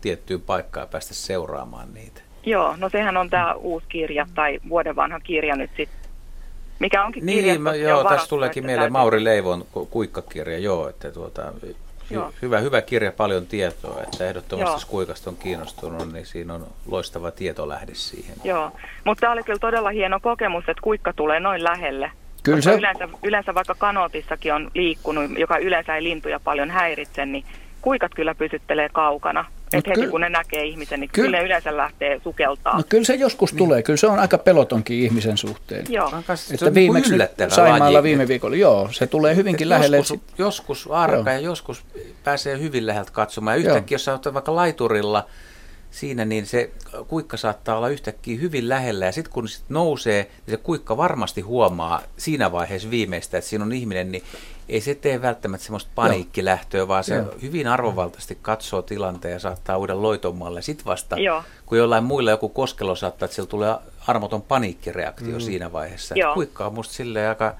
tiettyyn 0.01 0.41
paikkaan 0.41 0.83
ja 0.83 0.87
päästä 0.87 1.13
seuraamaan 1.13 1.93
niitä. 1.93 2.21
Joo, 2.45 2.75
no 2.77 2.89
sehän 2.89 3.17
on 3.17 3.29
tämä 3.29 3.53
uusi 3.53 3.85
kirja 3.89 4.27
tai 4.35 4.59
vuoden 4.69 4.95
vanha 4.95 5.19
kirja 5.19 5.55
nyt 5.55 5.71
sitten 5.77 6.02
mikä 6.79 7.05
onkin 7.05 7.25
Niin, 7.25 7.61
mä, 7.61 7.75
joo, 7.75 8.03
tässä 8.03 8.29
tuleekin 8.29 8.65
mieleen 8.65 8.91
Mauri 8.91 9.23
Leivon 9.23 9.65
kuikkakirja, 9.89 10.57
joo, 10.57 10.89
että 10.89 11.11
tuota, 11.11 11.53
Joo. 12.09 12.31
Hyvä, 12.41 12.59
hyvä 12.59 12.81
kirja, 12.81 13.11
paljon 13.11 13.47
tietoa, 13.47 14.03
että 14.03 14.27
ehdottomasti 14.27 14.69
Joo. 14.69 14.75
jos 14.75 14.85
kuikasta 14.85 15.29
on 15.29 15.37
kiinnostunut, 15.37 16.13
niin 16.13 16.25
siinä 16.25 16.53
on 16.53 16.67
loistava 16.87 17.31
tietolähde 17.31 17.91
siihen. 17.95 18.35
Joo, 18.43 18.71
mutta 19.03 19.21
tämä 19.21 19.33
oli 19.33 19.43
kyllä 19.43 19.59
todella 19.59 19.89
hieno 19.89 20.19
kokemus, 20.19 20.63
että 20.67 20.81
kuikka 20.81 21.13
tulee 21.13 21.39
noin 21.39 21.63
lähelle. 21.63 22.11
Kyllä 22.43 22.61
se... 22.61 22.73
yleensä, 22.73 23.09
yleensä 23.23 23.55
vaikka 23.55 23.75
kanootissakin 23.77 24.53
on 24.53 24.71
liikkunut, 24.75 25.37
joka 25.37 25.57
yleensä 25.57 25.95
ei 25.95 26.03
lintuja 26.03 26.39
paljon 26.39 26.69
häiritse, 26.71 27.25
niin 27.25 27.45
kuikat 27.83 28.11
kyllä 28.15 28.35
pysyttelee 28.35 28.89
kaukana. 28.89 29.45
Että 29.73 29.91
heti 29.95 30.07
kun 30.07 30.21
ne 30.21 30.29
näkee 30.29 30.63
ihmisen, 30.63 30.99
niin 30.99 31.09
kyllä, 31.13 31.25
kyllä 31.27 31.37
ne 31.37 31.45
yleensä 31.45 31.77
lähtee 31.77 32.21
sukeltaa. 32.23 32.77
No 32.77 32.83
kyllä 32.89 33.03
se 33.03 33.15
joskus 33.15 33.53
niin. 33.53 33.57
tulee. 33.57 33.83
Kyllä 33.83 33.97
se 33.97 34.07
on 34.07 34.19
aika 34.19 34.37
pelotonkin 34.37 34.99
ihmisen 34.99 35.37
suhteen. 35.37 35.85
Joo. 35.89 36.11
Että 36.19 36.35
se 36.35 36.73
viimeksi 36.73 37.13
Saimaalla 37.47 37.93
laji. 37.93 38.03
viime 38.03 38.27
viikolla, 38.27 38.55
joo, 38.55 38.89
se 38.91 39.07
tulee 39.07 39.35
hyvinkin 39.35 39.69
lähelle. 39.69 39.97
Joskus, 39.97 40.19
joskus 40.37 40.89
arka 40.91 41.31
ja 41.31 41.39
joskus 41.39 41.83
pääsee 42.23 42.59
hyvin 42.59 42.87
läheltä 42.87 43.11
katsomaan. 43.11 43.57
Ja 43.57 43.67
yhtäkkiä, 43.67 43.95
jos 43.95 44.07
olet 44.07 44.33
vaikka 44.33 44.55
laiturilla 44.55 45.25
siinä, 45.91 46.25
niin 46.25 46.45
se 46.45 46.71
kuikka 47.07 47.37
saattaa 47.37 47.77
olla 47.77 47.89
yhtäkkiä 47.89 48.39
hyvin 48.39 48.69
lähellä. 48.69 49.05
Ja 49.05 49.11
sitten 49.11 49.33
kun 49.33 49.47
sit 49.47 49.65
nousee, 49.69 50.23
niin 50.23 50.57
se 50.57 50.57
kuikka 50.57 50.97
varmasti 50.97 51.41
huomaa 51.41 52.01
siinä 52.17 52.51
vaiheessa 52.51 52.89
viimeistä, 52.89 53.37
että 53.37 53.49
siinä 53.49 53.65
on 53.65 53.73
ihminen, 53.73 54.11
niin 54.11 54.23
ei 54.69 54.81
se 54.81 54.95
tee 54.95 55.21
välttämättä 55.21 55.65
semmoista 55.65 55.91
paniikkilähtöä, 55.95 56.87
vaan 56.87 57.03
se 57.03 57.15
Joo. 57.15 57.35
hyvin 57.41 57.67
arvovaltaisesti 57.67 58.37
katsoo 58.41 58.81
tilanteen 58.81 59.31
ja 59.31 59.39
saattaa 59.39 59.77
uuden 59.77 60.01
loitomalle. 60.01 60.61
Sitten 60.61 60.85
vasta, 60.85 61.17
Joo. 61.19 61.43
kun 61.65 61.77
jollain 61.77 62.03
muilla 62.03 62.31
joku 62.31 62.49
koskelo 62.49 62.95
saattaa, 62.95 63.25
että 63.25 63.35
sillä 63.35 63.49
tulee 63.49 63.75
armoton 64.07 64.41
paniikkireaktio 64.41 65.35
mm. 65.35 65.41
siinä 65.41 65.71
vaiheessa. 65.71 66.15
Joo. 66.17 66.33
Kuikka 66.33 66.65
on 66.65 66.73
musta 66.73 66.93
silleen 66.93 67.29
aika, 67.29 67.55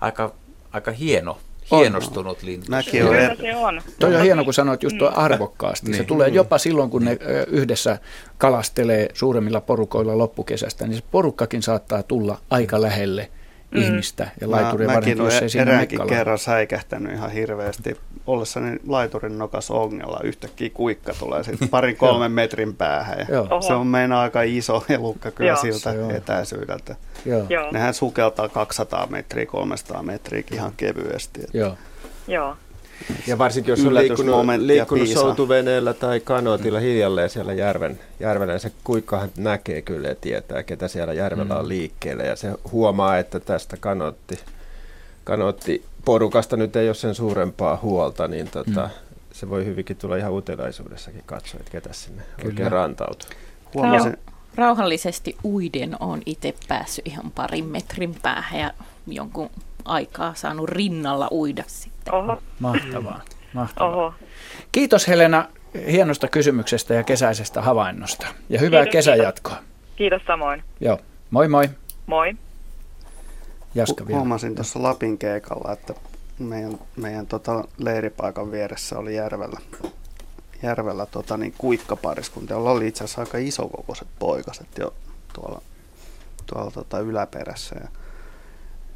aika, 0.00 0.32
aika 0.72 0.90
hieno 0.90 1.38
hienostunut 1.70 2.42
lintu. 2.42 2.66
Mäkin 2.70 3.04
on. 3.04 3.14
se 3.40 3.56
on. 3.56 3.82
Toi 3.98 4.16
on 4.16 4.22
hieno, 4.22 4.44
kun 4.44 4.54
sanoit 4.54 4.82
just 4.82 4.98
tuo 4.98 5.10
mm. 5.10 5.18
arvokkaasti. 5.18 5.86
Se 5.86 5.92
niin. 5.92 6.06
tulee 6.06 6.28
jopa 6.28 6.58
silloin, 6.58 6.90
kun 6.90 7.04
ne 7.04 7.18
yhdessä 7.46 7.98
kalastelee 8.38 9.08
suuremmilla 9.14 9.60
porukoilla 9.60 10.18
loppukesästä, 10.18 10.86
niin 10.86 10.96
se 10.96 11.02
porukkakin 11.10 11.62
saattaa 11.62 12.02
tulla 12.02 12.38
aika 12.50 12.80
lähelle 12.80 13.30
mm. 13.70 13.82
ihmistä 13.82 14.28
ja 14.40 14.50
laituria 14.50 14.88
Mä, 14.88 14.94
Mäkin 14.94 15.20
olen 15.20 15.32
eräänkin 15.60 16.06
kerran 16.06 16.38
säikähtänyt 16.38 17.12
ihan 17.12 17.30
hirveästi. 17.30 17.96
Ollessani 18.26 18.76
laiturin 18.86 19.38
nokas 19.38 19.70
ongella 19.70 20.20
yhtäkkiä 20.24 20.70
kuikka 20.74 21.14
tulee 21.18 21.44
sitten 21.44 21.68
parin 21.78 21.96
kolmen 21.96 22.32
metrin 22.32 22.76
päähän. 22.76 23.18
Ja 23.18 23.60
se 23.60 23.72
on 23.74 23.86
meidän 23.86 24.12
aika 24.12 24.42
iso 24.42 24.84
elukka 24.88 25.30
kyllä 25.30 25.50
Joo. 25.50 25.60
siltä 25.60 25.92
Joo. 25.92 26.10
etäisyydeltä. 26.10 26.96
Joo. 27.24 27.46
Nehän 27.72 27.94
sukeltaa 27.94 28.48
200 28.48 29.06
metriä, 29.06 29.46
300 29.46 30.02
metriä 30.02 30.42
ihan 30.52 30.72
kevyesti. 30.76 31.40
Joo. 31.52 31.76
Joo. 32.26 32.56
Ja 33.26 33.38
varsinkin 33.38 33.72
jos 33.72 33.84
on 33.84 33.94
liikkunut, 33.94 34.46
liikkunut 34.58 35.08
soutuveneellä 35.08 35.94
tai 35.94 36.20
kanootilla 36.20 36.80
hiljalleen 36.80 37.30
siellä 37.30 37.52
järven, 37.52 38.00
järvellä, 38.20 38.52
niin 38.52 38.60
se 38.60 38.72
kuikkahan 38.84 39.28
näkee 39.36 39.82
kyllä 39.82 40.08
ja 40.08 40.14
tietää, 40.14 40.62
ketä 40.62 40.88
siellä 40.88 41.12
järvellä 41.12 41.56
on 41.56 41.64
mm. 41.64 41.68
liikkeellä. 41.68 42.22
Ja 42.22 42.36
se 42.36 42.52
huomaa, 42.72 43.18
että 43.18 43.40
tästä 43.40 43.76
kanootti, 43.76 44.38
kanootti 45.24 45.84
porukasta 46.04 46.56
nyt 46.56 46.76
ei 46.76 46.88
ole 46.88 46.94
sen 46.94 47.14
suurempaa 47.14 47.78
huolta, 47.82 48.28
niin 48.28 48.48
tota, 48.48 48.82
mm. 48.82 48.90
se 49.32 49.50
voi 49.50 49.64
hyvinkin 49.64 49.96
tulla 49.96 50.16
ihan 50.16 50.32
utelaisuudessakin 50.32 51.22
katsoa, 51.26 51.60
että 51.60 51.72
ketä 51.72 51.92
sinne 51.92 52.22
kyllä. 52.36 52.48
oikein 52.48 52.72
rantautuu. 52.72 53.28
Huomasin. 53.74 54.16
Rauhallisesti 54.54 55.36
uiden 55.44 55.96
on 56.00 56.22
itse 56.26 56.54
päässyt 56.68 57.06
ihan 57.06 57.30
parin 57.30 57.64
metrin 57.64 58.14
päähän 58.22 58.60
ja 58.60 58.74
jonkun 59.06 59.50
aikaa 59.84 60.34
saanut 60.34 60.68
rinnalla 60.68 61.28
uida 61.32 61.64
sitten. 61.66 61.97
Oho. 62.12 62.42
Mahtavaa. 62.60 63.20
mahtavaa. 63.52 63.90
Oho. 63.90 64.14
Kiitos 64.72 65.08
Helena 65.08 65.48
hienosta 65.90 66.28
kysymyksestä 66.28 66.94
ja 66.94 67.02
kesäisestä 67.02 67.62
havainnosta. 67.62 68.26
Ja 68.48 68.60
hyvää 68.60 68.82
kiitos, 68.82 68.92
kesäjatkoa. 68.92 69.54
Kiitos. 69.54 69.96
kiitos 69.96 70.22
samoin. 70.26 70.62
Joo, 70.80 70.98
moi 71.30 71.48
moi. 71.48 71.70
Moi. 72.06 72.36
Jaska 73.74 74.06
vielä. 74.06 74.18
Huomasin 74.18 74.54
tuossa 74.54 74.82
Lapin 74.82 75.18
keikalla, 75.18 75.72
että 75.72 75.94
meidän, 76.38 76.78
meidän 76.96 77.26
tota 77.26 77.64
leiripaikan 77.78 78.50
vieressä 78.50 78.98
oli 78.98 79.14
järvellä, 79.14 79.60
järvellä 80.62 81.06
tota 81.06 81.36
niin 81.36 81.54
kuikkapariskunta, 81.58 82.54
jolla 82.54 82.70
oli 82.70 82.88
itse 82.88 83.04
asiassa 83.04 83.20
aika 83.20 83.38
isokokoiset 83.38 84.08
poikaset 84.18 84.68
jo 84.78 84.94
tuolla, 85.32 85.62
tuolla 86.46 86.70
tota 86.70 86.98
yläperässä. 86.98 87.76
Ja 87.80 87.88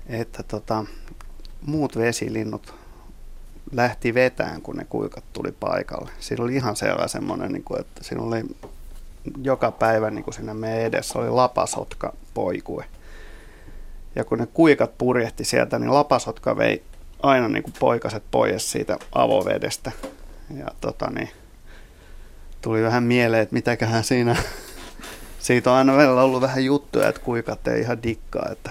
että 0.08 0.42
tota, 0.42 0.84
muut 1.66 1.98
vesilinnut 1.98 2.74
lähti 3.72 4.14
vetään, 4.14 4.62
kun 4.62 4.76
ne 4.76 4.84
kuikat 4.84 5.24
tuli 5.32 5.52
paikalle. 5.52 6.10
Siinä 6.20 6.44
oli 6.44 6.54
ihan 6.54 6.76
selvä 6.76 7.08
semmoinen, 7.08 7.52
niin 7.52 7.64
kuin, 7.64 7.80
että 7.80 8.04
siinä 8.04 8.22
oli 8.22 8.42
joka 9.42 9.70
päivä 9.70 10.10
niin 10.10 10.24
kuin 10.24 10.34
siinä 10.34 10.54
meidän 10.54 10.80
edessä 10.80 11.18
oli 11.18 11.30
lapasotka 11.30 12.12
poikue. 12.34 12.84
Ja 14.16 14.24
kun 14.24 14.38
ne 14.38 14.46
kuikat 14.46 14.98
purjehti 14.98 15.44
sieltä, 15.44 15.78
niin 15.78 15.94
lapasotka 15.94 16.56
vei 16.56 16.82
aina 17.22 17.48
niin 17.48 17.62
kuin 17.62 17.74
poikaset 17.78 18.22
pois 18.30 18.72
siitä 18.72 18.98
avovedestä. 19.12 19.92
Ja 20.56 20.66
tota, 20.80 21.10
niin, 21.10 21.30
tuli 22.60 22.82
vähän 22.82 23.02
mieleen, 23.02 23.42
että 23.42 23.54
mitäköhän 23.54 24.04
siinä, 24.04 24.36
siitä 25.38 25.70
on 25.70 25.76
aina 25.76 25.96
välillä 25.96 26.22
ollut 26.22 26.42
vähän 26.42 26.64
juttuja, 26.64 27.08
että 27.08 27.20
kuikat 27.20 27.68
ei 27.68 27.80
ihan 27.80 28.02
dikkaa, 28.02 28.48
että 28.52 28.70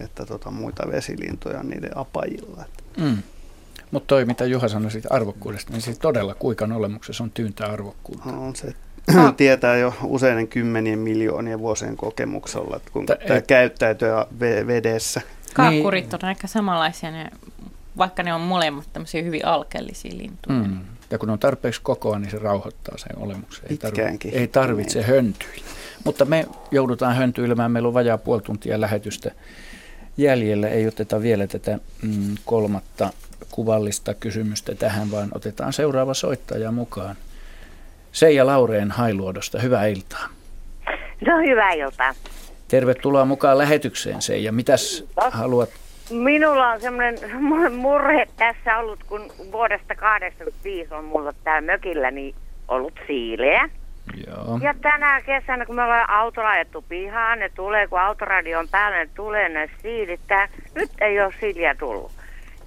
että 0.00 0.26
tota, 0.26 0.50
muita 0.50 0.88
vesilintuja 0.92 1.62
niiden 1.62 1.98
apajilla. 1.98 2.64
Mm. 2.96 3.22
Mutta 3.90 4.06
toi, 4.06 4.24
mitä 4.24 4.44
Juha 4.44 4.68
sanoi 4.68 4.90
siitä 4.90 5.08
arvokkuudesta, 5.10 5.72
niin 5.72 5.82
siis 5.82 5.98
todella 5.98 6.34
kuikan 6.34 6.72
olemuksessa 6.72 7.24
on 7.24 7.30
tyyntä 7.30 7.66
arvokkuutta. 7.66 8.32
No, 8.32 8.46
on 8.46 8.56
se 8.56 8.74
ah. 9.16 9.34
tietää 9.36 9.76
jo 9.76 9.94
useiden 10.02 10.48
kymmenien 10.48 10.98
miljoonien 10.98 11.58
vuosien 11.58 11.96
kokemuksella, 11.96 12.76
että 12.76 12.90
kun 12.90 13.06
tämä 13.06 13.36
et... 13.36 13.46
käyttäytyy 13.46 14.08
vedessä. 14.66 15.20
Kaakkurit 15.54 16.04
niin. 16.04 16.14
on 16.22 16.28
aika 16.28 16.46
samanlaisia, 16.46 17.10
ne, 17.10 17.30
vaikka 17.98 18.22
ne 18.22 18.34
on 18.34 18.40
molemmat 18.40 18.88
tämmöisiä 18.92 19.22
hyvin 19.22 19.46
alkeellisia 19.46 20.12
lintuja. 20.16 20.58
Mm. 20.58 20.78
Ja 21.10 21.18
kun 21.18 21.30
on 21.30 21.38
tarpeeksi 21.38 21.80
kokoa, 21.82 22.18
niin 22.18 22.30
se 22.30 22.38
rauhoittaa 22.38 22.98
sen 22.98 23.18
olemuksen. 23.18 23.64
Ei 23.70 23.76
tarvitse, 23.76 24.28
ei 24.28 24.48
tarvitse 24.48 24.98
niin. 24.98 25.08
höntyillä. 25.08 25.64
Mutta 26.04 26.24
me 26.24 26.46
joudutaan 26.70 27.16
höntyilemään, 27.16 27.72
meillä 27.72 27.86
on 27.86 27.94
vajaa 27.94 28.18
puoli 28.18 28.42
tuntia 28.42 28.80
lähetystä 28.80 29.30
jäljellä. 30.16 30.68
Ei 30.68 30.86
oteta 30.88 31.22
vielä 31.22 31.46
tätä 31.46 31.78
mm, 32.02 32.34
kolmatta 32.44 33.12
kuvallista 33.50 34.14
kysymystä 34.14 34.74
tähän, 34.74 35.10
vaan 35.10 35.28
otetaan 35.34 35.72
seuraava 35.72 36.14
soittaja 36.14 36.72
mukaan. 36.72 37.16
Seija 38.12 38.46
Laureen 38.46 38.90
Hailuodosta, 38.90 39.58
hyvää 39.58 39.86
iltaa. 39.86 40.28
No 41.26 41.38
hyvää 41.38 41.72
iltaa. 41.72 42.14
Tervetuloa 42.68 43.24
mukaan 43.24 43.58
lähetykseen 43.58 44.22
Seija. 44.22 44.52
Mitäs 44.52 45.04
haluat? 45.30 45.70
Minulla 46.10 46.68
on 46.68 46.80
semmoinen 46.80 47.18
murhe 47.82 48.28
tässä 48.36 48.78
ollut, 48.78 49.04
kun 49.04 49.32
vuodesta 49.52 49.94
85 49.94 50.94
on 50.94 51.04
mulla 51.04 51.32
täällä 51.44 51.72
mökilläni 51.72 52.34
ollut 52.68 53.00
siileä. 53.06 53.68
Joo. 54.26 54.58
Ja 54.62 54.74
tänä 54.82 55.22
kesänä, 55.26 55.66
kun 55.66 55.74
me 55.74 55.82
ollaan 55.82 56.10
autolla 56.10 56.50
ajettu 56.50 56.84
pihaan, 56.88 57.38
ne 57.38 57.48
tulee, 57.48 57.86
kun 57.86 58.00
autoradio 58.00 58.58
on 58.58 58.68
päällä, 58.68 58.98
ne 58.98 59.08
tulee 59.14 59.48
ne 59.48 59.70
siilit. 59.82 60.20
Tää, 60.28 60.48
nyt 60.74 60.90
ei 61.00 61.20
ole 61.20 61.34
siiliä 61.40 61.74
tullut. 61.74 62.12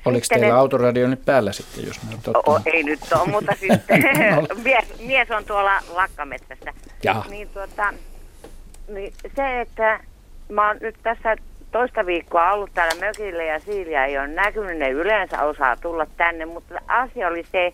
Oliko 0.05 0.23
sitten 0.23 0.39
teillä 0.39 0.55
ne... 0.55 0.59
autoradio 0.59 1.07
nyt 1.07 1.25
päällä 1.25 1.51
sitten, 1.51 1.87
jos 1.87 1.99
me 2.03 2.33
o, 2.47 2.59
Ei 2.65 2.83
nyt 2.83 2.99
ole, 3.19 3.31
mutta 3.31 3.55
sitten 3.59 4.01
no. 4.35 4.47
mies, 4.63 4.85
mies 4.99 5.31
on 5.31 5.45
tuolla 5.45 5.79
lakkametsässä. 5.93 6.73
Ja. 7.03 7.25
Niin, 7.29 7.49
tuota, 7.53 7.93
niin 8.87 9.13
se, 9.35 9.61
että 9.61 9.99
mä 10.49 10.67
oon 10.67 10.77
nyt 10.81 10.95
tässä 11.03 11.35
toista 11.71 12.05
viikkoa 12.05 12.51
ollut 12.51 12.73
täällä 12.73 13.05
mökillä 13.05 13.43
ja 13.43 13.59
siiliä 13.59 14.05
ei 14.05 14.17
ole 14.17 14.27
näkynyt, 14.27 14.77
ne 14.77 14.89
yleensä 14.89 15.43
osaa 15.43 15.75
tulla 15.75 16.05
tänne, 16.17 16.45
mutta 16.45 16.81
asia 16.87 17.27
oli 17.27 17.45
se, 17.51 17.73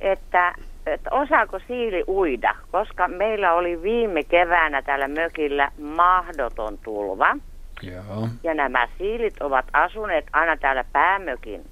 että 0.00 0.54
että 0.94 1.10
osaako 1.10 1.58
siili 1.66 2.04
uida, 2.08 2.54
koska 2.70 3.08
meillä 3.08 3.52
oli 3.52 3.82
viime 3.82 4.24
keväänä 4.24 4.82
täällä 4.82 5.08
mökillä 5.08 5.72
mahdoton 5.78 6.78
tulva. 6.78 7.36
Joo. 7.82 8.28
Ja 8.42 8.54
nämä 8.54 8.88
siilit 8.98 9.42
ovat 9.42 9.64
asuneet 9.72 10.24
aina 10.32 10.56
täällä 10.56 10.84
päämökin 10.92 11.64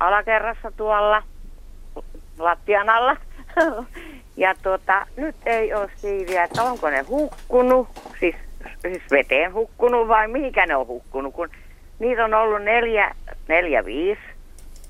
alakerrassa 0.00 0.72
tuolla 0.76 1.22
lattian 2.38 2.88
alla. 2.88 3.16
ja 4.36 4.54
tuota, 4.62 5.06
nyt 5.16 5.36
ei 5.46 5.74
ole 5.74 5.90
siiliä, 5.96 6.44
että 6.44 6.62
onko 6.62 6.90
ne 6.90 7.02
hukkunut, 7.02 7.88
siis, 8.20 8.36
siis 8.82 9.02
veteen 9.10 9.52
hukkunut 9.52 10.08
vai 10.08 10.28
mihinkä 10.28 10.66
ne 10.66 10.76
on 10.76 10.86
hukkunut, 10.86 11.34
kun 11.34 11.48
niitä 11.98 12.24
on 12.24 12.34
ollut 12.34 12.62
neljä, 12.62 13.14
neljä 13.48 13.84
viisi 13.84 14.22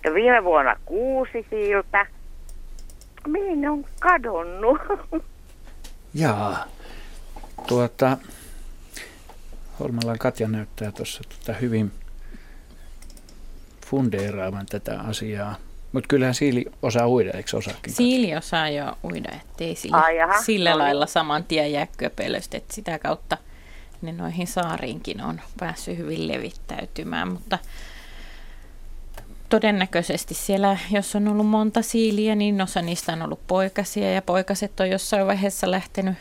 ja 0.05 0.15
viime 0.15 0.45
vuonna 0.45 0.77
kuusi 0.85 1.47
siiltä 1.51 2.07
mihin 3.27 3.61
ne 3.61 3.71
on 3.71 3.85
kadonnut? 4.01 4.79
Jaa, 6.15 6.65
tuota, 7.67 8.17
Holmalan 9.81 10.19
Katja 10.19 10.49
näyttää 10.49 10.93
tuossa 10.93 11.21
tuota 11.29 11.59
hyvin 11.61 11.93
fundeeraavan 13.87 14.67
tätä 14.67 15.01
asiaa. 15.01 15.57
Mutta 15.93 16.09
kyllähän 16.09 16.35
siili 16.35 16.65
osaa 16.83 17.09
uida, 17.09 17.31
eikö 17.31 17.57
osaakin? 17.57 17.93
Siili 17.93 18.37
osaa 18.37 18.69
jo 18.69 18.99
uida, 19.05 19.33
ettei 19.33 19.75
sillä, 19.75 19.97
Ai 19.97 20.17
jaha, 20.17 20.43
sillä 20.43 20.71
no 20.71 20.79
lailla 20.79 21.07
saman 21.07 21.45
tien 21.45 21.73
jää 21.73 21.87
köpelöstä, 21.97 22.57
että 22.57 22.75
sitä 22.75 22.99
kautta 22.99 23.39
ne 24.03 24.13
noihin 24.13 24.47
saariinkin 24.47 25.21
on 25.21 25.41
päässyt 25.61 25.99
hyvin 25.99 26.29
levittäytymään, 26.29 27.29
mutta 27.29 27.59
todennäköisesti 29.49 30.35
siellä, 30.35 30.79
jos 30.91 31.17
on 31.17 31.29
ollut 31.29 31.47
monta 31.47 31.83
siiliä, 31.83 32.35
niin 32.35 32.63
osa 32.63 32.83
niistä 32.83 33.13
on 33.13 33.23
ollut 33.23 33.47
poikasia 33.47 34.13
ja 34.13 34.23
poikaset 34.23 34.81
on 34.81 34.91
jossain 34.91 35.27
vaiheessa 35.27 35.71
lähtenyt 35.71 36.15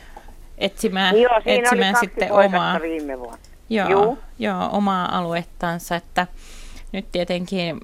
etsimään, 0.61 1.21
joo, 1.21 1.41
etsimään 1.45 1.95
sitten 1.99 2.31
omaa, 2.31 2.81
viime 2.81 3.19
vuonna. 3.19 3.37
Joo, 3.69 3.89
joo. 3.89 4.17
joo, 4.39 4.69
omaa 4.71 5.17
aluettansa, 5.17 5.95
että 5.95 6.27
nyt 6.91 7.11
tietenkin 7.11 7.79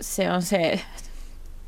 se 0.00 0.32
on 0.32 0.42
se 0.42 0.80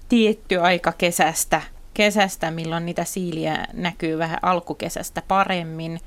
tietty 0.08 0.60
aika 0.60 0.92
kesästä, 0.92 1.62
kesästä, 1.94 2.50
milloin 2.50 2.86
niitä 2.86 3.04
siiliä 3.04 3.66
näkyy 3.72 4.18
vähän 4.18 4.38
alkukesästä 4.42 5.22
paremmin 5.28 6.00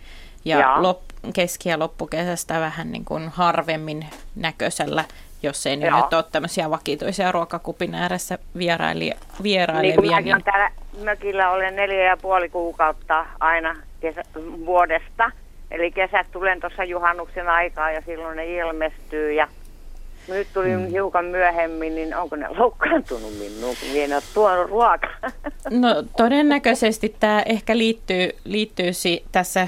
ja 0.45 0.81
lop, 0.83 1.01
keski- 1.33 1.69
ja 1.69 1.79
loppukesästä 1.79 2.59
vähän 2.59 2.91
niin 2.91 3.05
kuin 3.05 3.29
harvemmin 3.29 4.05
näköisellä 4.35 5.05
jos 5.43 5.65
ei 5.65 5.77
ne 5.77 5.91
nyt 5.91 6.13
ole 6.13 6.23
tämmöisiä 6.31 6.69
vakituisia 6.69 7.31
ruokakupin 7.31 7.95
ääressä 7.95 8.37
vieraili, 8.57 9.03
Niin 9.03 9.15
kuin 9.35 9.43
vierailevia. 9.43 10.15
olen 10.17 10.43
täällä 10.43 10.71
mökillä 11.03 11.51
olen 11.51 11.75
neljä 11.75 12.03
ja 12.03 12.17
puoli 12.17 12.49
kuukautta 12.49 13.25
aina 13.39 13.75
kesä, 14.01 14.23
vuodesta. 14.65 15.31
Eli 15.71 15.91
kesät 15.91 16.27
tulen 16.31 16.59
tuossa 16.59 16.83
juhannuksen 16.83 17.49
aikaa 17.49 17.91
ja 17.91 18.01
silloin 18.05 18.37
ne 18.37 18.45
ilmestyy 18.45 19.33
ja 19.33 19.47
nyt 20.27 20.47
tuli 20.53 20.75
mm. 20.75 20.87
hiukan 20.87 21.25
myöhemmin, 21.25 21.95
niin 21.95 22.15
onko 22.15 22.35
ne 22.35 22.47
loukkaantunut 22.57 23.33
minuun, 23.39 23.75
kun 23.79 23.89
minä 23.91 24.05
en 24.05 24.13
ole 24.13 24.21
tuonut 24.33 24.69
ruokaa. 24.69 25.17
No 25.69 26.03
todennäköisesti 26.17 27.15
tämä 27.19 27.41
ehkä 27.45 27.77
liittyy, 27.77 28.29
liittyy 28.43 28.93
si- 28.93 29.25
tässä 29.31 29.67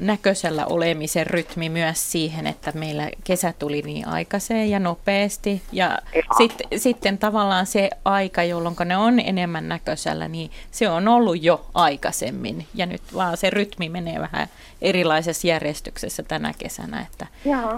näköisellä 0.00 0.66
olemisen 0.66 1.26
rytmi 1.26 1.68
myös 1.68 2.12
siihen, 2.12 2.46
että 2.46 2.72
meillä 2.74 3.10
kesä 3.24 3.54
tuli 3.58 3.82
niin 3.82 4.08
aikaiseen 4.08 4.70
ja 4.70 4.78
nopeasti. 4.78 5.62
Ja 5.72 5.98
sit, 6.38 6.54
sitten 6.76 7.18
tavallaan 7.18 7.66
se 7.66 7.90
aika, 8.04 8.42
jolloin 8.42 8.76
ne 8.84 8.96
on 8.96 9.20
enemmän 9.20 9.68
näköisellä, 9.68 10.28
niin 10.28 10.50
se 10.70 10.88
on 10.88 11.08
ollut 11.08 11.42
jo 11.42 11.66
aikaisemmin. 11.74 12.66
Ja 12.74 12.86
nyt 12.86 13.02
vaan 13.14 13.36
se 13.36 13.50
rytmi 13.50 13.88
menee 13.88 14.20
vähän 14.20 14.46
erilaisessa 14.82 15.46
järjestyksessä 15.46 16.22
tänä 16.22 16.52
kesänä. 16.58 17.00
Että 17.00 17.26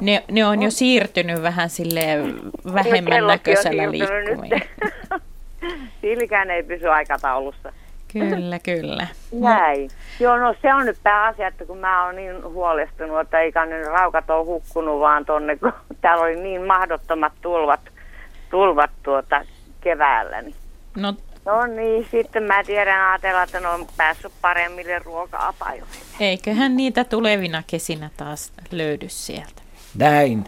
ne, 0.01 0.25
ne 0.31 0.45
on 0.45 0.63
jo 0.63 0.71
siirtynyt 0.71 1.43
vähän 1.43 1.71
sille 1.71 2.01
vähemmän 2.75 3.27
näköisellä 3.27 3.91
liikkumiin. 3.91 4.63
Silläkään 6.01 6.51
ei 6.51 6.63
pysy 6.63 6.89
aikataulussa. 6.89 7.73
Kyllä, 8.13 8.59
kyllä. 8.59 9.07
Näin. 9.33 9.91
Joo, 10.21 10.39
no 10.39 10.55
se 10.63 10.75
on 10.75 10.87
nyt 10.87 10.99
pääasia, 11.03 11.49
että 11.49 11.65
kun 11.65 11.79
mä 11.79 12.05
oon 12.07 12.17
niin 12.17 12.45
huolestunut, 12.45 13.21
että 13.21 13.41
eikä 13.41 13.67
ne 13.67 13.83
raukat 13.83 14.31
ole 14.31 14.45
hukkunut 14.45 15.01
vaan 15.01 15.25
tonne, 15.25 15.57
kun 15.57 15.73
täällä 16.01 16.25
oli 16.25 16.37
niin 16.37 16.63
mahdottomat 16.63 17.33
tulvat, 17.43 17.81
tulvat 18.51 18.91
tuota 19.03 19.45
keväällä. 19.81 20.43
Niin. 20.43 20.55
No, 20.97 21.15
no 21.45 21.67
niin, 21.67 22.07
sitten 22.11 22.43
mä 22.43 22.65
tiedän 22.65 23.11
ajatella, 23.11 23.43
että 23.43 23.61
ne 23.61 23.69
on 23.69 23.87
päässyt 23.97 24.33
paremmille 24.41 24.99
ruoka-apajoille. 24.99 25.97
Eiköhän 26.21 26.77
niitä 26.77 27.05
tulevina 27.05 27.63
kesinä 27.67 28.11
taas 28.17 28.53
löydy 28.71 29.09
sieltä. 29.09 29.63
Näin. 29.99 30.45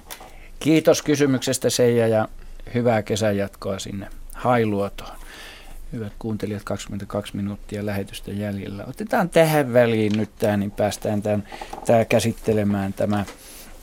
Kiitos 0.60 1.02
kysymyksestä 1.02 1.70
Seija 1.70 2.08
ja 2.08 2.28
hyvää 2.74 3.02
kesän 3.02 3.36
jatkoa 3.36 3.78
sinne 3.78 4.06
Hailuotoon. 4.34 5.23
Hyvät 5.94 6.12
kuuntelijat, 6.18 6.62
22 6.64 7.36
minuuttia 7.36 7.86
lähetystä 7.86 8.30
jäljellä. 8.30 8.84
Otetaan 8.86 9.30
tähän 9.30 9.72
väliin 9.72 10.12
nyt 10.16 10.30
tämä, 10.38 10.56
niin 10.56 10.70
päästään 10.70 11.22
tämän, 11.22 11.44
tämä 11.86 12.04
käsittelemään 12.04 12.92
tämä 12.92 13.24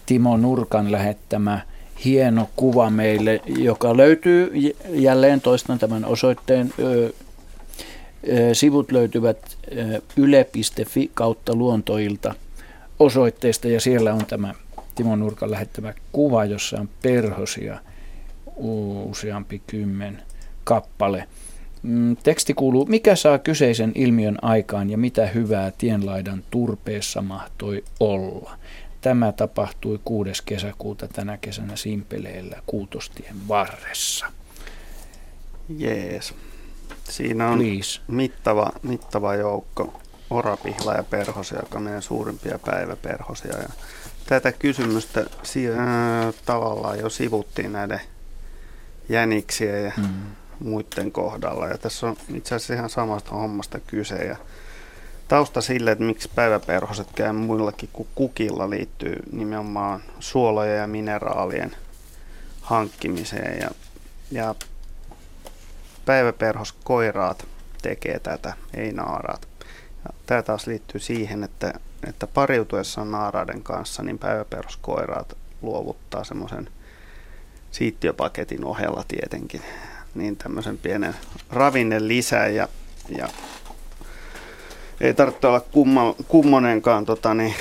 Timo 0.05 0.37
Nurkan 0.37 0.91
lähettämä 0.91 1.61
hieno 2.05 2.49
kuva 2.55 2.89
meille, 2.89 3.41
joka 3.45 3.97
löytyy 3.97 4.51
jälleen 4.89 5.41
toistan 5.41 5.79
tämän 5.79 6.05
osoitteen. 6.05 6.73
Sivut 8.53 8.91
löytyvät 8.91 9.57
yle.fi 10.17 11.11
kautta 11.13 11.55
luontoilta 11.55 12.35
osoitteesta 12.99 13.67
ja 13.67 13.81
siellä 13.81 14.13
on 14.13 14.25
tämä 14.25 14.53
Timo 14.95 15.15
Nurkan 15.15 15.51
lähettämä 15.51 15.93
kuva, 16.11 16.45
jossa 16.45 16.79
on 16.79 16.89
perhosia 17.01 17.79
useampi 19.05 19.61
kymmen 19.67 20.21
kappale. 20.63 21.27
Mm, 21.83 22.17
Teksti 22.23 22.53
kuuluu, 22.53 22.85
mikä 22.85 23.15
saa 23.15 23.37
kyseisen 23.39 23.91
ilmiön 23.95 24.37
aikaan 24.41 24.89
ja 24.89 24.97
mitä 24.97 25.27
hyvää 25.27 25.71
tienlaidan 25.77 26.43
turpeessa 26.51 27.21
mahtoi 27.21 27.83
olla. 27.99 28.57
Tämä 29.01 29.31
tapahtui 29.31 29.99
6. 30.05 30.31
kesäkuuta 30.45 31.07
tänä 31.07 31.37
kesänä 31.37 31.75
Simpeleellä 31.75 32.61
Kuutostien 32.65 33.35
varressa. 33.47 34.25
Jees. 35.77 36.33
Siinä 37.09 37.47
on 37.49 37.57
Please. 37.59 38.01
mittava, 38.07 38.71
mittava 38.83 39.35
joukko 39.35 40.01
orapihla 40.29 40.93
ja 40.93 41.03
perhosia, 41.03 41.59
joka 41.59 41.77
on 41.77 41.83
meidän 41.83 42.01
suurimpia 42.01 42.59
päiväperhosia. 42.65 43.57
Ja 43.57 43.69
tätä 44.25 44.51
kysymystä 44.51 45.25
si- 45.43 45.69
äh, 45.71 46.33
tavallaan 46.45 46.99
jo 46.99 47.09
sivuttiin 47.09 47.73
näiden 47.73 48.01
jäniksiä 49.09 49.79
ja 49.79 49.91
mm. 49.97 50.05
Muiden 50.63 51.11
kohdalla. 51.11 51.67
Ja 51.67 51.77
tässä 51.77 52.07
on 52.07 52.17
itse 52.33 52.55
asiassa 52.55 52.73
ihan 52.73 52.89
samasta 52.89 53.31
hommasta 53.31 53.79
kyse. 53.79 54.15
Ja 54.15 54.35
tausta 55.27 55.61
sille, 55.61 55.91
että 55.91 56.03
miksi 56.03 56.29
päiväperhoset 56.35 57.07
käy 57.15 57.31
muillakin 57.31 57.89
kuin 57.93 58.07
kukilla, 58.15 58.69
liittyy 58.69 59.15
nimenomaan 59.31 60.03
suolojen 60.19 60.77
ja 60.77 60.87
mineraalien 60.87 61.75
hankkimiseen. 62.61 63.59
Ja, 63.59 63.69
ja 64.31 64.55
päiväperhoskoiraat 66.05 67.47
tekee 67.81 68.19
tätä, 68.19 68.53
ei 68.73 68.91
naaraat. 68.91 69.47
Ja 70.03 70.13
tämä 70.25 70.41
taas 70.41 70.67
liittyy 70.67 70.99
siihen, 70.99 71.43
että, 71.43 71.73
että 72.07 72.27
pariutuessaan 72.27 73.11
naaraiden 73.11 73.63
kanssa, 73.63 74.03
niin 74.03 74.19
päiväperhoskoiraat 74.19 75.37
luovuttaa 75.61 76.23
semmoisen 76.23 76.69
siittiöpaketin 77.71 78.65
ohella 78.65 79.03
tietenkin, 79.07 79.61
niin 80.15 80.37
tämmöisen 80.37 80.77
pienen 80.77 81.15
ravinne 81.49 82.07
lisää 82.07 82.47
ja, 82.47 82.67
ja 83.17 83.27
ei 85.01 85.13
tarvitse 85.13 85.47
olla 85.47 85.59
kumma, 85.59 86.15
kummonenkaan 86.27 87.05
tota, 87.05 87.33
niin, 87.33 87.55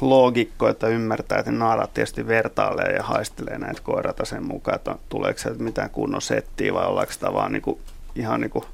loogikko, 0.00 0.68
että 0.68 0.88
ymmärtää, 0.88 1.38
että 1.38 1.52
naarat 1.52 1.94
tietysti 1.94 2.26
vertailee 2.26 2.94
ja 2.96 3.02
haistelee 3.02 3.58
näitä 3.58 3.80
koirata 3.80 4.24
sen 4.24 4.46
mukaan, 4.46 4.74
että 4.74 4.96
tuleeko 5.08 5.38
sieltä 5.38 5.62
mitään 5.62 5.90
kunnon 5.90 6.22
settiä 6.22 6.74
vai 6.74 6.86
ollaanko 6.86 7.12
sitä 7.12 7.32
vaan 7.32 7.52
niinku, 7.52 7.80
ihan 8.14 8.40
niinku 8.40 8.64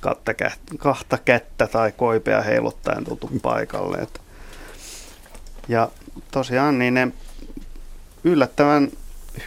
kahta, 0.00 0.32
kä- 0.32 0.76
kahta 0.78 1.18
kättä 1.18 1.66
tai 1.66 1.92
koipea 1.92 2.40
heiluttaen 2.40 3.04
tultu 3.04 3.30
paikalle. 3.42 3.98
Et. 3.98 4.20
Ja 5.68 5.88
tosiaan 6.30 6.78
niin 6.78 6.94
ne 6.94 7.08
yllättävän 8.24 8.88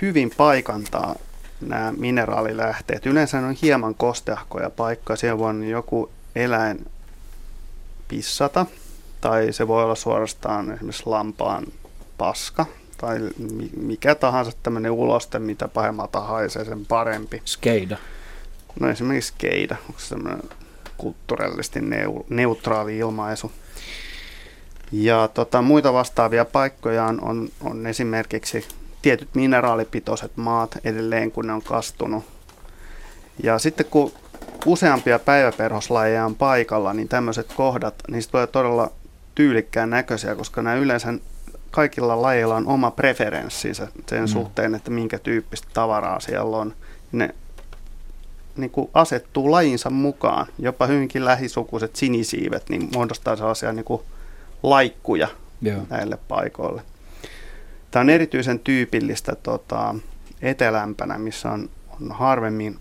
hyvin 0.02 0.32
paikantaa 0.38 1.16
nämä 1.62 1.94
mineraalilähteet. 1.98 3.06
Yleensä 3.06 3.38
on 3.38 3.56
hieman 3.62 3.96
kosteahkoja 3.96 4.70
paikkoja. 4.70 5.18
Siellä 5.18 5.38
voi 5.40 5.70
joku 5.70 6.12
eläin 6.36 6.86
pissata, 8.08 8.66
tai 9.22 9.54
se 9.54 9.68
voi 9.68 9.84
olla 9.84 9.96
suorastaan 9.96 10.72
esimerkiksi 10.72 11.04
lampaan 11.06 11.66
paska, 12.18 12.66
tai 12.98 13.20
mi- 13.38 13.72
mikä 13.82 14.16
tahansa 14.16 14.52
tämmöinen 14.64 14.92
uloste, 14.92 15.40
mitä 15.40 15.68
pahemmalta 15.68 16.20
haisee, 16.20 16.66
sen 16.66 16.86
parempi. 16.86 17.42
Skeida. 17.46 17.98
No 18.80 18.90
esimerkiksi 18.90 19.28
skeida, 19.34 19.76
onko 19.88 20.00
se 20.00 20.08
semmoinen 20.08 20.44
kulttuurillisesti 20.98 21.80
neu- 21.80 22.26
neutraali 22.30 22.98
ilmaisu. 22.98 23.52
Ja 24.92 25.28
tota, 25.34 25.62
muita 25.62 25.94
vastaavia 25.94 26.46
paikkoja 26.46 27.06
on, 27.06 27.24
on, 27.24 27.50
on 27.62 27.88
esimerkiksi 27.88 28.68
tietyt 29.08 29.36
mineraalipitoiset 29.36 30.32
maat 30.36 30.78
edelleen, 30.84 31.32
kun 31.32 31.48
ne 31.48 31.54
on 31.54 31.62
kastunut. 31.62 32.24
Ja 33.44 33.60
sitten 33.60 33.86
kun 33.86 34.12
useampia 34.66 35.20
päiväperhoslajeja 35.20 36.26
on 36.26 36.36
paikalla, 36.36 36.94
niin 36.94 37.08
tämmöiset 37.08 37.54
kohdat, 37.54 37.96
niistä 38.08 38.32
tulee 38.32 38.48
todella 38.48 38.92
tyylikkään 39.36 39.90
näköisiä, 39.90 40.36
koska 40.36 40.62
nämä 40.62 40.76
yleensä 40.76 41.14
kaikilla 41.72 42.22
lajeilla 42.22 42.56
on 42.56 42.68
oma 42.68 42.92
preferenssinsä 42.92 43.88
sen 44.08 44.22
mm. 44.22 44.28
suhteen, 44.28 44.76
että 44.76 44.92
minkä 44.92 45.20
tyyppistä 45.20 45.68
tavaraa 45.74 46.20
siellä 46.20 46.58
on. 46.58 46.74
Ne 47.12 47.36
niin 48.58 48.72
kuin 48.72 48.90
asettuu 48.94 49.52
lajinsa 49.52 49.90
mukaan. 49.90 50.48
Jopa 50.60 50.86
hyvinkin 50.86 51.26
lähisukuiset 51.26 51.96
sinisiivet 51.96 52.70
niin 52.70 52.90
muodostaa 52.94 53.36
sellaisia 53.36 53.74
niin 53.74 53.86
kuin 53.86 54.02
laikkuja 54.64 55.28
Joo. 55.62 55.82
näille 55.90 56.18
paikoille. 56.28 56.82
Tämä 57.98 58.04
on 58.04 58.10
erityisen 58.10 58.60
tyypillistä 58.60 59.36
tota, 59.36 59.96
etelämpänä, 60.42 61.18
missä 61.18 61.52
on, 61.52 61.70
on 62.02 62.12
harvemmin, 62.12 62.80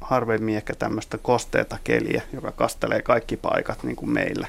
harvemmin 0.00 0.56
ehkä 0.56 0.74
tämmöistä 0.74 1.18
kosteita 1.18 1.78
keliä, 1.84 2.22
joka 2.32 2.52
kastelee 2.52 3.02
kaikki 3.02 3.36
paikat 3.36 3.82
niin 3.82 3.96
kuin 3.96 4.10
meillä. 4.10 4.46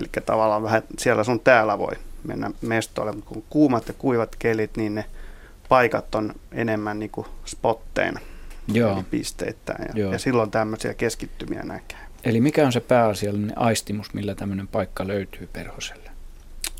Eli 0.00 0.06
tavallaan 0.26 0.62
vähän 0.62 0.82
siellä 0.98 1.24
sun 1.24 1.40
täällä 1.40 1.78
voi 1.78 1.92
mennä 2.24 2.50
mestoille, 2.60 3.12
mutta 3.12 3.30
kun 3.30 3.44
kuumat 3.50 3.88
ja 3.88 3.94
kuivat 3.98 4.36
kelit, 4.38 4.76
niin 4.76 4.94
ne 4.94 5.04
paikat 5.68 6.14
on 6.14 6.34
enemmän 6.52 6.98
niin 6.98 7.10
kuin 7.10 7.26
spotteina, 7.44 8.20
Joo. 8.68 8.92
eli 8.92 9.04
pisteittäin. 9.10 9.84
Ja, 9.88 10.02
Joo. 10.02 10.12
ja 10.12 10.18
silloin 10.18 10.50
tämmöisiä 10.50 10.94
keskittymiä 10.94 11.62
näkee. 11.62 11.98
Eli 12.24 12.40
mikä 12.40 12.66
on 12.66 12.72
se 12.72 12.80
pääasiallinen 12.80 13.58
aistimus, 13.58 14.14
millä 14.14 14.34
tämmöinen 14.34 14.68
paikka 14.68 15.06
löytyy 15.06 15.48
perhoselle? 15.52 16.10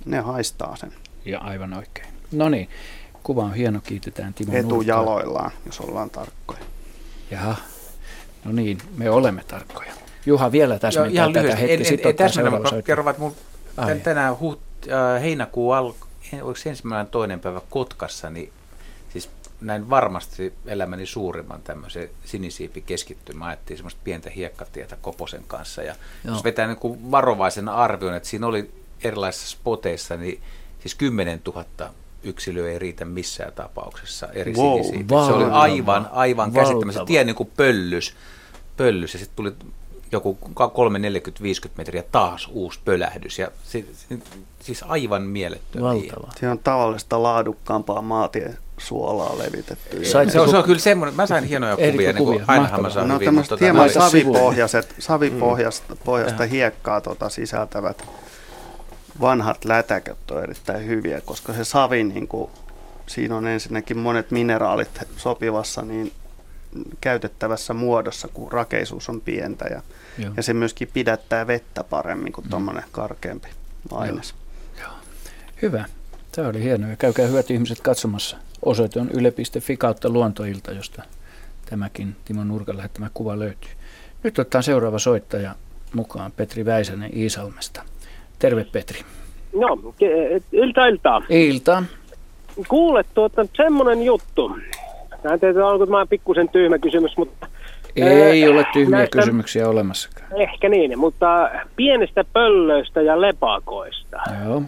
Ne 0.05 0.21
haistaa 0.21 0.77
sen. 0.77 0.93
Ja 1.25 1.39
aivan 1.39 1.75
oikein. 1.75 2.14
No 2.33 2.49
niin, 2.49 2.69
kuva 3.23 3.43
on 3.43 3.55
hieno, 3.55 3.81
kiitetään 3.81 4.35
Timo. 4.35 4.53
Etujaloillaan, 4.57 5.51
jos 5.67 5.81
ollaan 5.81 6.11
tarkkoja. 6.11 6.61
Jaha, 7.31 7.57
no 8.45 8.53
niin, 8.53 8.79
me 8.97 9.11
olemme 9.11 9.45
tarkkoja. 9.49 9.93
Juha 10.27 10.53
vielä 10.53 10.79
täsmentää 10.79 11.27
tätä 11.27 11.41
lyhyesti. 11.41 11.61
hetki, 11.61 11.75
En, 11.75 11.81
en, 11.81 11.87
sitten 11.87 12.09
en 12.09 12.15
ottaa 12.15 12.29
seuraava 12.29 12.83
kerron, 12.83 13.09
että 13.09 13.23
mun 13.23 13.35
Ai. 13.77 13.87
tän, 13.87 14.01
tänään 14.01 14.41
huht, 14.41 14.61
äh, 14.89 15.23
heinäkuun 15.23 15.77
al, 15.77 15.93
oliko 16.43 16.57
se 16.57 16.71
ensimmäinen 16.71 17.07
toinen 17.07 17.41
päivä 17.41 17.61
Kotkassa, 17.71 18.31
niin 18.31 18.53
siis 19.13 19.31
näin 19.61 19.91
varmasti 19.91 20.53
elämäni 20.67 21.07
suurimman 21.07 21.63
tämmöisen 21.63 22.11
sinisiipikeskittymän. 22.25 23.49
Ajettiin 23.49 23.77
semmoista 23.77 24.01
pientä 24.05 24.31
hiekkatietä 24.31 24.97
Koposen 24.97 25.45
kanssa. 25.47 25.83
Ja 25.83 25.95
Joo. 26.25 26.35
jos 26.35 26.45
vetää 26.45 26.67
niin 26.67 26.77
kuin 26.77 27.11
varovaisen 27.11 27.69
arvion, 27.69 28.15
että 28.15 28.29
siinä 28.29 28.47
oli 28.47 28.71
erilaisissa 29.05 29.51
spoteissa, 29.51 30.17
niin 30.17 30.41
siis 30.81 30.95
10 30.95 31.41
000 31.47 31.65
yksilöä 32.25 32.71
ei 32.71 32.79
riitä 32.79 33.05
missään 33.05 33.53
tapauksessa 33.53 34.29
eri 34.33 34.55
Wow. 34.55 34.73
sinisiipiä. 34.83 35.27
Se 35.27 35.33
oli 35.33 35.45
Valtava. 35.45 35.61
aivan, 35.61 36.09
aivan 36.13 36.55
Valtava. 36.55 37.05
tie 37.07 37.25
niin 37.25 37.37
kuin 37.37 37.51
pöllys, 37.57 38.15
pöllys 38.77 39.13
ja 39.13 39.19
sitten 39.19 39.37
tuli 39.37 39.53
joku 40.13 40.39
3, 40.75 40.99
40, 40.99 41.43
50 41.43 41.81
metriä 41.81 42.03
taas 42.13 42.49
uusi 42.53 42.81
pölähdys. 42.85 43.39
Ja 43.39 43.49
si, 43.65 43.91
si, 44.09 44.23
siis 44.61 44.85
aivan 44.89 45.23
mielettömiä. 45.23 46.03
Siinä 46.39 46.51
on 46.53 46.59
tavallista 46.59 47.23
laadukkaampaa 47.23 48.03
maatie 48.03 48.55
suolaa 48.79 49.39
levitetty. 49.39 50.05
Se 50.05 50.19
on, 50.19 50.31
se 50.31 50.41
on, 50.41 50.51
se 50.51 50.57
on 50.57 50.65
kyllä 50.65 50.79
semmoinen, 50.81 51.15
mä 51.17 51.27
sain 51.27 51.45
hienoja 51.45 51.75
Eri 51.79 51.93
kuvia, 51.93 52.13
niin 52.13 52.25
kuin 52.25 52.33
kuvia, 52.41 52.45
ainahan 52.49 52.83
mä 52.83 52.91
saan 52.91 53.09
No 53.09 53.15
hyviä, 53.15 53.25
tämmöiset 53.27 53.51
mutta 53.51 53.65
hieman 53.65 53.89
tota, 53.89 54.01
savipohjaiset, 54.11 54.95
savipohjasta 54.99 56.45
Mm. 56.45 56.49
hiekkaa 56.51 57.01
tota, 57.01 57.29
sisältävät 57.29 58.05
vanhat 59.21 59.65
lätäköt 59.65 60.31
on 60.31 60.43
erittäin 60.43 60.87
hyviä, 60.87 61.21
koska 61.21 61.53
se 61.53 61.65
savi, 61.65 62.05
niin 62.05 62.29
kuin, 62.29 62.51
siinä 63.07 63.37
on 63.37 63.47
ensinnäkin 63.47 63.99
monet 63.99 64.31
mineraalit 64.31 65.01
sopivassa 65.17 65.83
niin 65.83 66.13
käytettävässä 67.01 67.75
muodossa, 67.75 68.29
kun 68.29 68.53
rakeisuus 68.53 69.09
on 69.09 69.21
pientä 69.21 69.65
ja, 69.65 69.83
Joo. 70.19 70.33
ja 70.37 70.43
se 70.43 70.55
myöskin 70.55 70.91
pidättää 70.93 71.47
vettä 71.47 71.85
paremmin 71.85 72.33
kuin 72.33 72.49
tuommoinen 72.49 72.85
karkeampi 72.93 73.49
aines. 73.93 74.35
Hyvä. 75.63 75.85
Tämä 76.33 76.49
oli 76.49 76.63
hienoa. 76.63 76.91
Ja 76.91 76.97
käykää 76.97 77.27
hyvät 77.27 77.51
ihmiset 77.51 77.81
katsomassa. 77.81 78.37
Osoite 78.63 79.01
on 79.01 79.11
yle.fi 79.11 79.77
kautta 79.77 80.09
luontoilta, 80.09 80.73
josta 80.73 81.03
tämäkin 81.71 82.17
Timo 82.25 82.45
Nurkan 82.45 82.77
lähettämä 82.77 83.11
kuva 83.15 83.39
löytyy. 83.39 83.71
Nyt 84.23 84.39
ottaa 84.39 84.63
seuraava 84.63 84.99
soittaja 84.99 85.55
mukaan, 85.95 86.33
Petri 86.33 86.65
Väisänen 86.65 87.19
Iisalmesta. 87.19 87.83
Terve 88.45 88.67
Petri. 88.73 89.01
No, 89.55 89.79
ilta 90.53 90.87
iltaa. 90.87 91.23
Ilta. 91.29 91.83
Kuule, 92.69 93.05
tuota, 93.15 93.47
semmoinen 93.57 94.03
juttu. 94.03 94.49
Mä 95.25 95.33
en 95.33 95.41
tiedä, 95.41 95.67
onko 95.67 95.87
tämä 95.87 96.07
pikkusen 96.07 96.49
tyhmä 96.49 96.79
kysymys, 96.79 97.17
mutta... 97.17 97.47
Ei 97.97 98.45
ää, 98.45 98.51
ole 98.51 98.67
tyhmiä 98.73 98.99
näistä- 98.99 99.19
kysymyksiä 99.19 99.69
olemassakaan. 99.69 100.41
Ehkä 100.41 100.69
niin, 100.69 100.99
mutta 100.99 101.51
pienestä 101.77 102.25
pöllöistä 102.33 103.03
ja 103.03 103.21
lepakoista. 103.21 104.17
Joo. 104.45 104.63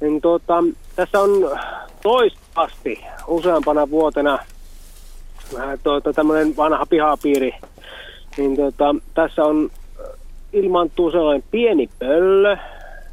Niin 0.00 0.20
tuota, 0.20 0.64
tässä 0.96 1.20
on 1.20 1.58
toistasti 2.02 3.04
useampana 3.26 3.90
vuotena 3.90 4.38
ää, 5.58 5.76
tuota, 5.76 6.12
tämmöinen 6.12 6.56
vanha 6.56 6.86
pihapiiri. 6.86 7.54
Niin 8.36 8.56
tuota, 8.56 8.94
tässä 9.14 9.44
on 9.44 9.70
äh, 9.74 9.79
ilmaantuu 10.52 11.10
sellainen 11.10 11.44
pieni 11.50 11.88
pöllö. 11.98 12.56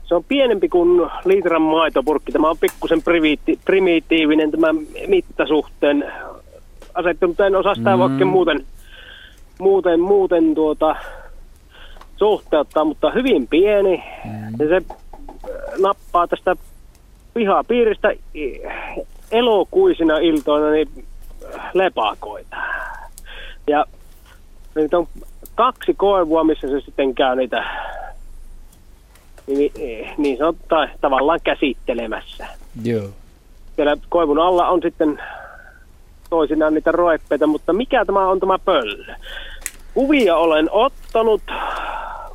Se 0.03 0.15
on 0.15 0.23
pienempi 0.23 0.69
kuin 0.69 1.09
litran 1.25 1.61
maitopurkki. 1.61 2.31
Tämä 2.31 2.49
on 2.49 2.57
pikkusen 2.57 2.99
priviitti- 2.99 3.59
primitiivinen 3.65 4.51
tämä 4.51 4.67
mittasuhteen 5.07 6.13
asettu, 6.93 7.27
mutta 7.27 7.45
en 7.47 7.55
osaa 7.55 7.75
sitä 7.75 7.95
Mm. 7.95 7.99
vaikka 7.99 8.25
muuten, 8.25 8.65
muuten, 9.59 9.99
muuten 9.99 10.55
tuota, 10.55 10.95
suhteuttaa, 12.17 12.83
mutta 12.85 13.11
hyvin 13.11 13.47
pieni. 13.47 14.03
Mm. 14.25 14.31
Ja 14.59 14.67
se 14.69 14.75
äh, 14.75 15.79
nappaa 15.79 16.27
tästä 16.27 16.55
pihapiiristä 17.33 18.13
elokuisina 19.31 20.17
iltoina 20.17 20.69
niin 20.71 20.89
lepakoita. 21.73 22.57
Ja 23.67 23.85
niitä 24.75 24.97
on 24.97 25.07
kaksi 25.57 25.93
koivua, 25.93 26.43
missä 26.43 26.67
se 26.67 26.81
sitten 26.81 27.15
käy 27.15 27.35
niitä 27.35 27.63
niin, 29.47 29.71
niin 30.17 30.37
sanottua 30.37 30.87
tavallaan 31.01 31.39
käsittelemässä. 31.43 32.47
Joo. 32.83 33.09
Siellä 33.75 33.97
koivun 34.09 34.39
alla 34.39 34.67
on 34.67 34.81
sitten 34.81 35.19
toisinaan 36.29 36.73
niitä 36.73 36.91
roeppeita, 36.91 37.47
mutta 37.47 37.73
mikä 37.73 38.05
tämä 38.05 38.27
on 38.27 38.39
tämä 38.39 38.59
pöllö? 38.59 39.15
Kuvia 39.93 40.37
olen 40.37 40.71
ottanut, 40.71 41.41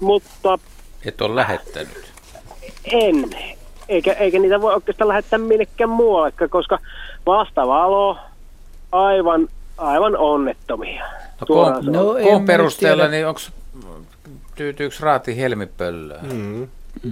mutta 0.01 0.59
et 1.05 1.21
ole 1.21 1.37
lähettänyt. 1.37 2.13
en. 2.85 3.31
Eikä, 3.89 4.13
eikä 4.13 4.39
niitä 4.39 4.61
voi 4.61 4.75
oikeastaan 4.75 5.09
lähettää 5.09 5.39
minnekään 5.39 5.91
muualle, 5.91 6.33
koska 6.49 6.79
vastavalo 7.27 8.19
aivan, 8.93 9.49
aivan 9.79 10.17
onnettomia. 10.17 11.05
No, 11.49 11.65
sanoen. 11.65 11.85
no, 11.93 12.15
koon 12.23 12.45
perusteella, 12.45 13.09
niin 13.09 13.27
onko 13.27 13.41
tyytyykö 14.55 14.97
Raati 15.01 15.37
Helmipöllöön? 15.37 16.27
Mm. 16.33 16.69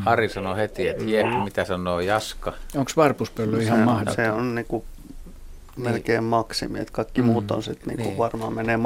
Ari 0.07 0.29
sanoi 0.29 0.57
heti, 0.57 0.89
että 0.89 1.05
jep, 1.05 1.27
mitä 1.45 1.65
sanoo 1.65 2.01
Jaska. 2.01 2.53
Onko 2.77 2.91
varpuspöllö 2.97 3.63
ihan 3.63 3.77
se, 3.77 3.81
on- 3.81 3.85
mahdoton? 3.89 4.15
se 4.15 4.31
on 4.31 4.55
niinku 4.55 4.85
melkein 5.83 6.25
maksimi, 6.25 6.79
että 6.79 6.93
kaikki 6.93 7.23
Mm. 7.23 7.27
muut 7.27 7.51
on 7.51 7.63
sitten 7.63 7.89
niinku 7.89 8.03
Niin. 8.05 8.19
varmaan 8.19 8.53
menee 8.55 8.77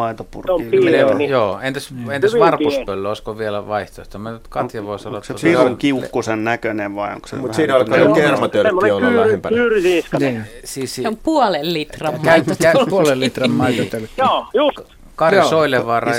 on 0.49 0.63
pieni. 0.71 0.99
Joo, 0.99 1.15
niin. 1.15 1.31
joo. 1.31 1.61
Entäs, 1.61 1.95
entäs 2.11 2.33
Hyvin 2.33 2.45
varpuspöllö, 2.45 3.09
olisiko 3.09 3.39
vielä 3.39 3.69
vaihtoehto? 3.69 4.19
Mä 4.19 4.33
nyt 4.33 4.49
Katja 4.49 4.85
voisi 4.85 5.09
olla... 5.09 5.17
Onko 5.17 5.25
se 5.25 5.33
tuota- 5.35 5.47
pirun 5.59 5.77
kiukkusen 5.77 6.45
näköinen 6.45 6.95
vai 6.95 7.15
onko 7.15 7.29
se 7.29 7.37
Mut 7.37 7.43
vähän 7.43 7.55
siinä 7.55 7.75
alkaa 7.77 7.97
jo 7.99 8.13
kermatörkki 8.15 8.91
olla 8.91 9.17
lähempänä. 9.17 9.57
Kyyrysiiskainen. 9.57 10.47
Siis, 10.65 10.95
Se 10.95 11.09
on 11.09 11.17
puolen 11.23 11.73
litran 11.75 12.15
Käy- 12.15 12.21
käy- 12.23 12.75
maito. 12.75 12.87
Puolen 12.91 13.21
litran 13.21 13.51
maitotölkki. 13.51 14.15
Joo, 14.19 14.47
just. 14.55 14.94
Kari 15.17 15.37
Joo. 15.37 15.49
Soilevaara, 15.49 16.13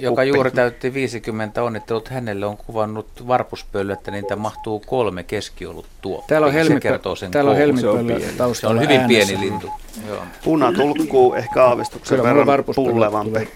joka 0.00 0.24
juuri 0.24 0.50
täytti 0.50 0.94
50 0.94 1.62
onnittelut, 1.62 2.08
hänelle 2.08 2.46
on 2.46 2.56
kuvannut 2.56 3.26
varpuspöllö, 3.26 3.92
että 3.92 4.10
niitä 4.10 4.36
mahtuu 4.36 4.80
kolme 4.86 5.22
keskiolut 5.22 5.86
tuo. 6.00 6.24
Täällä 6.28 6.46
on 6.46 6.52
Se 6.52 6.58
helmipö- 6.58 6.80
kertoo 6.80 7.16
sen 7.16 7.30
täällä 7.30 7.50
on 7.50 7.56
helmipöllö 7.56 7.98
Se 8.14 8.18
pieni. 8.18 8.32
taustalla 8.38 8.74
Se 8.74 8.76
on 8.76 8.82
hyvin 8.82 9.00
äänessä. 9.00 9.28
pieni 9.28 9.40
lintu. 9.50 9.70
Joo. 10.08 10.22
Puna 10.44 10.72
tulkkuu 10.72 11.34
ehkä 11.34 11.64
aavistuksen 11.64 12.18
Kyllä 12.18 12.34
verran 12.36 12.64
pullevampi. 12.74 13.48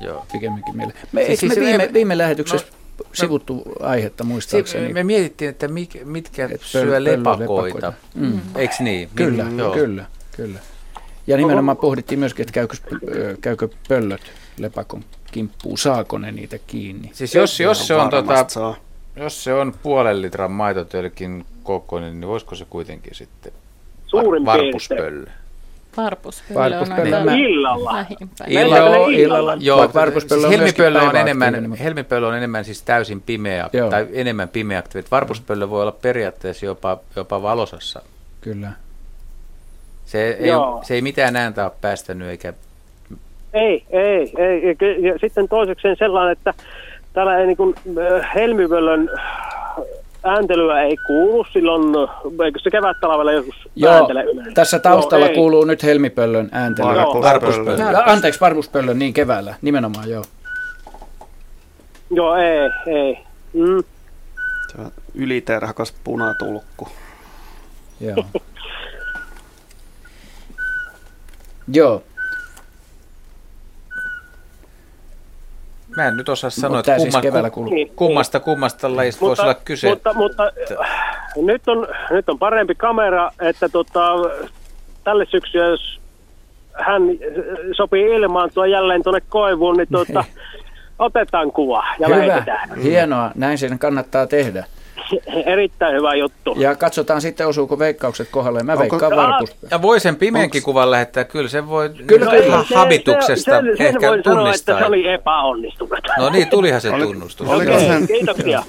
Joo. 0.00 0.26
pikemminkin 0.32 0.76
mieleen. 0.76 0.98
Me, 1.12 1.24
Siis- 1.24 1.40
siis, 1.40 1.52
siis 1.54 1.64
me 1.64 1.70
viime, 1.70 1.86
me- 1.86 1.92
viime 1.92 2.18
lähetyksessä 2.18 2.66
sivuttu 3.12 3.62
aihetta 3.80 4.24
Si- 4.24 4.28
muistaakseni? 4.28 4.92
me 4.92 5.04
mietittiin, 5.04 5.48
että 5.48 5.68
mitkä 6.04 6.48
Et 6.52 6.60
syö 6.60 6.98
pöl- 6.98 7.04
lepakoita. 7.04 7.38
pöllölepakoita. 7.46 7.92
Mm. 8.14 8.40
Eikö 8.56 8.74
niin? 8.80 9.08
Kyllä, 9.14 9.44
Mm, 9.44 9.58
joo. 9.58 9.72
kyllä, 9.74 10.04
kyllä. 10.36 10.58
Ja 11.26 11.36
nimenomaan 11.36 11.76
pohdittiin 11.76 12.18
myöskin, 12.18 12.42
että 12.42 12.52
käykö, 12.52 12.76
ö, 13.16 13.36
käykö 13.40 13.68
pöllöt 13.88 14.20
lepakon 14.58 15.04
kimppuun, 15.32 15.78
saako 15.78 16.18
ne 16.18 16.32
niitä 16.32 16.58
kiinni. 16.66 17.10
Siis 17.12 17.34
jos, 17.34 17.60
jos, 17.60 17.86
se 17.86 17.94
on, 17.94 18.10
tota, 18.10 18.44
saa. 18.48 18.76
jos 19.16 19.44
se 19.44 19.54
on 19.54 19.74
puolen 19.82 20.22
litran 20.22 20.52
maitotölkin 20.52 21.44
kokoinen, 21.62 22.20
niin 22.20 22.28
voisiko 22.28 22.54
se 22.54 22.64
kuitenkin 22.70 23.14
sitten 23.14 23.52
Suurin 24.06 24.44
var, 24.46 24.58
varpuspöllö? 24.60 25.26
Varpuspöllö 25.96 26.78
on 26.80 26.92
on- 26.92 27.38
Illalla. 27.38 28.06
Illalla. 28.48 28.96
Joo, 28.96 29.08
illalla. 29.08 29.56
Joo, 29.60 29.90
varpuspöllö 29.94 30.46
on 30.46 30.48
siis 30.52 30.60
helmipöllö 30.60 31.00
on, 31.02 31.16
enemmän, 31.16 31.74
helmipöllö 31.74 32.28
on 32.28 32.34
enemmän 32.36 32.64
siis 32.64 32.82
täysin 32.82 33.20
pimeä, 33.20 33.70
Joo. 33.72 33.90
tai 33.90 34.06
enemmän 34.12 34.48
pimeäaktiivinen. 34.48 35.10
Varpuspöllö 35.10 35.70
voi 35.70 35.82
olla 35.82 35.92
periaatteessa 35.92 36.66
jopa, 36.66 36.98
jopa 37.16 37.42
valosassa. 37.42 38.02
Kyllä. 38.40 38.72
Se 40.04 40.28
ei, 40.30 40.48
Joo. 40.48 40.80
se 40.84 40.94
ei 40.94 41.02
mitään 41.02 41.36
ääntä 41.36 41.64
ole 41.64 41.72
päästänyt, 41.80 42.28
eikä 42.28 42.52
Ei, 43.54 43.84
ei, 43.90 44.32
ei. 44.38 44.76
Ja 45.06 45.18
sitten 45.18 45.48
toisekseen 45.48 45.96
sellainen, 45.98 46.32
että 46.32 46.54
täällä 47.12 47.38
ei 47.38 47.46
niin 47.46 47.56
kuin, 47.56 47.74
helmivöllön 48.34 49.10
ääntelyä 50.24 50.82
ei 50.82 50.96
kuulu 51.06 51.46
silloin, 51.52 51.82
eikö 52.44 52.58
se 52.62 52.70
kevättalvella 52.70 53.32
joskus 53.32 53.68
Joo, 53.76 53.92
ääntele 53.92 54.22
yleensä? 54.24 54.52
tässä 54.54 54.78
taustalla 54.78 55.26
Joo, 55.26 55.30
ei. 55.30 55.36
kuuluu 55.36 55.64
nyt 55.64 55.82
helmipöllön 55.82 56.48
ääntely. 56.52 56.88
Varpuspöllö. 56.88 57.22
Varpuspöllö. 57.32 57.92
Ja, 57.92 58.02
Anteeksi, 58.06 58.40
varpuspöllön, 58.40 58.98
niin 58.98 59.12
keväällä, 59.12 59.54
nimenomaan 59.62 60.10
joo. 60.10 60.24
Joo, 62.10 62.36
ei, 62.36 62.70
ei. 62.86 63.18
Mm. 63.52 63.84
Se 64.72 64.80
on 64.80 64.90
yliterhakas 65.14 65.94
punatulkku. 66.04 66.88
Joo. 68.00 68.24
joo. 71.68 72.02
mä 75.96 76.08
en 76.08 76.16
nyt 76.16 76.28
osaa 76.28 76.50
sanoa, 76.50 76.68
Mutta 76.76 76.78
että 76.80 76.90
tää 76.92 76.98
siis 76.98 77.12
kumma, 77.14 77.22
keväällä 77.22 77.50
ku- 77.50 77.54
kuuluu. 77.54 77.74
Niin, 77.74 77.92
kummasta 77.96 78.40
kummasta 78.40 78.96
lajista 78.96 79.20
voisi 79.26 79.42
olla 79.42 79.54
kyse. 79.54 79.88
Mutta, 79.88 80.14
mutta 80.14 80.52
äh, 80.80 80.88
nyt, 81.36 81.68
on, 81.68 81.86
nyt 82.10 82.28
on 82.28 82.38
parempi 82.38 82.74
kamera, 82.74 83.30
että 83.40 83.68
tota, 83.68 84.12
tälle 85.04 85.26
syksyä, 85.30 85.66
jos 85.66 86.00
hän 86.72 87.02
äh, 87.02 87.16
sopii 87.76 88.02
ilmaantua 88.04 88.66
jälleen 88.66 89.02
tuonne 89.02 89.20
koivuun, 89.28 89.76
niin 89.76 89.88
tuota, 89.92 90.24
otetaan 90.98 91.52
kuva 91.52 91.84
ja 91.98 92.08
Hyvä, 92.08 92.18
lähetetään. 92.28 92.78
hienoa, 92.78 93.30
näin 93.34 93.58
sen 93.58 93.78
kannattaa 93.78 94.26
tehdä. 94.26 94.64
Erittäin 95.46 95.96
hyvä 95.96 96.14
juttu. 96.14 96.54
Ja 96.58 96.74
katsotaan 96.74 97.20
sitten, 97.20 97.46
osuuko 97.46 97.78
veikkaukset 97.78 98.28
kohdalle. 98.30 98.62
Mä 98.62 98.78
veikkaan 98.78 99.16
varpus. 99.16 99.56
Ja 99.70 99.82
voi 99.82 100.00
sen 100.00 100.16
pimeänkin 100.16 100.62
kuvan 100.62 100.90
lähettää, 100.90 101.24
kyllä 101.24 101.48
se 101.48 101.68
voi 101.68 101.88
Kyllä, 101.88 102.06
kyllä, 102.06 102.42
kyllä. 102.42 102.64
Se- 102.68 102.74
habituksesta 102.74 103.50
sen, 103.50 103.64
sen, 103.76 103.86
ehkä 103.86 104.00
sen 104.00 104.10
voi 104.10 104.22
sanoa, 104.22 104.42
tunnistaa. 104.42 104.74
että 104.74 104.84
se 104.84 104.88
oli 104.88 105.08
epäonnistunut. 105.08 105.98
No 106.18 106.30
niin, 106.30 106.48
tulihan 106.48 106.80
se 106.80 106.90
tunnustus. 106.90 107.48
Okei, 107.48 108.06
kiitoksia. 108.06 108.62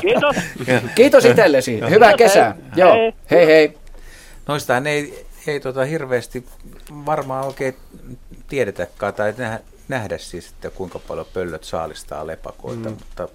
Kiitos. 0.00 0.36
Kiitos 0.94 1.24
itsellesi. 1.24 1.80
Hyvää 1.90 2.12
kesää. 2.16 2.56
Joo. 2.76 2.92
Hei. 2.94 3.12
Hei 3.30 3.46
hei. 3.46 3.74
Noistahan 4.48 4.86
ei, 4.86 5.26
ei 5.46 5.60
tota 5.60 5.84
hirveästi 5.84 6.44
varmaan 7.06 7.46
oikein 7.46 7.76
tiedetäkään 8.48 9.14
tai 9.14 9.34
nähdä, 9.38 9.60
nähdä 9.88 10.18
siis, 10.18 10.48
että 10.48 10.70
kuinka 10.70 10.98
paljon 10.98 11.26
pöllöt 11.34 11.64
saalistaa 11.64 12.26
lepakoita, 12.26 12.88
mm. 12.88 12.96
mutta 12.98 13.28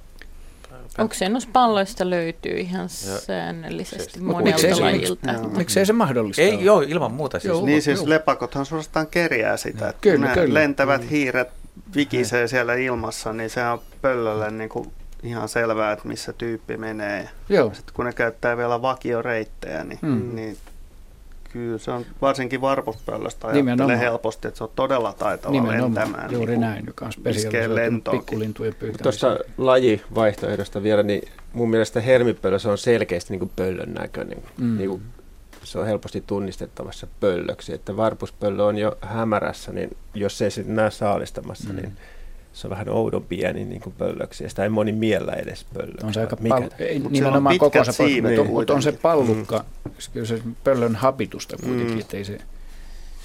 Oksennuspalloista 0.97 2.09
löytyy 2.09 2.57
ihan 2.59 2.89
säännöllisesti 2.89 4.19
monelta 4.19 4.43
miksei 4.51 4.75
se- 4.75 4.81
lajilta. 4.81 5.31
Joo. 5.31 5.43
Miksei 5.49 5.85
se 5.85 5.93
mahdollista 5.93 6.41
Ei, 6.41 6.53
ole? 6.55 6.61
joo, 6.63 6.81
ilman 6.81 7.11
muuta 7.11 7.39
siis. 7.39 7.61
Niin 7.61 7.81
siis 7.81 8.03
lepakothan 8.03 8.65
suorastaan 8.65 9.07
kerjää 9.07 9.57
sitä. 9.57 9.89
Että 9.89 10.01
Kyllä, 10.01 10.27
kyllä. 10.33 10.53
lentävät 10.53 11.09
hiiret 11.11 11.47
vikisee 11.95 12.47
siellä 12.47 12.73
ilmassa, 12.75 13.33
niin 13.33 13.49
se 13.49 13.63
on 13.67 13.81
pöllölle 14.01 14.51
niin 14.51 14.69
kuin 14.69 14.91
ihan 15.23 15.49
selvää, 15.49 15.91
että 15.91 16.07
missä 16.07 16.33
tyyppi 16.33 16.77
menee. 16.77 17.29
Joo. 17.49 17.73
Sitten 17.73 17.93
kun 17.95 18.05
ne 18.05 18.13
käyttää 18.13 18.57
vielä 18.57 18.81
vakioreittejä, 18.81 19.83
niin, 19.83 19.99
Mm. 20.01 20.35
niin 20.35 20.57
kyllä 21.57 21.77
se 21.77 21.91
on 21.91 22.05
varsinkin 22.21 22.61
varpuspöllöstä 22.61 23.47
Nimenomaan. 23.47 23.89
ajattelee 23.89 24.11
helposti, 24.11 24.47
että 24.47 24.57
se 24.57 24.63
on 24.63 24.69
todella 24.75 25.13
taitava 25.13 25.51
Nimenomaan, 25.51 25.95
lentämään. 25.95 26.31
juuri 26.31 26.51
niin 26.51 26.61
näin, 26.61 26.83
joka 26.87 27.05
on 27.05 27.09
iskee 27.09 27.21
spesialisoitunut 27.21 27.75
lentoonkin. 27.75 28.25
pikkulintujen 28.25 28.75
pyytämiseen. 28.75 29.03
Tuosta 29.03 29.53
lajivaihtoehdosta 29.57 30.83
vielä, 30.83 31.03
niin 31.03 31.27
mun 31.53 31.69
mielestä 31.69 32.01
hermipöllö 32.01 32.59
se 32.59 32.69
on 32.69 32.77
selkeästi 32.77 33.33
niin 33.33 33.39
kuin 33.39 33.51
pöllön 33.55 33.93
näköinen. 33.93 34.43
Mm. 34.57 34.77
Niin 34.77 34.89
kuin 34.89 35.01
se 35.63 35.79
on 35.79 35.85
helposti 35.85 36.23
tunnistettavassa 36.27 37.07
pöllöksi. 37.19 37.73
Että 37.73 37.97
varpuspöllö 37.97 38.63
on 38.63 38.77
jo 38.77 38.97
hämärässä, 39.01 39.71
niin 39.71 39.97
jos 40.13 40.41
ei 40.41 40.51
se 40.51 40.63
näe 40.67 40.91
saalistamassa, 40.91 41.69
mm. 41.69 41.75
niin 41.75 41.93
se 42.57 42.67
on 42.67 42.71
vähän 42.71 42.89
oudon 42.89 43.23
pieni 43.23 43.65
niin 43.65 43.81
kuin 43.81 43.93
pöllöksi. 43.97 44.43
Ja 44.43 44.49
sitä 44.49 44.63
ei 44.63 44.69
moni 44.69 44.91
miellä 44.91 45.33
edes 45.33 45.65
pöllöksi. 45.73 46.05
On 46.05 46.13
se 46.13 46.19
aika 46.21 46.37
Mikä- 46.39 46.55
pal- 46.55 46.69
ei 46.79 46.99
Mut 46.99 47.11
nimenomaan 47.11 47.53
on 47.53 47.59
kokonsa 47.59 47.91
pitkät 47.91 48.07
siivet 48.07 48.31
mutta 48.31 48.41
on, 48.41 48.53
mutta 48.53 48.73
on 48.73 48.81
se 48.83 48.91
pallukka, 48.91 49.65
kyllä 50.13 50.25
se 50.25 50.41
pöllön 50.63 50.95
habitusta 50.95 51.57
kuitenkin, 51.57 51.93
Mm. 51.95 51.99
ettei 51.99 52.25
se 52.25 52.37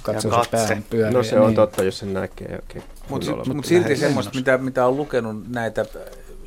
katso 0.02 0.28
Ja 0.28 0.44
se 0.44 0.50
pään 0.50 0.84
pyörii. 0.90 1.14
No 1.14 1.22
se 1.22 1.40
on 1.40 1.46
niin. 1.46 1.54
totta, 1.54 1.84
jos 1.84 1.98
sen 1.98 2.12
näkee 2.14 2.58
oikein. 2.62 2.84
Mutta 3.08 3.26
kunnolla. 3.26 3.54
mut 3.54 3.64
silti 3.64 3.96
semmoista, 3.96 4.32
mitä, 4.34 4.58
mitä 4.58 4.86
on 4.86 4.96
lukenut 4.96 5.48
näitä 5.48 5.86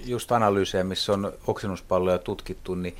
just 0.05 0.31
analyysejä, 0.31 0.83
missä 0.83 1.13
on 1.13 1.33
oksennuspalloja 1.47 2.17
tutkittu, 2.17 2.75
niin 2.75 2.95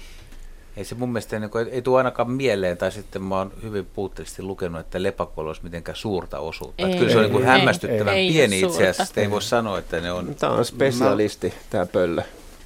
ei 0.77 0.85
se 0.85 0.95
mun 0.95 1.09
mielestä 1.09 1.39
niin 1.39 1.49
kuin, 1.49 1.67
ei 1.71 1.81
tule 1.81 1.97
ainakaan 1.97 2.31
mieleen, 2.31 2.77
tai 2.77 2.91
sitten 2.91 3.21
mä 3.23 3.37
oon 3.37 3.51
hyvin 3.63 3.85
puutteellisesti 3.93 4.43
lukenut, 4.43 4.79
että 4.81 5.03
lepakolla 5.03 5.49
olisi 5.49 5.63
mitenkään 5.63 5.95
suurta 5.95 6.39
osuutta. 6.39 6.83
Että 6.83 6.93
Ei, 6.93 6.99
kyllä 6.99 7.11
se 7.11 7.17
on 7.17 7.23
niin 7.23 7.31
kuin 7.31 7.43
ei, 7.43 7.49
hämmästyttävän 7.49 8.13
ei, 8.13 8.27
ei 8.27 8.33
pieni 8.33 8.63
ole 8.63 8.71
itse 8.71 8.87
asiassa, 8.89 9.21
ei 9.21 9.31
voi 9.31 9.41
sanoa, 9.41 9.77
että 9.79 10.01
ne 10.01 10.11
on... 10.11 10.35
Tämä 10.35 10.53
on 10.53 10.65
spesialisti, 10.65 11.53
tämä 11.69 11.85
pöllö. 11.85 12.21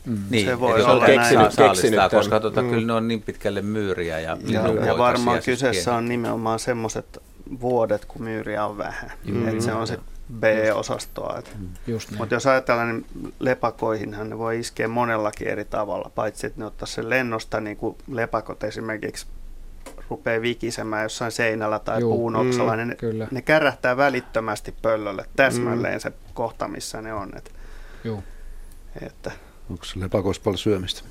Mm. 0.05 0.17
Niin, 0.29 0.45
Se 0.47 0.59
voi 0.59 0.81
olla 0.83 0.93
on 0.93 0.99
näin. 1.01 1.19
keksinyt, 1.19 1.47
Keksinyt 1.55 1.99
koska 2.11 2.39
tota, 2.39 2.61
Mm. 2.61 2.69
kyllä 2.69 2.87
ne 2.87 2.93
on 2.93 3.07
niin 3.07 3.21
pitkälle 3.21 3.61
myyriä 3.61 4.19
ja, 4.19 4.37
Ja, 4.47 4.67
ja 4.85 4.97
varmaan 4.97 5.41
kyseessä 5.45 5.83
pieniä. 5.91 5.97
on 5.97 6.09
nimenomaan 6.09 6.59
semmoiset 6.59 7.19
vuodet, 7.61 8.05
kun 8.05 8.23
myyriä 8.23 8.65
on 8.65 8.77
vähän. 8.77 9.11
Mm. 9.25 9.47
Että 9.47 9.63
se 9.63 9.73
on 9.73 9.87
se 9.87 9.97
B-osastoa. 10.33 11.43
Just 11.87 12.11
näin. 12.11 12.21
Mutta 12.21 12.35
jos 12.35 12.47
ajatellaan, 12.47 12.89
niin 12.89 13.33
lepakoihinhan 13.39 14.29
ne 14.29 14.37
voi 14.37 14.59
iskeä 14.59 14.87
monellakin 14.87 15.47
eri 15.47 15.65
tavalla, 15.65 16.11
paitsi 16.15 16.47
että 16.47 16.59
ne 16.59 16.65
ottaa 16.65 16.87
sen 16.87 17.09
lennosta, 17.09 17.61
niin 17.61 17.77
kuin 17.77 17.97
lepakot 18.07 18.63
esimerkiksi 18.63 19.27
rupeaa 20.09 20.41
vikisemään 20.41 21.03
jossain 21.03 21.31
seinällä 21.31 21.79
tai 21.79 21.99
Juu, 21.99 22.15
puun 22.15 22.35
oksalla, 22.35 22.71
mm, 22.71 22.77
niin 22.77 22.87
ne, 22.87 22.95
kyllä. 22.95 23.27
ne 23.31 23.41
kärähtää 23.41 23.97
välittömästi 23.97 24.75
pöllölle 24.81 25.25
täsmälleen 25.35 25.99
se 25.99 26.11
kohta, 26.33 26.67
missä 26.67 27.01
ne 27.01 27.13
on. 27.13 27.37
Et, 27.37 27.53
Joo. 28.03 28.23
että, 29.01 29.31
Onko 29.69 29.85
se 29.85 29.99
lepakoissa 29.99 30.41
paljon 30.43 30.57
syömistä? 30.57 31.01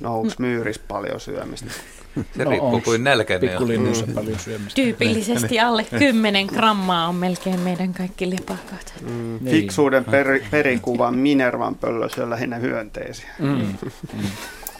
No 0.00 0.18
onko 0.18 0.32
myyris 0.38 0.78
paljon 0.78 1.20
syömistä? 1.20 1.70
Se 2.36 2.44
No 2.44 2.50
riippuu 2.50 2.80
kuin 2.80 3.04
nälkäinen 3.04 3.48
on. 3.50 3.50
Pikkulinnuissa 3.50 4.06
paljon 4.14 4.38
syömistä. 4.38 4.74
Tyypillisesti 4.74 5.60
alle 5.60 5.86
10 5.98 6.46
grammaa 6.46 7.08
on 7.08 7.14
melkein 7.14 7.60
meidän 7.60 7.94
kaikki 7.94 8.30
lepakot. 8.30 8.94
Mm, 9.00 9.38
Niin. 9.40 9.56
Fiksuuden 9.56 10.04
per, 10.04 10.40
perikuva 10.50 11.10
Minervan 11.10 11.74
pöllö 11.74 12.08
syö 12.08 12.30
lähinnä 12.30 12.56
hyönteisiä. 12.56 13.30
Mm. 13.38 13.74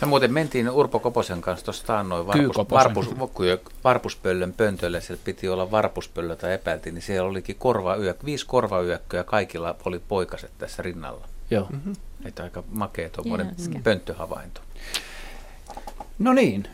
Ja 0.01 0.07
muuten 0.07 0.33
mentiin 0.33 0.71
Urpo 0.71 0.99
Koposen 1.01 1.41
kanssa 1.41 1.65
tuossa 1.65 1.87
taannoin 1.87 2.27
varpus, 2.27 2.57
varpus, 2.71 3.09
kun 3.35 3.47
varpuspöllön 3.85 4.53
pöntölle, 4.53 5.01
siellä 5.01 5.23
piti 5.25 5.49
olla 5.49 5.71
varpuspöllö 5.71 6.37
tai 6.37 6.53
epäiltiin, 6.53 6.95
niin 6.95 7.03
siellä 7.03 7.31
olikin 7.31 7.57
korvayök, 7.59 8.25
viisi 8.25 8.47
korvayökköä, 8.47 9.25
kaikilla 9.25 9.77
oli 9.85 9.99
poikaset 10.09 10.51
tässä 10.59 10.83
rinnalla. 10.83 11.29
Joo. 11.51 11.67
Mm-hmm. 11.71 11.93
Että 12.27 12.43
aika 12.43 12.63
makea 12.71 13.09
tuommoinen 13.11 13.55
pönttöhavainto. 13.83 14.61
No 16.19 16.33
niin, 16.33 16.67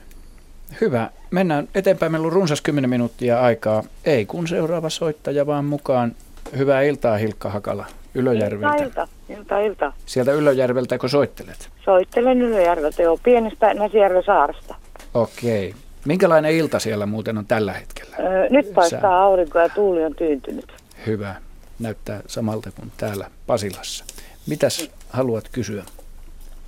hyvä. 0.81 1.11
Mennään 1.31 1.69
eteenpäin. 1.75 2.13
Meillä 2.13 2.27
on 2.27 2.33
runsas 2.33 2.61
10 2.61 2.91
minuuttia 2.91 3.41
aikaa. 3.41 3.83
Ei 4.05 4.27
kun 4.27 4.49
seuraava 4.49 4.91
soittaja 4.91 5.47
vaan 5.47 5.65
mukaan. 5.65 6.15
Hyvää 6.57 6.83
iltaa 6.83 7.17
Hilkka 7.17 7.51
Hakala 7.51 7.87
Ylöjärveltä. 8.15 8.85
Ilta, 8.85 9.09
ilta, 9.29 9.61
ilta. 9.61 9.93
Sieltä 10.07 10.33
Ylöjärveltä, 10.33 10.99
kun 10.99 11.11
soittelet? 11.11 11.69
Soittelen 11.85 12.43
Ylöjärveltä, 12.43 13.03
joo, 13.03 13.19
pienestä 13.23 13.75
Näsijärven 13.75 14.25
saaresta. 14.25 14.75
Okei. 15.15 15.75
Minkälainen 16.05 16.53
ilta 16.53 16.79
siellä 16.79 17.07
muuten 17.07 17.39
on 17.39 17.47
tällä 17.47 17.73
hetkellä? 17.73 18.17
Öö, 18.19 18.49
nyt 18.51 18.75
paistaa 18.75 19.01
Sää. 19.01 19.23
aurinko 19.23 19.59
ja 19.59 19.69
tuuli 19.69 20.05
on 20.05 20.15
tyyntynyt. 20.15 20.73
Hyvä. 21.07 21.35
Näyttää 21.79 22.21
samalta 22.27 22.71
kuin 22.71 22.93
täällä 22.97 23.31
Pasilassa. 23.47 24.05
Mitäs 24.47 24.91
haluat 25.13 25.45
kysyä? 25.53 25.85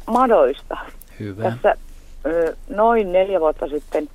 Madoista. 0.07 0.77
Hyvä. 1.21 1.43
Tässä 1.43 1.75
noin 2.69 3.13
neljä 3.13 3.41
vuotta 3.41 3.69
sitten 3.69 4.09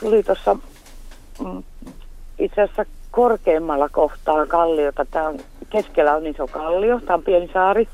tuli 0.00 0.22
tuossa 0.22 0.56
mm, 1.44 1.62
itse 2.38 2.62
asiassa 2.62 2.84
korkeimmalla 3.10 3.88
kohtaa 3.88 4.46
kalliota. 4.46 5.04
Tämä 5.10 5.28
on, 5.28 5.38
keskellä 5.70 6.14
on 6.14 6.26
iso 6.26 6.46
kallio, 6.46 7.00
tämä 7.00 7.14
on 7.14 7.22
pieni 7.22 7.50
saari. 7.52 7.88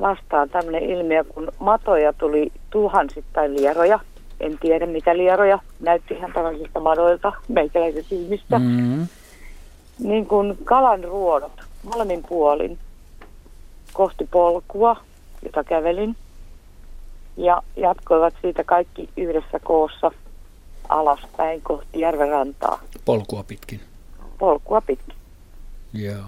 Vastaan 0.00 0.50
tämmöinen 0.50 0.82
ilmiö, 0.82 1.24
kun 1.24 1.52
matoja 1.58 2.12
tuli 2.12 2.52
tuhansittain 2.70 3.56
lieroja. 3.56 4.00
En 4.40 4.58
tiedä 4.58 4.86
mitä 4.86 5.16
lieroja. 5.16 5.58
Näytti 5.80 6.14
ihan 6.14 6.32
tavallisista 6.32 6.80
madoilta, 6.80 7.32
meikäläiset 7.48 8.06
silmistä. 8.06 8.58
Mm. 8.58 9.06
Niin 9.98 10.26
kuin 10.26 10.58
kalan 10.64 11.04
ruodot 11.04 11.52
molemmin 11.82 12.22
puolin 12.28 12.78
kohti 13.92 14.28
polkua, 14.30 14.96
jota 15.42 15.64
kävelin. 15.64 16.16
Ja 17.36 17.62
jatkoivat 17.76 18.34
siitä 18.42 18.64
kaikki 18.64 19.08
yhdessä 19.16 19.58
koossa 19.64 20.10
alaspäin 20.88 21.62
kohti 21.62 22.00
järven 22.00 22.28
rantaa. 22.28 22.80
Polkua 23.04 23.42
pitkin. 23.42 23.80
Polkua 24.38 24.80
pitkin. 24.80 25.14
Joo. 25.92 26.24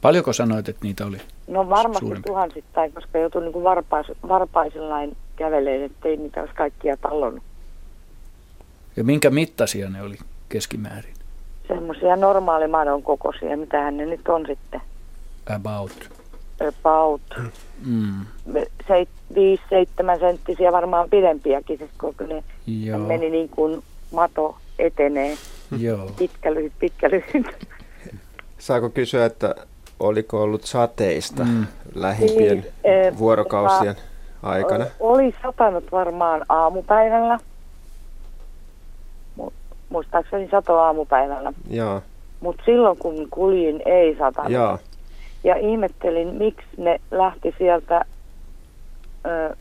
Paljonko 0.00 0.32
sanoit, 0.32 0.68
että 0.68 0.84
niitä 0.84 1.06
oli? 1.06 1.18
No 1.46 1.68
varmasti 1.68 2.04
Suurempi. 2.04 2.26
tuhansittain, 2.26 2.92
koska 2.92 3.18
joutui 3.18 3.42
niin 3.42 3.52
kuin 3.52 3.64
varpais, 3.64 4.06
varpaisillain 4.28 5.16
käveleen, 5.36 5.82
ettei 5.82 6.16
niitä 6.16 6.40
olisi 6.40 6.54
kaikkia 6.54 6.96
tallonnut. 6.96 7.42
Ja 8.96 9.04
minkä 9.04 9.30
mittaisia 9.30 9.90
ne 9.90 10.02
oli 10.02 10.18
keskimäärin? 10.48 11.14
Semmoisia 11.68 12.16
normaalimadon 12.16 13.02
kokoisia, 13.02 13.56
mitähän 13.56 13.96
ne 13.96 14.06
nyt 14.06 14.28
on 14.28 14.46
sitten. 14.46 14.80
About. 15.54 16.10
About 16.60 17.22
Mm. 17.86 18.26
5-7 18.52 20.18
senttisiä, 20.20 20.72
varmaan 20.72 21.10
pidempiäkin, 21.10 21.78
siis 21.78 21.90
kun 22.00 22.14
ne 22.28 22.44
Joo. 22.66 22.98
meni 22.98 23.30
niin 23.30 23.48
kuin 23.48 23.82
mato 24.12 24.56
etenee. 24.78 25.36
Joo. 25.78 26.10
Pitkä 26.18 26.54
lyhyt, 26.54 26.72
pitkä 26.78 27.10
lyhyt. 27.10 27.46
Saako 28.58 28.90
kysyä, 28.90 29.24
että 29.24 29.54
oliko 30.00 30.42
ollut 30.42 30.62
sateista 30.64 31.44
Mm. 31.44 31.66
lähimpien 31.94 32.58
Niin, 32.58 32.72
eh, 32.84 33.18
vuorokausien 33.18 33.94
tota, 33.94 34.06
aikana? 34.42 34.86
Oli 35.00 35.34
satanut 35.42 35.92
varmaan 35.92 36.44
aamupäivällä. 36.48 37.38
Mu- 39.40 39.52
Muistaakseni 39.88 40.48
sato 40.50 40.78
aamupäivällä. 40.78 41.52
Joo, 41.70 42.02
Mutta 42.40 42.62
silloin 42.64 42.98
kun 42.98 43.28
kuljin, 43.30 43.82
ei 43.86 44.16
satanut. 44.18 44.52
joo. 44.52 44.78
Ja 45.44 45.56
ihmettelin, 45.56 46.28
miksi 46.34 46.66
ne 46.76 47.00
lähti 47.10 47.54
sieltä, 47.58 48.04
ö, 49.26 49.56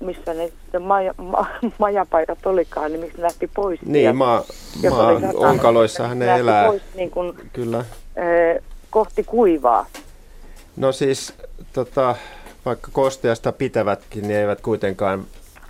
missä 0.00 0.34
ne 0.34 0.46
sitten 0.48 0.82
maja, 0.82 1.14
ma, 1.18 1.46
majapaikat 1.78 2.46
olikaan, 2.46 2.92
niin 2.92 3.00
miksi 3.00 3.16
ne 3.16 3.22
lähti 3.22 3.50
pois 3.54 3.80
sieltä. 3.80 3.92
Niin, 3.92 4.16
maa, 4.16 4.44
Jos 4.82 4.94
maa 4.94 5.14
satanut, 5.14 5.36
onkaloissahan 5.36 6.18
ne 6.18 6.26
lähti 6.26 6.40
elää. 6.40 6.66
Pois 6.66 6.82
niin 6.94 7.10
kuin, 7.10 7.32
Kyllä. 7.52 7.78
ö, 7.78 8.62
kohti 8.90 9.24
kuivaa. 9.24 9.86
No 10.76 10.92
siis 10.92 11.34
tota, 11.72 12.14
vaikka 12.64 12.88
kosteasta 12.92 13.52
pitävätkin, 13.52 14.22
niin 14.22 14.36
eivät 14.40 14.60
kuitenkaan 14.60 15.24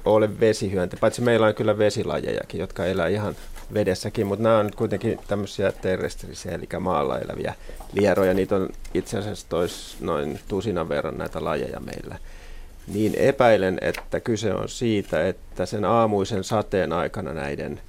ole 0.05 0.41
vesihyöntä, 0.41 0.97
paitsi 1.01 1.23
meillä 1.23 1.47
on 1.47 1.55
kyllä 1.55 1.79
vesilajejakin, 1.79 2.61
jotka 2.61 2.85
elää 2.85 3.09
ihan 3.09 3.37
vedessäkin, 3.75 4.27
mutta 4.27 4.43
nämä 4.43 4.59
on 4.59 4.67
nyt 4.67 4.75
kuitenkin 4.75 5.19
tämmöisiä 5.29 5.73
terrestrisiä, 5.73 6.53
eli 6.53 6.69
maalla 6.81 7.19
eläviä 7.19 7.55
lieroja. 7.93 8.35
Niitä 8.35 8.57
on 8.57 8.69
itse 8.95 9.19
asiassa 9.19 9.47
tois 9.49 9.97
noin 10.01 10.41
tusinan 10.49 10.89
verran 10.89 11.19
näitä 11.19 11.45
lajeja 11.45 11.81
meillä. 11.81 12.19
Niin 12.87 13.15
epäilen, 13.15 13.79
että 13.81 14.21
kyse 14.21 14.55
on 14.55 14.69
siitä, 14.69 15.29
että 15.29 15.67
sen 15.67 15.85
aamuisen 15.85 16.45
sateen 16.45 16.93
aikana 16.93 17.33
näiden 17.35 17.81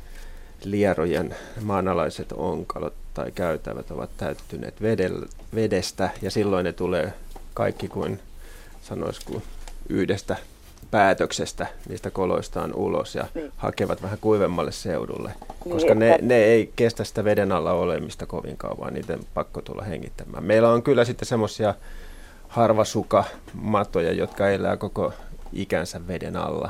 lierojen 0.64 1.36
maanalaiset 1.62 2.32
onkalot 2.32 2.94
tai 3.14 3.32
käytävät 3.32 3.91
ovat 3.91 4.10
täyttyneet 4.18 4.76
vedestä 5.56 6.10
ja 6.22 6.32
silloin 6.32 6.64
ne 6.64 6.74
tulee 6.74 7.14
kaikki 7.54 7.88
kuin 7.88 8.20
sanoisiko 8.82 9.41
yhdestä 9.90 10.36
päätöksestä 10.92 11.68
niistä 11.90 12.12
koloistaan 12.12 12.76
ulos 12.76 13.16
ja 13.16 13.28
niin. 13.36 13.52
hakevat 13.58 14.02
vähän 14.02 14.18
kuivemmalle 14.22 14.72
seudulle, 14.72 15.34
niin, 15.66 15.74
koska 15.74 15.96
ne, 15.96 16.20
ne 16.22 16.36
ei 16.36 16.74
kestä 16.76 17.04
sitä 17.04 17.24
veden 17.24 17.52
alla 17.52 17.72
olemista 17.72 18.26
kovin 18.26 18.58
kauan, 18.58 18.94
niiden 18.94 19.20
pakko 19.34 19.62
tulla 19.62 19.84
hengittämään. 19.84 20.44
Meillä 20.44 20.70
on 20.70 20.84
kyllä 20.84 21.06
sitten 21.06 21.28
semmoisia 21.28 21.74
harvasukamatoja, 22.48 24.14
jotka 24.14 24.50
elää 24.50 24.78
koko 24.78 25.14
ikänsä 25.54 26.08
veden 26.08 26.38
alla 26.38 26.70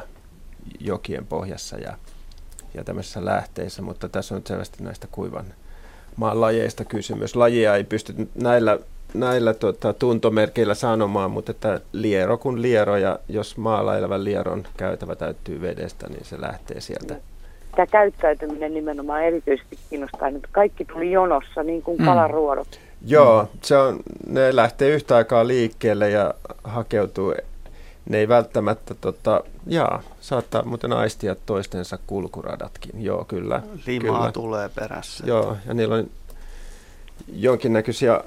jokien 0.79 1.25
pohjassa 1.25 1.77
ja, 1.77 1.97
ja 2.73 2.83
tämmöisissä 2.83 3.25
lähteissä, 3.25 3.81
mutta 3.81 4.09
tässä 4.09 4.35
on 4.35 4.41
selvästi 4.47 4.83
näistä 4.83 5.07
kuivan 5.11 5.45
maan 6.15 6.41
lajeista 6.41 6.85
kysymys. 6.85 7.35
Lajia 7.35 7.75
ei 7.75 7.83
pysty 7.83 8.29
näillä 8.35 8.79
näillä 9.19 9.53
tota, 9.53 9.93
tuntomerkeillä 9.93 10.73
sanomaan, 10.75 11.31
mutta 11.31 11.51
että 11.51 11.81
liero 11.91 12.37
kun 12.37 12.61
liero 12.61 12.97
ja 12.97 13.19
jos 13.29 13.57
maalla 13.57 13.97
elävän 13.97 14.23
lieron 14.23 14.63
käytävä 14.77 15.15
täyttyy 15.15 15.61
vedestä, 15.61 16.07
niin 16.09 16.25
se 16.25 16.41
lähtee 16.41 16.81
sieltä. 16.81 17.15
Tämä 17.75 17.87
käyttäytyminen 17.87 18.73
nimenomaan 18.73 19.23
erityisesti 19.23 19.77
kiinnostaa, 19.89 20.27
että 20.27 20.47
kaikki 20.51 20.85
tuli 20.85 21.11
jonossa, 21.11 21.63
niin 21.63 21.81
kuin 21.81 21.99
mm. 21.99 22.05
kalaruodot. 22.05 22.79
Joo, 23.05 23.49
se 23.61 23.77
on, 23.77 23.99
ne 24.27 24.55
lähtee 24.55 24.89
yhtä 24.89 25.15
aikaa 25.15 25.47
liikkeelle 25.47 26.09
ja 26.09 26.33
hakeutuu. 26.63 27.33
Ne 28.09 28.17
ei 28.17 28.27
välttämättä, 28.27 28.95
tota, 29.01 29.43
jaa, 29.67 30.03
saattaa 30.21 30.63
muuten 30.63 30.93
aistia 30.93 31.35
toistensa 31.45 31.99
kulkuradatkin. 32.07 33.03
Joo, 33.03 33.25
kyllä. 33.25 33.61
Limaa 33.87 34.19
kyllä. 34.19 34.31
tulee 34.31 34.69
perässä. 34.75 35.23
Joo, 35.27 35.57
ja 35.67 35.73
niillä 35.73 35.95
on 35.95 36.09
jonkinnäköisiä 37.33 38.21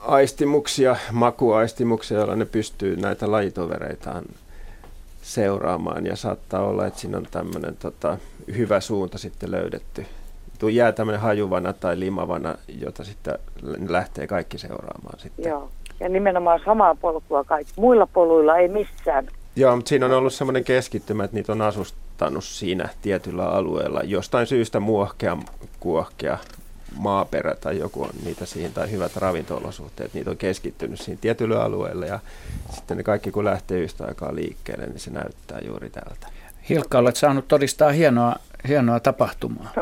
aistimuksia, 0.00 0.96
makuaistimuksia, 1.12 2.18
joilla 2.18 2.36
ne 2.36 2.44
pystyy 2.44 2.96
näitä 2.96 3.30
lajitovereitaan 3.30 4.24
seuraamaan 5.22 6.06
ja 6.06 6.16
saattaa 6.16 6.64
olla, 6.64 6.86
että 6.86 7.00
siinä 7.00 7.18
on 7.18 7.26
tämmöinen 7.30 7.76
tota, 7.76 8.18
hyvä 8.56 8.80
suunta 8.80 9.18
sitten 9.18 9.50
löydetty. 9.50 10.06
Tuo 10.58 10.68
jää 10.68 10.92
tämmöinen 10.92 11.20
hajuvana 11.20 11.72
tai 11.72 12.00
limavana, 12.00 12.54
jota 12.80 13.04
sitten 13.04 13.38
lähtee 13.88 14.26
kaikki 14.26 14.58
seuraamaan 14.58 15.18
sitten. 15.20 15.50
Joo, 15.50 15.70
ja 16.00 16.08
nimenomaan 16.08 16.60
samaa 16.64 16.94
polkua 16.94 17.44
kaikki. 17.44 17.72
Muilla 17.76 18.06
poluilla 18.06 18.56
ei 18.56 18.68
missään. 18.68 19.28
Joo, 19.56 19.76
mutta 19.76 19.88
siinä 19.88 20.06
on 20.06 20.12
ollut 20.12 20.34
semmoinen 20.34 20.64
keskittymä, 20.64 21.24
että 21.24 21.36
niitä 21.36 21.52
on 21.52 21.62
asustanut 21.62 22.44
siinä 22.44 22.88
tietyllä 23.02 23.46
alueella. 23.46 24.00
Jostain 24.04 24.46
syystä 24.46 24.80
muohkea, 24.80 25.36
kuohkea, 25.80 26.38
maaperä 26.98 27.54
tai 27.54 27.78
joku 27.78 28.02
on 28.02 28.10
niitä 28.24 28.46
siihen, 28.46 28.72
tai 28.72 28.90
hyvät 28.90 29.16
ravinto-olosuhteet, 29.16 30.14
niitä 30.14 30.30
on 30.30 30.36
keskittynyt 30.36 31.00
siihen 31.00 31.18
tietylle 31.18 31.56
alueelle 31.56 32.06
ja 32.06 32.18
sitten 32.70 32.96
ne 32.96 33.02
kaikki 33.02 33.30
kun 33.30 33.44
lähtee 33.44 33.78
yhtä 33.78 34.04
aikaa 34.04 34.34
liikkeelle, 34.34 34.86
niin 34.86 35.00
se 35.00 35.10
näyttää 35.10 35.58
juuri 35.66 35.90
tältä. 35.90 36.26
Hilkka, 36.68 36.98
olet 36.98 37.16
saanut 37.16 37.48
todistaa 37.48 37.92
hienoa, 37.92 38.36
hienoa 38.68 39.00
tapahtumaa. 39.00 39.72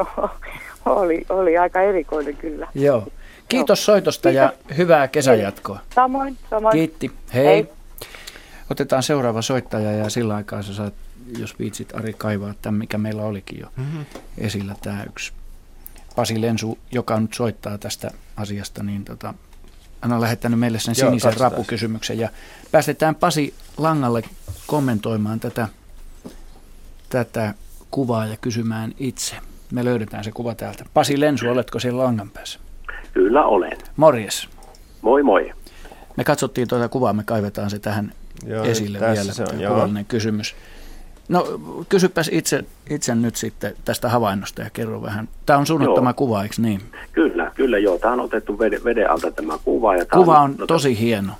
oli, 0.86 1.26
oli 1.28 1.58
aika 1.58 1.80
erikoinen 1.80 2.36
kyllä. 2.36 2.68
Joo. 2.74 3.06
Kiitos 3.48 3.84
soitosta 3.84 4.28
Kiitos. 4.28 4.58
ja 4.68 4.74
hyvää 4.76 5.08
kesäjatkoa. 5.08 5.78
Samoin, 5.94 6.36
samoin. 6.50 6.72
Kiitti. 6.72 7.10
Hei. 7.34 7.46
Hei. 7.46 7.68
Otetaan 8.70 9.02
seuraava 9.02 9.42
soittaja 9.42 9.92
ja 9.92 10.10
sillä 10.10 10.34
aikaa 10.34 10.62
sä 10.62 10.74
saat, 10.74 10.94
jos 11.38 11.58
viitsit 11.58 11.96
Ari 11.96 12.12
kaivaa 12.12 12.54
tämän, 12.62 12.78
mikä 12.78 12.98
meillä 12.98 13.22
olikin 13.22 13.60
jo 13.60 13.66
mm-hmm. 13.76 14.04
esillä, 14.38 14.74
tämä 14.82 15.04
yksi 15.04 15.32
Pasi 16.16 16.40
Lensu, 16.40 16.78
joka 16.90 17.20
nyt 17.20 17.34
soittaa 17.34 17.78
tästä 17.78 18.10
asiasta, 18.36 18.82
niin 18.82 19.04
tota, 19.04 19.34
hän 20.00 20.12
on 20.12 20.20
lähettänyt 20.20 20.58
meille 20.58 20.78
sen 20.78 20.94
Joo, 20.98 21.10
sinisen 21.10 21.40
rapukysymyksen. 21.40 22.18
Ja 22.18 22.28
päästetään 22.72 23.14
Pasi 23.14 23.54
langalle 23.76 24.22
kommentoimaan 24.66 25.40
tätä, 25.40 25.68
tätä 27.08 27.54
kuvaa 27.90 28.26
ja 28.26 28.36
kysymään 28.36 28.94
itse. 28.98 29.36
Me 29.72 29.84
löydetään 29.84 30.24
se 30.24 30.32
kuva 30.32 30.54
täältä. 30.54 30.84
Pasi 30.94 31.20
Lensu, 31.20 31.48
oletko 31.48 31.78
siellä 31.78 32.02
langan 32.02 32.30
päässä? 32.30 32.58
Kyllä 33.14 33.44
olen. 33.44 33.78
Morjes. 33.96 34.48
Moi 35.02 35.22
moi. 35.22 35.52
Me 36.16 36.24
katsottiin 36.24 36.68
tuota 36.68 36.88
kuvaa, 36.88 37.12
me 37.12 37.22
kaivetaan 37.24 37.70
se 37.70 37.78
tähän 37.78 38.12
joo, 38.46 38.64
esille 38.64 39.00
vielä, 39.00 39.32
se 39.32 39.42
on, 39.42 39.56
kuvallinen 39.68 40.04
kysymys. 40.04 40.54
No 41.28 41.46
kysypäs 41.88 42.30
itse, 42.32 42.64
itse 42.90 43.14
nyt 43.14 43.36
sitten 43.36 43.74
tästä 43.84 44.08
havainnosta 44.08 44.62
ja 44.62 44.70
kerro 44.70 45.02
vähän. 45.02 45.28
Tämä 45.46 45.58
on 45.58 45.66
sun 45.66 45.88
ottama 45.88 46.12
kuva, 46.12 46.42
eikö 46.42 46.54
niin? 46.58 46.80
Kyllä, 47.12 47.50
kyllä 47.54 47.78
joo. 47.78 47.98
Tämä 47.98 48.12
on 48.12 48.20
otettu 48.20 48.58
veden, 48.58 48.84
veden 48.84 49.10
alta 49.10 49.30
tämä 49.30 49.58
kuva. 49.64 49.96
Ja 49.96 50.06
kuva 50.06 50.38
on, 50.38 50.56
on 50.60 50.66
tosi 50.66 50.98
hieno. 50.98 51.32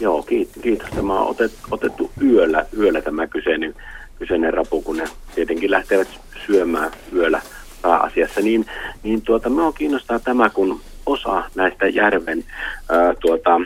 Joo, 0.00 0.22
kiitos. 0.62 0.90
Tämä 0.90 1.20
on 1.20 1.26
otet, 1.26 1.52
otettu 1.70 2.10
yöllä, 2.22 2.66
yöllä 2.78 3.02
tämä 3.02 3.26
kyseinen, 3.26 3.74
kyseinen 4.18 4.54
rapu, 4.54 4.82
kun 4.82 4.96
ne 4.96 5.04
tietenkin 5.34 5.70
lähtevät 5.70 6.08
syömään 6.46 6.90
yöllä 7.12 7.42
pääasiassa. 7.82 8.40
Niin, 8.40 8.66
niin 9.02 9.22
tuota, 9.22 9.48
minua 9.48 9.72
kiinnostaa 9.72 10.18
tämä, 10.18 10.50
kun 10.50 10.80
osa 11.06 11.44
näistä 11.54 11.88
järven 11.88 12.44
ää, 12.88 13.14
tuota, 13.20 13.60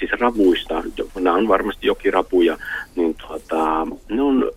siis 0.00 0.20
ravuista, 0.20 0.82
nämä 1.20 1.36
on 1.36 1.48
varmasti 1.48 1.86
jokirapuja, 1.86 2.58
niin 2.96 3.14
tuota, 3.14 3.86
ne 4.08 4.22
on 4.22 4.52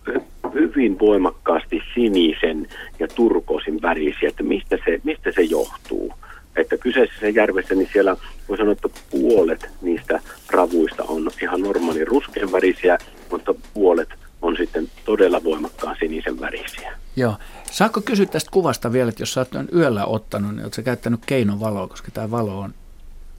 hyvin 0.54 0.98
voimakkaasti 0.98 1.80
sinisen 1.94 2.68
ja 2.98 3.08
turkoosin 3.08 3.82
värisiä, 3.82 4.28
että 4.28 4.42
mistä 4.42 4.78
se, 4.84 5.00
mistä 5.04 5.32
se 5.32 5.42
johtuu. 5.42 6.12
Että 6.56 6.76
kyseisessä 6.76 7.28
järvessä, 7.28 7.74
niin 7.74 7.88
siellä 7.92 8.16
voi 8.48 8.56
sanoa, 8.56 8.72
että 8.72 8.88
puolet 9.10 9.70
niistä 9.82 10.20
ravuista 10.50 11.04
on 11.08 11.30
ihan 11.42 11.60
normaali 11.60 12.04
ruskean 12.04 12.52
värisiä, 12.52 12.98
mutta 13.30 13.54
puolet 13.74 14.08
on 14.42 14.56
sitten 14.56 14.88
todella 15.04 15.44
voimakkaan 15.44 15.96
sinisen 16.00 16.40
värisiä. 16.40 16.92
Joo. 17.16 17.34
Saako 17.70 18.00
kysyä 18.00 18.26
tästä 18.26 18.50
kuvasta 18.50 18.92
vielä, 18.92 19.08
että 19.08 19.22
jos 19.22 19.32
sä 19.32 19.40
oot 19.40 19.48
yöllä 19.74 20.06
ottanut, 20.06 20.54
niin 20.54 20.62
oletko 20.62 20.82
käyttänyt 20.82 21.20
keinovaloa, 21.26 21.88
koska 21.88 22.10
tämä 22.10 22.30
valo 22.30 22.60
on 22.60 22.74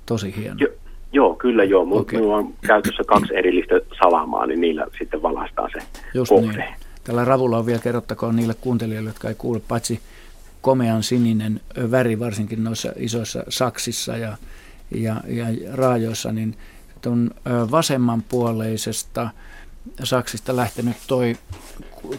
tosi 0.05 0.35
hieno? 0.37 0.55
Jo, 0.59 0.67
Joo, 1.15 1.35
kyllä 1.35 1.63
joo. 1.63 1.85
Mulla, 1.85 2.01
okay. 2.01 2.21
on 2.21 2.53
käytössä 2.67 3.03
kaksi 3.07 3.35
erillistä 3.35 3.75
salamaa, 3.99 4.45
niin 4.45 4.61
niillä 4.61 4.87
sitten 4.99 5.21
valastaa 5.21 5.69
se 5.73 5.79
Just 6.13 6.29
kohde. 6.29 6.57
Niin. 6.57 6.75
Tällä 7.03 7.25
ravulla 7.25 7.57
on 7.57 7.65
vielä 7.65 7.81
kerrottakoon 7.81 8.35
niille 8.35 8.53
kuuntelijoille, 8.61 9.09
jotka 9.09 9.29
ei 9.29 9.35
kuule, 9.35 9.61
paitsi 9.67 9.99
komean 10.61 11.03
sininen 11.03 11.61
väri, 11.91 12.19
varsinkin 12.19 12.63
noissa 12.63 12.91
isoissa 12.95 13.43
saksissa 13.49 14.17
ja, 14.17 14.37
ja, 14.95 15.15
ja 15.27 15.45
raajoissa, 15.73 16.31
niin 16.31 16.57
tuon 17.01 17.31
vasemmanpuoleisesta 17.71 19.29
saksista 20.03 20.55
lähtenyt 20.55 20.97
toi, 21.07 21.35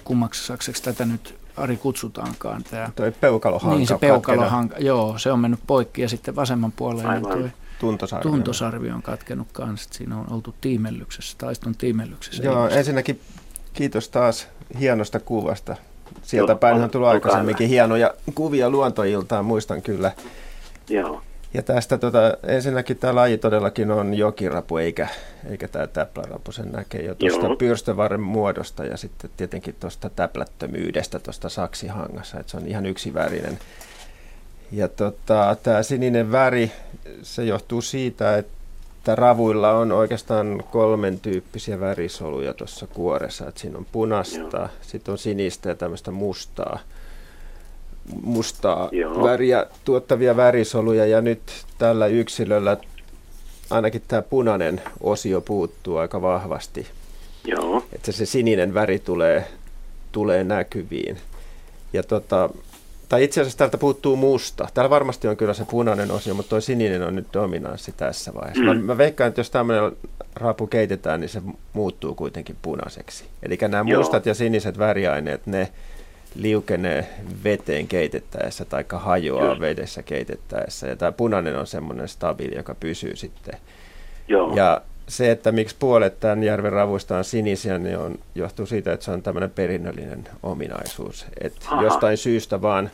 kummaksi 0.05 0.47
sakseksi 0.47 0.82
tätä 0.82 1.05
nyt 1.05 1.35
Ari 1.56 1.77
kutsutaankaan. 1.77 2.64
Tämä. 2.70 2.90
Toi 2.97 3.12
peukalohanka. 3.20 3.77
Niin 3.77 3.89
se 3.89 3.98
peukalohanka, 3.98 4.77
joo, 4.78 5.18
se 5.18 5.32
on 5.32 5.39
mennyt 5.39 5.60
poikki 5.66 6.02
ja 6.02 6.09
sitten 6.09 6.36
vasemman 6.36 6.73
puoleen 6.73 7.23
toi 7.23 7.51
Tuntosarvi. 7.78 8.23
Tuntosarvi 8.23 8.90
on 8.90 9.03
katkenut 9.03 9.48
kanssa. 9.53 9.89
Siinä 9.93 10.19
on 10.19 10.32
oltu 10.32 10.55
tiimellyksessä, 10.61 11.36
taiston 11.39 11.74
tiimellyksessä. 11.74 12.43
Joo, 12.43 12.69
ensinnäkin 12.69 13.20
kiitos 13.73 14.09
taas 14.09 14.48
hienosta 14.81 15.20
kuvasta. 15.20 15.77
Sieltä 16.23 16.53
Joo, 16.53 16.59
päin 16.59 16.82
on 16.82 16.90
tullut 16.90 17.09
aikaisemminkin 17.09 17.69
hienoja 17.69 18.15
kuvia 18.35 18.70
luontoiltaan, 18.70 19.44
muistan 19.44 19.82
kyllä. 19.82 20.12
Joo. 20.89 21.23
Ja 21.55 21.62
tästä 21.62 21.98
tota, 21.98 22.19
ensinnäkin 22.47 22.97
tämä 22.97 23.15
laji 23.15 23.39
todellakin 23.39 23.90
on 23.90 24.15
jokirapu, 24.15 24.77
eikä, 24.77 25.09
eikä 25.51 25.69
tämä 25.69 25.86
täplärapu. 25.86 26.53
Sen 26.53 26.73
näkee 26.73 27.03
jo 27.03 27.15
tuosta 27.15 27.57
pyrstövarren 27.59 28.20
muodosta 28.20 28.85
ja 28.85 28.97
sitten 28.97 29.31
tietenkin 29.36 29.77
tuosta 29.81 30.11
täplättömyydestä 30.11 31.19
tuosta 31.19 31.48
saksihangassa, 31.48 32.40
että 32.40 32.51
se 32.51 32.57
on 32.57 32.66
ihan 32.66 32.86
yksivärinen 32.86 33.59
ja 34.73 34.89
tota, 34.89 35.57
tämä 35.63 35.83
sininen 35.83 36.33
väri, 36.33 36.73
se 37.23 37.45
johtuu 37.45 37.83
siitä, 37.83 38.37
että 38.37 39.15
ravuilla 39.15 39.73
on 39.73 39.93
oikeastaan 39.93 40.65
kolmen 40.71 41.21
tyyppisiä 41.21 41.81
värisoluja 41.81 42.55
tuossa 42.55 42.87
kuoressa. 42.87 43.49
Et 43.49 43.57
siinä 43.57 43.79
on 43.79 43.87
punasta, 43.93 44.69
sitten 44.83 45.13
on 45.13 45.19
sinistä 45.19 45.69
ja 45.69 45.75
tämmöistä 45.75 46.11
mustaa, 46.11 46.79
mustaa 48.23 48.91
väriä 49.23 49.67
tuottavia 49.85 50.37
värisoluja. 50.37 51.07
Ja 51.07 51.21
nyt 51.21 51.41
tällä 51.79 52.07
yksilöllä 52.07 52.77
ainakin 53.71 54.03
tämä 54.09 54.23
punainen 54.23 54.83
osio 55.01 55.41
puuttuu 55.41 55.97
aika 55.97 56.23
vahvasti 56.23 56.87
Joo. 57.47 57.83
Että 57.93 58.13
se 58.13 58.27
sininen 58.27 58.75
väri 58.75 58.99
tulee, 58.99 59.45
tulee 60.13 60.45
näkyviin. 60.45 61.19
Ja 61.93 62.03
tota, 62.03 62.51
tai 63.09 63.24
itse 63.24 63.41
asiassa 63.41 63.59
täältä 63.59 63.78
puuttuu 63.78 64.16
musta. 64.16 64.69
Täällä 64.74 64.91
varmasti 64.91 65.28
on 65.28 65.37
kyllä 65.37 65.55
se 65.55 65.65
punainen 65.65 66.11
osio, 66.11 66.35
mutta 66.35 66.51
tuo 66.51 66.61
sininen 66.61 67.03
on 67.03 67.15
nyt 67.15 67.27
dominanssi 67.33 67.93
tässä 67.97 68.35
vaiheessa. 68.35 68.62
Mm. 68.62 68.69
Mä, 68.69 68.74
mä 68.74 68.99
veikkaan, 68.99 69.28
että 69.28 69.41
jos 69.41 69.51
tämmöinen 69.51 69.93
rapu 70.35 70.66
keitetään, 70.66 71.20
niin 71.20 71.28
se 71.28 71.43
muuttuu 71.73 72.15
kuitenkin 72.15 72.57
punaiseksi. 72.62 73.24
Eli 73.43 73.59
nämä 73.69 73.91
Joo. 73.91 74.01
mustat 74.01 74.27
ja 74.27 74.35
siniset 74.35 74.78
väriaineet, 74.78 75.47
ne 75.47 75.73
liukenee 76.35 77.09
veteen 77.45 77.89
keitettäessä 77.89 78.65
tai 78.65 78.85
hajoaa 78.93 79.49
Just. 79.49 79.61
vedessä 79.61 80.03
keitettäessä. 80.03 80.87
Ja 80.87 80.97
tämä 80.97 81.12
punainen 81.12 81.59
on 81.59 81.66
semmoinen 81.66 82.09
stabiili, 82.09 82.57
joka 82.57 82.74
pysyy 82.74 83.16
sitten. 83.16 83.59
Joo. 84.28 84.57
Ja 84.57 84.81
se, 85.09 85.31
että 85.31 85.53
miksi 85.53 85.77
puolet 85.78 86.20
tämän 86.20 86.43
järven 86.43 86.73
ravuista 86.73 87.19
on 87.19 87.24
sinisiä, 87.24 87.78
niin 87.78 87.99
on, 87.99 88.19
johtuu 88.35 88.66
siitä, 88.66 88.93
että 88.93 89.05
se 89.05 89.11
on 89.11 89.23
tämmöinen 89.23 89.51
perinnöllinen 89.51 90.28
ominaisuus. 90.43 91.27
Että 91.41 91.66
jostain 91.83 92.16
syystä 92.16 92.62
vaan 92.62 92.91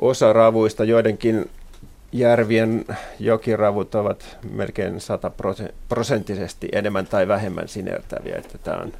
osa 0.00 0.32
ravuista, 0.32 0.84
joidenkin 0.84 1.50
järvien 2.12 2.84
jokiravut 3.20 3.94
ovat 3.94 4.38
melkein 4.50 5.00
sataprosenttisesti 5.00 6.68
enemmän 6.72 7.06
tai 7.06 7.28
vähemmän 7.28 7.68
sinertäviä. 7.68 8.36
Että 8.36 8.58
tämä 8.58 8.76
on, 8.76 8.92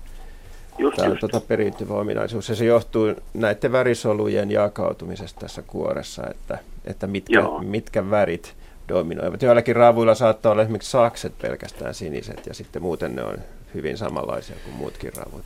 just, 0.79 0.97
tämä 0.97 1.11
on 1.11 1.19
tuota 1.19 1.41
periytyvä 1.41 1.95
ominaisuus. 1.95 2.49
Ja 2.49 2.55
se 2.55 2.65
johtuu 2.65 3.15
näiden 3.35 3.73
värisolujen 3.73 4.51
jakautumisesta 4.51 5.41
tässä 5.41 5.63
kuoressa, 5.63 6.23
että, 6.31 6.59
että 6.85 7.07
mitkä, 7.07 7.43
mitkä 7.61 8.11
värit– 8.11 8.55
dominoivat. 8.89 9.43
Joillakin 9.43 9.77
raavuilla 9.77 10.15
saattaa 10.15 10.53
olla 10.53 10.63
esimerkiksi 10.63 10.91
sakset 10.91 11.39
pelkästään 11.39 11.95
siniset 11.95 12.47
ja 12.47 12.55
sitten 12.55 12.83
muuten 12.83 13.17
ne 13.17 13.23
on 13.23 13.37
hyvin 13.75 13.99
samanlaisia 13.99 14.57
kuin 14.65 14.77
muutkin 14.77 15.13
raavut 15.17 15.45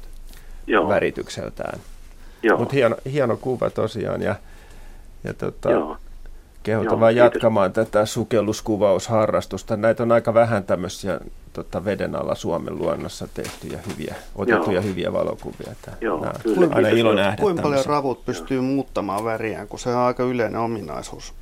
Joo. 0.66 0.88
väritykseltään. 0.88 1.80
Mutta 2.58 2.74
hieno, 2.74 2.96
hieno 3.12 3.36
kuva 3.36 3.70
tosiaan 3.70 4.22
ja, 4.22 4.34
ja 5.24 5.34
tota, 5.34 5.68
kehotan 6.62 7.00
vaan 7.00 7.16
jatkamaan 7.16 7.72
tätä 7.72 8.06
sukelluskuvausharrastusta. 8.06 9.76
Näitä 9.76 10.02
on 10.02 10.12
aika 10.12 10.34
vähän 10.34 10.64
tämmöisiä 10.64 11.20
tota, 11.52 11.84
veden 11.84 12.16
alla 12.16 12.34
Suomen 12.34 12.78
luonnossa 12.78 13.28
tehtyjä 13.34 13.78
hyviä, 13.90 14.14
otettuja 14.36 14.80
Joo. 14.80 14.82
hyviä 14.82 15.12
valokuvia. 15.12 15.74
Tää, 15.82 15.96
Joo, 16.00 16.20
nää, 16.20 16.40
kyllä. 16.42 16.68
Aina 16.74 16.88
ilo 16.88 17.14
nähdä 17.14 17.42
Kuinka 17.42 17.62
paljon 17.62 17.84
ravut 17.86 18.24
pystyy 18.24 18.60
muuttamaan 18.60 19.24
väriään, 19.24 19.68
kun 19.68 19.78
se 19.78 19.88
on 19.88 20.02
aika 20.02 20.22
yleinen 20.22 20.60
ominaisuus? 20.60 21.34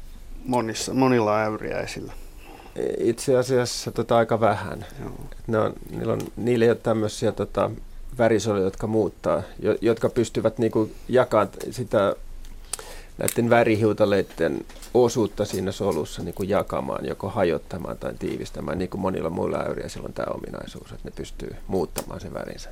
Monissa, 0.45 0.95
monilla 0.95 1.43
äyriäisillä? 1.43 2.13
Itse 2.99 3.37
asiassa 3.37 3.91
tota, 3.91 4.17
aika 4.17 4.41
vähän. 4.41 4.87
Ne 5.47 5.59
on, 5.59 5.73
niillä, 5.91 6.13
on, 6.13 6.21
niillä 6.37 6.65
ei 6.65 6.71
ole 6.71 6.79
tämmöisiä 6.83 7.33
tota, 7.33 7.71
värisoluja, 8.19 8.65
jotka 8.65 8.87
muuttaa, 8.87 9.43
jo, 9.59 9.77
jotka 9.81 10.09
pystyvät 10.09 10.59
niinku, 10.59 10.91
jakamaan 11.09 11.49
sitä 11.71 12.17
näiden 13.19 13.51
värihiutaleiden 13.51 14.65
osuutta 14.95 15.45
siinä 15.45 15.73
solussa 15.73 16.23
niin 16.23 16.35
kuin 16.35 16.49
jakamaan, 16.49 17.07
joko 17.07 17.29
hajottamaan 17.29 17.99
tai 17.99 18.15
tiivistämään, 18.19 18.79
niin 18.79 18.91
kuin 18.91 19.01
monilla 19.01 19.31
muilla 19.31 19.59
äyriäisillä 19.59 20.07
on 20.07 20.13
tämä 20.13 20.33
ominaisuus, 20.35 20.93
että 20.93 21.09
ne 21.09 21.13
pystyy 21.17 21.57
muuttamaan 21.67 22.21
sen 22.21 22.35
värinsä. 22.35 22.71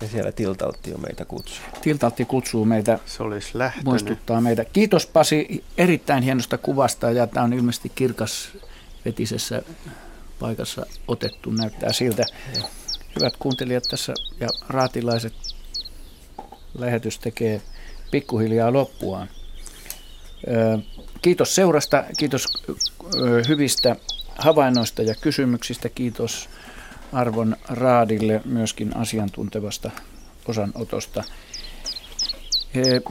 Ja 0.00 0.08
siellä 0.08 0.32
Tiltaltti 0.32 0.94
on 0.94 1.00
meitä 1.00 1.24
kutsuu. 1.24 1.64
Tiltaltti 1.82 2.24
kutsuu 2.24 2.64
meitä, 2.64 2.98
Se 3.06 3.22
olisi 3.22 3.50
lähtöinen. 3.54 3.84
muistuttaa 3.90 4.40
meitä. 4.40 4.64
Kiitos 4.64 5.06
Pasi 5.06 5.64
erittäin 5.78 6.22
hienosta 6.22 6.58
kuvasta 6.58 7.10
ja 7.10 7.26
tämä 7.26 7.44
on 7.44 7.52
ilmeisesti 7.52 7.92
kirkas 7.94 8.48
vetisessä 9.04 9.62
paikassa 10.38 10.86
otettu, 11.08 11.50
näyttää 11.50 11.92
siltä. 11.92 12.24
Hyvät 13.18 13.36
kuuntelijat 13.38 13.84
tässä 13.90 14.14
ja 14.40 14.48
raatilaiset 14.68 15.32
lähetys 16.78 17.18
tekee 17.18 17.62
pikkuhiljaa 18.10 18.72
loppuaan. 18.72 19.28
Kiitos 21.22 21.54
seurasta, 21.54 22.04
kiitos 22.18 22.44
hyvistä 23.48 23.96
havainnoista 24.38 25.02
ja 25.02 25.14
kysymyksistä, 25.14 25.88
kiitos 25.88 26.48
arvon 27.12 27.56
Raadille 27.68 28.40
myöskin 28.44 28.96
asiantuntevasta 28.96 29.90
osanotosta. 30.48 31.24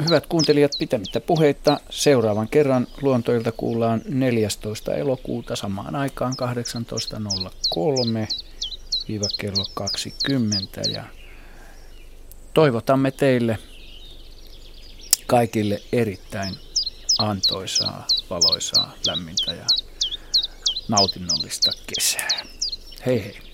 Hyvät 0.06 0.26
kuuntelijat, 0.26 0.72
pitämättä 0.80 1.20
puheitta, 1.20 1.80
seuraavan 1.90 2.48
kerran 2.48 2.88
luontoilta 3.02 3.52
kuullaan 3.52 4.02
14. 4.08 4.96
elokuuta 4.96 5.56
samaan 5.56 5.96
aikaan 5.96 6.34
18.03 8.28 8.28
kello 9.38 9.66
20 9.74 10.82
ja 10.94 11.04
toivotamme 12.54 13.12
teille 13.12 13.60
kaikille 15.28 15.82
erittäin 15.92 16.56
antoisaa, 17.18 18.08
valoisaa, 18.30 18.94
lämmintä 19.08 19.52
ja 19.54 19.66
nautinnollista 20.88 21.72
kesää. 21.96 22.42
Hei 23.06 23.24
hei! 23.24 23.49